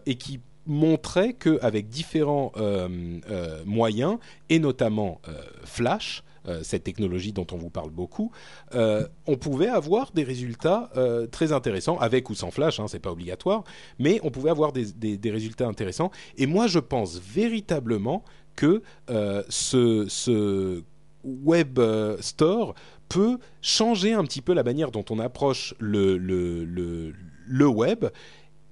et 0.05 0.15
qui 0.15 0.41
montraient 0.65 1.33
qu'avec 1.33 1.89
différents 1.89 2.51
euh, 2.57 3.19
euh, 3.29 3.63
moyens, 3.65 4.17
et 4.49 4.59
notamment 4.59 5.19
euh, 5.27 5.33
Flash, 5.63 6.23
cette 6.61 6.83
technologie 6.83 7.31
dont 7.31 7.47
on 7.53 7.55
vous 7.55 7.69
parle 7.69 7.89
beaucoup, 7.89 8.29
on 8.73 9.37
pouvait 9.37 9.69
avoir 9.69 10.11
des 10.11 10.25
résultats 10.25 10.91
très 11.31 11.53
intéressants, 11.53 11.97
avec 11.99 12.29
ou 12.29 12.35
sans 12.35 12.51
Flash, 12.51 12.81
hein, 12.81 12.87
c'est 12.89 12.99
pas 12.99 13.13
obligatoire, 13.13 13.63
mais 13.97 14.19
on 14.23 14.29
pouvait 14.29 14.49
avoir 14.49 14.73
des, 14.73 14.91
des- 14.91 15.15
des 15.15 15.31
résultats 15.31 15.67
intéressants. 15.67 16.11
Et 16.37 16.45
moi, 16.45 16.67
je 16.67 16.79
pense 16.79 17.17
véritablement 17.17 18.25
que 18.57 18.81
ce, 19.47 20.05
ce 20.09 20.83
web 21.23 21.79
store 22.19 22.75
peut 23.07 23.37
changer 23.61 24.11
un 24.11 24.25
petit 24.25 24.41
peu 24.41 24.53
la 24.53 24.63
manière 24.63 24.91
dont 24.91 25.05
on 25.11 25.19
approche 25.19 25.73
le, 25.79 26.17
le, 26.17 26.65
le, 26.65 27.13
le 27.47 27.67
web 27.67 28.07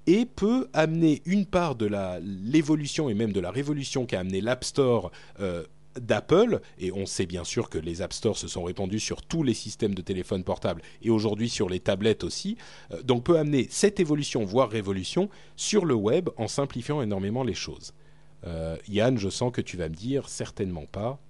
et 0.06 0.26
peut 0.26 0.68
amener 0.72 1.22
une 1.26 1.46
part 1.46 1.74
de 1.74 1.88
l'évolution 2.22 3.08
et 3.08 3.14
même 3.14 3.32
de 3.32 3.40
la 3.40 3.50
révolution 3.50 4.06
qu'a 4.06 4.20
amené 4.20 4.40
l'App 4.40 4.64
Store 4.64 5.10
euh, 5.40 5.64
d'Apple, 6.00 6.60
et 6.78 6.92
on 6.92 7.06
sait 7.06 7.26
bien 7.26 7.44
sûr 7.44 7.68
que 7.68 7.78
les 7.78 8.02
App 8.02 8.12
Stores 8.12 8.38
se 8.38 8.48
sont 8.48 8.62
répandus 8.62 9.00
sur 9.00 9.22
tous 9.22 9.42
les 9.42 9.54
systèmes 9.54 9.94
de 9.94 10.02
téléphone 10.02 10.44
portable 10.44 10.82
et 11.02 11.10
aujourd'hui 11.10 11.48
sur 11.48 11.68
les 11.68 11.80
tablettes 11.80 12.24
aussi, 12.24 12.56
euh, 12.92 13.02
donc 13.02 13.24
peut 13.24 13.38
amener 13.38 13.66
cette 13.70 14.00
évolution, 14.00 14.44
voire 14.44 14.70
révolution, 14.70 15.28
sur 15.56 15.84
le 15.84 15.94
web 15.94 16.30
en 16.36 16.48
simplifiant 16.48 17.02
énormément 17.02 17.44
les 17.44 17.54
choses. 17.54 17.92
Euh, 18.44 18.76
Yann, 18.88 19.18
je 19.18 19.28
sens 19.28 19.52
que 19.52 19.60
tu 19.60 19.76
vas 19.76 19.88
me 19.88 19.94
dire 19.94 20.28
certainement 20.28 20.86
pas, 20.86 21.20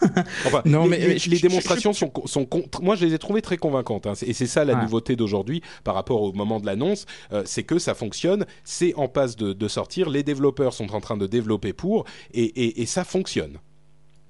non, 0.64 0.84
les, 0.84 0.88
mais, 0.88 1.16
les, 1.16 1.38
démonstrations 1.38 1.92
sont, 1.92 2.12
sont, 2.24 2.48
moi 2.80 2.96
je 2.96 3.04
les 3.04 3.14
ai 3.14 3.18
trouvées 3.18 3.42
très 3.42 3.56
convaincantes 3.56 4.06
hein. 4.06 4.12
et 4.22 4.32
c'est 4.32 4.46
ça 4.46 4.64
la 4.64 4.74
nouveauté 4.74 5.16
d'aujourd'hui 5.16 5.62
par 5.84 5.94
rapport 5.94 6.22
au 6.22 6.32
moment 6.32 6.60
de 6.60 6.66
l'annonce, 6.66 7.06
euh, 7.32 7.42
c'est 7.44 7.64
que 7.64 7.78
ça 7.78 7.94
fonctionne, 7.94 8.46
c'est 8.64 8.94
en 8.94 9.08
passe 9.08 9.36
de, 9.36 9.68
sortir, 9.68 10.10
les 10.10 10.22
développeurs 10.22 10.72
sont 10.72 10.94
en 10.94 11.00
train 11.00 11.16
de 11.16 11.26
développer 11.26 11.72
pour 11.72 12.04
et, 12.32 12.82
et, 12.82 12.86
ça 12.86 13.04
fonctionne. 13.04 13.58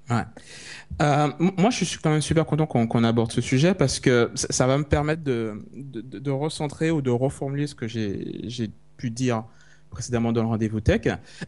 Ouais. 0.09 0.23
Euh, 1.01 1.29
moi, 1.39 1.69
je 1.69 1.85
suis 1.85 1.97
quand 1.99 2.09
même 2.09 2.21
super 2.21 2.45
content 2.45 2.67
qu'on 2.67 3.03
aborde 3.03 3.31
ce 3.31 3.41
sujet 3.41 3.73
parce 3.73 3.99
que 3.99 4.29
ça, 4.35 4.67
va 4.67 4.77
me 4.77 4.83
permettre 4.83 5.23
de, 5.23 5.65
de, 5.73 6.19
de, 6.19 6.31
recentrer 6.31 6.91
ou 6.91 7.01
de 7.01 7.09
reformuler 7.09 7.65
ce 7.65 7.75
que 7.75 7.87
j'ai 7.87 8.71
pu 8.97 9.09
dire 9.09 9.45
précédemment 9.91 10.31
dans 10.31 10.41
le 10.41 10.47
rendez-vous 10.47 10.79
tech. 10.79 11.01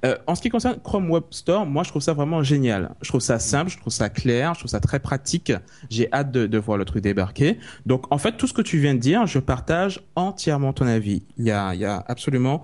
Euh, 0.05 0.17
en 0.27 0.35
ce 0.35 0.41
qui 0.41 0.49
concerne 0.49 0.77
Chrome 0.83 1.09
Web 1.09 1.23
Store, 1.31 1.65
moi 1.65 1.83
je 1.83 1.89
trouve 1.89 2.01
ça 2.01 2.13
vraiment 2.13 2.43
génial. 2.43 2.91
Je 3.01 3.09
trouve 3.09 3.21
ça 3.21 3.39
simple, 3.39 3.71
je 3.71 3.77
trouve 3.77 3.91
ça 3.91 4.09
clair, 4.09 4.53
je 4.53 4.59
trouve 4.59 4.71
ça 4.71 4.79
très 4.79 4.99
pratique. 4.99 5.51
J'ai 5.89 6.11
hâte 6.13 6.31
de, 6.31 6.45
de, 6.45 6.57
voir 6.57 6.77
le 6.77 6.85
truc 6.85 7.01
débarquer. 7.01 7.57
Donc 7.85 8.11
en 8.11 8.17
fait 8.17 8.37
tout 8.37 8.45
ce 8.45 8.53
que 8.53 8.61
tu 8.61 8.77
viens 8.77 8.93
de 8.93 8.99
dire, 8.99 9.25
je 9.25 9.39
partage 9.39 10.01
entièrement 10.15 10.73
ton 10.73 10.85
avis. 10.85 11.23
Il 11.37 11.45
y 11.45 11.51
a, 11.51 11.73
il 11.73 11.79
y 11.79 11.85
a 11.85 12.03
absolument 12.07 12.61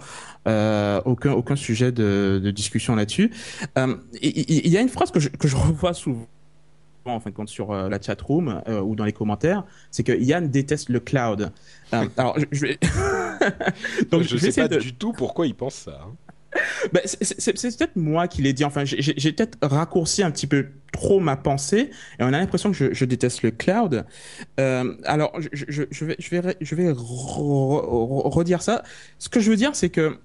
euh, 0.48 1.02
aucun 1.06 1.32
aucun 1.32 1.56
sujet 1.56 1.92
de, 1.92 2.40
de 2.44 2.52
discussion 2.52 2.96
là-dessus. 2.96 3.32
Euh, 3.78 3.96
il, 4.22 4.68
y 4.68 4.78
a 4.78 4.82
une 4.82 4.90
phrase 4.90 5.12
que 5.12 5.20
je, 5.20 5.30
que 5.30 5.48
je 5.48 5.56
revois 5.56 5.94
souvent 5.94 6.28
en 7.06 7.20
fin 7.20 7.30
de 7.30 7.36
compte 7.36 7.50
sur 7.50 7.72
euh, 7.72 7.90
la 7.90 8.02
chat 8.02 8.20
room 8.22 8.62
euh, 8.68 8.82
ou 8.82 8.96
dans 8.96 9.06
les 9.06 9.14
commentaires, 9.14 9.64
c'est 9.92 10.04
que 10.04 10.12
Yann 10.12 10.50
déteste 10.50 10.90
le 10.90 11.00
cloud. 11.00 11.52
Euh, 11.94 12.06
alors 12.18 12.38
je, 12.52 12.66
vais 12.66 12.80
donc 14.12 14.24
je, 14.24 14.36
ne 14.36 14.40
sais 14.40 14.68
pas 14.68 14.68
du 14.68 14.94
tout 14.94 15.14
pourquoi 15.14 15.48
il 15.48 15.56
pense 15.56 15.76
ça. 15.76 16.02
Hein. 16.04 16.14
Ben, 16.94 17.02
c'est 17.06 17.78
peut-être 17.78 17.96
moi 17.96 18.28
qui 18.28 18.42
l'ai 18.42 18.54
dit. 18.54 18.66
Enfin, 18.66 18.84
j'ai 18.84 19.32
peut-être 19.32 19.60
raccourci 19.62 20.24
un 20.24 20.32
petit 20.32 20.48
peu 20.48 20.70
trop 20.92 21.20
ma 21.20 21.38
pensée 21.38 21.92
et 22.18 22.24
on 22.24 22.28
a 22.28 22.32
l'impression 22.32 22.72
que 22.72 22.92
je, 22.92 23.06
déteste 23.06 23.44
le 23.44 23.52
cloud. 23.52 24.04
alors, 24.58 25.32
je, 25.54 25.84
vais, 25.84 26.16
je 26.18 26.36
vais, 26.36 26.58
je 26.60 26.76
vais 26.76 26.92
redire 26.92 28.64
ça. 28.64 28.82
Ce 29.20 29.30
que 29.30 29.40
je 29.40 29.52
veux 29.52 29.58
dire, 29.58 29.76
c'est 29.76 29.90
que 29.90 30.18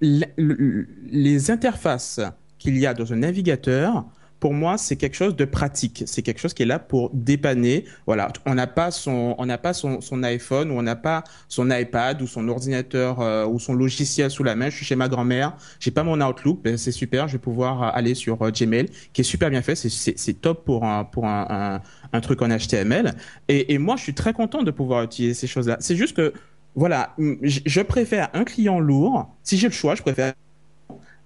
les 0.00 1.50
interfaces 1.50 2.20
qu'il 2.58 2.78
y 2.78 2.86
a 2.86 2.94
dans 2.94 3.12
un 3.12 3.16
navigateur 3.16 4.06
pour 4.40 4.54
moi, 4.54 4.78
c'est 4.78 4.96
quelque 4.96 5.16
chose 5.16 5.36
de 5.36 5.44
pratique. 5.44 6.02
C'est 6.06 6.22
quelque 6.22 6.40
chose 6.40 6.54
qui 6.54 6.62
est 6.62 6.66
là 6.66 6.78
pour 6.78 7.10
dépanner. 7.12 7.84
Voilà, 8.06 8.32
on 8.46 8.54
n'a 8.54 8.66
pas 8.66 8.90
son, 8.90 9.34
on 9.38 9.46
n'a 9.46 9.58
pas 9.58 9.74
son, 9.74 10.00
son, 10.00 10.22
iPhone 10.22 10.70
ou 10.70 10.74
on 10.74 10.82
n'a 10.82 10.96
pas 10.96 11.24
son 11.48 11.70
iPad 11.70 12.20
ou 12.22 12.26
son 12.26 12.48
ordinateur 12.48 13.20
euh, 13.20 13.46
ou 13.46 13.58
son 13.60 13.74
logiciel 13.74 14.30
sous 14.30 14.42
la 14.42 14.56
main. 14.56 14.70
Je 14.70 14.76
suis 14.76 14.86
chez 14.86 14.96
ma 14.96 15.08
grand-mère, 15.08 15.56
j'ai 15.78 15.90
pas 15.90 16.02
mon 16.02 16.20
Outlook, 16.20 16.62
ben 16.62 16.78
c'est 16.78 16.92
super. 16.92 17.28
Je 17.28 17.34
vais 17.34 17.38
pouvoir 17.38 17.82
euh, 17.82 17.90
aller 17.92 18.14
sur 18.14 18.40
euh, 18.42 18.50
Gmail, 18.50 18.86
qui 19.12 19.20
est 19.20 19.24
super 19.24 19.50
bien 19.50 19.62
fait. 19.62 19.74
C'est 19.76 20.40
top 20.40 20.64
pour 20.64 20.84
un 20.84 21.04
pour 21.04 21.26
un, 21.26 21.80
un, 22.12 22.20
truc 22.20 22.40
en 22.40 22.48
HTML. 22.48 23.14
Et, 23.48 23.74
et 23.74 23.78
moi, 23.78 23.96
je 23.96 24.02
suis 24.02 24.14
très 24.14 24.32
content 24.32 24.62
de 24.62 24.70
pouvoir 24.70 25.04
utiliser 25.04 25.34
ces 25.34 25.46
choses-là. 25.46 25.76
C'est 25.80 25.96
juste 25.96 26.16
que 26.16 26.32
voilà, 26.74 27.14
je 27.18 27.80
préfère 27.82 28.30
un 28.32 28.44
client 28.44 28.80
lourd. 28.80 29.34
Si 29.42 29.58
j'ai 29.58 29.66
le 29.66 29.72
choix, 29.72 29.94
je 29.94 30.02
préfère 30.02 30.32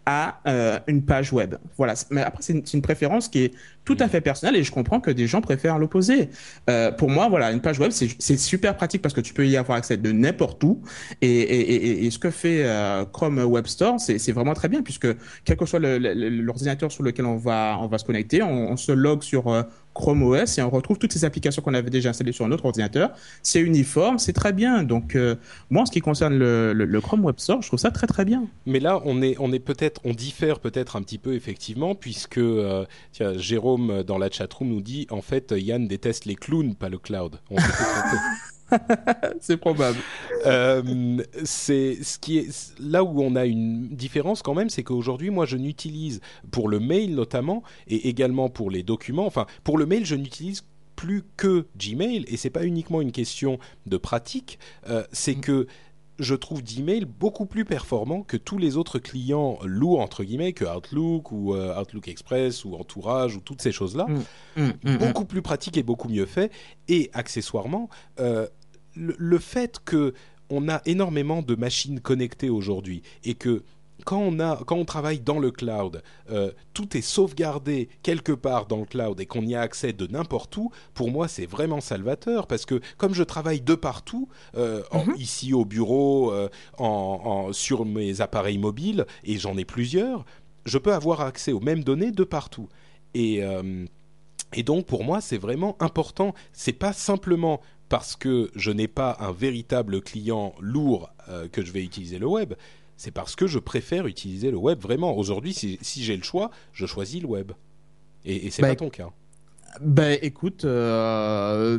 à 0.07 0.41
euh, 0.47 0.79
une 0.87 1.05
page 1.05 1.33
web. 1.33 1.55
Voilà. 1.77 1.95
Mais 2.11 2.23
après, 2.23 2.43
c'est 2.43 2.53
une, 2.53 2.65
une, 2.73 2.83
préférence 2.83 3.29
qui 3.29 3.45
est 3.45 3.55
tout 3.85 3.97
à 4.01 4.09
fait 4.09 4.21
personnelle 4.21 4.57
et 4.57 4.63
je 4.63 4.73
comprends 4.73 5.01
que 5.01 5.11
des 5.11 5.27
gens 5.27 5.41
préfèrent 5.41 5.79
l'opposé. 5.79 6.31
Euh, 6.71 6.91
pour 6.91 7.11
moi, 7.11 7.29
voilà, 7.29 7.53
une 7.53 7.61
page 7.61 7.79
web, 7.79 7.91
c'est 7.91 8.37
super 8.37 8.77
pratique 8.77 9.03
parce 9.03 9.15
que 9.15 9.21
tu 9.21 9.35
peux 9.35 9.47
y 9.47 9.57
avoir 9.57 9.79
accès 9.79 9.97
de 9.97 10.13
n'importe 10.13 10.63
où. 10.65 10.83
Et, 11.21 11.29
et, 11.29 11.75
et, 11.75 12.07
et, 12.07 12.11
ce 12.11 12.19
que 12.19 12.31
fait 12.31 12.65
euh, 12.65 13.05
Chrome 13.05 13.39
Web 13.39 13.67
Store, 13.67 14.01
c'est 14.01 14.33
vraiment 14.33 14.55
très 14.55 14.69
bien 14.69 14.83
puisque 14.83 15.09
quel 15.45 15.57
que 15.57 15.67
soit 15.67 15.81
l'ordinateur 15.81 16.91
sur 16.91 17.03
lequel 17.03 17.27
on 17.27 17.37
va, 17.37 17.79
on 17.81 17.87
va 17.87 17.99
se 17.99 18.05
connecter, 18.05 18.43
on, 18.43 18.73
on 18.73 18.77
se 18.77 18.93
log 18.93 19.23
sur 19.23 19.49
euh, 19.49 19.63
Chrome 19.95 20.23
OS 20.25 20.59
et 20.59 20.63
on 20.63 20.71
retrouve 20.71 20.99
toutes 20.99 21.13
ces 21.13 21.25
applications 21.25 21.63
qu'on 21.63 21.75
avait 21.75 21.91
déjà 21.91 22.11
installées 22.11 22.33
sur 22.33 22.47
notre 22.49 22.67
ordinateur. 22.67 23.11
C'est 23.43 23.61
uniforme, 23.61 24.19
c'est 24.19 24.33
très 24.33 24.53
bien. 24.53 24.83
Donc 24.83 25.15
euh, 25.15 25.37
moi, 25.71 25.83
en 25.83 25.87
ce 25.87 25.93
qui 25.93 26.01
concerne 26.01 26.37
le, 26.37 26.73
le, 26.73 27.01
Chrome 27.01 27.25
Web 27.25 27.39
Store, 27.39 27.63
je 27.63 27.69
trouve 27.69 27.79
ça 27.79 27.91
très 27.91 28.07
très 28.07 28.25
bien. 28.25 28.45
Mais 28.67 28.81
là, 28.81 29.01
on 29.05 29.23
est, 29.23 29.37
on 29.39 29.53
est 29.53 29.59
peut-être, 29.61 30.01
on 30.05 30.13
diffère 30.13 30.59
peut-être 30.61 30.97
un 30.97 31.03
petit 31.03 31.19
peu 31.19 31.35
effectivement, 31.35 31.95
puisque 31.95 32.39
euh, 32.39 32.85
tiens, 33.13 33.37
Jérôme 33.37 34.03
dans 34.03 34.19
la 34.19 34.31
chatroom 34.31 34.69
nous 34.69 34.83
dit 34.83 35.07
en 35.11 35.23
fait 35.23 35.55
Yann 35.57 35.87
déteste 35.87 36.25
les 36.25 36.35
clowns, 36.35 36.75
pas 36.75 36.89
le 36.89 36.99
cloud. 36.99 37.41
On 37.51 37.57
c'est 39.41 39.57
probable. 39.57 39.99
Euh, 40.47 41.23
c'est 41.45 42.03
ce 42.03 42.19
qui 42.19 42.39
est 42.39 42.75
là 42.81 43.05
où 43.05 43.23
on 43.23 43.37
a 43.37 43.47
une 43.47 43.89
différence 43.89 44.43
quand 44.43 44.55
même, 44.55 44.71
c'est 44.71 44.83
qu'aujourd'hui, 44.83 45.31
moi, 45.31 45.47
je 45.47 45.57
n'utilise 45.57 46.21
pour 46.51 46.69
le 46.69 46.81
mail 46.81 47.15
notamment 47.15 47.62
et 47.87 48.09
également 48.09 48.49
pour 48.49 48.71
les 48.71 48.83
documents. 48.83 49.27
Enfin, 49.27 49.47
pour 49.62 49.79
le 49.79 49.87
mail, 49.87 50.05
je 50.05 50.17
n'utilise 50.17 50.65
plus 50.97 51.23
que 51.37 51.67
Gmail 51.77 52.25
et 52.29 52.37
c'est 52.37 52.51
pas 52.51 52.65
uniquement 52.65 53.01
une 53.01 53.12
question 53.12 53.59
de 53.87 53.97
pratique. 53.97 54.59
Euh, 54.89 55.05
c'est 55.12 55.37
mm. 55.37 55.41
que 55.41 55.67
je 56.19 56.35
trouve 56.35 56.62
d'email 56.62 57.05
beaucoup 57.05 57.47
plus 57.47 57.65
performant 57.65 58.23
que 58.23 58.37
tous 58.37 58.59
les 58.59 58.77
autres 58.77 58.99
clients 58.99 59.59
lourds 59.65 60.01
entre 60.01 60.23
guillemets 60.25 60.53
que 60.53 60.65
Outlook 60.65 61.33
ou 61.33 61.55
euh, 61.55 61.79
Outlook 61.81 62.09
Express 62.09 62.65
ou 62.65 62.75
Entourage 62.75 63.37
ou 63.37 63.41
toutes 63.41 63.62
ces 63.62 63.73
choses 63.73 63.97
là 63.97 64.07
mm. 64.57 64.73
Mm, 64.85 64.97
beaucoup 64.99 65.25
plus 65.25 65.43
pratique 65.43 65.77
et 65.77 65.83
beaucoup 65.83 66.09
mieux 66.09 66.27
fait. 66.27 66.53
Et 66.89 67.11
accessoirement 67.12 67.89
euh, 68.21 68.47
le, 68.95 69.39
fait 69.39 69.79
que 69.85 70.15
on 70.51 70.69
a 70.69 70.83
énormément 70.87 71.43
de 71.43 71.55
machines 71.57 72.01
connectées 72.01 72.51
aujourd'hui 72.51 73.03
et 73.25 73.35
que 73.35 73.65
quand 74.05 74.19
on, 74.19 74.39
a, 74.39 74.63
quand 74.65 74.77
on 74.77 74.85
travaille 74.85 75.21
dans 75.21 75.39
le 75.39 75.51
cloud, 75.51 76.03
euh, 76.31 76.53
tout 76.75 76.97
est 76.97 77.03
sauvegardé 77.03 77.89
quelque 78.03 78.33
part 78.33 78.67
dans 78.67 78.79
le 78.79 78.85
cloud 78.85 79.19
et 79.21 79.27
qu'on 79.27 79.43
y 79.43 79.55
a 79.55 79.61
accès 79.61 79.93
de 79.93 80.07
n'importe 80.07 80.57
où, 80.57 80.71
pour 80.93 81.11
moi 81.11 81.27
c'est 81.27 81.47
vraiment 81.47 81.81
salvateur 81.81 82.47
parce 82.47 82.67
que 82.67 82.81
comme 82.99 83.15
je 83.15 83.23
travaille 83.23 83.61
de 83.61 83.75
partout, 83.75 84.29
euh, 84.57 84.83
mhm. 84.93 85.15
ici 85.17 85.55
au 85.55 85.65
bureau, 85.65 86.33
euh, 86.33 86.49
en, 86.79 87.53
sur 87.53 87.85
mes 87.85 88.21
appareils 88.21 88.59
mobiles, 88.59 89.07
et 89.25 89.39
j'en 89.39 89.57
ai 89.57 89.65
plusieurs, 89.65 90.25
je 90.67 90.79
peux 90.79 90.93
avoir 90.93 91.21
accès 91.23 91.53
aux 91.53 91.61
mêmes 91.61 91.85
données 91.85 92.13
de 92.13 92.25
partout. 92.25 92.69
Et, 93.15 93.43
et 94.55 94.63
donc 94.65 94.87
pour 94.87 95.05
moi 95.05 95.21
c'est 95.21 95.39
vraiment 95.39 95.77
important, 95.81 96.35
c'est 96.53 96.73
pas 96.73 96.93
simplement 96.93 97.61
parce 97.89 98.17
que 98.17 98.51
je 98.57 98.73
n'ai 98.73 98.89
pas 98.89 99.17
un 99.21 99.31
véritable 99.31 100.01
client 100.01 100.55
lourd 100.59 101.11
que 101.53 101.65
je 101.65 101.71
vais 101.71 101.85
utiliser 101.85 102.19
le 102.19 102.27
web, 102.27 102.55
c'est 102.97 103.11
parce 103.11 103.37
que 103.37 103.47
je 103.47 103.59
préfère 103.59 104.07
utiliser 104.07 104.51
le 104.51 104.57
web 104.57 104.81
vraiment. 104.81 105.17
Aujourd'hui, 105.17 105.53
si, 105.53 105.79
j'ai 105.83 106.17
le 106.17 106.23
choix, 106.23 106.51
je 106.73 106.87
choisis 106.87 107.21
le 107.21 107.29
web. 107.29 107.53
Et, 108.25 108.47
et 108.47 108.51
c'est 108.51 108.63
bah, 108.63 108.69
pas 108.69 108.77
ton 108.77 108.91
cas. 108.91 109.11
Ben 109.81 110.19
écoute, 110.23 110.65
euh, 110.65 111.79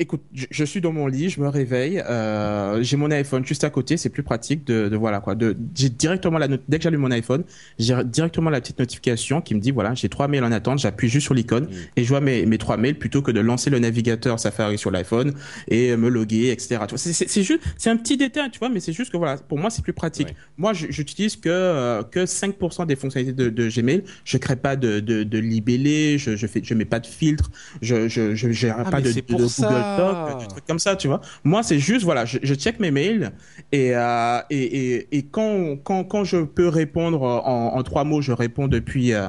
écoute, 0.00 0.22
je, 0.32 0.64
suis 0.64 0.80
dans 0.80 0.92
mon 0.92 1.06
lit, 1.06 1.28
je 1.28 1.40
me 1.40 1.48
réveille, 1.48 2.02
euh, 2.08 2.82
j'ai 2.82 2.96
mon 2.96 3.10
iPhone 3.10 3.44
juste 3.44 3.64
à 3.64 3.70
côté, 3.70 3.98
c'est 3.98 4.08
plus 4.08 4.22
pratique 4.22 4.66
de, 4.66 4.88
de 4.88 4.96
voilà 4.96 5.20
quoi. 5.20 5.34
De, 5.34 5.54
j'ai 5.74 5.90
directement 5.90 6.38
la 6.38 6.48
dès 6.48 6.78
que 6.78 6.82
j'allume 6.82 7.02
mon 7.02 7.10
iPhone, 7.10 7.44
j'ai 7.78 7.94
directement 8.04 8.48
la 8.48 8.60
petite 8.60 8.78
notification 8.78 9.42
qui 9.42 9.54
me 9.54 9.60
dit 9.60 9.70
voilà 9.70 9.94
j'ai 9.94 10.08
trois 10.08 10.26
mails 10.26 10.42
en 10.42 10.52
attente, 10.52 10.78
j'appuie 10.78 11.10
juste 11.10 11.24
sur 11.26 11.34
l'icône 11.34 11.64
mm. 11.64 11.98
et 11.98 12.04
je 12.04 12.08
vois 12.08 12.22
mes, 12.22 12.46
mes 12.46 12.56
trois 12.56 12.78
mails 12.78 12.98
plutôt 12.98 13.20
que 13.20 13.30
de 13.30 13.40
lancer 13.40 13.68
le 13.68 13.78
navigateur 13.78 14.40
Safari 14.40 14.78
sur 14.78 14.90
l'iPhone 14.90 15.34
et 15.68 15.94
me 15.96 16.08
loguer 16.08 16.50
etc. 16.50 16.80
C'est, 16.96 17.42
juste 17.42 17.60
c'est 17.76 17.90
un 17.90 17.96
petit 17.96 18.16
détail 18.16 18.50
tu 18.50 18.58
vois, 18.58 18.70
mais 18.70 18.80
c'est 18.80 18.94
juste 18.94 19.12
que 19.12 19.18
voilà 19.18 19.36
pour 19.36 19.58
moi 19.58 19.68
c'est 19.68 19.82
plus 19.82 19.92
pratique. 19.92 20.34
Moi 20.56 20.72
j'utilise 20.72 21.36
que 21.36 21.48
euh, 21.50 22.02
que 22.02 22.20
5% 22.20 22.86
des 22.86 22.96
fonctionnalités 22.96 23.36
de, 23.36 23.50
de, 23.50 23.68
Gmail, 23.68 24.04
je 24.24 24.38
crée 24.38 24.56
pas 24.56 24.76
de 24.76 25.00
de, 25.00 25.24
de 25.24 25.38
libellé, 25.38 26.16
je 26.16 26.36
je 26.36 26.46
fais 26.46 26.62
je 26.64 26.72
mets 26.72 26.86
pas 26.86 27.00
de 27.00 27.06
filtre, 27.06 27.50
je 27.82 28.08
je 28.08 28.34
je 28.34 28.50
gère 28.50 28.76
ah, 28.78 28.90
pas 28.90 29.02
de, 29.02 29.12
de 29.12 29.20
Google 29.20 29.48
ah. 29.98 30.38
des 30.40 30.46
trucs 30.46 30.66
comme 30.66 30.78
ça, 30.78 30.96
tu 30.96 31.08
vois. 31.08 31.20
Moi, 31.44 31.62
c'est 31.62 31.78
juste, 31.78 32.04
voilà, 32.04 32.24
je, 32.24 32.38
je, 32.42 32.54
check 32.54 32.80
mes 32.80 32.90
mails 32.90 33.32
et, 33.72 33.94
euh, 33.94 34.40
et, 34.50 34.94
et, 34.94 35.16
et, 35.16 35.22
quand, 35.22 35.76
quand, 35.82 36.04
quand 36.04 36.24
je 36.24 36.38
peux 36.38 36.68
répondre 36.68 37.22
en, 37.22 37.74
en 37.76 37.82
trois 37.82 38.04
mots, 38.04 38.20
je 38.20 38.32
réponds 38.32 38.68
depuis, 38.68 39.12
euh, 39.12 39.28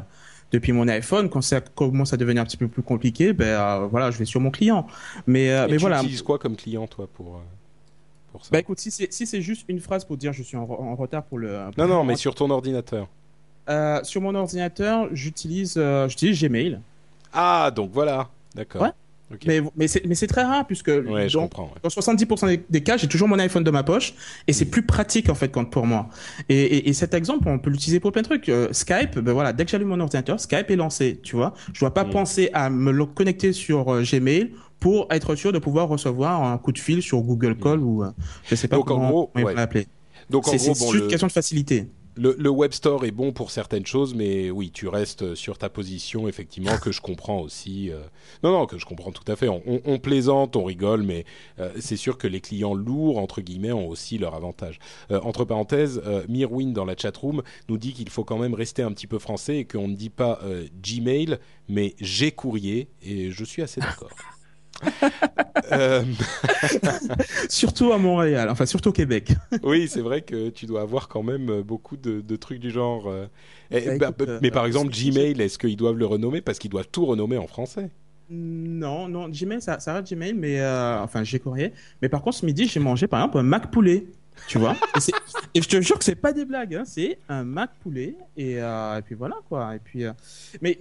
depuis 0.51 0.74
mon 0.74 0.88
iPhone. 0.88 1.30
Quand 1.30 1.41
ça 1.41 1.62
commence 1.62 2.14
à 2.14 2.18
devenir 2.18 2.41
un 2.41 2.45
petit 2.45 2.57
peu 2.57 2.68
plus 2.68 2.84
compliqué, 2.84 3.34
ben 3.34 3.45
euh, 3.45 3.88
voilà, 3.89 4.12
je 4.12 4.18
vais 4.18 4.26
sur 4.26 4.39
mon 4.39 4.51
client. 4.51 4.86
Mais, 5.28 5.51
euh, 5.51 5.66
mais 5.70 5.78
tu 5.78 5.82
voilà. 5.82 5.99
Tu 5.99 6.05
utilises 6.05 6.22
quoi 6.22 6.38
comme 6.38 6.55
client, 6.55 6.88
toi, 6.88 7.07
pour. 7.14 7.36
Euh, 7.36 7.39
pour 8.32 8.45
ça? 8.45 8.49
Bah 8.51 8.59
écoute, 8.59 8.80
si 8.80 8.91
c'est 8.91 9.12
si 9.12 9.26
c'est 9.26 9.41
juste 9.41 9.66
une 9.68 9.80
phrase 9.80 10.05
pour 10.05 10.18
dire 10.18 10.32
je 10.32 10.43
suis 10.43 10.57
en, 10.57 10.64
en 10.64 10.95
retard 10.95 11.24
pour 11.24 11.38
le. 11.38 11.59
non, 11.78 11.88
non, 11.88 12.03
mais 12.03 12.16
sur 12.16 12.36
ton 12.36 12.49
ordinateur. 12.49 13.07
Euh, 13.70 14.03
sur 14.03 14.22
mon 14.22 14.34
ordinateur, 14.36 15.07
j'utilise 15.12 15.76
euh, 15.78 16.07
j'utilise 16.07 16.41
Gmail. 16.41 16.80
Ah, 17.32 17.72
donc 17.74 17.91
voilà, 17.93 18.30
d'accord. 18.55 18.82
Ouais. 18.82 18.91
Ok. 19.34 19.41
Mais, 19.47 19.61
mais 19.75 19.88
c'est 19.88 20.05
mais 20.05 20.15
c'est 20.15 20.27
très 20.27 20.43
rare 20.43 20.65
puisque 20.67 20.88
Ouais, 20.89 21.29
je 21.29 21.34
dans, 21.38 21.43
comprends, 21.43 21.63
ouais. 21.65 21.79
dans 21.84 21.89
70% 21.89 22.47
des, 22.47 22.63
des 22.69 22.82
cas, 22.84 22.97
j'ai 22.97 23.07
toujours 23.07 23.27
mon 23.27 23.39
iPhone 23.39 23.63
de 23.63 23.71
ma 23.71 23.84
poche 23.84 24.13
et 24.47 24.53
c'est 24.53 24.65
plus 24.65 24.84
pratique 24.86 25.29
en 25.29 25.36
fait 25.36 25.49
quand 25.49 25.65
pour 25.65 25.86
moi. 25.86 26.09
Et, 26.49 26.59
et, 26.61 26.89
et 26.89 26.93
cet 26.93 27.13
exemple, 27.13 27.47
on 27.47 27.59
peut 27.59 27.69
l'utiliser 27.69 27.99
pour 27.99 28.11
plein 28.11 28.21
de 28.21 28.27
trucs. 28.27 28.49
Euh, 28.49 28.67
Skype, 28.71 29.19
ben 29.19 29.34
voilà, 29.34 29.53
dès 29.53 29.65
que 29.65 29.71
j'allume 29.71 29.89
mon 29.89 29.99
ordinateur, 29.99 30.39
Skype 30.39 30.69
est 30.69 30.75
lancé, 30.75 31.19
tu 31.23 31.36
vois. 31.36 31.53
Je 31.73 31.79
dois 31.79 31.93
pas 31.93 32.03
Mm. 32.03 32.09
penser 32.09 32.49
à 32.53 32.69
me 32.69 33.05
connecter 33.05 33.53
sur 33.53 33.93
euh, 33.93 34.03
Gmail 34.03 34.51
pour 34.79 35.07
être 35.11 35.36
sûr 35.36 35.51
de 35.51 35.59
pouvoir 35.59 35.88
recevoir 35.88 36.43
un 36.43 36.57
coup 36.57 36.71
de 36.71 36.79
fil 36.79 37.01
sur 37.01 37.21
Google 37.21 37.55
Call 37.55 37.79
ou 37.79 38.03
euh, 38.03 38.09
je 38.49 38.55
sais 38.55 38.67
pas 38.67 38.77
Mm. 38.77 38.79
Donc, 38.79 38.91
en 38.91 38.93
comment 38.95 39.29
on 39.36 39.39
va 39.39 39.45
ouais. 39.45 39.53
l'appeler. 39.53 39.88
Donc 40.29 40.47
en 40.47 40.51
C'est 40.51 40.59
juste 40.59 40.93
le, 40.93 41.01
une 41.03 41.07
question 41.07 41.27
de 41.27 41.32
facilité. 41.32 41.88
Le, 42.16 42.49
web 42.49 42.72
store 42.74 43.05
est 43.05 43.12
bon 43.12 43.32
pour 43.32 43.51
certaines 43.51 43.86
choses, 43.86 44.14
mais 44.14 44.51
oui, 44.51 44.72
tu 44.72 44.88
restes 44.88 45.36
sur 45.36 45.57
ta 45.57 45.70
position, 45.70 46.28
effectivement, 46.28 46.78
que 46.78 46.91
je 46.91 47.01
comprends 47.01 47.39
aussi. 47.39 47.89
euh, 47.91 48.01
Non, 48.43 48.51
non, 48.51 48.66
que 48.66 48.78
je 48.78 48.86
comprends 48.86 49.12
tout 49.12 49.30
à 49.32 49.36
fait. 49.36 49.47
On, 49.47 49.99
plaisante, 49.99 50.55
on 50.55 50.64
rigole, 50.64 51.03
mais 51.03 51.26
euh, 51.59 51.72
c'est 51.80 51.97
sûr 51.97 52.18
que 52.18 52.28
les 52.28 52.41
clients 52.41 52.74
lourds, 52.74 53.18
entre 53.18 53.41
guillemets, 53.41 53.72
ont 53.72 53.88
aussi 53.88 54.18
leur 54.18 54.36
avantage. 54.36 54.80
Euh, 55.12 55.20
entre 55.22 55.45
parenthèses, 55.45 56.01
Mirwin 56.28 56.74
dans 56.74 56.86
la 56.86 56.95
chatroom 56.97 57.43
nous 57.70 57.78
dit 57.78 57.93
qu'il 57.93 58.09
faut 58.09 58.24
quand 58.24 58.38
même 58.38 58.53
rester 58.53 58.84
un 58.84 58.91
petit 58.91 59.07
peu 59.07 59.20
français 59.20 59.59
et 59.59 59.66
qu'on 59.66 59.88
ne 59.88 59.95
dit 59.95 60.09
pas 60.09 60.39
Gmail, 60.82 61.38
mais 61.70 61.95
G 61.99 62.32
courrier, 62.32 62.89
et 63.01 63.32
je 63.32 63.43
suis 63.43 63.62
assez 63.62 63.82
d'accord. 63.82 64.09
Euh, 65.71 66.03
Surtout 67.49 67.91
à 67.93 67.97
Montréal, 67.97 68.49
enfin 68.49 68.65
surtout 68.65 68.89
au 68.89 68.93
Québec. 68.93 69.34
oui, 69.63 69.88
c'est 69.88 70.01
vrai 70.01 70.21
que 70.21 70.49
tu 70.49 70.65
dois 70.65 70.82
avoir 70.82 71.07
quand 71.07 71.23
même 71.23 71.49
euh, 71.49 71.63
beaucoup 71.63 71.97
de, 71.97 72.21
de 72.21 72.36
trucs 72.36 72.59
du 72.59 72.71
genre. 72.71 73.07
euh, 73.07 73.25
Bah, 73.71 73.77
bah, 73.97 74.07
écoute, 74.09 74.27
bah, 74.27 74.39
mais 74.41 74.51
par 74.51 74.65
exemple, 74.65 74.91
Gmail, 74.91 75.39
est-ce 75.41 75.57
qu'ils 75.57 75.77
doivent 75.77 75.97
le 75.97 76.05
renommer? 76.05 76.41
Parce 76.41 76.59
qu'ils 76.59 76.69
doivent 76.71 76.89
tout 76.91 77.05
renommer 77.05 77.38
en 77.38 77.47
français. 77.47 77.89
Non, 78.29 79.07
non, 79.07 79.27
Gmail, 79.29 79.61
ça, 79.61 79.79
ça 79.79 79.93
reste 79.95 80.13
Gmail, 80.13 80.34
mais 80.34 80.59
euh, 80.61 81.01
enfin, 81.01 81.23
j'ai 81.23 81.39
courrier. 81.39 81.73
Mais 82.01 82.09
par 82.09 82.21
contre, 82.21 82.38
ce 82.38 82.45
midi, 82.45 82.65
j'ai 82.67 82.79
mangé 82.79 83.07
par 83.07 83.19
exemple 83.19 83.38
un 83.39 83.43
Mac 83.43 83.71
poulet. 83.71 84.05
Tu 84.47 84.57
vois? 84.57 84.75
Et, 85.53 85.61
je 85.61 85.67
te 85.67 85.82
jure 85.82 85.99
que 85.99 86.05
c'est 86.05 86.15
pas 86.15 86.32
des 86.34 86.45
blagues, 86.45 86.73
hein, 86.75 86.84
c'est 86.86 87.19
un 87.29 87.43
Mac 87.43 87.71
poulet. 87.82 88.15
Et, 88.38 88.55
euh, 88.61 88.97
et 88.97 89.01
puis 89.01 89.13
voilà, 89.15 89.36
quoi. 89.49 89.75
Et 89.75 89.79
puis, 89.79 90.05
euh, 90.05 90.13
mais 90.61 90.79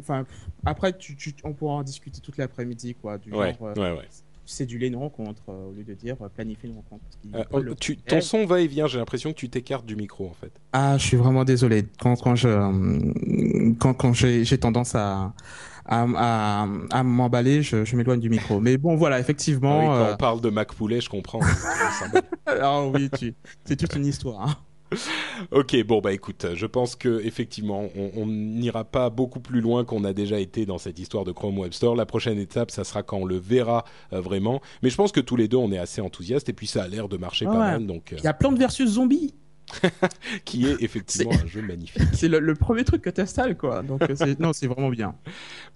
enfin, 0.00 0.24
après, 0.64 0.96
tu, 0.96 1.16
tu- 1.16 1.34
on 1.44 1.52
pourra 1.52 1.74
en 1.74 1.82
discuter 1.82 2.20
toute 2.20 2.36
l'après-midi, 2.38 2.94
quoi. 2.94 3.18
Du 3.18 3.32
Ouais, 3.32 3.56
genre, 3.58 3.68
euh, 3.68 3.74
ouais, 3.74 3.98
ouais. 3.98 4.08
céduler 4.46 4.86
une 4.86 4.96
rencontre 4.96 5.42
euh, 5.50 5.68
au 5.68 5.72
lieu 5.72 5.84
de 5.84 5.92
dire 5.94 6.16
euh, 6.22 6.28
planifier 6.28 6.68
une 6.70 6.76
rencontre. 6.76 7.02
Euh, 7.34 7.74
tu- 7.78 7.96
courriel. 7.96 8.02
ton 8.06 8.20
son 8.20 8.46
va 8.46 8.60
et 8.60 8.66
vient. 8.66 8.86
J'ai 8.86 8.98
l'impression 8.98 9.32
que 9.32 9.36
tu 9.38 9.48
t'écartes 9.50 9.84
du 9.86 9.94
micro, 9.96 10.26
en 10.26 10.32
fait. 10.34 10.52
Ah, 10.72 10.96
je 10.98 11.06
suis 11.06 11.16
vraiment 11.16 11.44
désolé. 11.44 11.86
Quand, 12.00 12.16
quand 12.16 12.34
je, 12.34 12.48
quand, 13.78 13.94
quand 13.94 14.12
j'ai 14.14 14.44
j'ai 14.44 14.56
tendance 14.58 14.94
à, 14.94 15.34
à, 15.84 16.06
à, 16.16 16.66
à 16.90 17.02
m'emballer, 17.02 17.62
je, 17.62 17.84
je 17.84 17.96
m'éloigne 17.96 18.20
du 18.20 18.30
micro. 18.30 18.58
Mais 18.60 18.76
bon, 18.78 18.96
voilà, 18.96 19.16
Ah 19.16 19.18
oui, 19.18 19.22
effectivement. 19.22 19.86
quand 19.86 19.94
euh, 19.96 20.12
on 20.14 20.16
parle 20.16 20.40
de 20.40 20.48
Mac 20.50 20.72
poulet, 20.74 21.00
je 21.00 21.08
comprends. 21.10 21.40
Ah 22.46 22.82
oui, 22.86 23.10
c'est 23.66 23.76
toute 23.76 23.94
une 23.96 24.06
histoire. 24.06 24.40
hein. 24.48 24.56
Ok, 25.50 25.84
bon 25.84 26.00
bah 26.00 26.12
écoute, 26.12 26.46
je 26.54 26.66
pense 26.66 26.96
que 26.96 27.20
effectivement, 27.24 27.88
on 28.16 28.26
n'ira 28.26 28.84
pas 28.84 29.10
beaucoup 29.10 29.40
plus 29.40 29.60
loin 29.60 29.84
qu'on 29.84 30.04
a 30.04 30.12
déjà 30.12 30.38
été 30.38 30.66
dans 30.66 30.78
cette 30.78 30.98
histoire 30.98 31.24
de 31.24 31.32
Chrome 31.32 31.58
Web 31.58 31.72
Store. 31.72 31.96
La 31.96 32.06
prochaine 32.06 32.38
étape, 32.38 32.70
ça 32.70 32.84
sera 32.84 33.02
quand 33.02 33.18
on 33.18 33.24
le 33.24 33.36
verra 33.36 33.84
euh, 34.12 34.20
vraiment. 34.20 34.60
Mais 34.82 34.90
je 34.90 34.96
pense 34.96 35.12
que 35.12 35.20
tous 35.20 35.36
les 35.36 35.48
deux, 35.48 35.56
on 35.56 35.72
est 35.72 35.78
assez 35.78 36.00
enthousiastes 36.00 36.48
et 36.48 36.52
puis 36.52 36.66
ça 36.66 36.84
a 36.84 36.88
l'air 36.88 37.08
de 37.08 37.16
marcher 37.16 37.44
pas 37.44 37.58
mal, 37.58 37.86
donc 37.86 38.12
euh, 38.12 38.16
Il 38.18 38.24
y 38.24 38.28
a 38.28 38.34
Plante 38.34 38.58
versus 38.58 38.90
Zombie. 38.90 39.34
qui 40.44 40.66
est 40.66 40.82
effectivement 40.82 41.32
un 41.32 41.46
jeu 41.46 41.62
magnifique. 41.62 42.02
C'est 42.12 42.28
le, 42.28 42.38
le 42.40 42.54
premier 42.54 42.84
truc 42.84 43.02
que 43.02 43.10
tu 43.10 43.20
installes, 43.20 43.56
quoi. 43.56 43.82
Donc, 43.82 44.02
euh, 44.02 44.14
c'est- 44.14 44.38
non, 44.40 44.52
c'est 44.52 44.66
vraiment 44.66 44.88
bien. 44.90 45.14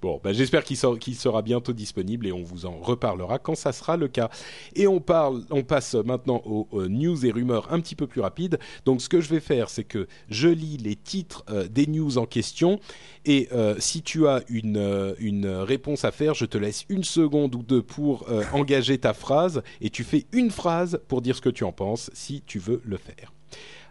Bon, 0.00 0.20
bah, 0.22 0.32
j'espère 0.32 0.64
qu'il 0.64 0.76
sera 0.76 1.42
bientôt 1.42 1.72
disponible 1.72 2.26
et 2.26 2.32
on 2.32 2.42
vous 2.42 2.66
en 2.66 2.78
reparlera 2.78 3.38
quand 3.38 3.54
ça 3.54 3.72
sera 3.72 3.96
le 3.96 4.08
cas. 4.08 4.30
Et 4.74 4.86
on 4.86 5.00
parle, 5.00 5.44
on 5.50 5.62
passe 5.62 5.94
maintenant 5.94 6.42
aux, 6.44 6.68
aux 6.72 6.88
news 6.88 7.24
et 7.24 7.30
rumeurs 7.30 7.72
un 7.72 7.80
petit 7.80 7.94
peu 7.94 8.06
plus 8.06 8.20
rapides. 8.20 8.58
Donc, 8.84 9.00
ce 9.02 9.08
que 9.08 9.20
je 9.20 9.28
vais 9.28 9.40
faire, 9.40 9.70
c'est 9.70 9.84
que 9.84 10.06
je 10.28 10.48
lis 10.48 10.76
les 10.78 10.96
titres 10.96 11.44
euh, 11.50 11.68
des 11.68 11.86
news 11.86 12.18
en 12.18 12.26
question 12.26 12.80
et 13.24 13.48
euh, 13.52 13.76
si 13.78 14.02
tu 14.02 14.26
as 14.26 14.42
une 14.48 14.76
euh, 14.76 15.14
une 15.18 15.46
réponse 15.46 16.04
à 16.04 16.10
faire, 16.10 16.34
je 16.34 16.44
te 16.44 16.58
laisse 16.58 16.84
une 16.88 17.04
seconde 17.04 17.54
ou 17.54 17.62
deux 17.62 17.82
pour 17.82 18.26
engager 18.52 18.98
ta 18.98 19.12
phrase 19.14 19.62
et 19.80 19.90
tu 19.90 20.04
fais 20.04 20.26
une 20.32 20.50
phrase 20.50 21.00
pour 21.08 21.22
dire 21.22 21.36
ce 21.36 21.40
que 21.40 21.48
tu 21.50 21.64
en 21.64 21.72
penses 21.72 22.10
si 22.14 22.42
tu 22.46 22.58
veux 22.58 22.80
le 22.84 22.96
faire. 22.96 23.31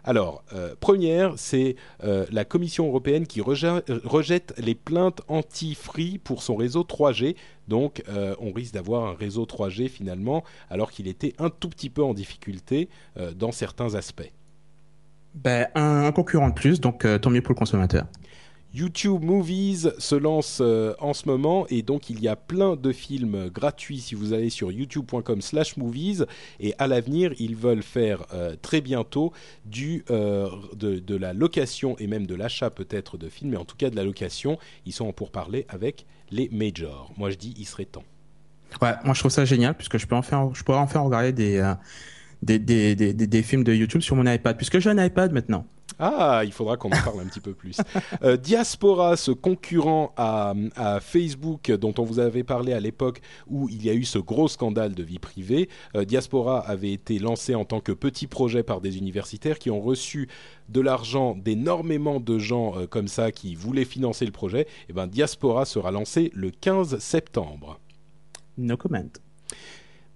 Alors, 0.04 0.42
euh, 0.52 0.74
première, 0.80 1.34
c'est 1.36 1.76
euh, 2.02 2.26
la 2.32 2.44
Commission 2.44 2.88
européenne 2.88 3.26
qui 3.26 3.40
rejette 3.40 4.54
les 4.58 4.74
plaintes 4.74 5.22
anti-free 5.28 6.18
pour 6.18 6.42
son 6.42 6.56
réseau 6.56 6.82
3G. 6.82 7.36
Donc, 7.68 8.02
euh, 8.08 8.34
on 8.40 8.52
risque 8.52 8.74
d'avoir 8.74 9.06
un 9.06 9.14
réseau 9.14 9.44
3G 9.44 9.88
finalement, 9.88 10.42
alors 10.70 10.90
qu'il 10.90 11.06
était 11.06 11.34
un 11.38 11.50
tout 11.50 11.68
petit 11.68 11.90
peu 11.90 12.02
en 12.02 12.14
difficulté 12.14 12.88
dans 13.36 13.52
certains 13.52 13.94
aspects. 13.94 14.30
Ben, 15.34 15.68
un, 15.74 16.10
concurrent 16.12 16.48
de 16.48 16.54
plus, 16.54 16.80
donc 16.80 17.06
tant 17.20 17.30
mieux 17.30 17.40
pour 17.40 17.52
le 17.54 17.58
consommateur. 17.58 18.04
YouTube 18.74 19.22
Movies 19.22 19.90
se 19.98 20.14
lance 20.14 20.58
euh, 20.62 20.94
en 20.98 21.12
ce 21.12 21.28
moment 21.28 21.66
et 21.68 21.82
donc 21.82 22.08
il 22.08 22.20
y 22.20 22.28
a 22.28 22.36
plein 22.36 22.74
de 22.74 22.92
films 22.92 23.50
gratuits 23.50 24.00
si 24.00 24.14
vous 24.14 24.32
allez 24.32 24.48
sur 24.48 24.72
youtube.com/movies 24.72 26.24
et 26.58 26.74
à 26.78 26.86
l'avenir 26.86 27.32
ils 27.38 27.54
veulent 27.54 27.82
faire 27.82 28.24
euh, 28.32 28.56
très 28.62 28.80
bientôt 28.80 29.32
du 29.66 30.04
euh, 30.10 30.48
de, 30.74 31.16
la 31.16 31.34
location 31.34 31.96
et 31.98 32.06
même 32.06 32.26
de 32.26 32.34
l'achat 32.34 32.70
peut-être 32.70 33.18
de 33.18 33.28
films 33.28 33.50
mais 33.50 33.58
en 33.58 33.66
tout 33.66 33.76
cas 33.76 33.90
de 33.90 33.96
la 33.96 34.04
location 34.04 34.58
ils 34.86 34.92
sont 34.92 35.06
en 35.06 35.12
pourparlers 35.12 35.66
avec 35.68 36.06
les 36.30 36.48
majors. 36.50 37.12
Moi 37.18 37.28
je 37.28 37.36
dis 37.36 37.54
il 37.58 37.66
serait 37.66 37.84
temps. 37.84 38.04
Ouais, 38.80 38.94
moi 39.04 39.12
je 39.12 39.20
trouve 39.20 39.30
ça 39.30 39.44
génial 39.44 39.74
puisque 39.74 39.98
je 39.98 40.06
peux 40.06 40.16
en 40.16 40.22
faire, 40.22 40.54
je 40.54 40.62
pourrais 40.62 40.78
en 40.78 40.86
faire 40.86 41.04
regarder 41.04 41.32
des, 41.32 41.74
des, 42.42 42.58
des, 42.58 42.94
des, 42.94 43.12
des 43.12 43.42
films 43.42 43.64
de 43.64 43.74
YouTube 43.74 44.00
sur 44.00 44.16
mon 44.16 44.24
iPad 44.30 44.56
puisque 44.56 44.78
j'ai 44.78 44.88
un 44.88 45.04
iPad 45.04 45.30
maintenant. 45.30 45.66
Ah, 45.98 46.42
il 46.44 46.52
faudra 46.52 46.76
qu'on 46.76 46.88
en 46.88 47.02
parle 47.02 47.20
un 47.20 47.26
petit 47.26 47.40
peu 47.40 47.54
plus. 47.54 47.76
Euh, 48.22 48.36
Diaspora, 48.36 49.16
ce 49.16 49.30
concurrent 49.30 50.12
à, 50.16 50.54
Facebook 51.00 51.70
dont 51.72 51.94
on 51.98 52.04
vous 52.04 52.18
avait 52.18 52.44
parlé 52.44 52.72
à 52.72 52.80
l'époque 52.80 53.20
où 53.48 53.68
il 53.68 53.84
y 53.84 53.90
a 53.90 53.94
eu 53.94 54.04
ce 54.04 54.18
gros 54.18 54.48
scandale 54.48 54.94
de 54.94 55.02
vie 55.02 55.18
privée, 55.18 55.68
euh, 55.96 56.04
Diaspora 56.04 56.60
avait 56.60 56.92
été 56.92 57.18
lancé 57.18 57.54
en 57.54 57.64
tant 57.64 57.80
que 57.80 57.92
petit 57.92 58.26
projet 58.26 58.62
par 58.62 58.80
des 58.80 58.98
universitaires 58.98 59.58
qui 59.58 59.70
ont 59.70 59.80
reçu 59.80 60.28
de 60.68 60.80
l'argent 60.80 61.34
d'énormément 61.34 62.20
de 62.20 62.38
gens 62.38 62.78
euh, 62.78 62.86
comme 62.86 63.08
ça 63.08 63.32
qui 63.32 63.54
voulaient 63.54 63.84
financer 63.84 64.24
le 64.24 64.32
projet. 64.32 64.66
Et 64.88 64.92
ben 64.92 65.06
Diaspora 65.06 65.64
sera 65.64 65.90
lancé 65.90 66.30
le 66.34 66.50
15 66.50 66.98
septembre. 66.98 67.80
No 68.58 68.76
comment. 68.76 69.31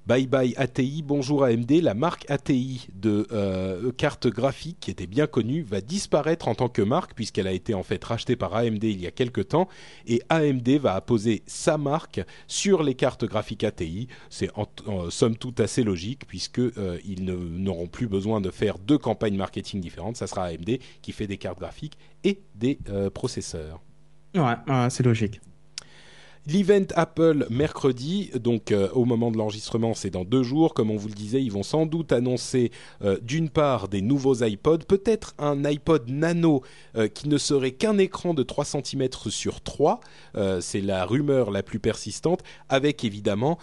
Bye 0.06 0.28
bye 0.28 0.54
ATI, 0.56 1.02
bonjour 1.02 1.42
AMD. 1.42 1.68
La 1.82 1.94
marque 1.94 2.30
ATI 2.30 2.86
de 2.94 3.26
euh, 3.32 3.90
cartes 3.90 4.28
graphiques 4.28 4.78
qui 4.78 4.92
était 4.92 5.08
bien 5.08 5.26
connue 5.26 5.62
va 5.62 5.80
disparaître 5.80 6.46
en 6.46 6.54
tant 6.54 6.68
que 6.68 6.80
marque 6.80 7.14
puisqu'elle 7.14 7.48
a 7.48 7.52
été 7.52 7.74
en 7.74 7.82
fait 7.82 8.04
rachetée 8.04 8.36
par 8.36 8.54
AMD 8.54 8.84
il 8.84 9.00
y 9.00 9.08
a 9.08 9.10
quelques 9.10 9.48
temps 9.48 9.68
et 10.06 10.22
AMD 10.28 10.68
va 10.78 10.94
apposer 10.94 11.42
sa 11.46 11.76
marque 11.76 12.20
sur 12.46 12.84
les 12.84 12.94
cartes 12.94 13.24
graphiques 13.24 13.64
ATI. 13.64 14.06
C'est 14.30 14.50
en, 14.54 14.68
somme 15.10 15.36
toute 15.36 15.58
assez 15.58 15.82
logique 15.82 16.24
puisque 16.28 16.60
euh, 16.60 17.00
ils 17.04 17.24
n'auront 17.24 17.88
plus 17.88 18.06
besoin 18.06 18.40
de 18.40 18.52
faire 18.52 18.78
deux 18.78 18.98
campagnes 18.98 19.36
marketing 19.36 19.80
différentes. 19.80 20.16
Ça 20.16 20.28
sera 20.28 20.44
AMD 20.44 20.78
qui 21.02 21.10
fait 21.10 21.26
des 21.26 21.36
cartes 21.36 21.58
graphiques 21.58 21.98
et 22.22 22.42
des 22.54 22.78
euh, 22.90 23.10
processeurs. 23.10 23.80
Ouais, 24.36 24.54
c'est 24.88 25.02
logique. 25.02 25.40
L'event 26.48 26.86
Apple 26.94 27.44
mercredi, 27.50 28.30
donc 28.38 28.70
euh, 28.70 28.88
au 28.92 29.04
moment 29.04 29.32
de 29.32 29.36
l'enregistrement, 29.36 29.94
c'est 29.94 30.10
dans 30.10 30.24
deux 30.24 30.44
jours. 30.44 30.74
Comme 30.74 30.92
on 30.92 30.96
vous 30.96 31.08
le 31.08 31.14
disait, 31.14 31.42
ils 31.42 31.50
vont 31.50 31.64
sans 31.64 31.86
doute 31.86 32.12
annoncer 32.12 32.70
euh, 33.02 33.18
d'une 33.20 33.50
part 33.50 33.88
des 33.88 34.00
nouveaux 34.00 34.44
iPods, 34.44 34.84
peut-être 34.86 35.34
un 35.38 35.64
iPod 35.64 36.08
Nano 36.08 36.62
euh, 36.96 37.08
qui 37.08 37.28
ne 37.28 37.36
serait 37.36 37.72
qu'un 37.72 37.98
écran 37.98 38.32
de 38.32 38.44
3 38.44 38.64
cm 38.64 39.08
sur 39.28 39.60
3. 39.60 39.98
Euh, 40.36 40.60
c'est 40.60 40.80
la 40.80 41.04
rumeur 41.04 41.50
la 41.50 41.64
plus 41.64 41.80
persistante, 41.80 42.44
avec 42.68 43.02
évidemment 43.02 43.58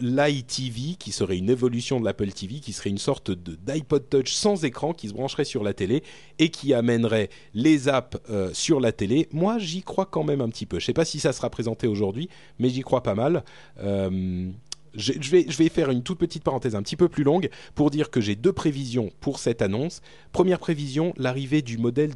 l'iTV 0.00 0.96
qui 0.98 1.12
serait 1.12 1.36
une 1.36 1.50
évolution 1.50 2.00
de 2.00 2.06
l'Apple 2.06 2.30
TV, 2.30 2.60
qui 2.60 2.72
serait 2.72 2.90
une 2.90 2.98
sorte 2.98 3.30
d'iPod 3.32 4.08
Touch 4.08 4.32
sans 4.32 4.64
écran 4.64 4.94
qui 4.94 5.08
se 5.08 5.12
brancherait 5.12 5.44
sur 5.44 5.62
la 5.62 5.74
télé 5.74 6.02
et 6.38 6.48
qui 6.48 6.72
amènerait 6.72 7.28
les 7.52 7.88
apps 7.88 8.16
sur 8.52 8.80
la 8.80 8.92
télé. 8.92 9.28
Moi, 9.32 9.58
j'y 9.58 9.82
crois 9.82 10.06
quand 10.06 10.24
même 10.24 10.40
un 10.40 10.48
petit 10.48 10.66
peu. 10.66 10.78
Je 10.78 10.86
sais 10.86 10.92
pas 10.92 11.04
si 11.04 11.20
ça 11.20 11.32
sera 11.32 11.50
présenté 11.50 11.86
aujourd'hui, 11.86 12.13
mais 12.58 12.68
j'y 12.68 12.82
crois 12.82 13.02
pas 13.02 13.14
mal. 13.14 13.44
Euh, 13.80 14.50
je, 14.96 15.30
vais, 15.30 15.68
faire 15.68 15.90
une 15.90 16.02
toute 16.02 16.18
petite 16.18 16.44
parenthèse 16.44 16.74
un 16.74 16.82
petit 16.82 16.96
peu 16.96 17.08
plus 17.08 17.24
longue 17.24 17.48
pour 17.74 17.90
dire 17.90 18.10
que 18.10 18.20
j'ai 18.20 18.36
deux 18.36 18.52
prévisions 18.52 19.10
pour 19.20 19.38
cette 19.38 19.62
annonce. 19.62 20.00
Première 20.32 20.58
prévision, 20.58 21.12
l'arrivée 21.16 21.62
du 21.62 21.78
modèle 21.78 22.12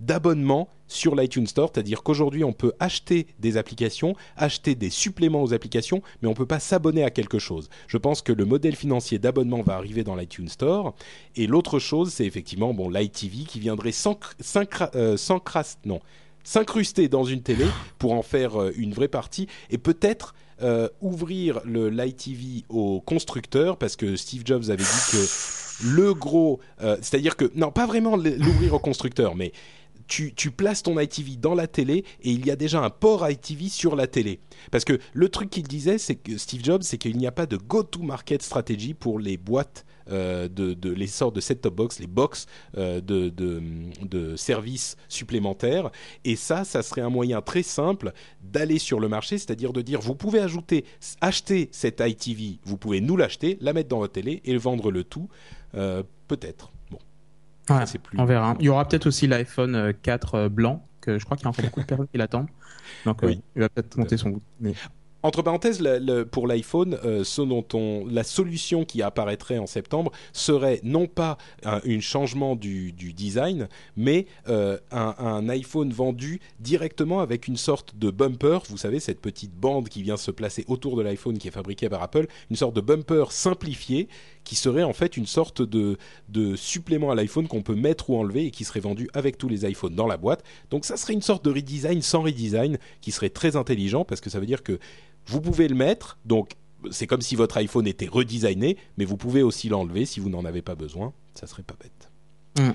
d'abonnement 0.00 0.68
sur 0.86 1.14
l'iTunes 1.16 1.46
Store, 1.46 1.70
c'est-à-dire 1.74 2.02
qu'aujourd'hui 2.02 2.44
on 2.44 2.52
peut 2.52 2.72
acheter 2.78 3.26
des 3.40 3.56
applications, 3.56 4.14
acheter 4.36 4.74
des 4.74 4.90
suppléments 4.90 5.42
aux 5.42 5.54
applications, 5.54 6.02
mais 6.20 6.28
on 6.28 6.34
peut 6.34 6.46
pas 6.46 6.60
s'abonner 6.60 7.02
à 7.02 7.10
quelque 7.10 7.38
chose. 7.38 7.68
Je 7.88 7.96
pense 7.96 8.22
que 8.22 8.32
le 8.32 8.44
modèle 8.44 8.76
financier 8.76 9.18
d'abonnement 9.18 9.62
va 9.62 9.76
arriver 9.76 10.04
dans 10.04 10.14
l'iTunes 10.14 10.48
Store. 10.48 10.94
Et 11.36 11.46
l'autre 11.46 11.78
chose, 11.78 12.12
c'est 12.12 12.26
effectivement 12.26 12.74
bon 12.74 12.90
l'iTV 12.90 13.44
qui 13.44 13.60
viendrait 13.60 13.90
s'encr- 13.90 14.34
s'incra- 14.40 14.90
euh, 14.94 15.16
s'encras- 15.16 15.78
non, 15.86 16.00
s'incruster 16.44 17.08
dans 17.08 17.24
une 17.24 17.42
télé 17.42 17.66
pour 17.98 18.12
en 18.12 18.22
faire 18.22 18.60
euh, 18.60 18.72
une 18.76 18.92
vraie 18.92 19.08
partie 19.08 19.48
et 19.70 19.78
peut-être 19.78 20.34
euh, 20.62 20.88
ouvrir 21.00 21.60
le 21.64 21.90
l'ITV 21.90 22.64
aux 22.68 23.00
constructeurs 23.00 23.76
parce 23.76 23.96
que 23.96 24.14
Steve 24.14 24.42
Jobs 24.44 24.70
avait 24.70 24.76
dit 24.76 25.10
que 25.10 25.26
le 25.82 26.14
gros, 26.14 26.60
euh, 26.80 26.96
c'est-à-dire 27.00 27.36
que 27.36 27.50
non, 27.56 27.72
pas 27.72 27.86
vraiment 27.86 28.16
l'ouvrir 28.16 28.74
aux 28.74 28.78
constructeurs, 28.78 29.34
mais 29.34 29.52
tu, 30.06 30.32
tu 30.34 30.50
places 30.50 30.82
ton 30.82 31.00
ITV 31.00 31.36
dans 31.36 31.54
la 31.54 31.66
télé 31.66 32.04
et 32.22 32.30
il 32.30 32.46
y 32.46 32.50
a 32.50 32.56
déjà 32.56 32.80
un 32.80 32.90
port 32.90 33.28
ITV 33.28 33.68
sur 33.68 33.96
la 33.96 34.06
télé. 34.06 34.38
Parce 34.70 34.84
que 34.84 34.98
le 35.12 35.28
truc 35.28 35.50
qu'il 35.50 35.64
disait, 35.64 35.98
c'est 35.98 36.14
que 36.14 36.38
Steve 36.38 36.62
Jobs, 36.62 36.82
c'est 36.82 36.98
qu'il 36.98 37.16
n'y 37.16 37.26
a 37.26 37.32
pas 37.32 37.46
de 37.46 37.56
go-to-market 37.56 38.42
stratégie 38.42 38.94
pour 38.94 39.18
les 39.18 39.36
boîtes 39.36 39.84
de, 40.08 40.74
de 40.74 40.90
les 40.90 41.06
sortes 41.06 41.34
de 41.34 41.40
set-top 41.40 41.74
box, 41.74 41.98
les 41.98 42.06
box 42.06 42.46
euh, 42.76 43.00
de, 43.00 43.28
de, 43.28 43.62
de 44.02 44.36
services 44.36 44.96
supplémentaires. 45.08 45.90
Et 46.24 46.36
ça, 46.36 46.64
ça 46.64 46.82
serait 46.82 47.00
un 47.00 47.08
moyen 47.10 47.40
très 47.42 47.62
simple 47.62 48.12
d'aller 48.42 48.78
sur 48.78 49.00
le 49.00 49.08
marché, 49.08 49.38
c'est-à-dire 49.38 49.72
de 49.72 49.80
dire 49.82 50.00
vous 50.00 50.14
pouvez 50.14 50.40
ajouter, 50.40 50.84
acheter 51.20 51.68
cette 51.72 52.00
ITV, 52.04 52.58
vous 52.64 52.76
pouvez 52.76 53.00
nous 53.00 53.16
l'acheter, 53.16 53.58
la 53.60 53.72
mettre 53.72 53.88
dans 53.88 53.98
votre 53.98 54.12
télé 54.12 54.40
et 54.44 54.56
vendre 54.56 54.90
le 54.90 55.04
tout, 55.04 55.28
euh, 55.74 56.02
peut-être. 56.28 56.72
Bon, 56.90 56.98
Ouais, 57.74 57.86
c'est 57.86 57.98
plus- 57.98 58.18
on 58.18 58.24
verra. 58.26 58.56
Il 58.60 58.66
y 58.66 58.68
aura 58.68 58.86
peut-être 58.86 59.06
aussi 59.06 59.26
l'iPhone 59.26 59.74
euh, 59.74 59.92
4 60.02 60.34
euh, 60.34 60.48
blanc, 60.48 60.86
que 61.00 61.18
je 61.18 61.24
crois 61.24 61.36
qu'il 61.36 61.44
y 61.44 61.46
a 61.46 61.50
encore 61.50 61.64
beaucoup 61.64 61.80
de 61.80 61.86
personnes 61.86 62.08
qui 62.08 62.18
l'attendent. 62.18 62.48
Donc, 63.06 63.22
euh, 63.24 63.28
Oui. 63.28 63.40
il 63.56 63.60
va 63.62 63.68
peut-être 63.70 63.96
monter 63.96 64.16
son 64.16 64.30
goût. 64.30 64.42
Mais... 64.60 64.74
Entre 65.24 65.40
parenthèses, 65.40 65.82
pour 66.30 66.46
l'iPhone, 66.46 66.98
euh, 67.02 67.24
la 68.10 68.24
solution 68.24 68.84
qui 68.84 69.00
apparaîtrait 69.00 69.56
en 69.56 69.66
septembre 69.66 70.12
serait 70.34 70.80
non 70.82 71.06
pas 71.06 71.38
un, 71.64 71.80
changement 72.00 72.56
du, 72.56 72.92
design, 72.92 73.68
mais 73.96 74.26
euh, 74.50 74.76
un, 74.90 75.48
iPhone 75.48 75.90
vendu 75.94 76.40
directement 76.60 77.20
avec 77.20 77.48
une 77.48 77.56
sorte 77.56 77.96
de 77.96 78.10
bumper. 78.10 78.58
Vous 78.68 78.76
savez, 78.76 79.00
cette 79.00 79.22
petite 79.22 79.54
bande 79.54 79.88
qui 79.88 80.02
vient 80.02 80.18
se 80.18 80.30
placer 80.30 80.66
autour 80.68 80.94
de 80.94 81.00
l'iPhone 81.00 81.38
qui 81.38 81.48
est 81.48 81.52
fabriquée 81.52 81.88
par 81.88 82.02
Apple, 82.02 82.26
une 82.50 82.56
sorte 82.56 82.76
de 82.76 82.82
bumper 82.82 83.32
simplifié 83.32 84.08
qui 84.44 84.56
serait 84.56 84.82
en 84.82 84.92
fait 84.92 85.16
une 85.16 85.24
sorte 85.24 85.62
de 85.62 85.96
supplément 86.54 87.10
à 87.10 87.14
l'iPhone 87.14 87.48
qu'on 87.48 87.62
peut 87.62 87.74
mettre 87.74 88.10
ou 88.10 88.18
enlever 88.18 88.44
et 88.44 88.50
qui 88.50 88.64
serait 88.64 88.80
vendu 88.80 89.08
avec 89.14 89.38
tous 89.38 89.48
les 89.48 89.66
iPhones 89.66 89.94
dans 89.94 90.06
la 90.06 90.18
boîte. 90.18 90.44
Donc 90.68 90.84
ça 90.84 90.98
serait 90.98 91.14
une 91.14 91.22
sorte 91.22 91.46
de 91.46 91.50
redesign 91.50 92.02
sans 92.02 92.20
redesign 92.20 92.76
qui 93.00 93.10
serait 93.10 93.30
très 93.30 93.56
intelligent 93.56 94.04
parce 94.04 94.20
que 94.20 94.28
ça 94.28 94.38
veut 94.38 94.44
dire 94.44 94.62
que 94.62 94.78
vous 95.26 95.40
pouvez 95.40 95.68
le 95.68 95.74
mettre, 95.74 96.18
donc 96.24 96.52
c'est 96.90 97.06
comme 97.06 97.22
si 97.22 97.36
votre 97.36 97.56
iPhone 97.56 97.86
était 97.86 98.06
redesigné, 98.06 98.76
mais 98.98 99.04
vous 99.04 99.16
pouvez 99.16 99.42
aussi 99.42 99.68
l'enlever 99.68 100.04
si 100.04 100.20
vous 100.20 100.28
n'en 100.28 100.44
avez 100.44 100.62
pas 100.62 100.74
besoin. 100.74 101.12
Ça 101.34 101.46
serait 101.46 101.62
pas 101.62 101.76
bête. 101.80 102.10
Mm. 102.58 102.72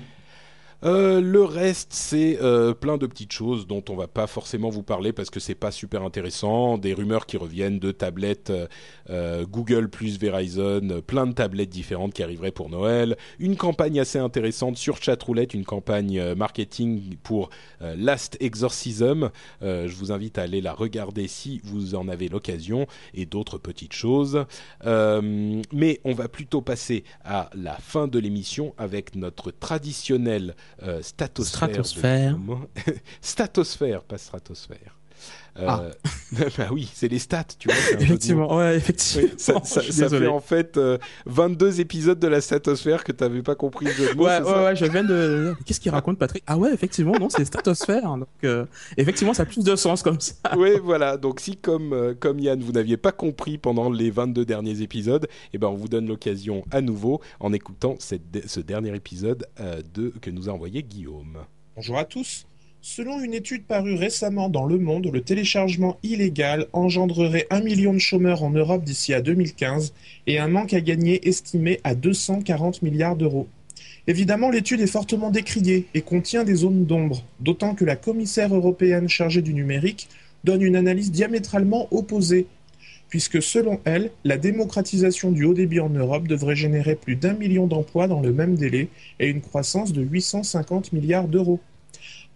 Euh, 0.82 1.20
le 1.20 1.44
reste, 1.44 1.92
c'est 1.92 2.38
euh, 2.40 2.72
plein 2.72 2.96
de 2.96 3.06
petites 3.06 3.32
choses 3.32 3.66
dont 3.66 3.84
on 3.90 3.96
va 3.96 4.08
pas 4.08 4.26
forcément 4.26 4.70
vous 4.70 4.82
parler 4.82 5.12
parce 5.12 5.28
que 5.28 5.40
c'est 5.40 5.54
pas 5.54 5.70
super 5.70 6.02
intéressant. 6.02 6.78
Des 6.78 6.94
rumeurs 6.94 7.26
qui 7.26 7.36
reviennent 7.36 7.78
de 7.78 7.92
tablettes 7.92 8.52
euh, 9.10 9.44
Google 9.44 9.90
plus 9.90 10.18
Verizon, 10.18 11.02
plein 11.06 11.26
de 11.26 11.32
tablettes 11.32 11.68
différentes 11.68 12.14
qui 12.14 12.22
arriveraient 12.22 12.50
pour 12.50 12.70
Noël. 12.70 13.16
Une 13.38 13.56
campagne 13.56 14.00
assez 14.00 14.18
intéressante 14.18 14.78
sur 14.78 15.02
Chatroulette, 15.02 15.52
une 15.52 15.64
campagne 15.64 16.34
marketing 16.34 17.16
pour 17.22 17.50
Last 17.80 18.36
Exorcism. 18.40 19.30
Je 19.60 19.94
vous 19.94 20.12
invite 20.12 20.38
à 20.38 20.42
aller 20.42 20.60
la 20.60 20.72
regarder 20.72 21.28
si 21.28 21.60
vous 21.64 21.94
en 21.94 22.08
avez 22.08 22.28
l'occasion 22.28 22.86
et 23.14 23.26
d'autres 23.26 23.58
petites 23.58 23.92
choses. 23.92 24.44
Mais 24.84 26.00
on 26.04 26.12
va 26.12 26.28
plutôt 26.28 26.62
passer 26.62 27.04
à 27.24 27.50
la 27.54 27.74
fin 27.74 28.08
de 28.08 28.18
l'émission 28.18 28.74
avec 28.78 29.14
notre 29.16 29.50
traditionnel 29.50 30.54
statosphère. 31.02 31.68
de 31.68 31.82
Stratosphère. 31.82 32.38
Statosphère, 33.20 34.04
pas 34.04 34.18
stratosphère. 34.18 34.99
Euh, 35.58 35.64
Ah. 35.66 35.82
bah 36.58 36.68
oui, 36.70 36.88
c'est 36.94 37.08
les 37.08 37.18
stats, 37.18 37.44
tu 37.58 37.68
vois. 37.68 37.76
Effectivement, 38.00 38.56
ouais, 38.56 38.76
effectivement. 38.76 39.28
Oui, 39.28 39.34
ça, 39.36 39.54
ça- 39.64 39.80
je 39.80 39.86
suis 39.86 39.92
ça 39.94 40.02
désolé. 40.04 40.26
fait 40.26 40.30
en 40.32 40.40
fait 40.40 40.76
euh, 40.76 40.96
22 41.26 41.80
épisodes 41.80 42.18
de 42.18 42.28
la 42.28 42.40
statosphère 42.40 43.02
que 43.04 43.10
tu 43.12 43.24
n'avais 43.24 43.42
pas 43.42 43.56
compris 43.56 43.86
de 43.86 44.14
mots. 44.14 44.24
Ouais, 44.26 44.38
ouais, 44.38 44.44
ça 44.44 44.64
ouais, 44.64 44.76
je 44.76 44.84
viens 44.86 45.02
de. 45.04 45.54
Qu'est-ce 45.66 45.80
qu'il 45.80 45.90
raconte, 45.90 46.18
Patrick? 46.18 46.44
Ah 46.46 46.56
ouais, 46.56 46.72
effectivement, 46.72 47.12
non, 47.18 47.28
c'est 47.28 47.44
stratosphère. 47.44 48.02
Donc, 48.16 48.28
euh, 48.44 48.64
effectivement, 48.96 49.34
ça 49.34 49.42
a 49.42 49.46
plus 49.46 49.64
de 49.64 49.74
sens 49.76 50.02
comme 50.02 50.20
ça. 50.20 50.34
Oui, 50.56 50.70
voilà. 50.82 51.16
Donc, 51.16 51.40
si 51.40 51.56
comme, 51.56 51.92
euh, 51.92 52.14
comme 52.18 52.38
Yann, 52.38 52.60
vous 52.62 52.72
n'aviez 52.72 52.96
pas 52.96 53.12
compris 53.12 53.58
pendant 53.58 53.90
les 53.90 54.10
22 54.10 54.44
derniers 54.44 54.82
épisodes, 54.82 55.26
eh 55.52 55.58
ben, 55.58 55.66
on 55.68 55.74
vous 55.74 55.88
donne 55.88 56.06
l'occasion 56.06 56.64
à 56.70 56.80
nouveau 56.80 57.20
en 57.40 57.52
écoutant 57.52 57.96
cette 57.98 58.22
ce 58.46 58.60
dernier 58.60 58.94
épisode 58.94 59.46
euh, 59.60 59.82
de, 59.94 60.12
que 60.20 60.30
nous 60.30 60.48
a 60.48 60.52
envoyé 60.52 60.82
Guillaume. 60.82 61.38
Bonjour 61.76 61.98
à 61.98 62.04
tous. 62.04 62.46
Selon 62.82 63.20
une 63.20 63.34
étude 63.34 63.64
parue 63.64 63.94
récemment 63.94 64.48
dans 64.48 64.64
Le 64.64 64.78
Monde, 64.78 65.10
le 65.12 65.20
téléchargement 65.20 65.98
illégal 66.02 66.66
engendrerait 66.72 67.46
un 67.50 67.60
million 67.60 67.92
de 67.92 67.98
chômeurs 67.98 68.42
en 68.42 68.48
Europe 68.48 68.84
d'ici 68.84 69.12
à 69.12 69.20
2015 69.20 69.92
et 70.26 70.38
un 70.38 70.48
manque 70.48 70.72
à 70.72 70.80
gagner 70.80 71.28
estimé 71.28 71.80
à 71.84 71.94
240 71.94 72.80
milliards 72.80 73.16
d'euros. 73.16 73.48
Évidemment, 74.06 74.48
l'étude 74.48 74.80
est 74.80 74.86
fortement 74.86 75.30
décriée 75.30 75.88
et 75.92 76.00
contient 76.00 76.42
des 76.42 76.54
zones 76.54 76.86
d'ombre, 76.86 77.22
d'autant 77.38 77.74
que 77.74 77.84
la 77.84 77.96
commissaire 77.96 78.54
européenne 78.54 79.10
chargée 79.10 79.42
du 79.42 79.52
numérique 79.52 80.08
donne 80.44 80.62
une 80.62 80.76
analyse 80.76 81.12
diamétralement 81.12 81.86
opposée, 81.90 82.46
puisque 83.10 83.42
selon 83.42 83.78
elle, 83.84 84.10
la 84.24 84.38
démocratisation 84.38 85.32
du 85.32 85.44
haut 85.44 85.52
débit 85.52 85.80
en 85.80 85.90
Europe 85.90 86.26
devrait 86.26 86.56
générer 86.56 86.94
plus 86.94 87.16
d'un 87.16 87.34
million 87.34 87.66
d'emplois 87.66 88.08
dans 88.08 88.22
le 88.22 88.32
même 88.32 88.54
délai 88.54 88.88
et 89.18 89.28
une 89.28 89.42
croissance 89.42 89.92
de 89.92 90.00
850 90.00 90.94
milliards 90.94 91.28
d'euros. 91.28 91.60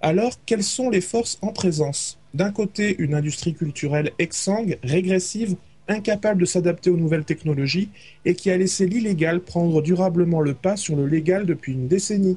Alors, 0.06 0.34
quelles 0.44 0.62
sont 0.62 0.90
les 0.90 1.00
forces 1.00 1.38
en 1.40 1.50
présence? 1.50 2.18
D'un 2.34 2.52
côté, 2.52 2.94
une 2.98 3.14
industrie 3.14 3.54
culturelle 3.54 4.10
exsangue, 4.18 4.78
régressive, 4.82 5.56
incapable 5.88 6.42
de 6.42 6.44
s'adapter 6.44 6.90
aux 6.90 6.98
nouvelles 6.98 7.24
technologies 7.24 7.88
et 8.26 8.34
qui 8.34 8.50
a 8.50 8.58
laissé 8.58 8.86
l'illégal 8.86 9.40
prendre 9.40 9.80
durablement 9.80 10.42
le 10.42 10.52
pas 10.52 10.76
sur 10.76 10.94
le 10.94 11.06
légal 11.06 11.46
depuis 11.46 11.72
une 11.72 11.88
décennie. 11.88 12.36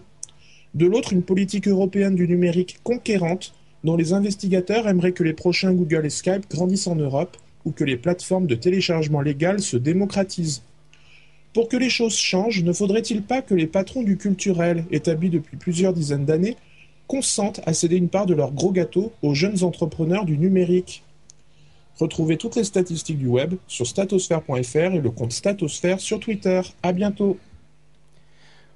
De 0.75 0.85
l'autre, 0.85 1.11
une 1.11 1.23
politique 1.23 1.67
européenne 1.67 2.15
du 2.15 2.25
numérique 2.25 2.77
conquérante 2.83 3.53
dont 3.83 3.97
les 3.97 4.13
investigateurs 4.13 4.87
aimeraient 4.87 5.11
que 5.11 5.25
les 5.25 5.33
prochains 5.33 5.73
Google 5.73 6.05
et 6.05 6.09
Skype 6.09 6.49
grandissent 6.49 6.87
en 6.87 6.95
Europe 6.95 7.35
ou 7.65 7.71
que 7.71 7.83
les 7.83 7.97
plateformes 7.97 8.47
de 8.47 8.55
téléchargement 8.55 9.19
légal 9.19 9.59
se 9.59 9.75
démocratisent. 9.75 10.63
Pour 11.53 11.67
que 11.67 11.75
les 11.75 11.89
choses 11.89 12.15
changent, 12.15 12.63
ne 12.63 12.71
faudrait-il 12.71 13.23
pas 13.23 13.41
que 13.41 13.55
les 13.55 13.67
patrons 13.67 14.03
du 14.03 14.15
culturel, 14.15 14.85
établis 14.89 15.29
depuis 15.29 15.57
plusieurs 15.57 15.91
dizaines 15.91 16.23
d'années, 16.23 16.55
consentent 17.07 17.61
à 17.65 17.73
céder 17.73 17.95
une 17.95 18.09
part 18.09 18.25
de 18.25 18.33
leur 18.33 18.51
gros 18.51 18.71
gâteau 18.71 19.11
aux 19.21 19.33
jeunes 19.33 19.63
entrepreneurs 19.63 20.25
du 20.25 20.37
numérique 20.37 21.03
Retrouvez 21.99 22.37
toutes 22.37 22.55
les 22.55 22.63
statistiques 22.63 23.17
du 23.17 23.25
web 23.27 23.55
sur 23.67 23.87
statosphère.fr 23.87 24.75
et 24.77 25.01
le 25.01 25.09
compte 25.09 25.31
Statosphère 25.31 25.99
sur 25.99 26.19
Twitter. 26.19 26.61
À 26.83 26.91
bientôt 26.93 27.39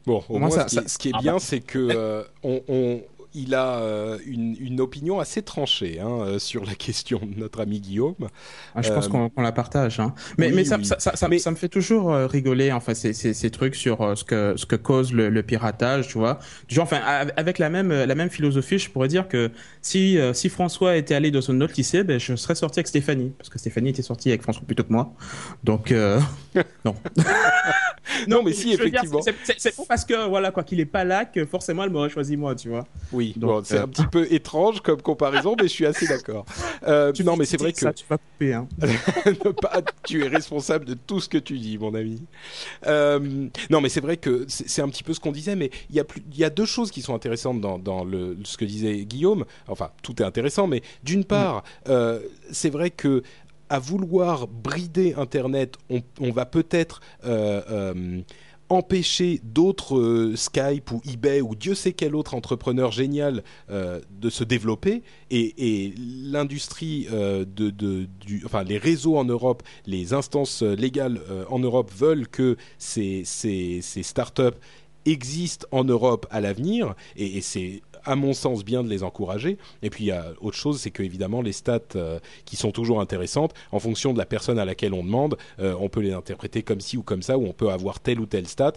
Bon, 0.08 0.24
au 0.28 0.40
Moi, 0.40 0.48
moins, 0.48 0.50
ça- 0.50 0.68
ce 0.68 0.70
qui, 0.70 0.76
ça- 0.82 0.88
ce 0.88 0.98
qui 0.98 1.10
est 1.10 1.14
Ah 1.14 1.20
bien, 1.22 1.34
bah. 1.34 1.40
c'est 1.40 1.60
que 1.60 1.78
euh, 1.78 2.24
on, 2.44 2.62
on- 2.68 3.02
il 3.34 3.56
a 3.56 3.78
euh, 3.80 4.18
une, 4.26 4.56
une 4.60 4.82
opinion 4.82 5.20
assez 5.20 5.42
tranchée 5.42 6.00
hein, 6.00 6.10
euh, 6.22 6.40
sur 6.40 6.66
la 6.66 6.76
question 6.76 7.20
de 7.24 7.40
notre 7.40 7.62
ami 7.62 7.80
Guillaume. 7.80 8.16
Ah, 8.76 8.82
je 8.82 8.92
pense 8.92 9.08
Euh, 9.14 9.30
qu'on 9.30 9.42
la 9.42 9.52
partage. 9.52 10.00
Hein. 10.00 10.14
Mais, 10.38 10.48
oui, 10.48 10.54
mais, 10.56 10.66
ça, 10.66 10.78
oui. 10.78 10.86
ça, 10.86 10.98
ça, 11.00 11.16
ça- 11.16 11.28
Mais- 11.28 11.40
ça 11.40 11.52
me 11.52 11.56
fait 11.56 11.70
toujours 11.70 12.14
rigoler, 12.14 12.72
enfin, 12.72 12.94
ces, 12.94 13.14
ces, 13.14 13.34
ces 13.34 13.50
trucs 13.52 13.76
sur 13.76 14.18
ce, 14.18 14.24
que, 14.24 14.54
ce 14.58 14.66
que 14.66 14.76
cause 14.76 15.14
le, 15.14 15.30
le 15.30 15.44
piratage, 15.44 16.08
tu 16.10 16.18
vois. 16.18 16.40
Genre, 16.68 16.84
enfin, 16.84 17.00
av- 17.06 17.32
avec 17.38 17.58
la 17.60 17.70
même, 17.70 17.90
la 17.92 18.16
même 18.16 18.30
philosophie, 18.30 18.78
je 18.80 18.90
pourrais 18.90 19.08
dire 19.08 19.28
que 19.28 19.52
si, 19.82 20.18
si 20.34 20.50
François 20.50 20.96
était 20.98 21.16
allé 21.16 21.32
dans 21.32 21.50
un 21.52 21.62
autre 21.62 21.74
lycée, 21.78 22.04
ben, 22.04 22.20
je 22.20 22.36
serais 22.36 22.56
sorti 22.56 22.80
avec 22.80 22.88
Stéphanie. 22.88 23.32
Parce 23.38 23.50
que 23.50 23.58
Stéphanie 23.60 23.90
était 23.90 24.02
sortie 24.02 24.30
avec 24.30 24.42
François 24.42 24.64
plutôt 24.66 24.84
que 24.84 24.92
moi. 24.94 25.14
Donc, 25.64 25.92
euh, 25.92 26.20
non. 26.86 26.96
Non, 28.28 28.44
mais 28.44 28.54
si, 28.54 28.74
effectivement. 28.74 29.22
c'est- 29.22 29.88
parce 29.88 30.06
que, 30.06 30.28
voilà, 30.28 30.52
quoi, 30.52 30.64
qu'il 30.64 30.80
est 30.80 30.86
pas 30.86 31.04
là 31.04 31.26
que 31.26 31.46
forcément 31.46 31.84
elle 31.84 31.90
m'aurait 31.92 32.10
choisi 32.10 32.36
moi, 32.38 32.56
tu 32.56 32.70
vois. 32.70 32.86
Oui, 33.12 33.21
Bon, 33.38 33.62
c'est 33.64 33.78
euh, 33.78 33.84
un 33.84 33.88
petit 33.88 34.06
peu 34.06 34.32
étrange 34.32 34.82
comme 34.82 35.02
comparaison, 35.02 35.56
mais 35.58 35.68
je 35.68 35.74
suis 35.74 35.86
assez 35.86 36.08
d'accord. 36.08 36.46
Euh, 36.88 37.14
non, 37.24 37.38
mais 37.38 37.46
c'est 37.46 37.58
vrai 37.58 37.74
que 37.74 37.80
Ça, 37.80 37.94
tu 37.94 38.06
vas 38.10 38.18
couper, 38.18 38.54
hein. 38.54 38.68
ne 39.26 39.52
pas, 39.52 39.82
tu 40.04 40.24
es 40.24 40.28
responsable 40.28 40.86
de 40.86 40.94
tout 40.96 41.20
ce 41.20 41.30
que 41.30 41.38
tu 41.38 41.58
dis, 41.58 41.78
mon 41.78 41.94
ami. 41.94 42.22
Euh, 42.88 43.48
non, 43.70 43.82
mais 43.82 43.90
c'est 43.90 44.02
vrai 44.02 44.18
que 44.18 44.46
c'est 44.48 44.82
un 44.82 44.90
petit 44.90 45.04
peu 45.04 45.14
ce 45.14 45.20
qu'on 45.20 45.32
disait, 45.32 45.56
mais 45.56 45.70
il 45.90 45.96
y 45.96 46.00
a 46.00 46.04
plus, 46.04 46.24
il 46.32 46.38
y 46.38 46.44
a 46.44 46.50
deux 46.50 46.66
choses 46.66 46.92
qui 46.92 47.02
sont 47.02 47.16
intéressantes 47.16 47.62
dans, 47.62 47.78
dans 47.78 48.04
le, 48.04 48.38
ce 48.44 48.58
que 48.58 48.66
disait 48.66 49.06
Guillaume. 49.06 49.46
Enfin, 49.68 49.92
tout 50.04 50.22
est 50.22 50.26
intéressant, 50.26 50.68
mais 50.68 50.82
d'une 51.04 51.24
part, 51.24 51.64
euh, 51.88 52.20
c'est 52.52 52.70
vrai 52.70 52.90
que 52.90 53.24
à 53.72 53.80
vouloir 53.80 54.48
brider 54.48 55.14
Internet, 55.16 55.78
on, 55.90 56.02
on 56.20 56.32
va 56.32 56.46
peut-être 56.46 57.00
euh, 57.24 57.62
euh, 57.70 58.22
empêcher 58.72 59.42
d'autres 59.44 59.98
euh, 59.98 60.36
Skype 60.38 60.92
ou 60.92 61.02
eBay 61.06 61.42
ou 61.42 61.56
Dieu 61.56 61.76
sait 61.76 61.92
quel 61.92 62.16
autre 62.16 62.34
entrepreneur 62.34 62.90
génial 62.90 63.44
euh, 63.70 64.00
de 64.10 64.30
se 64.30 64.46
développer. 64.46 65.04
Et, 65.30 65.94
l'industrie 65.98 67.08
euh, 67.12 67.44
de, 67.46 67.70
du 67.70 68.44
enfin 68.46 68.64
les 68.64 68.78
réseaux 68.78 69.18
en 69.18 69.26
Europe, 69.26 69.62
les 69.86 70.14
instances 70.14 70.62
légales 70.62 71.20
en 71.50 71.60
Europe 71.60 71.92
veulent 71.94 72.28
que 72.28 72.56
ces 72.78 73.24
ces, 73.26 73.82
ces 73.82 74.04
startups 74.04 74.58
existent 75.06 75.68
en 75.72 75.84
Europe 75.84 76.26
à 76.30 76.40
l'avenir. 76.40 76.96
Et 77.18 77.42
c'est 77.42 77.82
à 78.06 78.16
mon 78.16 78.34
sens 78.34 78.64
bien 78.64 78.84
de 78.84 78.90
les 78.90 79.04
encourager. 79.04 79.58
Et 79.82 79.90
puis 79.90 80.06
il 80.06 80.08
y 80.08 80.12
a 80.12 80.28
autre 80.42 80.58
chose, 80.58 80.80
c'est 80.80 80.92
que 80.92 81.04
évidemment 81.04 81.42
les 81.42 81.52
stats 81.52 81.80
euh, 81.96 82.20
qui 82.46 82.56
sont 82.56 82.72
toujours 82.72 83.02
intéressantes, 83.02 83.54
en 83.72 83.80
fonction 83.80 84.14
de 84.14 84.18
la 84.18 84.26
personne 84.26 84.60
à 84.60 84.66
laquelle 84.66 84.94
on 84.94 85.04
demande, 85.04 85.38
euh, 85.60 85.76
on 85.80 85.90
peut 85.90 86.02
les 86.02 86.14
interpréter 86.14 86.64
comme 86.64 86.82
ci 86.82 86.98
ou 86.98 87.04
comme 87.04 87.22
ça, 87.22 87.38
ou 87.38 87.46
on 87.46 87.54
peut 87.54 87.70
avoir 87.70 88.00
telle 88.00 88.20
ou 88.20 88.26
telle 88.26 88.48
stat. 88.48 88.74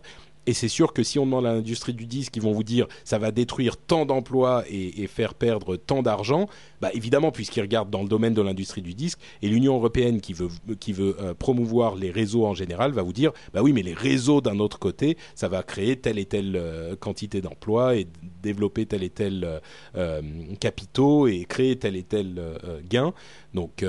Et 0.47 0.53
c'est 0.53 0.69
sûr 0.69 0.93
que 0.93 1.03
si 1.03 1.19
on 1.19 1.25
demande 1.25 1.47
à 1.47 1.55
l'industrie 1.55 1.95
du 1.95 2.07
disque, 2.07 2.37
ils 2.37 2.43
vont 2.43 2.53
vous 2.53 2.65
dire 2.65 2.87
ça 3.05 3.19
va 3.19 3.31
détruire 3.31 3.79
tant 3.79 4.05
d'emplois 4.05 4.65
et, 4.69 5.07
faire 5.07 5.35
perdre 5.35 5.77
tant 5.77 6.03
d'argent. 6.03 6.49
Bah 6.81 6.91
évidemment, 6.93 7.31
puisqu'ils 7.31 7.63
regardent 7.63 7.91
dans 7.91 8.03
le 8.03 8.09
domaine 8.09 8.35
de 8.35 8.43
l'industrie 8.43 8.83
du 8.83 8.95
disque, 8.95 9.19
et 9.43 9.49
l'Union 9.49 9.77
européenne 9.77 10.21
qui 10.21 10.33
veut 10.33 10.49
qui 10.81 10.93
veut 10.93 11.17
euh, 11.21 11.35
promouvoir 11.35 11.95
les 11.95 12.11
réseaux 12.11 12.47
en 12.47 12.55
général 12.55 12.93
va 12.93 13.03
vous 13.03 13.13
dire 13.13 13.33
bah 13.55 13.63
oui, 13.63 13.73
mais 13.73 13.83
les 13.83 13.95
réseaux 13.95 14.41
d'un 14.41 14.59
autre 14.59 14.79
côté, 14.79 15.17
ça 15.35 15.49
va 15.49 15.63
créer 15.63 15.97
telle 15.97 16.19
et 16.19 16.27
telle 16.27 16.61
quantité 17.01 17.41
d'emplois 17.41 17.97
et 17.97 18.07
développer 18.45 18.87
tel 18.87 19.03
et 19.03 19.11
tel 19.11 19.43
euh, 19.45 19.59
euh, 19.97 20.23
capitaux 20.61 21.27
et 21.27 21.45
créer 21.45 21.77
tel 21.77 21.97
et 21.97 22.05
tel 22.05 22.39
euh, 22.39 22.57
euh, 22.65 22.81
gain. 22.89 23.13
Donc 23.55 23.85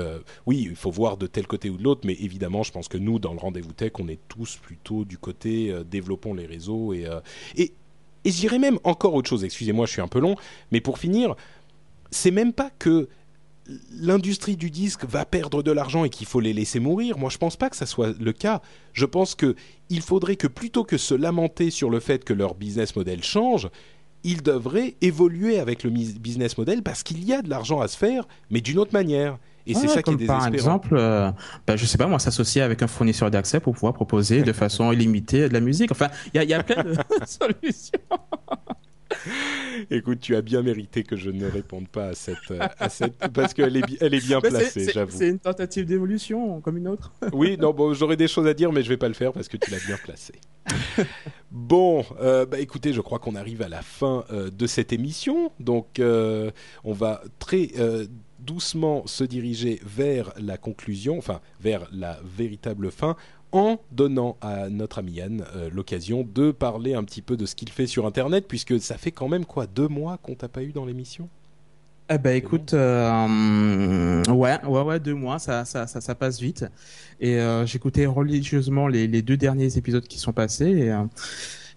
oui, 0.46 0.68
il 0.70 0.76
faut 0.76 0.92
voir 0.92 1.16
de 1.16 1.26
tel 1.26 1.46
côté 1.46 1.70
ou 1.70 1.76
de 1.76 1.82
l'autre, 1.82 2.02
mais 2.04 2.16
évidemment, 2.20 2.62
je 2.62 2.72
pense 2.72 2.88
que 2.88 2.98
nous, 2.98 3.18
dans 3.18 3.32
le 3.32 3.38
rendez-vous 3.38 3.72
tech, 3.72 3.92
on 3.98 4.08
est 4.08 4.20
tous 4.28 4.58
plutôt 4.62 5.04
du 5.04 5.18
côté 5.18 5.74
développons 5.90 6.34
les 6.34 6.46
réseaux 6.46 6.92
et 6.92 7.04
et 7.56 7.72
et 8.24 8.30
je 8.30 8.56
même 8.56 8.78
encore 8.84 9.14
autre 9.14 9.28
chose. 9.28 9.44
Excusez-moi, 9.44 9.86
je 9.86 9.92
suis 9.92 10.02
un 10.02 10.08
peu 10.08 10.20
long, 10.20 10.36
mais 10.70 10.80
pour 10.80 10.98
finir, 10.98 11.36
c'est 12.10 12.30
même 12.30 12.52
pas 12.52 12.70
que 12.78 13.08
l'industrie 13.90 14.56
du 14.56 14.70
disque 14.70 15.04
va 15.04 15.24
perdre 15.24 15.62
de 15.62 15.72
l'argent 15.72 16.04
et 16.04 16.10
qu'il 16.10 16.26
faut 16.26 16.40
les 16.40 16.52
laisser 16.52 16.80
mourir. 16.80 17.18
Moi, 17.18 17.30
je 17.30 17.38
pense 17.38 17.56
pas 17.56 17.70
que 17.70 17.76
ça 17.76 17.86
soit 17.86 18.18
le 18.18 18.32
cas. 18.32 18.62
Je 18.92 19.06
pense 19.06 19.34
que 19.34 19.54
il 19.88 20.00
faudrait 20.00 20.36
que 20.36 20.46
plutôt 20.46 20.84
que 20.84 20.98
se 20.98 21.14
lamenter 21.14 21.70
sur 21.70 21.90
le 21.90 22.00
fait 22.00 22.24
que 22.24 22.32
leur 22.32 22.54
business 22.54 22.94
model 22.96 23.22
change, 23.22 23.68
ils 24.24 24.42
devraient 24.42 24.96
évoluer 25.00 25.58
avec 25.58 25.82
le 25.84 25.90
business 25.90 26.58
model 26.58 26.82
parce 26.82 27.02
qu'il 27.02 27.24
y 27.24 27.32
a 27.32 27.42
de 27.42 27.50
l'argent 27.50 27.80
à 27.80 27.88
se 27.88 27.96
faire, 27.96 28.26
mais 28.50 28.60
d'une 28.60 28.78
autre 28.78 28.92
manière. 28.92 29.38
Et 29.66 29.74
c'est 29.74 29.88
ça 29.88 30.02
qui 30.02 30.10
est 30.10 30.16
désespérant. 30.16 30.38
Par 30.38 30.54
exemple, 30.54 30.96
euh, 30.96 31.30
bah, 31.66 31.76
je 31.76 31.84
sais 31.86 31.98
pas 31.98 32.06
moi, 32.06 32.18
s'associer 32.20 32.62
avec 32.62 32.82
un 32.82 32.86
fournisseur 32.86 33.30
d'accès 33.30 33.58
pour 33.58 33.74
pouvoir 33.74 33.94
proposer 33.94 34.42
de 34.42 34.52
façon 34.52 34.92
illimitée 34.92 35.48
de 35.48 35.52
la 35.52 35.60
musique. 35.60 35.90
Enfin, 35.90 36.08
il 36.32 36.40
y 36.40 36.44
il 36.44 36.50
y 36.50 36.54
a 36.54 36.62
plein 36.62 36.84
de 36.84 36.96
solutions. 37.26 37.98
Écoute, 39.90 40.20
tu 40.20 40.36
as 40.36 40.42
bien 40.42 40.62
mérité 40.62 41.02
que 41.02 41.16
je 41.16 41.30
ne 41.30 41.46
réponde 41.46 41.88
pas 41.88 42.08
à 42.08 42.14
cette, 42.14 42.50
euh, 42.50 42.60
à 42.78 42.88
cette 42.88 43.16
parce 43.32 43.54
qu'elle 43.54 43.76
est, 43.76 43.84
elle 44.00 44.14
est 44.14 44.24
bien 44.24 44.40
placée, 44.40 44.90
j'avoue. 44.92 45.16
C'est 45.16 45.28
une 45.28 45.38
tentative 45.38 45.86
d'évolution 45.86 46.60
comme 46.60 46.76
une 46.76 46.88
autre. 46.88 47.12
Oui, 47.32 47.56
non, 47.58 47.72
bon, 47.72 47.92
j'aurais 47.92 48.16
des 48.16 48.28
choses 48.28 48.46
à 48.46 48.54
dire, 48.54 48.72
mais 48.72 48.82
je 48.82 48.88
vais 48.88 48.96
pas 48.96 49.08
le 49.08 49.14
faire 49.14 49.32
parce 49.32 49.48
que 49.48 49.56
tu 49.56 49.70
l'as 49.70 49.84
bien 49.84 49.96
placé. 50.02 50.32
bon, 51.50 52.04
euh, 52.20 52.46
bah 52.46 52.58
écoutez, 52.58 52.92
je 52.92 53.00
crois 53.00 53.18
qu'on 53.18 53.34
arrive 53.34 53.62
à 53.62 53.68
la 53.68 53.82
fin 53.82 54.24
euh, 54.30 54.50
de 54.50 54.66
cette 54.66 54.92
émission, 54.92 55.52
donc 55.60 55.98
euh, 55.98 56.50
on 56.84 56.92
va 56.92 57.22
très 57.38 57.70
doucement 58.38 59.06
se 59.06 59.24
diriger 59.24 59.80
vers 59.84 60.32
la 60.38 60.56
conclusion, 60.56 61.18
enfin 61.18 61.40
vers 61.60 61.88
la 61.92 62.20
véritable 62.24 62.90
fin, 62.90 63.16
en 63.52 63.78
donnant 63.92 64.36
à 64.40 64.68
notre 64.68 64.98
ami 64.98 65.12
Yann 65.12 65.44
euh, 65.54 65.70
l'occasion 65.72 66.26
de 66.34 66.50
parler 66.50 66.94
un 66.94 67.04
petit 67.04 67.22
peu 67.22 67.36
de 67.36 67.46
ce 67.46 67.54
qu'il 67.54 67.70
fait 67.70 67.86
sur 67.86 68.06
Internet, 68.06 68.46
puisque 68.48 68.80
ça 68.80 68.98
fait 68.98 69.12
quand 69.12 69.28
même 69.28 69.44
quoi 69.44 69.66
deux 69.66 69.88
mois 69.88 70.18
qu'on 70.18 70.34
t'a 70.34 70.48
pas 70.48 70.62
eu 70.62 70.72
dans 70.72 70.84
l'émission? 70.84 71.28
Eh 72.08 72.18
ben 72.18 72.36
écoute, 72.36 72.72
euh, 72.72 74.22
ouais, 74.28 74.64
ouais, 74.64 74.82
ouais, 74.82 75.00
deux 75.00 75.14
mois, 75.14 75.40
ça, 75.40 75.64
ça, 75.64 75.88
ça, 75.88 76.00
ça 76.00 76.14
passe 76.14 76.40
vite. 76.40 76.64
Et 77.18 77.34
euh, 77.40 77.66
j'écoutais 77.66 78.06
religieusement 78.06 78.86
les, 78.86 79.08
les 79.08 79.22
deux 79.22 79.36
derniers 79.36 79.76
épisodes 79.76 80.06
qui 80.06 80.20
sont 80.20 80.32
passés. 80.32 80.70
Et, 80.70 80.92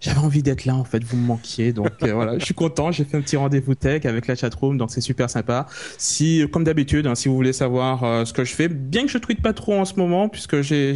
j'avais 0.00 0.18
envie 0.18 0.42
d'être 0.42 0.64
là 0.64 0.74
en 0.74 0.84
fait, 0.84 1.04
vous 1.04 1.16
me 1.16 1.26
manquiez, 1.26 1.72
donc 1.72 1.90
euh, 2.02 2.12
voilà, 2.14 2.38
je 2.38 2.44
suis 2.44 2.54
content. 2.54 2.90
J'ai 2.90 3.04
fait 3.04 3.16
un 3.16 3.20
petit 3.20 3.36
rendez-vous 3.36 3.74
tech 3.74 4.06
avec 4.06 4.26
la 4.26 4.34
chatroom, 4.34 4.78
donc 4.78 4.90
c'est 4.90 5.02
super 5.02 5.28
sympa. 5.28 5.66
Si, 5.98 6.44
comme 6.50 6.64
d'habitude, 6.64 7.06
hein, 7.06 7.14
si 7.14 7.28
vous 7.28 7.34
voulez 7.34 7.52
savoir 7.52 8.02
euh, 8.02 8.24
ce 8.24 8.32
que 8.32 8.44
je 8.44 8.54
fais, 8.54 8.68
bien 8.68 9.02
que 9.02 9.10
je 9.10 9.18
tweete 9.18 9.42
pas 9.42 9.52
trop 9.52 9.74
en 9.74 9.84
ce 9.84 9.94
moment, 9.96 10.28
puisque 10.28 10.62
j'ai, 10.62 10.94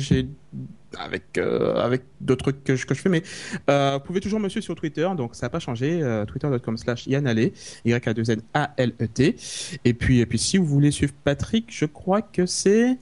avec 0.99 1.37
euh, 1.39 1.75
avec 1.77 2.03
d'autres 2.21 2.45
trucs 2.45 2.65
que 2.65 2.77
je, 2.77 2.87
que 2.87 2.95
je 2.95 3.01
fais, 3.01 3.11
mais 3.11 3.23
vous 3.69 4.01
pouvez 4.01 4.21
toujours 4.21 4.41
me 4.41 4.49
suivre 4.49 4.65
sur 4.65 4.75
Twitter, 4.75 5.09
donc 5.17 5.35
ça 5.35 5.47
n'a 5.47 5.51
pas 5.51 5.61
changé. 5.61 6.01
Twitter.com/slash 6.27 7.07
Yann 7.07 7.27
Allais, 7.27 7.53
Y 7.85 8.09
A 8.09 8.15
2 8.15 8.31
N 8.31 8.43
A 8.55 8.73
L 8.79 8.95
E 9.03 9.07
T. 9.07 9.37
Et 9.85 9.93
puis 9.93 10.21
et 10.21 10.27
puis 10.27 10.39
si 10.39 10.57
vous 10.57 10.67
voulez 10.67 10.91
suivre 10.91 11.13
Patrick, 11.25 11.67
je 11.69 11.85
crois 11.85 12.23
que 12.23 12.47
c'est 12.47 12.97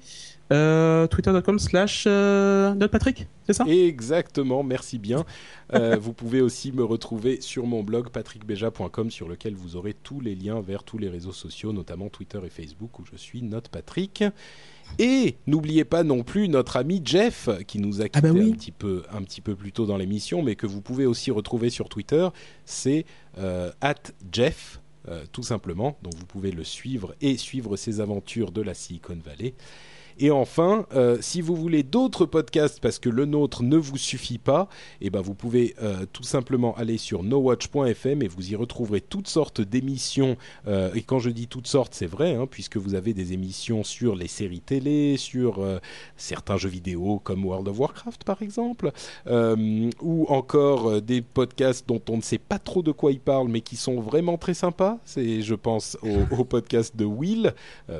Twitter.com 0.49 1.59
slash 1.61 2.07
notre 2.07 2.91
Patrick, 2.91 3.29
c'est 3.47 3.53
ça 3.53 3.65
Exactement, 3.67 4.63
merci 4.63 4.99
bien. 4.99 5.25
Euh, 5.75 5.97
vous 6.01 6.13
pouvez 6.13 6.41
aussi 6.41 6.73
me 6.73 6.85
retrouver 6.85 7.41
sur 7.41 7.67
mon 7.67 7.83
blog 7.83 8.11
patrickbeja.com 8.11 9.11
sur 9.11 9.29
lequel 9.29 9.55
vous 9.55 9.77
aurez 9.77 9.95
tous 9.95 10.21
les 10.21 10.35
liens 10.35 10.61
vers 10.61 10.85
tous 10.85 10.99
les 10.99 11.09
réseaux 11.09 11.33
sociaux, 11.33 11.73
notamment 11.73 12.09
Twitter 12.09 12.41
et 12.45 12.51
Facebook 12.51 12.99
où 12.99 13.05
je 13.05 13.17
suis 13.17 13.43
Note 13.43 13.69
Patrick. 13.69 14.25
Et 14.99 15.37
n'oubliez 15.47 15.85
pas 15.85 16.03
non 16.03 16.23
plus 16.23 16.49
notre 16.49 16.77
ami 16.77 17.01
Jeff 17.05 17.49
qui 17.67 17.79
nous 17.79 18.01
a 18.03 18.09
quitté 18.09 18.19
Ah 18.29 18.33
bah 18.33 18.39
oui. 18.39 18.51
un 18.51 18.53
petit 18.53 18.73
peu 18.73 19.03
un 19.11 19.23
petit 19.23 19.41
peu 19.41 19.55
plus 19.55 19.73
tôt 19.73 19.87
dans 19.87 19.97
l'émission, 19.97 20.43
mais 20.43 20.55
que 20.55 20.67
vous 20.67 20.83
pouvez 20.83 21.07
aussi 21.07 21.31
retrouver 21.31 21.71
sur 21.71 21.89
Twitter. 21.89 22.29
C'est 22.67 23.07
euh, 23.39 23.71
at 23.81 23.95
Jeff. 24.31 24.81
euh, 25.09 25.25
tout 25.33 25.43
simplement, 25.43 25.97
donc 26.03 26.15
vous 26.15 26.27
pouvez 26.27 26.53
le 26.53 26.63
suivre 26.63 27.15
et 27.21 27.37
suivre 27.37 27.77
ses 27.77 28.01
aventures 28.01 28.53
de 28.53 28.61
la 28.61 28.75
Silicon 28.75 29.17
Valley. 29.25 29.55
Et 30.23 30.31
enfin, 30.31 30.87
euh, 30.95 31.19
si 31.21 31.41
vous 31.41 31.57
voulez 31.57 31.83
d'autres 31.83 32.27
podcasts 32.27 32.79
parce 32.79 33.01
que 33.01 33.09
le 33.09 33.25
nôtre 33.25 33.65
ne 33.65 33.77
vous 33.77 33.97
suffit 33.97 34.39
pas, 34.39 34.69
eh 35.01 35.11
ben 35.11 35.21
vous 35.21 35.35
pouvez 35.35 35.75
euh, 35.83 36.07
tout 36.13 36.23
simplement 36.23 36.77
aller 36.77 36.97
sur 36.97 37.25
nowatch.fm 37.25 38.23
et 38.23 38.29
vous 38.29 38.53
y 38.53 38.55
retrouverez 38.55 39.01
toutes 39.01 39.27
sortes 39.27 39.61
d'émissions. 39.61 40.37
euh, 40.69 40.95
et 40.95 41.03
quand 41.03 41.19
je 41.19 41.29
dis 41.29 41.49
toutes 41.49 41.67
sortes, 41.67 41.93
c'est 41.93 42.07
vrai, 42.07 42.37
hein, 42.37 42.47
puisque 42.49 42.77
vous 42.77 42.95
avez 42.95 43.15
des 43.15 43.33
émissions 43.33 43.83
sur 43.83 44.15
les 44.15 44.29
séries 44.29 44.61
télé, 44.61 45.17
sur 45.17 45.61
certains 46.17 46.57
jeux 46.57 46.69
vidéo 46.69 47.21
comme 47.25 47.45
World 47.45 47.67
of 47.67 47.81
Warcraft 47.81 48.23
par 48.23 48.43
exemple, 48.43 48.93
ou 49.27 50.27
encore 50.29 51.03
des 51.03 51.21
podcasts 51.21 51.89
dont 51.89 52.01
on 52.09 52.19
ne 52.19 52.23
sait 52.23 52.39
pas 52.39 52.61
trop 52.61 52.83
de 52.83 52.93
quoi 52.93 53.11
ils 53.11 53.19
parlent, 53.19 53.49
mais 53.49 53.61
qui 53.61 53.75
sont 53.75 54.01
vraiment 54.01 54.39
très 54.39 54.55
sympas. 54.55 54.99
C'est, 55.05 55.43
je 55.43 55.57
pense, 55.57 55.99
au, 56.31 56.45
podcast 56.45 56.97
de 56.97 57.05
Will, 57.05 57.55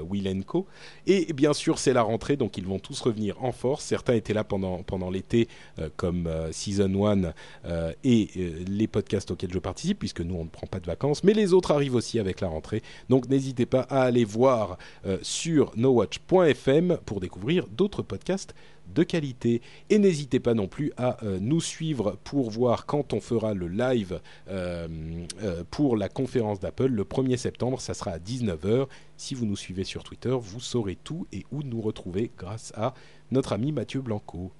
Will 0.09 0.45
Co. 0.45 0.67
Et 1.09 1.33
bien 1.33 1.53
sûr, 1.53 1.81
c'est 1.81 1.93
la 1.93 2.12
donc 2.37 2.59
ils 2.59 2.67
vont 2.67 2.79
tous 2.79 3.01
revenir 3.01 3.43
en 3.43 3.53
force. 3.53 3.85
Certains 3.85 4.15
étaient 4.15 4.35
là 4.35 4.45
pendant, 4.45 5.11
l'été, 5.11 5.49
euh, 5.79 5.89
comme 5.97 6.27
euh, 6.27 6.53
Season 6.53 7.07
1 7.07 7.33
euh, 7.65 7.93
et 8.05 8.29
les 8.67 8.87
podcasts 8.87 9.31
auxquels 9.31 9.53
je 9.53 9.59
participe, 9.59 9.99
puisque 9.99 10.21
nous, 10.21 10.35
on 10.35 10.45
ne 10.45 10.49
prend 10.49 10.67
pas 10.67 10.81
de 10.81 10.87
vacances. 10.87 11.25
Mais 11.25 11.33
les 11.33 11.53
autres 11.53 11.73
arrivent 11.73 11.95
aussi 11.95 12.19
avec 12.19 12.41
la 12.41 12.49
rentrée. 12.49 12.83
Donc 13.09 13.29
n'hésitez 13.29 13.67
pas 13.67 13.83
à 13.83 14.03
aller 14.03 14.25
voir 14.25 14.79
sur 15.23 15.73
nowatch.fm 15.77 16.99
pour 17.05 17.21
découvrir 17.21 17.67
d'autres 17.69 18.03
podcasts 18.03 18.55
de 18.93 19.03
qualité. 19.03 19.63
Et 19.91 19.99
n'hésitez 19.99 20.41
pas 20.41 20.55
non 20.55 20.69
plus 20.69 20.93
à 20.97 21.23
euh, 21.25 21.39
nous 21.41 21.61
suivre 21.61 22.19
pour 22.25 22.51
voir 22.51 22.87
quand 22.87 23.13
on 23.13 23.21
fera 23.21 23.55
le 23.55 23.69
live 23.69 24.21
euh, 24.49 24.89
euh, 25.43 25.65
pour 25.71 25.97
la 25.97 26.09
conférence 26.09 26.61
d'Apple 26.61 26.87
le 26.87 27.05
1er 27.05 27.37
septembre. 27.37 27.81
Ça 27.81 27.95
sera 27.95 28.13
à 28.13 28.19
19h. 28.19 28.87
Si 29.17 29.35
vous 29.35 29.47
nous 29.47 29.57
suivez 29.57 29.85
sur 29.85 30.05
Twitter, 30.05 30.37
vous 30.39 30.61
saurez 30.61 30.97
tout 30.97 31.27
et 31.33 31.45
où 31.53 31.63
nous 31.63 31.81
retrouver 31.81 32.31
grâce 32.37 32.73
à 32.77 32.95
notre 33.31 33.53
ami 33.53 33.73
Mathieu 33.73 34.01
Blanco. 34.01 34.53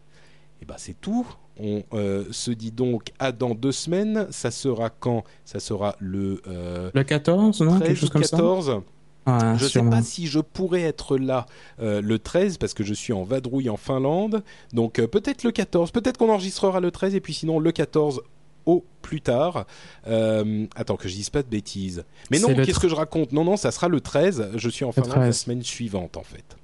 Et 0.63 0.65
ben 0.65 0.77
c'est 0.79 0.99
tout. 1.01 1.27
On 1.59 1.83
euh, 1.93 2.25
se 2.31 2.53
dit 2.53 2.71
donc 2.71 3.13
à 3.19 3.33
dans 3.33 3.55
deux 3.55 3.73
semaines. 3.73 4.29
Ça 4.31 4.53
sera 4.53 4.91
quand? 4.91 5.25
Ça 5.45 5.59
sera 5.59 5.97
le 5.99 6.41
euh, 6.47 6.91
Le 6.95 7.03
14, 7.03 7.61
non? 7.63 7.79
13 7.79 7.83
Quelque 7.83 7.99
chose 7.99 8.11
comme 8.11 8.23
ça? 8.23 8.83
14 9.27 9.53
Ouais, 9.53 9.59
je 9.59 9.65
ne 9.65 9.69
sais 9.69 9.91
pas 9.91 10.03
si 10.03 10.27
je 10.27 10.41
pourrais 10.41 10.83
être 10.83 11.17
là 11.17 11.47
euh, 11.81 12.01
le 12.01 12.19
13 12.19 12.59
parce 12.59 12.75
que 12.75 12.85
je 12.85 12.95
suis 12.95 13.13
en 13.13 13.23
vadrouille 13.23 13.71
en 13.71 13.77
Finlande. 13.77 14.43
Donc 14.73 14.99
euh, 14.99 15.07
peut-être 15.07 15.45
le 15.45 15.53
14, 15.53 15.91
peut-être 15.91 16.19
qu'on 16.19 16.31
enregistrera 16.31 16.81
le 16.81 16.91
13 16.91 17.15
et 17.15 17.21
puis 17.21 17.35
sinon 17.35 17.59
le 17.59 17.73
14 17.73 18.23
au 18.67 18.85
plus 19.01 19.21
tard. 19.21 19.67
Euh, 20.07 20.67
attends 20.77 20.97
que 20.97 21.09
je 21.09 21.15
dise 21.15 21.31
pas 21.31 21.43
de 21.43 21.49
bêtises. 21.49 22.05
Mais 22.31 22.39
non, 22.39 22.55
qu'est-ce 22.55 22.81
que 22.81 22.89
je 22.89 22.95
raconte? 22.95 23.33
Non, 23.33 23.45
non, 23.45 23.57
ça 23.57 23.71
sera 23.71 23.89
le 23.89 24.01
13. 24.01 24.53
Je 24.57 24.69
suis 24.69 24.85
en 24.85 24.93
Finlande 24.93 25.11
la 25.11 25.23
13. 25.23 25.37
semaine 25.37 25.63
suivante 25.63 26.17
en 26.17 26.23
fait. 26.23 26.57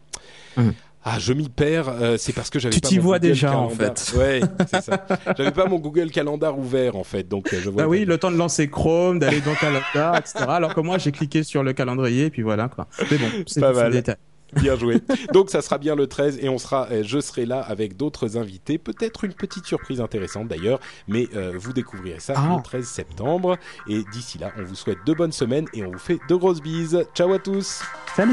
Hum. 0.56 0.72
Ah, 1.04 1.18
je 1.18 1.32
m'y 1.32 1.48
perds. 1.48 1.88
euh, 1.88 2.16
c'est 2.18 2.32
parce 2.32 2.50
que 2.50 2.58
j'avais 2.58 2.74
Tu 2.74 2.80
t'y 2.80 2.98
vois 2.98 3.18
Google 3.18 3.28
déjà, 3.30 3.56
en 3.56 3.68
Calendar. 3.68 3.98
fait. 3.98 4.16
Ouais, 4.18 4.40
c'est 4.70 4.82
ça. 4.82 5.06
J'avais 5.36 5.52
pas 5.52 5.66
mon 5.66 5.78
Google 5.78 6.10
Calendar 6.10 6.58
ouvert 6.58 6.96
en 6.96 7.04
fait, 7.04 7.26
donc 7.26 7.52
euh, 7.54 7.60
je 7.62 7.70
vois. 7.70 7.82
Bah 7.84 7.88
oui, 7.88 8.04
le 8.04 8.18
temps 8.18 8.30
de 8.30 8.36
lancer 8.36 8.68
Chrome, 8.68 9.18
d'aller 9.18 9.40
dans 9.40 9.54
Calendar, 9.54 10.16
etc. 10.16 10.44
Alors 10.48 10.74
que 10.74 10.80
moi, 10.80 10.98
j'ai 10.98 11.12
cliqué 11.12 11.42
sur 11.44 11.62
le 11.62 11.72
calendrier, 11.72 12.26
et 12.26 12.30
puis 12.30 12.42
voilà, 12.42 12.68
quoi. 12.68 12.88
Mais 13.10 13.16
bon, 13.16 13.26
c'est 13.46 13.60
Pas 13.60 13.72
mal. 13.72 13.92
détail. 13.92 14.16
Bien 14.54 14.76
joué. 14.76 15.02
Donc 15.34 15.50
ça 15.50 15.60
sera 15.60 15.76
bien 15.76 15.94
le 15.94 16.06
13 16.06 16.38
et 16.40 16.48
on 16.48 16.56
sera, 16.56 16.88
euh, 16.90 17.02
je 17.04 17.20
serai 17.20 17.44
là 17.44 17.60
avec 17.60 17.98
d'autres 17.98 18.38
invités, 18.38 18.78
peut-être 18.78 19.24
une 19.24 19.34
petite 19.34 19.66
surprise 19.66 20.00
intéressante 20.00 20.48
d'ailleurs, 20.48 20.80
mais 21.06 21.28
euh, 21.36 21.52
vous 21.54 21.74
découvrirez 21.74 22.18
ça 22.18 22.32
Ah. 22.34 22.54
le 22.56 22.62
13 22.62 22.86
septembre. 22.86 23.58
Et 23.90 24.02
d'ici 24.10 24.38
là, 24.38 24.50
on 24.58 24.62
vous 24.64 24.74
souhaite 24.74 24.98
de 25.06 25.12
bonnes 25.12 25.32
semaines 25.32 25.66
et 25.74 25.84
on 25.84 25.90
vous 25.90 25.98
fait 25.98 26.18
de 26.30 26.34
grosses 26.34 26.62
bises. 26.62 27.04
Ciao 27.14 27.30
à 27.34 27.38
tous. 27.38 27.82
Salut 28.16 28.32